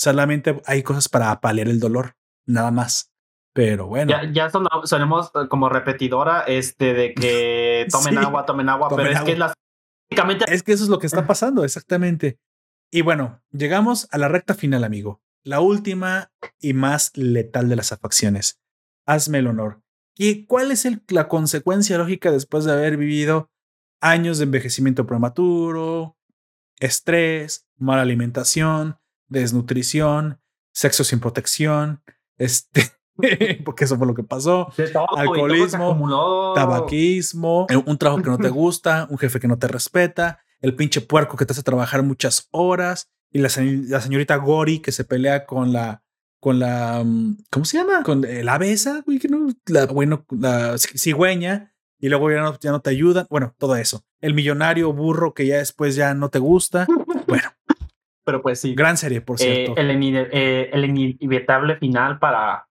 [0.00, 3.12] Solamente hay cosas para paliar el dolor, nada más.
[3.52, 4.10] Pero bueno.
[4.10, 9.20] Ya, ya son, sonemos como repetidora este, de que tomen agua, tomen agua, pero es
[9.20, 9.38] que
[10.48, 12.38] es que eso es lo que está pasando, exactamente.
[12.90, 15.20] Y bueno, llegamos a la recta final, amigo.
[15.44, 18.58] La última y más letal de las afacciones.
[19.04, 19.82] Hazme el honor.
[20.16, 23.50] ¿Y cuál es la consecuencia lógica después de haber vivido
[24.00, 26.16] años de envejecimiento prematuro,
[26.78, 28.99] estrés, mala alimentación,
[29.30, 30.40] desnutrición,
[30.72, 32.02] sexo sin protección,
[32.36, 32.82] este,
[33.64, 34.70] porque eso fue lo que pasó,
[35.16, 40.74] alcoholismo, tabaquismo, un trabajo que no te gusta, un jefe que no te respeta, el
[40.76, 45.46] pinche puerco que te hace trabajar muchas horas y la, señorita Gori que se pelea
[45.46, 46.02] con la
[46.40, 48.02] con la mm, ¿cómo se llama?
[48.02, 52.70] con la abesa, güey, que no la bueno, la cigüeña y luego ya no, ya
[52.70, 54.04] no te ayudan, bueno, todo eso.
[54.20, 56.86] El millonario burro que ya después ya no te gusta.
[57.30, 57.48] Bueno,
[58.30, 58.74] pero pues sí.
[58.76, 59.80] Gran serie, por eh, cierto.
[59.80, 62.68] el, eh, el inevitable final para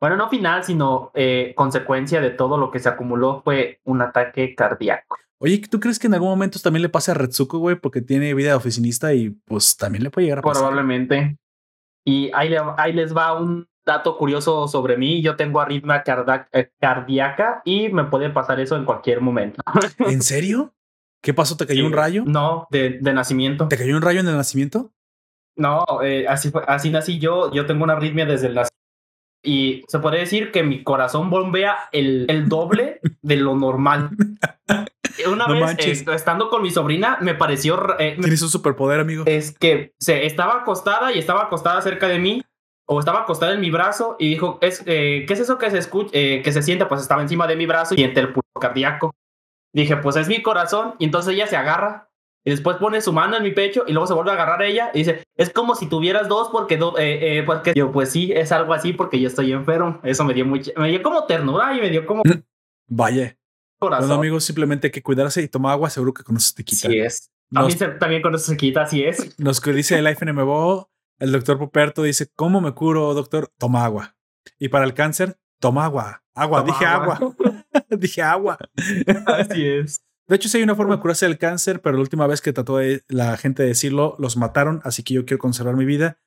[0.00, 4.54] bueno, no final, sino eh, consecuencia de todo lo que se acumuló fue un ataque
[4.54, 5.18] cardíaco.
[5.38, 7.76] Oye, ¿tú crees que en algún momento también le pase a Retsuko, güey?
[7.76, 10.62] Porque tiene vida de oficinista y pues también le puede llegar a pasar.
[10.62, 11.36] Probablemente.
[12.06, 15.20] Y ahí, ahí les va un dato curioso sobre mí.
[15.22, 16.02] Yo tengo arritmia
[16.78, 19.60] cardíaca y me puede pasar eso en cualquier momento.
[19.98, 20.72] ¿En serio?
[21.22, 21.56] ¿Qué pasó?
[21.56, 22.24] ¿Te cayó un rayo?
[22.26, 23.68] No, de, de, nacimiento.
[23.68, 24.92] ¿Te cayó un rayo en el nacimiento?
[25.56, 27.52] No, eh, así, así nací yo.
[27.52, 28.70] Yo tengo una arritmia desde el nacimiento
[29.42, 34.10] y se puede decir que mi corazón bombea el, el doble de lo normal.
[35.30, 37.98] Una vez estando con mi sobrina me pareció...
[37.98, 39.24] Eh, Tienes un superpoder, amigo.
[39.26, 42.42] Es que se estaba acostada y estaba acostada cerca de mí
[42.86, 45.78] o estaba acostada en mi brazo y dijo, es, eh, ¿qué es eso que se
[45.78, 46.86] escucha, eh, que se siente?
[46.86, 49.14] Pues estaba encima de mi brazo y siente el pulso cardíaco.
[49.72, 52.09] Dije, pues es mi corazón y entonces ella se agarra
[52.44, 54.66] y después pone su mano en mi pecho y luego se vuelve a agarrar a
[54.66, 58.32] ella y dice, es como si tuvieras dos porque, eh, eh, porque yo pues sí,
[58.32, 60.00] es algo así porque yo estoy enfermo.
[60.02, 62.22] Eso me dio mucho, me dio como ternura y me dio como...
[62.88, 63.36] Vaya.
[63.78, 64.08] Corazón.
[64.08, 66.88] Bueno, amigos, simplemente hay que cuidarse y tomar agua, seguro que con eso te quita.
[66.88, 67.30] Sí es.
[67.98, 69.38] también con eso se quita, así es.
[69.38, 73.50] Nos dice el FNMBO, el doctor Poperto dice, ¿cómo me curo, doctor?
[73.58, 74.16] Toma agua.
[74.58, 76.22] Y para el cáncer, toma agua.
[76.34, 77.18] Agua, dije agua.
[77.90, 78.58] dije agua.
[79.26, 80.02] Así es.
[80.30, 82.52] De hecho, sí hay una forma de curarse el cáncer, pero la última vez que
[82.52, 86.18] trató de la gente de decirlo, los mataron, así que yo quiero conservar mi vida.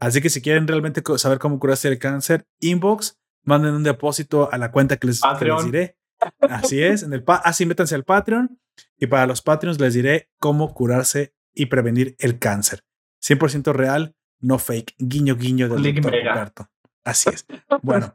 [0.00, 4.58] Así que si quieren realmente saber cómo curarse el cáncer, inbox, manden un depósito a
[4.58, 5.20] la cuenta que les,
[5.64, 5.96] diré.
[6.40, 8.58] Así es, en el así métanse al Patreon
[8.98, 12.82] y para los Patreons les diré cómo curarse y prevenir el cáncer.
[13.22, 16.68] 100% real, no fake, guiño guiño del doctor.
[17.04, 17.46] Así es.
[17.80, 18.12] Bueno,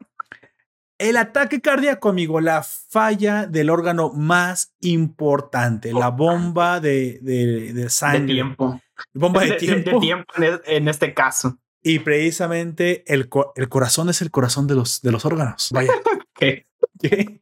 [0.98, 8.22] el ataque cardíaco, amigo, la falla del órgano más importante, la bomba de, de, sangre.
[8.22, 8.82] De tiempo.
[9.14, 9.92] Bomba de, tiempo.
[9.92, 11.59] De, tiempo en este caso.
[11.84, 15.69] Y precisamente el, el, corazón es el corazón de los, de los órganos.
[15.72, 15.93] Vaya.
[16.34, 16.67] ¿Qué?
[17.00, 17.42] ¿Qué?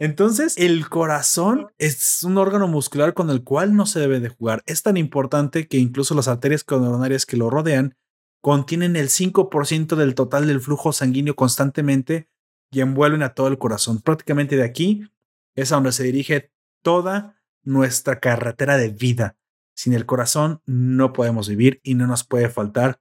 [0.00, 4.62] Entonces, el corazón es un órgano muscular con el cual no se debe de jugar.
[4.64, 7.94] Es tan importante que incluso las arterias coronarias que lo rodean
[8.40, 12.28] contienen el 5% del total del flujo sanguíneo constantemente
[12.70, 14.00] y envuelven a todo el corazón.
[14.00, 15.10] Prácticamente de aquí
[15.54, 16.52] es a donde se dirige
[16.82, 19.36] toda nuestra carretera de vida.
[19.74, 23.00] Sin el corazón no podemos vivir y no nos puede faltar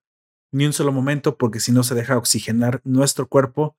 [0.51, 3.77] ni un solo momento porque si no se deja oxigenar nuestro cuerpo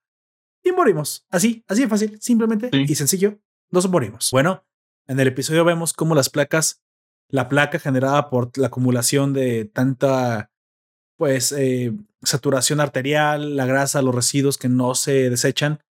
[0.63, 1.27] y morimos.
[1.31, 3.39] Así, así de fácil, simplemente y sencillo,
[3.71, 4.31] nos morimos.
[4.31, 4.65] Bueno,
[5.07, 6.83] en el episodio vemos cómo las placas,
[7.29, 10.51] la placa generada por la acumulación de tanta
[11.21, 11.93] pues eh,
[12.23, 15.81] saturación arterial, la grasa, los residuos que no se desechan,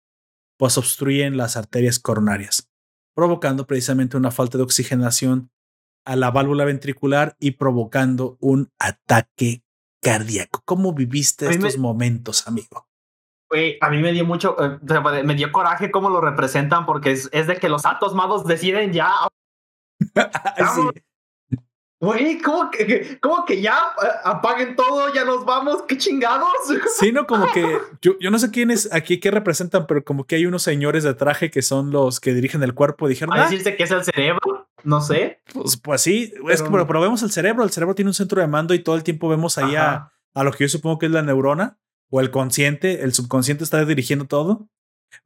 [0.59, 2.69] pues obstruyen las arterias coronarias,
[3.15, 5.53] provocando precisamente una falta de oxigenación
[6.05, 9.63] a la válvula ventricular y provocando un ataque
[10.03, 10.63] cardíaco.
[10.65, 12.89] ¿Cómo viviste estos momentos, amigo?
[13.81, 17.57] a mí me dio mucho, eh, me dio coraje cómo lo representan porque es, de
[17.61, 19.13] que los altos mados deciden ya.
[20.75, 21.03] sí.
[22.01, 25.83] Güey, ¿cómo que, ¿cómo que ya eh, apaguen todo, ya nos vamos?
[25.87, 26.49] ¿Qué chingados?
[26.99, 30.37] Sí, no, como que yo, yo no sé quiénes aquí qué representan, pero como que
[30.37, 33.07] hay unos señores de traje que son los que dirigen el cuerpo.
[33.07, 34.69] Dijeron, ¿A ah, decirse que es el cerebro?
[34.83, 35.43] No sé.
[35.53, 37.65] Pues, pues sí, es que pero, vemos el cerebro.
[37.65, 40.45] El cerebro tiene un centro de mando y todo el tiempo vemos ahí a, a,
[40.45, 43.03] lo que yo supongo que es la neurona o el consciente.
[43.03, 44.71] El subconsciente está dirigiendo todo.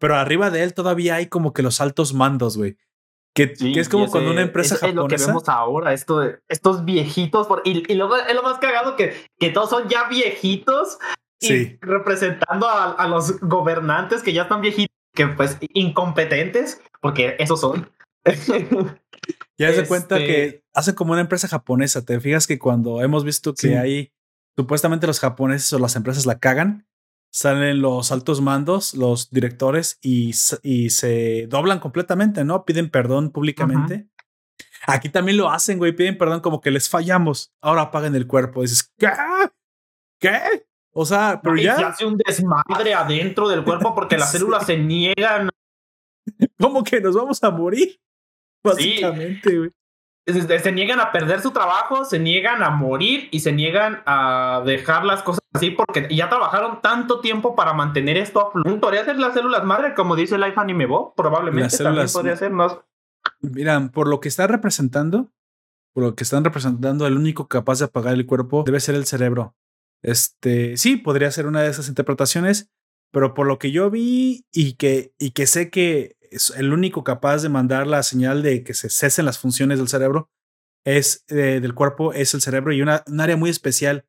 [0.00, 2.76] Pero arriba de él todavía hay como que los altos mandos, güey.
[3.34, 4.88] Que, es como cuando una empresa japonesa.
[4.88, 7.48] Es lo que vemos ahora, esto de, estos viejitos.
[7.64, 10.98] y, y, luego es lo más cagado que, que todos son ya viejitos.
[11.40, 17.90] Y representando a, los gobernantes que ya están viejitos, que pues incompetentes, porque esos son.
[19.58, 22.04] ya se cuenta que este hacen como una empresa japonesa.
[22.04, 24.12] Te fijas que cuando hemos visto que hay
[24.56, 26.86] supuestamente los japoneses o las empresas la cagan,
[27.34, 30.32] salen los altos mandos, los directores y,
[30.62, 32.64] y se doblan completamente, ¿no?
[32.64, 34.06] Piden perdón públicamente.
[34.86, 38.62] Aquí también lo hacen, güey, piden perdón como que les fallamos, ahora apaguen el cuerpo.
[38.62, 39.10] Dices, ¿qué?
[40.20, 40.68] ¿Qué?
[40.92, 41.76] O sea, pero ya.
[41.76, 45.48] Se hace un desmadre adentro del cuerpo porque las células se niegan.
[46.60, 48.00] ¿Cómo que nos vamos a morir?
[48.62, 49.70] Básicamente, güey.
[50.26, 55.04] Se, niegan a perder su trabajo, se niegan a morir y se niegan a dejar
[55.04, 59.34] las cosas así porque ya trabajaron tanto tiempo para mantener esto a Podría ser las
[59.34, 62.78] células madre, como dice Life Anime Bo, probablemente también podría ser más.
[63.40, 65.30] Mira, por lo que está representando,
[65.92, 69.04] por lo que están representando, el único capaz de apagar el cuerpo debe ser el
[69.04, 69.54] cerebro.
[70.02, 72.70] Este, sí, podría ser una de esas interpretaciones,
[73.10, 76.16] pero por lo que yo vi y que, y que sé que
[76.56, 80.30] el único capaz de mandar la señal de que se cesen las funciones del cerebro
[80.84, 84.06] es eh, del cuerpo es el cerebro y una, un área muy especial.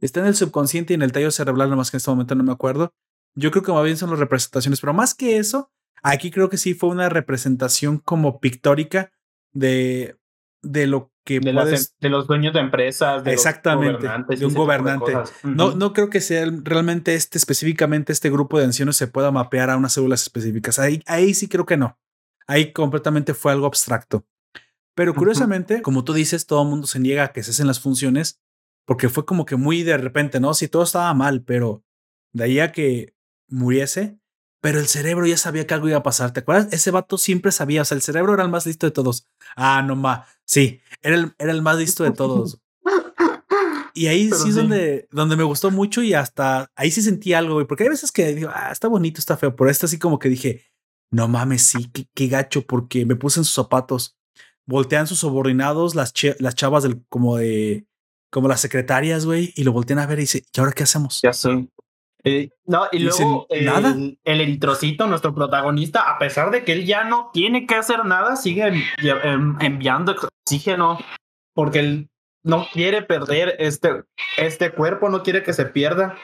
[0.00, 2.44] Está en el subconsciente y en el tallo cerebral, nomás que en este momento no
[2.44, 2.92] me acuerdo.
[3.34, 5.70] Yo creo que más bien son las representaciones, pero más que eso,
[6.02, 9.12] aquí creo que sí fue una representación como pictórica
[9.52, 10.16] de,
[10.62, 15.12] de lo que de, de los dueños de empresas, de exactamente, de un gobernante.
[15.44, 19.70] No, no creo que sea realmente este específicamente este grupo de ancianos se pueda mapear
[19.70, 20.78] a unas células específicas.
[20.78, 21.98] Ahí, ahí sí creo que no.
[22.46, 24.26] Ahí completamente fue algo abstracto.
[24.94, 28.42] Pero curiosamente, como tú dices, todo el mundo se niega a que cesen las funciones
[28.84, 30.54] porque fue como que muy de repente, ¿no?
[30.54, 31.84] Si todo estaba mal, pero
[32.32, 33.14] de ahí a que
[33.48, 34.18] muriese,
[34.62, 36.32] pero el cerebro ya sabía que algo iba a pasar.
[36.32, 36.68] ¿Te acuerdas?
[36.72, 39.28] Ese vato siempre sabía, o sea, el cerebro era el más listo de todos.
[39.56, 42.58] Ah, no ma, sí, era el, era el más listo de todos.
[43.94, 47.56] Y ahí sí es donde, donde me gustó mucho y hasta ahí sí sentí algo,
[47.56, 50.18] güey, porque hay veces que digo, ah, está bonito, está feo, pero esta así como
[50.18, 50.64] que dije,
[51.10, 54.16] no mames, sí, qué, gacho, porque me puse en sus zapatos.
[54.64, 57.86] Voltean sus subordinados, las, las chavas del, como de,
[58.30, 61.20] como las secretarias, güey, y lo voltean a ver y dice, ¿y ahora qué hacemos?
[61.22, 61.68] Ya sé.
[62.24, 63.96] Eh, no, y luego el, ¿nada?
[63.96, 68.36] el eritrocito, nuestro protagonista, a pesar de que él ya no tiene que hacer nada,
[68.36, 68.72] sigue
[69.60, 70.14] enviando
[70.46, 70.98] oxígeno
[71.54, 72.10] porque él
[72.44, 74.04] no quiere perder este,
[74.36, 76.16] este cuerpo, no quiere que se pierda.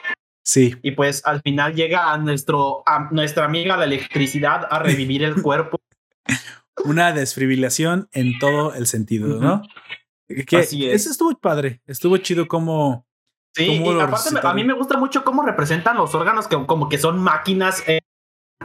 [0.43, 0.75] Sí.
[0.81, 5.35] Y pues al final llega a, nuestro, a nuestra amiga la electricidad a revivir el
[5.41, 5.79] cuerpo.
[6.85, 9.63] Una desfibrilación en todo el sentido, ¿no?
[10.27, 11.01] Que, Así es.
[11.01, 13.05] Eso estuvo padre, estuvo chido como
[13.65, 16.97] Sí, y aparte a mí me gusta mucho cómo representan los órganos que como que
[16.97, 17.99] son máquinas eh,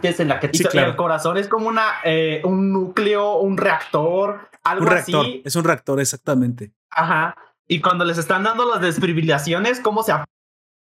[0.02, 4.90] en la que el corazón es como una eh, un núcleo, un reactor, algo un
[4.90, 5.42] reactor, así.
[5.44, 6.72] Es un reactor, exactamente.
[6.90, 7.36] Ajá.
[7.66, 10.12] Y cuando les están dando las desfibrilaciones, cómo se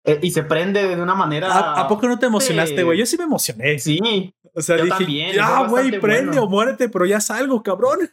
[0.03, 1.73] eh, y se prende de una manera.
[1.73, 2.97] ¿A, poco no te emocionaste, güey?
[2.97, 3.79] Yo sí me emocioné.
[3.79, 4.33] Sí.
[4.53, 8.09] O sea, dije, también, ya, güey, prende o muérete, pero ya salgo, cabrón.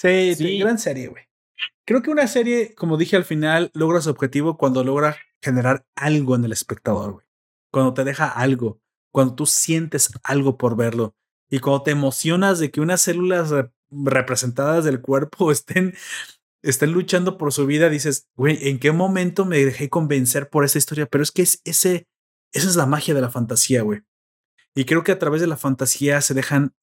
[0.00, 0.58] sí, sí.
[0.58, 1.24] gran serie, güey.
[1.84, 6.36] Creo que una serie, como dije al final, logra su objetivo cuando logra generar algo
[6.36, 7.26] en el espectador, güey.
[7.72, 8.80] Cuando te deja algo,
[9.12, 11.16] cuando tú sientes algo por verlo
[11.50, 13.52] y cuando te emocionas de que unas células
[13.90, 15.94] representadas del cuerpo estén,
[16.62, 20.78] estén luchando por su vida, dices, güey, ¿en qué momento me dejé convencer por esa
[20.78, 21.06] historia?
[21.06, 22.06] Pero es que es ese,
[22.52, 24.02] esa es la magia de la fantasía, güey.
[24.74, 26.74] Y creo que a través de la fantasía se dejan,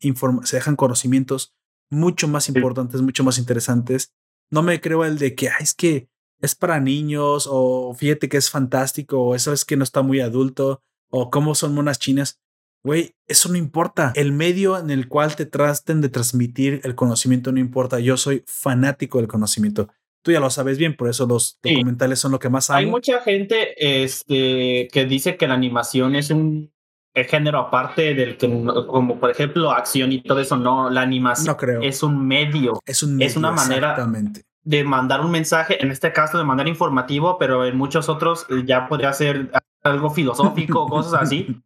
[0.44, 1.56] se dejan conocimientos
[1.90, 4.14] mucho más importantes, mucho más interesantes
[4.52, 6.10] no me creo el de que es que
[6.42, 10.22] es para niños o fíjate que es fantástico o eso es que no está muy
[10.22, 12.40] adulto o cómo son monas chinas.
[12.84, 14.14] Güey, eso no importa.
[14.16, 18.00] El medio en el cual te traten de transmitir el conocimiento no importa.
[18.00, 19.90] Yo soy fanático del conocimiento.
[20.22, 22.80] Tú ya lo sabes bien, por eso los documentales son lo que más amo.
[22.80, 26.74] Hay mucha gente este, que dice que la animación es un
[27.26, 28.48] género aparte del que,
[28.88, 31.82] como por ejemplo, acción y todo eso, no, la animación no creo.
[31.82, 32.82] es un medio.
[32.86, 33.98] Es un Es una manera
[34.64, 38.64] de mandar un mensaje, en este caso de manera informativo, pero en muchos otros eh,
[38.66, 39.50] ya podría ser
[39.84, 41.62] algo filosófico, cosas así.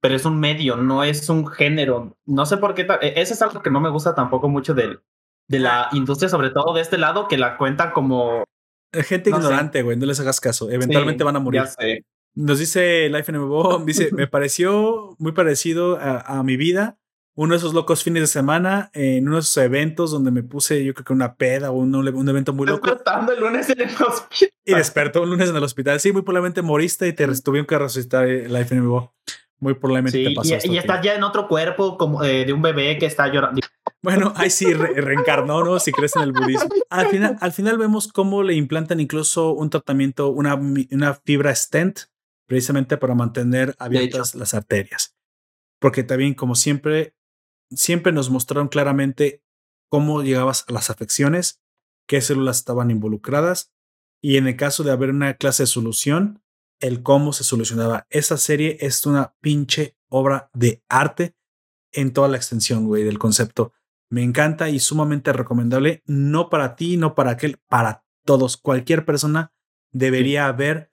[0.00, 2.16] Pero es un medio, no es un género.
[2.24, 2.86] No sé por qué.
[3.02, 4.98] E, eso es algo que no me gusta tampoco mucho de,
[5.46, 8.44] de la industria, sobre todo de este lado, que la cuentan como.
[8.92, 10.70] Gente ignorante, güey, no les hagas caso.
[10.70, 11.62] Eventualmente van a morir.
[12.34, 13.40] Nos dice Life in
[13.86, 16.96] dice, me pareció muy parecido a, mi vida.
[17.34, 20.84] Uno de esos locos fines de semana, en uno de esos eventos donde me puse,
[20.84, 22.86] yo creo que una peda o un, un evento muy loco.
[22.86, 24.50] Despertando el lunes en el hospital.
[24.64, 26.00] Y despertó un lunes en el hospital.
[26.00, 28.84] Sí, muy probablemente moriste y te tuvieron que resucitar eh, Life in
[29.58, 30.54] Muy probablemente te pasó.
[30.64, 33.60] Y, y estás ya en otro cuerpo como eh, de un bebé que está llorando.
[34.02, 35.78] Bueno, ahí sí reencarnó, ¿no?
[35.78, 36.68] Si crees en el budismo.
[36.90, 42.09] Al final, al final vemos cómo le implantan incluso un tratamiento, una, una fibra stent
[42.50, 45.16] precisamente para mantener abiertas las arterias.
[45.78, 47.14] Porque también, como siempre,
[47.70, 49.44] siempre nos mostraron claramente
[49.88, 51.62] cómo llegabas a las afecciones,
[52.08, 53.72] qué células estaban involucradas
[54.20, 56.42] y en el caso de haber una clase de solución,
[56.80, 58.08] el cómo se solucionaba.
[58.10, 61.36] Esa serie es una pinche obra de arte
[61.92, 63.72] en toda la extensión, güey, del concepto.
[64.08, 68.56] Me encanta y sumamente recomendable, no para ti, no para aquel, para todos.
[68.56, 69.52] Cualquier persona
[69.92, 70.89] debería ver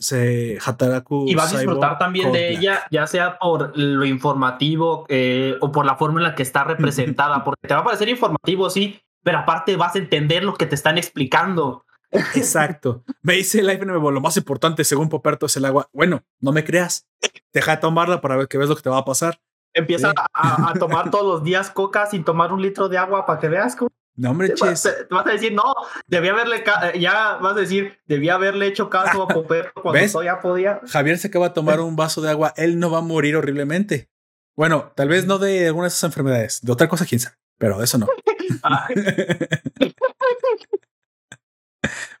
[0.00, 1.26] se, Hataraku.
[1.28, 5.86] Y vas a disfrutar también de ella, ya sea por lo informativo eh, o por
[5.86, 9.38] la forma en la que está representada, porque te va a parecer informativo, sí, pero
[9.38, 11.84] aparte vas a entender lo que te están explicando.
[12.10, 13.04] Exacto.
[13.22, 15.88] Me dice el iPhone, lo más importante según Poperto es el agua.
[15.92, 17.06] Bueno, no me creas.
[17.52, 19.40] Deja de tomarla para ver que ves lo que te va a pasar.
[19.74, 23.48] Empieza a, tomar todos los días coca sin tomar un litro de agua para que
[23.48, 23.90] veas cómo.
[24.18, 24.82] No, hombre, ches.
[24.82, 25.62] Te, vas a decir, no,
[26.08, 30.40] debía haberle, eh, ya vas a decir, debía haberle hecho caso a Poperto cuando todavía
[30.40, 30.80] podía.
[30.88, 34.10] Javier se acaba de tomar un vaso de agua, él no va a morir horriblemente.
[34.56, 37.78] Bueno, tal vez no de alguna de esas enfermedades, de otra cosa, quién sabe, pero
[37.78, 38.08] de eso no.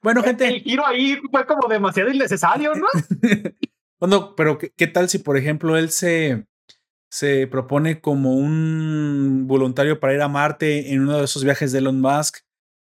[0.00, 0.46] Bueno, gente.
[0.46, 2.86] El giro ahí fue como demasiado innecesario, ¿no?
[3.98, 6.46] bueno, pero ¿qué, tal si, por ejemplo, él se,
[7.10, 11.78] se propone como un voluntario para ir a Marte en uno de esos viajes de
[11.78, 12.38] Elon Musk,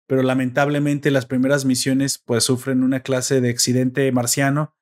[0.08, 4.74] pero lamentablemente las primeras misiones pues sufren una clase de accidente marciano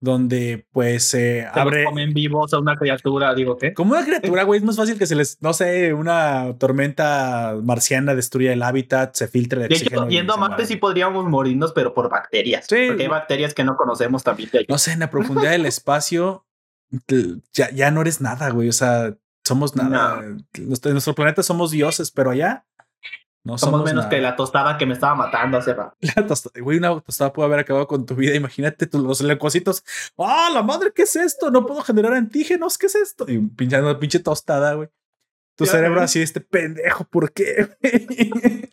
[0.00, 1.84] donde pues se abre.
[1.84, 3.72] comen vivos a una criatura, digo, ¿qué?
[3.72, 8.14] Como una criatura, güey, es más fácil que se les, no sé, una tormenta marciana
[8.14, 10.08] destruya el hábitat, se filtre el de oxígeno.
[10.08, 12.66] yendo a Marte sí podríamos morirnos, pero por bacterias.
[12.68, 12.84] Sí.
[12.88, 14.50] Porque hay bacterias que no conocemos también.
[14.68, 16.44] No sé, en la profundidad del espacio
[17.52, 20.24] ya, ya no eres nada, güey, o sea, somos nada.
[20.24, 22.64] En nuestro planeta somos dioses, pero allá
[23.44, 25.94] no somos, menos que la tostada que me estaba matando hace rato.
[26.16, 28.34] La tostada, güey, una tostada puede haber acabado con tu vida.
[28.34, 29.84] Imagínate los leucocitos.
[30.16, 30.92] ¡Ah, la madre!
[30.94, 31.50] ¿Qué es esto?
[31.50, 32.78] No puedo generar antígenos.
[32.78, 33.26] ¿Qué es esto?
[33.28, 34.88] Y pinchando una pinche tostada, güey.
[35.56, 37.68] Tu cerebro así, este pendejo, ¿por qué?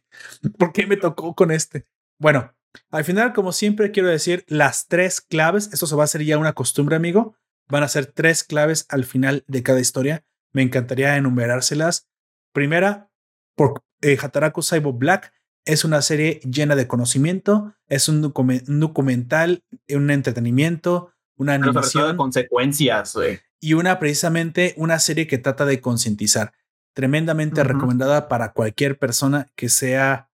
[0.58, 1.86] ¿Por qué me tocó con este?
[2.18, 2.54] Bueno,
[2.90, 5.70] al final, como siempre, quiero decir las tres claves.
[5.74, 7.36] Esto se va a hacer ya una costumbre, amigo.
[7.72, 10.26] Van a ser tres claves al final de cada historia.
[10.52, 12.10] Me encantaría enumerárselas.
[12.52, 13.10] Primera,
[13.56, 15.32] por eh, Hataraku Saibo Black
[15.64, 22.18] es una serie llena de conocimiento, es un, documental, un entretenimiento, una animación.
[22.18, 23.16] consecuencias,
[23.62, 26.52] Y una, precisamente, una serie que trata de concientizar.
[26.94, 30.30] Tremendamente recomendada para cualquier persona que sea,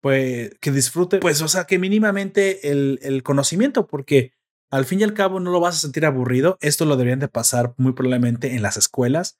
[0.00, 4.35] pues, que disfrute, pues, o sea, que mínimamente el, el conocimiento, porque
[4.76, 6.58] al fin y al cabo no lo vas a sentir aburrido.
[6.60, 9.38] Esto lo deberían de pasar muy probablemente en las escuelas.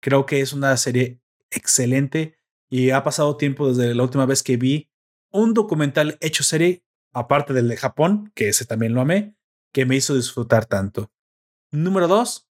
[0.00, 2.38] Creo que es una serie excelente
[2.70, 4.90] y ha pasado tiempo desde la última vez que vi
[5.30, 9.36] un documental hecho serie, aparte del de Japón, que ese también lo amé,
[9.72, 11.12] que me hizo disfrutar tanto.
[11.70, 12.48] Número dos,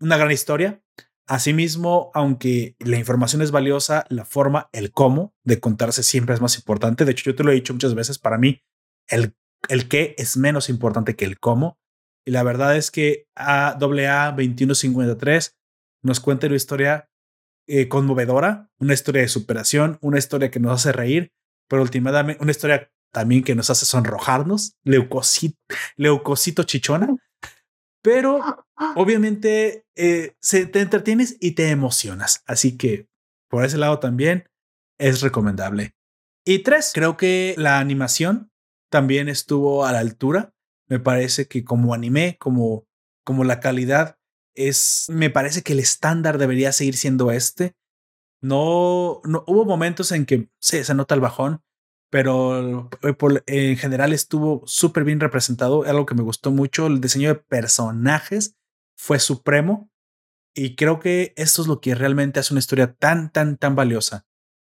[0.00, 0.82] una gran historia.
[1.26, 6.56] Asimismo, aunque la información es valiosa, la forma, el cómo de contarse siempre es más
[6.56, 7.04] importante.
[7.04, 8.62] De hecho, yo te lo he dicho muchas veces, para mí
[9.06, 9.36] el,
[9.68, 11.78] el qué es menos importante que el cómo.
[12.24, 15.56] Y la verdad es que AA 2153
[16.02, 17.08] nos cuenta una historia
[17.66, 21.32] eh, conmovedora, una historia de superación, una historia que nos hace reír,
[21.68, 25.58] pero últimamente una historia también que nos hace sonrojarnos, leucocito,
[25.96, 27.16] leucocito chichona,
[28.02, 28.64] pero
[28.96, 33.06] obviamente eh, se, te entretienes y te emocionas, así que
[33.50, 34.48] por ese lado también
[34.98, 35.94] es recomendable.
[36.46, 38.47] Y tres, creo que la animación
[38.90, 40.54] también estuvo a la altura.
[40.86, 42.86] Me parece que como anime, como,
[43.24, 44.18] como la calidad
[44.54, 47.76] es, me parece que el estándar debería seguir siendo este.
[48.40, 51.62] No, no hubo momentos en que sí, se nota el bajón,
[52.10, 55.84] pero eh, en general estuvo súper bien representado.
[55.84, 58.56] Algo que me gustó mucho, el diseño de personajes
[58.96, 59.90] fue supremo
[60.54, 64.26] y creo que esto es lo que realmente hace una historia tan, tan, tan valiosa.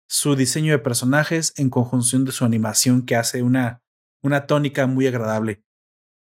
[0.08, 3.82] Su diseño de personajes en conjunción de su animación que hace una,
[4.22, 5.64] una tónica muy agradable.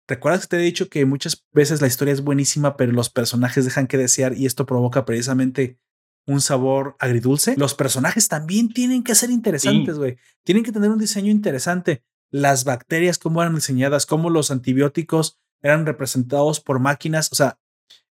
[0.07, 3.65] ¿Recuerdas que te he dicho que muchas veces la historia es buenísima, pero los personajes
[3.67, 5.79] dejan que desear y esto provoca precisamente
[6.27, 7.57] un sabor agridulce?
[7.59, 10.17] Los personajes también tienen que ser interesantes, güey.
[10.45, 12.05] Tienen que tener un diseño interesante.
[12.31, 17.31] Las bacterias, cómo eran diseñadas, cómo los antibióticos eran representados por máquinas.
[17.33, 17.59] O sea,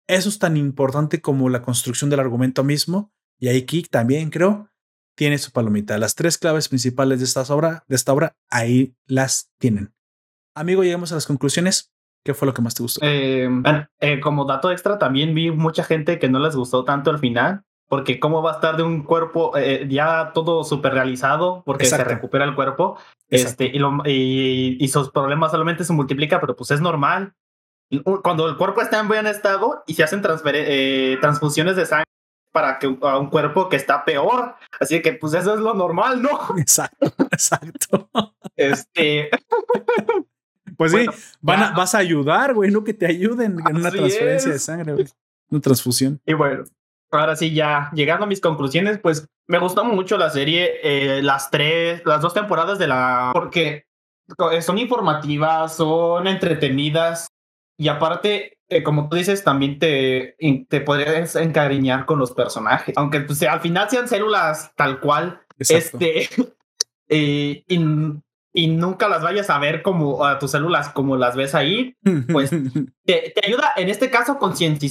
[0.07, 3.13] eso es tan importante como la construcción del argumento mismo.
[3.39, 4.69] Y ahí Kik también creo
[5.15, 5.97] tiene su palomita.
[5.97, 9.93] Las tres claves principales de esta obra, de esta obra, ahí las tienen.
[10.53, 11.91] Amigo, llegamos a las conclusiones.
[12.23, 12.99] ¿Qué fue lo que más te gustó?
[13.03, 13.49] Eh,
[13.99, 17.63] eh, como dato extra, también vi mucha gente que no les gustó tanto el final,
[17.87, 22.03] porque cómo va a estar de un cuerpo eh, ya todo súper realizado, porque se
[22.03, 22.97] recupera el cuerpo,
[23.29, 27.33] este, y, y, sus problemas solamente se multiplica, pero pues es normal.
[28.23, 32.05] Cuando el cuerpo está en buen estado y se hacen transfusiones de sangre
[32.55, 36.21] para que a un cuerpo que está peor, así que pues eso es lo normal,
[36.21, 36.29] ¿no?
[36.57, 38.09] Exacto, exacto.
[38.55, 39.29] Este
[40.77, 41.05] Pues sí,
[41.41, 45.05] van vas a ayudar, güey, no que te ayuden en una transferencia de sangre, güey.
[45.49, 46.21] Una transfusión.
[46.25, 46.63] Y bueno,
[47.11, 51.51] ahora sí, ya llegando a mis conclusiones, pues me gustó mucho la serie, eh, las
[51.51, 53.31] tres, las dos temporadas de la.
[53.33, 53.85] Porque
[54.61, 57.27] son informativas, son entretenidas
[57.77, 60.37] y aparte, eh, como tú dices, también te,
[60.69, 62.95] te podrías encariñar con los personajes.
[62.97, 65.41] Aunque pues, al final sean células tal cual.
[65.59, 66.29] Este.
[67.07, 71.95] Eh, y, nunca las vayas a ver como a tus células como las ves ahí,
[72.31, 72.49] pues
[73.05, 74.39] te, ayuda en este caso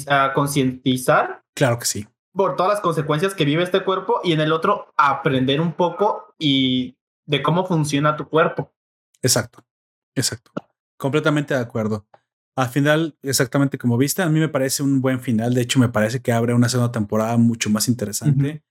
[0.08, 1.42] a concientizar.
[1.56, 2.06] Claro que sí.
[2.32, 6.36] Por todas las consecuencias que vive este cuerpo y en el otro aprender un poco
[6.38, 6.96] y
[7.26, 8.72] de cómo funciona tu cuerpo.
[9.20, 9.64] Exacto,
[10.14, 10.52] exacto.
[10.96, 12.06] Completamente de acuerdo.
[12.57, 15.55] Al final, exactamente como viste, a mí me parece un buen final.
[15.55, 18.62] De hecho, me parece que abre una segunda temporada mucho más interesante.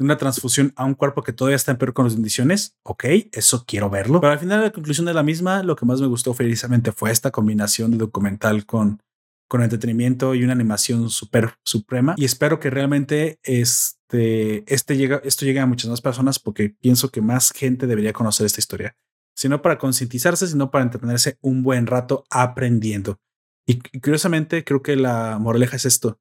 [0.00, 2.74] Una transfusión a un cuerpo que todavía está en peor con las bendiciones.
[2.82, 4.20] Ok, eso quiero verlo.
[4.20, 7.10] Pero al final, la conclusión de la misma, lo que más me gustó precisamente fue
[7.10, 9.00] esta combinación de documental con,
[9.46, 12.14] con entretenimiento y una animación súper suprema.
[12.16, 17.10] Y espero que realmente este, este llega, esto llegue a muchas más personas porque pienso
[17.10, 18.96] que más gente debería conocer esta historia
[19.40, 23.18] sino para concientizarse, sino para entretenerse un buen rato aprendiendo.
[23.66, 26.20] Y, curiosamente, creo que la moraleja es esto.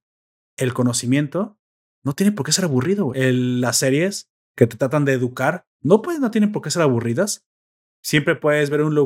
[0.56, 1.60] El conocimiento
[2.02, 3.12] no tiene por qué ser aburrido.
[3.14, 7.46] las series que te tratan de educar no, pues, no tienen por qué ser aburridas.
[8.02, 8.98] Siempre puedes ver un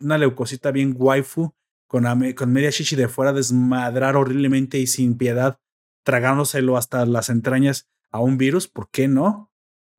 [0.00, 1.52] una leucocita bien waifu
[1.86, 5.60] con, con media chichi de fuera desmadrar horriblemente y sin piedad,
[6.02, 8.68] tragándoselo hasta las entrañas a un virus.
[8.68, 9.49] ¿Por qué no?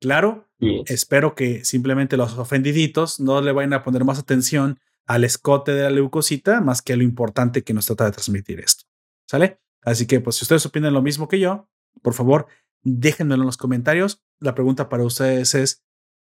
[0.02, 0.48] Claro,
[0.86, 5.84] espero que simplemente los ofendiditos no le vayan a poner más atención al escote de
[5.84, 8.84] la leucocita más que a lo importante que nos trata de transmitir esto.
[9.30, 9.60] ¿Sale?
[9.80, 11.68] Así que, pues, si ustedes opinan lo mismo que yo,
[12.02, 12.48] por favor,
[12.82, 14.20] déjenmelo en los comentarios.
[14.40, 15.84] La pregunta para ustedes es: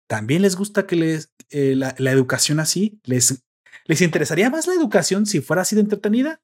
[0.08, 3.02] ¿también les gusta que les eh, la, educación así?
[3.04, 3.44] ¿Les,
[3.84, 6.42] ¿Les interesaría más la educación si fuera así de entretenida?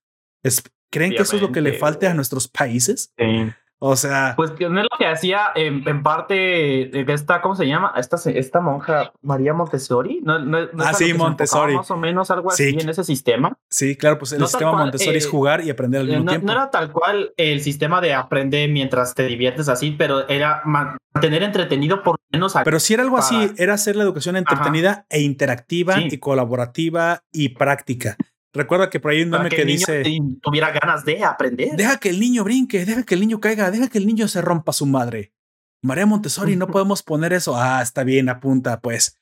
[0.91, 3.13] ¿Creen que eso es lo que le falte a nuestros países?
[3.17, 3.53] Sí.
[3.83, 4.35] O sea.
[4.37, 7.93] Pues no es lo que hacía en, en parte esta, ¿cómo se llama?
[7.97, 10.21] Esta, esta monja María Montessori.
[10.23, 11.75] No, no, ah, sí, Montessori.
[11.75, 13.57] Más o menos algo así en ese sistema.
[13.69, 16.45] Sí, claro, pues el sistema Montessori es eh, jugar y aprender al mismo no, tiempo.
[16.45, 21.41] No era tal cual el sistema de aprender mientras te diviertes así, pero era mantener
[21.41, 22.53] entretenido por menos.
[22.63, 27.49] Pero si era algo así, era hacer la educación entretenida e interactiva y colaborativa y
[27.49, 28.15] práctica.
[28.53, 30.03] Recuerda que por ahí un meme que, dice.
[30.41, 31.75] tuviera ganas de aprender.
[31.77, 34.41] Deja que el niño brinque, deja que el niño caiga, deja que el niño se
[34.41, 35.33] rompa su madre.
[35.81, 37.55] María Montessori, no podemos poner eso.
[37.55, 39.17] Ah, está bien, apunta, pues.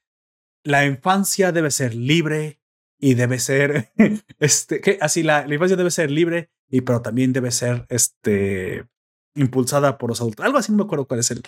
[0.64, 2.60] La infancia debe ser libre
[3.00, 3.92] y debe ser.
[4.40, 8.86] este, que así la, la, infancia debe ser libre y pero también debe ser este
[9.36, 10.46] impulsada por los adultos.
[10.46, 11.44] Algo así no me acuerdo cuál es el.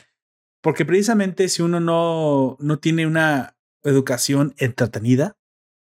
[0.62, 5.36] Porque precisamente si uno no, no tiene una educación entretenida,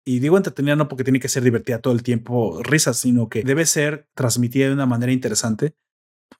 [0.04, 3.42] y digo entretenida no porque tiene que ser divertida todo el tiempo, risas, sino que
[3.42, 5.74] debe ser transmitida de una manera interesante.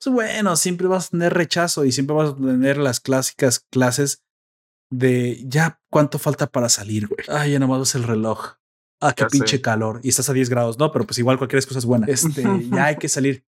[0.02, 4.22] Pues bueno, siempre vas a tener rechazo y siempre vas a tener las clásicas clases
[4.90, 7.24] de ya cuánto falta para salir, güey.
[7.28, 8.54] Ay, ya nomás es el reloj.
[9.00, 10.00] Ah, qué pinche calor.
[10.02, 12.06] Y estás a 10 grados, no, pero pues igual cualquier excusa es buena.
[12.06, 13.44] Este, ya hay que salir.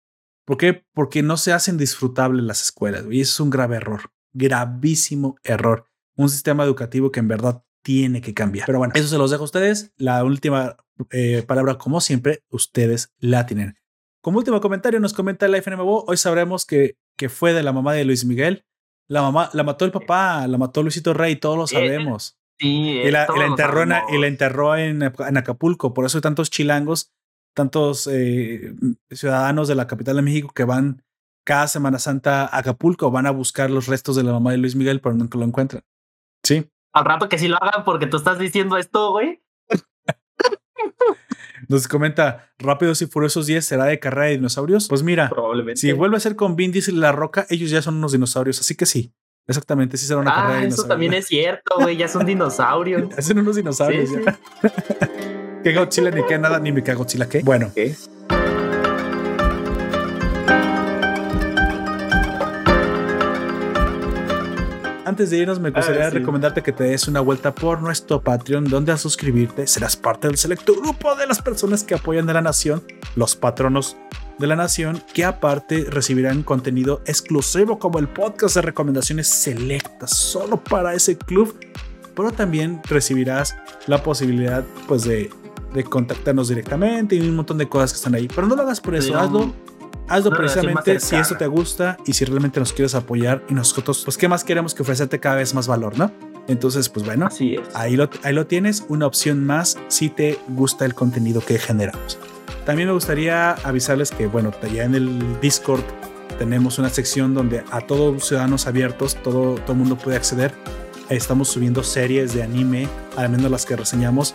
[0.46, 0.86] ¿Por qué?
[0.94, 3.06] Porque no se hacen disfrutables las escuelas.
[3.10, 4.12] Y eso es un grave error.
[4.34, 5.86] Gravísimo error.
[6.16, 8.66] Un sistema educativo que en verdad tiene que cambiar.
[8.66, 9.94] Pero bueno, eso se los dejo a ustedes.
[9.98, 10.78] La última
[11.12, 13.78] eh, palabra, como siempre, ustedes la tienen.
[14.22, 16.06] Como último comentario, nos comenta la FNMBO.
[16.08, 18.66] Hoy sabremos que, que fue de la mamá de Luis Miguel.
[19.08, 22.38] La mamá la mató el papá, la mató Luisito Rey, todos lo sabemos.
[22.60, 25.94] Sí, y la, enterró, en, y la enterró en, Acapulco.
[25.94, 27.12] Por eso hay tantos chilangos,
[27.56, 28.76] tantos eh,
[29.10, 31.02] ciudadanos de la capital de México que van
[31.46, 34.76] cada Semana Santa a Acapulco, van a buscar los restos de la mamá de Luis
[34.76, 35.82] Miguel, pero nunca lo encuentran.
[36.44, 39.42] Sí al rato que sí lo hagan porque tú estás diciendo esto, güey.
[41.68, 44.88] Nos comenta, Rápidos y Furiosos 10 será de carrera de dinosaurios.
[44.88, 45.32] Pues mira,
[45.76, 48.60] si vuelve a ser con Vin Diesel y La Roca, ellos ya son unos dinosaurios,
[48.60, 49.14] así que sí.
[49.48, 50.80] Exactamente, sí será una carrera de dinosaurios.
[50.80, 53.04] Eso también es cierto, güey, ya son dinosaurios.
[53.18, 54.40] Hacen unos dinosaurios ya.
[55.64, 57.42] que Godzilla ni que nada, ni me cago Godzilla qué.
[57.42, 57.72] Bueno.
[57.74, 57.96] ¿Qué?
[65.20, 68.64] Antes de irnos, me gustaría ah, recomendarte que te des una vuelta por nuestro Patreon,
[68.70, 72.42] donde al suscribirte serás parte del selecto grupo de las personas que apoyan de la
[72.42, 72.82] nación,
[73.18, 73.98] los patronos
[74.38, 80.64] de la nación, que aparte recibirán contenido exclusivo como el podcast de recomendaciones selectas solo
[80.64, 81.54] para ese club,
[82.16, 83.58] pero también recibirás
[83.88, 85.30] la posibilidad pues de,
[85.74, 88.30] de contactarnos directamente y un montón de cosas que están ahí.
[88.34, 89.54] Pero no lo hagas por eso, hazlo
[90.08, 94.18] Hazlo precisamente si esto te gusta y si realmente nos quieres apoyar y nosotros, pues,
[94.18, 96.12] ¿qué más queremos que ofrecerte cada vez más valor, no?
[96.48, 97.76] Entonces, pues bueno, Así es.
[97.76, 102.18] ahí lo, ahí lo tienes, una opción más si te gusta el contenido que generamos.
[102.66, 105.84] También me gustaría avisarles que, bueno, ya en el Discord
[106.40, 110.54] tenemos una sección donde a todos los ciudadanos abiertos, todo, todo el mundo puede acceder.
[111.10, 114.34] Estamos subiendo series de anime, al menos las que reseñamos,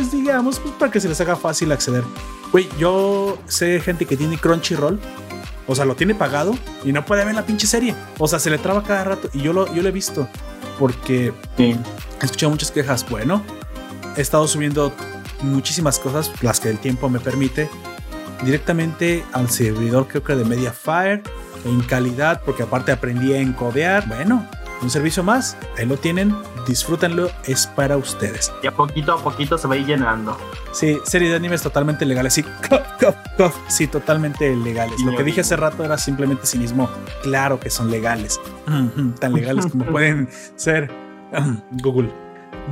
[0.00, 2.02] pues digamos, pues, para que se les haga fácil acceder.
[2.52, 4.98] Güey, yo sé gente que tiene Crunchyroll,
[5.66, 6.54] o sea, lo tiene pagado
[6.84, 7.94] y no puede ver la pinche serie.
[8.18, 10.26] O sea, se le traba cada rato y yo lo, yo lo he visto
[10.78, 11.76] porque Sí.
[12.20, 13.06] he escuchado muchas quejas.
[13.10, 13.42] Bueno,
[14.16, 14.90] he estado subiendo
[15.42, 17.68] muchísimas cosas, las que el tiempo me permite,
[18.42, 21.22] directamente al servidor, creo que de Mediafire,
[21.66, 24.08] en calidad, porque aparte aprendí a encodear.
[24.08, 24.48] Bueno,
[24.82, 26.34] un servicio más, ahí lo tienen,
[26.66, 28.52] disfrútenlo, es para ustedes.
[28.62, 30.36] Y a poquito a poquito se va a ir llenando.
[30.72, 32.34] Sí, serie de animes totalmente legales.
[32.34, 33.56] Sí, cof, cof, cof.
[33.68, 35.00] sí, totalmente legales.
[35.02, 36.88] Lo que dije hace rato era simplemente cinismo.
[37.22, 38.40] Claro que son legales.
[39.18, 40.90] Tan legales como pueden ser.
[41.82, 42.10] Google.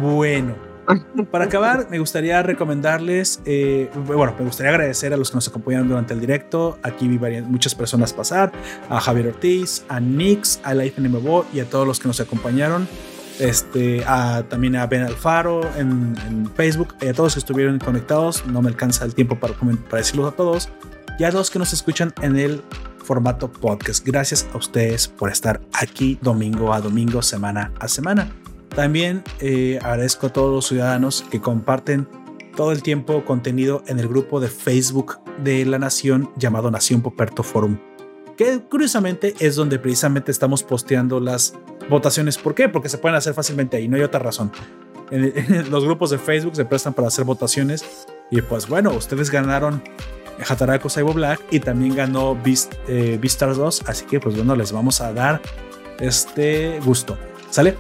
[0.00, 0.67] Bueno.
[1.31, 5.89] Para acabar, me gustaría recomendarles, eh, bueno, me gustaría agradecer a los que nos acompañaron
[5.89, 6.78] durante el directo.
[6.83, 8.52] Aquí vi varias, muchas personas pasar,
[8.89, 12.89] a Javier Ortiz, a Nix, a Life NMBO y a todos los que nos acompañaron.
[13.39, 18.44] Este, a, también a Ben Alfaro en, Facebook, y a todos que estuvieron conectados.
[18.47, 20.68] No me alcanza el tiempo para, para decirlos a todos.
[21.18, 22.62] Y a los que nos escuchan en el
[22.99, 24.05] formato podcast.
[24.07, 28.31] Gracias a ustedes por estar aquí domingo a domingo, semana a semana.
[28.74, 32.08] También eh, agradezco a todos los ciudadanos que comparten
[32.56, 37.42] todo el tiempo contenido en el grupo de Facebook de la Nación llamado Nación Poperto
[37.42, 37.78] Forum,
[38.36, 41.55] que curiosamente es donde precisamente estamos posteando las
[41.88, 42.36] votaciones.
[42.36, 42.68] ¿Por qué?
[42.68, 44.50] Porque se pueden hacer fácilmente ahí, no hay otra razón.
[45.10, 47.84] En, los grupos de Facebook se prestan para hacer votaciones
[48.30, 49.82] y pues bueno, ustedes ganaron
[50.47, 54.72] Hataraku Saibo Black y también ganó Beast, eh, Beastars 2, así que pues bueno, les
[54.72, 55.40] vamos a dar
[56.00, 57.16] este gusto.
[57.50, 57.76] ¿Sale?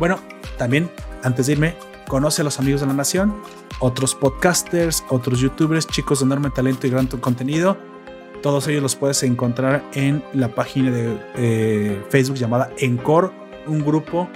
[0.00, 0.18] Bueno,
[0.56, 0.90] también
[1.22, 1.76] antes de irme,
[2.08, 3.34] conoce a los amigos de la nación,
[3.80, 7.76] otros podcasters, otros youtubers, chicos de enorme talento y gran contenido.
[8.42, 13.28] Todos ellos los puedes encontrar en la página de eh, Facebook llamada Encore,
[13.66, 14.26] un grupo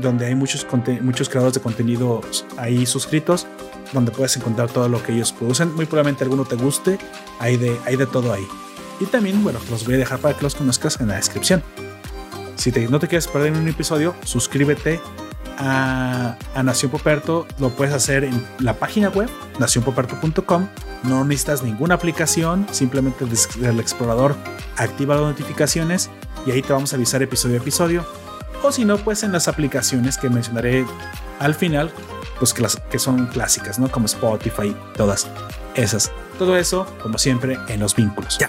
[0.00, 0.66] donde hay muchos,
[1.02, 3.46] muchos creadores de contenidos ahí suscritos,
[3.92, 5.74] donde puedes encontrar todo lo que ellos producen.
[5.74, 6.98] Muy probablemente alguno te guste,
[7.40, 8.46] hay de, hay de todo ahí.
[9.00, 11.62] Y también, bueno, los voy a dejar para que los conozcas en la descripción.
[12.58, 15.00] Si te- no te quieres perder un episodio, suscríbete
[15.58, 17.46] a, a Nación Poperto.
[17.58, 20.68] Lo puedes hacer en la página web, nacionpoperto.com.
[21.04, 24.34] No necesitas ninguna aplicación, simplemente desde el explorador
[24.76, 26.10] activa las notificaciones
[26.46, 28.04] y ahí te vamos a avisar episodio a episodio.
[28.62, 30.84] O si no, pues en las aplicaciones que mencionaré
[31.38, 31.92] al final,
[32.40, 33.88] pues que, las, que son clásicas, ¿no?
[33.90, 35.28] Como Spotify, todas
[35.76, 36.10] esas.
[36.38, 38.36] Todo eso, como siempre, en los vínculos.
[38.38, 38.48] Ya.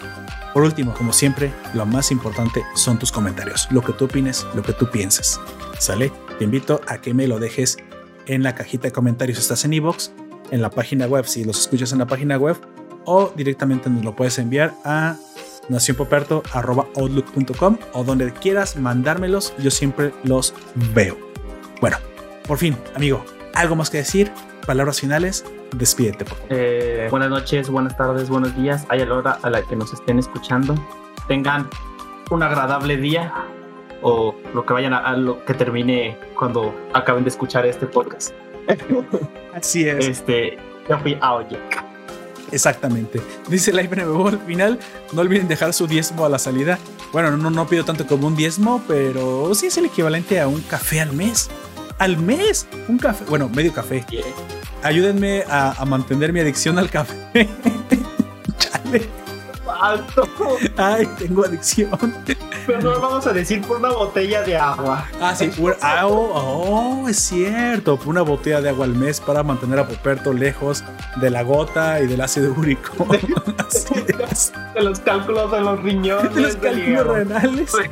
[0.53, 4.63] Por último, como siempre, lo más importante son tus comentarios, lo que tú opines, lo
[4.63, 5.39] que tú pienses.
[5.77, 6.11] ¿Sale?
[6.37, 7.77] Te invito a que me lo dejes
[8.25, 9.39] en la cajita de comentarios.
[9.39, 10.11] Estás en iBox,
[10.51, 12.57] en la página web, si los escuchas en la página web,
[13.05, 15.17] o directamente nos lo puedes enviar a
[15.69, 20.53] nacionpoperto.outlook.com o donde quieras mandármelos, yo siempre los
[20.93, 21.17] veo.
[21.81, 21.97] Bueno,
[22.47, 24.31] por fin, amigo, ¿algo más que decir?
[24.65, 26.25] Palabras finales, despídete.
[26.25, 26.53] Por favor.
[26.53, 28.85] Eh, buenas noches, buenas tardes, buenos días.
[28.89, 30.75] A la hora a la que nos estén escuchando.
[31.27, 31.69] Tengan
[32.31, 33.33] un agradable día
[34.01, 38.33] o lo que vayan a, a lo que termine cuando acaben de escuchar este podcast.
[39.53, 40.07] Así es.
[40.07, 40.57] Este,
[40.87, 41.59] yo fui a Oye.
[42.51, 43.21] Exactamente.
[43.47, 44.79] Dice Live NBO al final.
[45.13, 46.79] No olviden dejar su diezmo a la salida.
[47.11, 50.61] Bueno, no, no pido tanto como un diezmo, pero sí es el equivalente a un
[50.61, 51.49] café al mes.
[51.99, 53.25] Al mes, un café.
[53.27, 54.05] Bueno, medio café.
[54.09, 54.23] Yeah.
[54.83, 57.15] Ayúdenme a, a mantener mi adicción al café.
[58.57, 59.07] Chale.
[59.81, 60.27] Alto.
[60.77, 61.89] Ay, tengo adicción.
[62.67, 65.05] Pero no vamos a decir por una botella de agua.
[65.21, 65.47] Ah, sí.
[65.47, 67.97] por- ah, oh, oh, es cierto.
[67.97, 70.83] Por Una botella de agua al mes para mantener a Poperto lejos
[71.21, 73.07] de la gota y del ácido úrico.
[74.31, 74.51] Es.
[74.73, 76.33] De los cálculos de los riñones.
[76.33, 77.71] De los cálculos renales.
[77.73, 77.89] de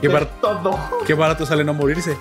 [0.00, 0.32] Qué barato.
[0.40, 0.78] todo.
[1.06, 2.16] Qué barato sale no morirse.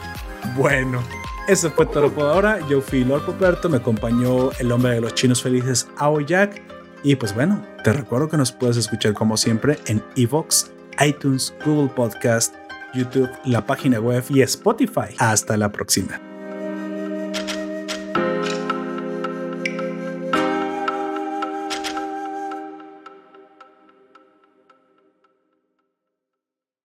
[0.55, 1.01] Bueno,
[1.47, 2.59] eso fue todo por ahora.
[2.69, 6.61] Yo fui Lord Poperto, me acompañó el hombre de los chinos felices, Ao Jack.
[7.03, 10.71] Y pues bueno, te recuerdo que nos puedes escuchar como siempre en Evox,
[11.05, 12.55] iTunes, Google Podcast,
[12.93, 15.15] YouTube, la página web y Spotify.
[15.17, 16.32] Hasta la próxima.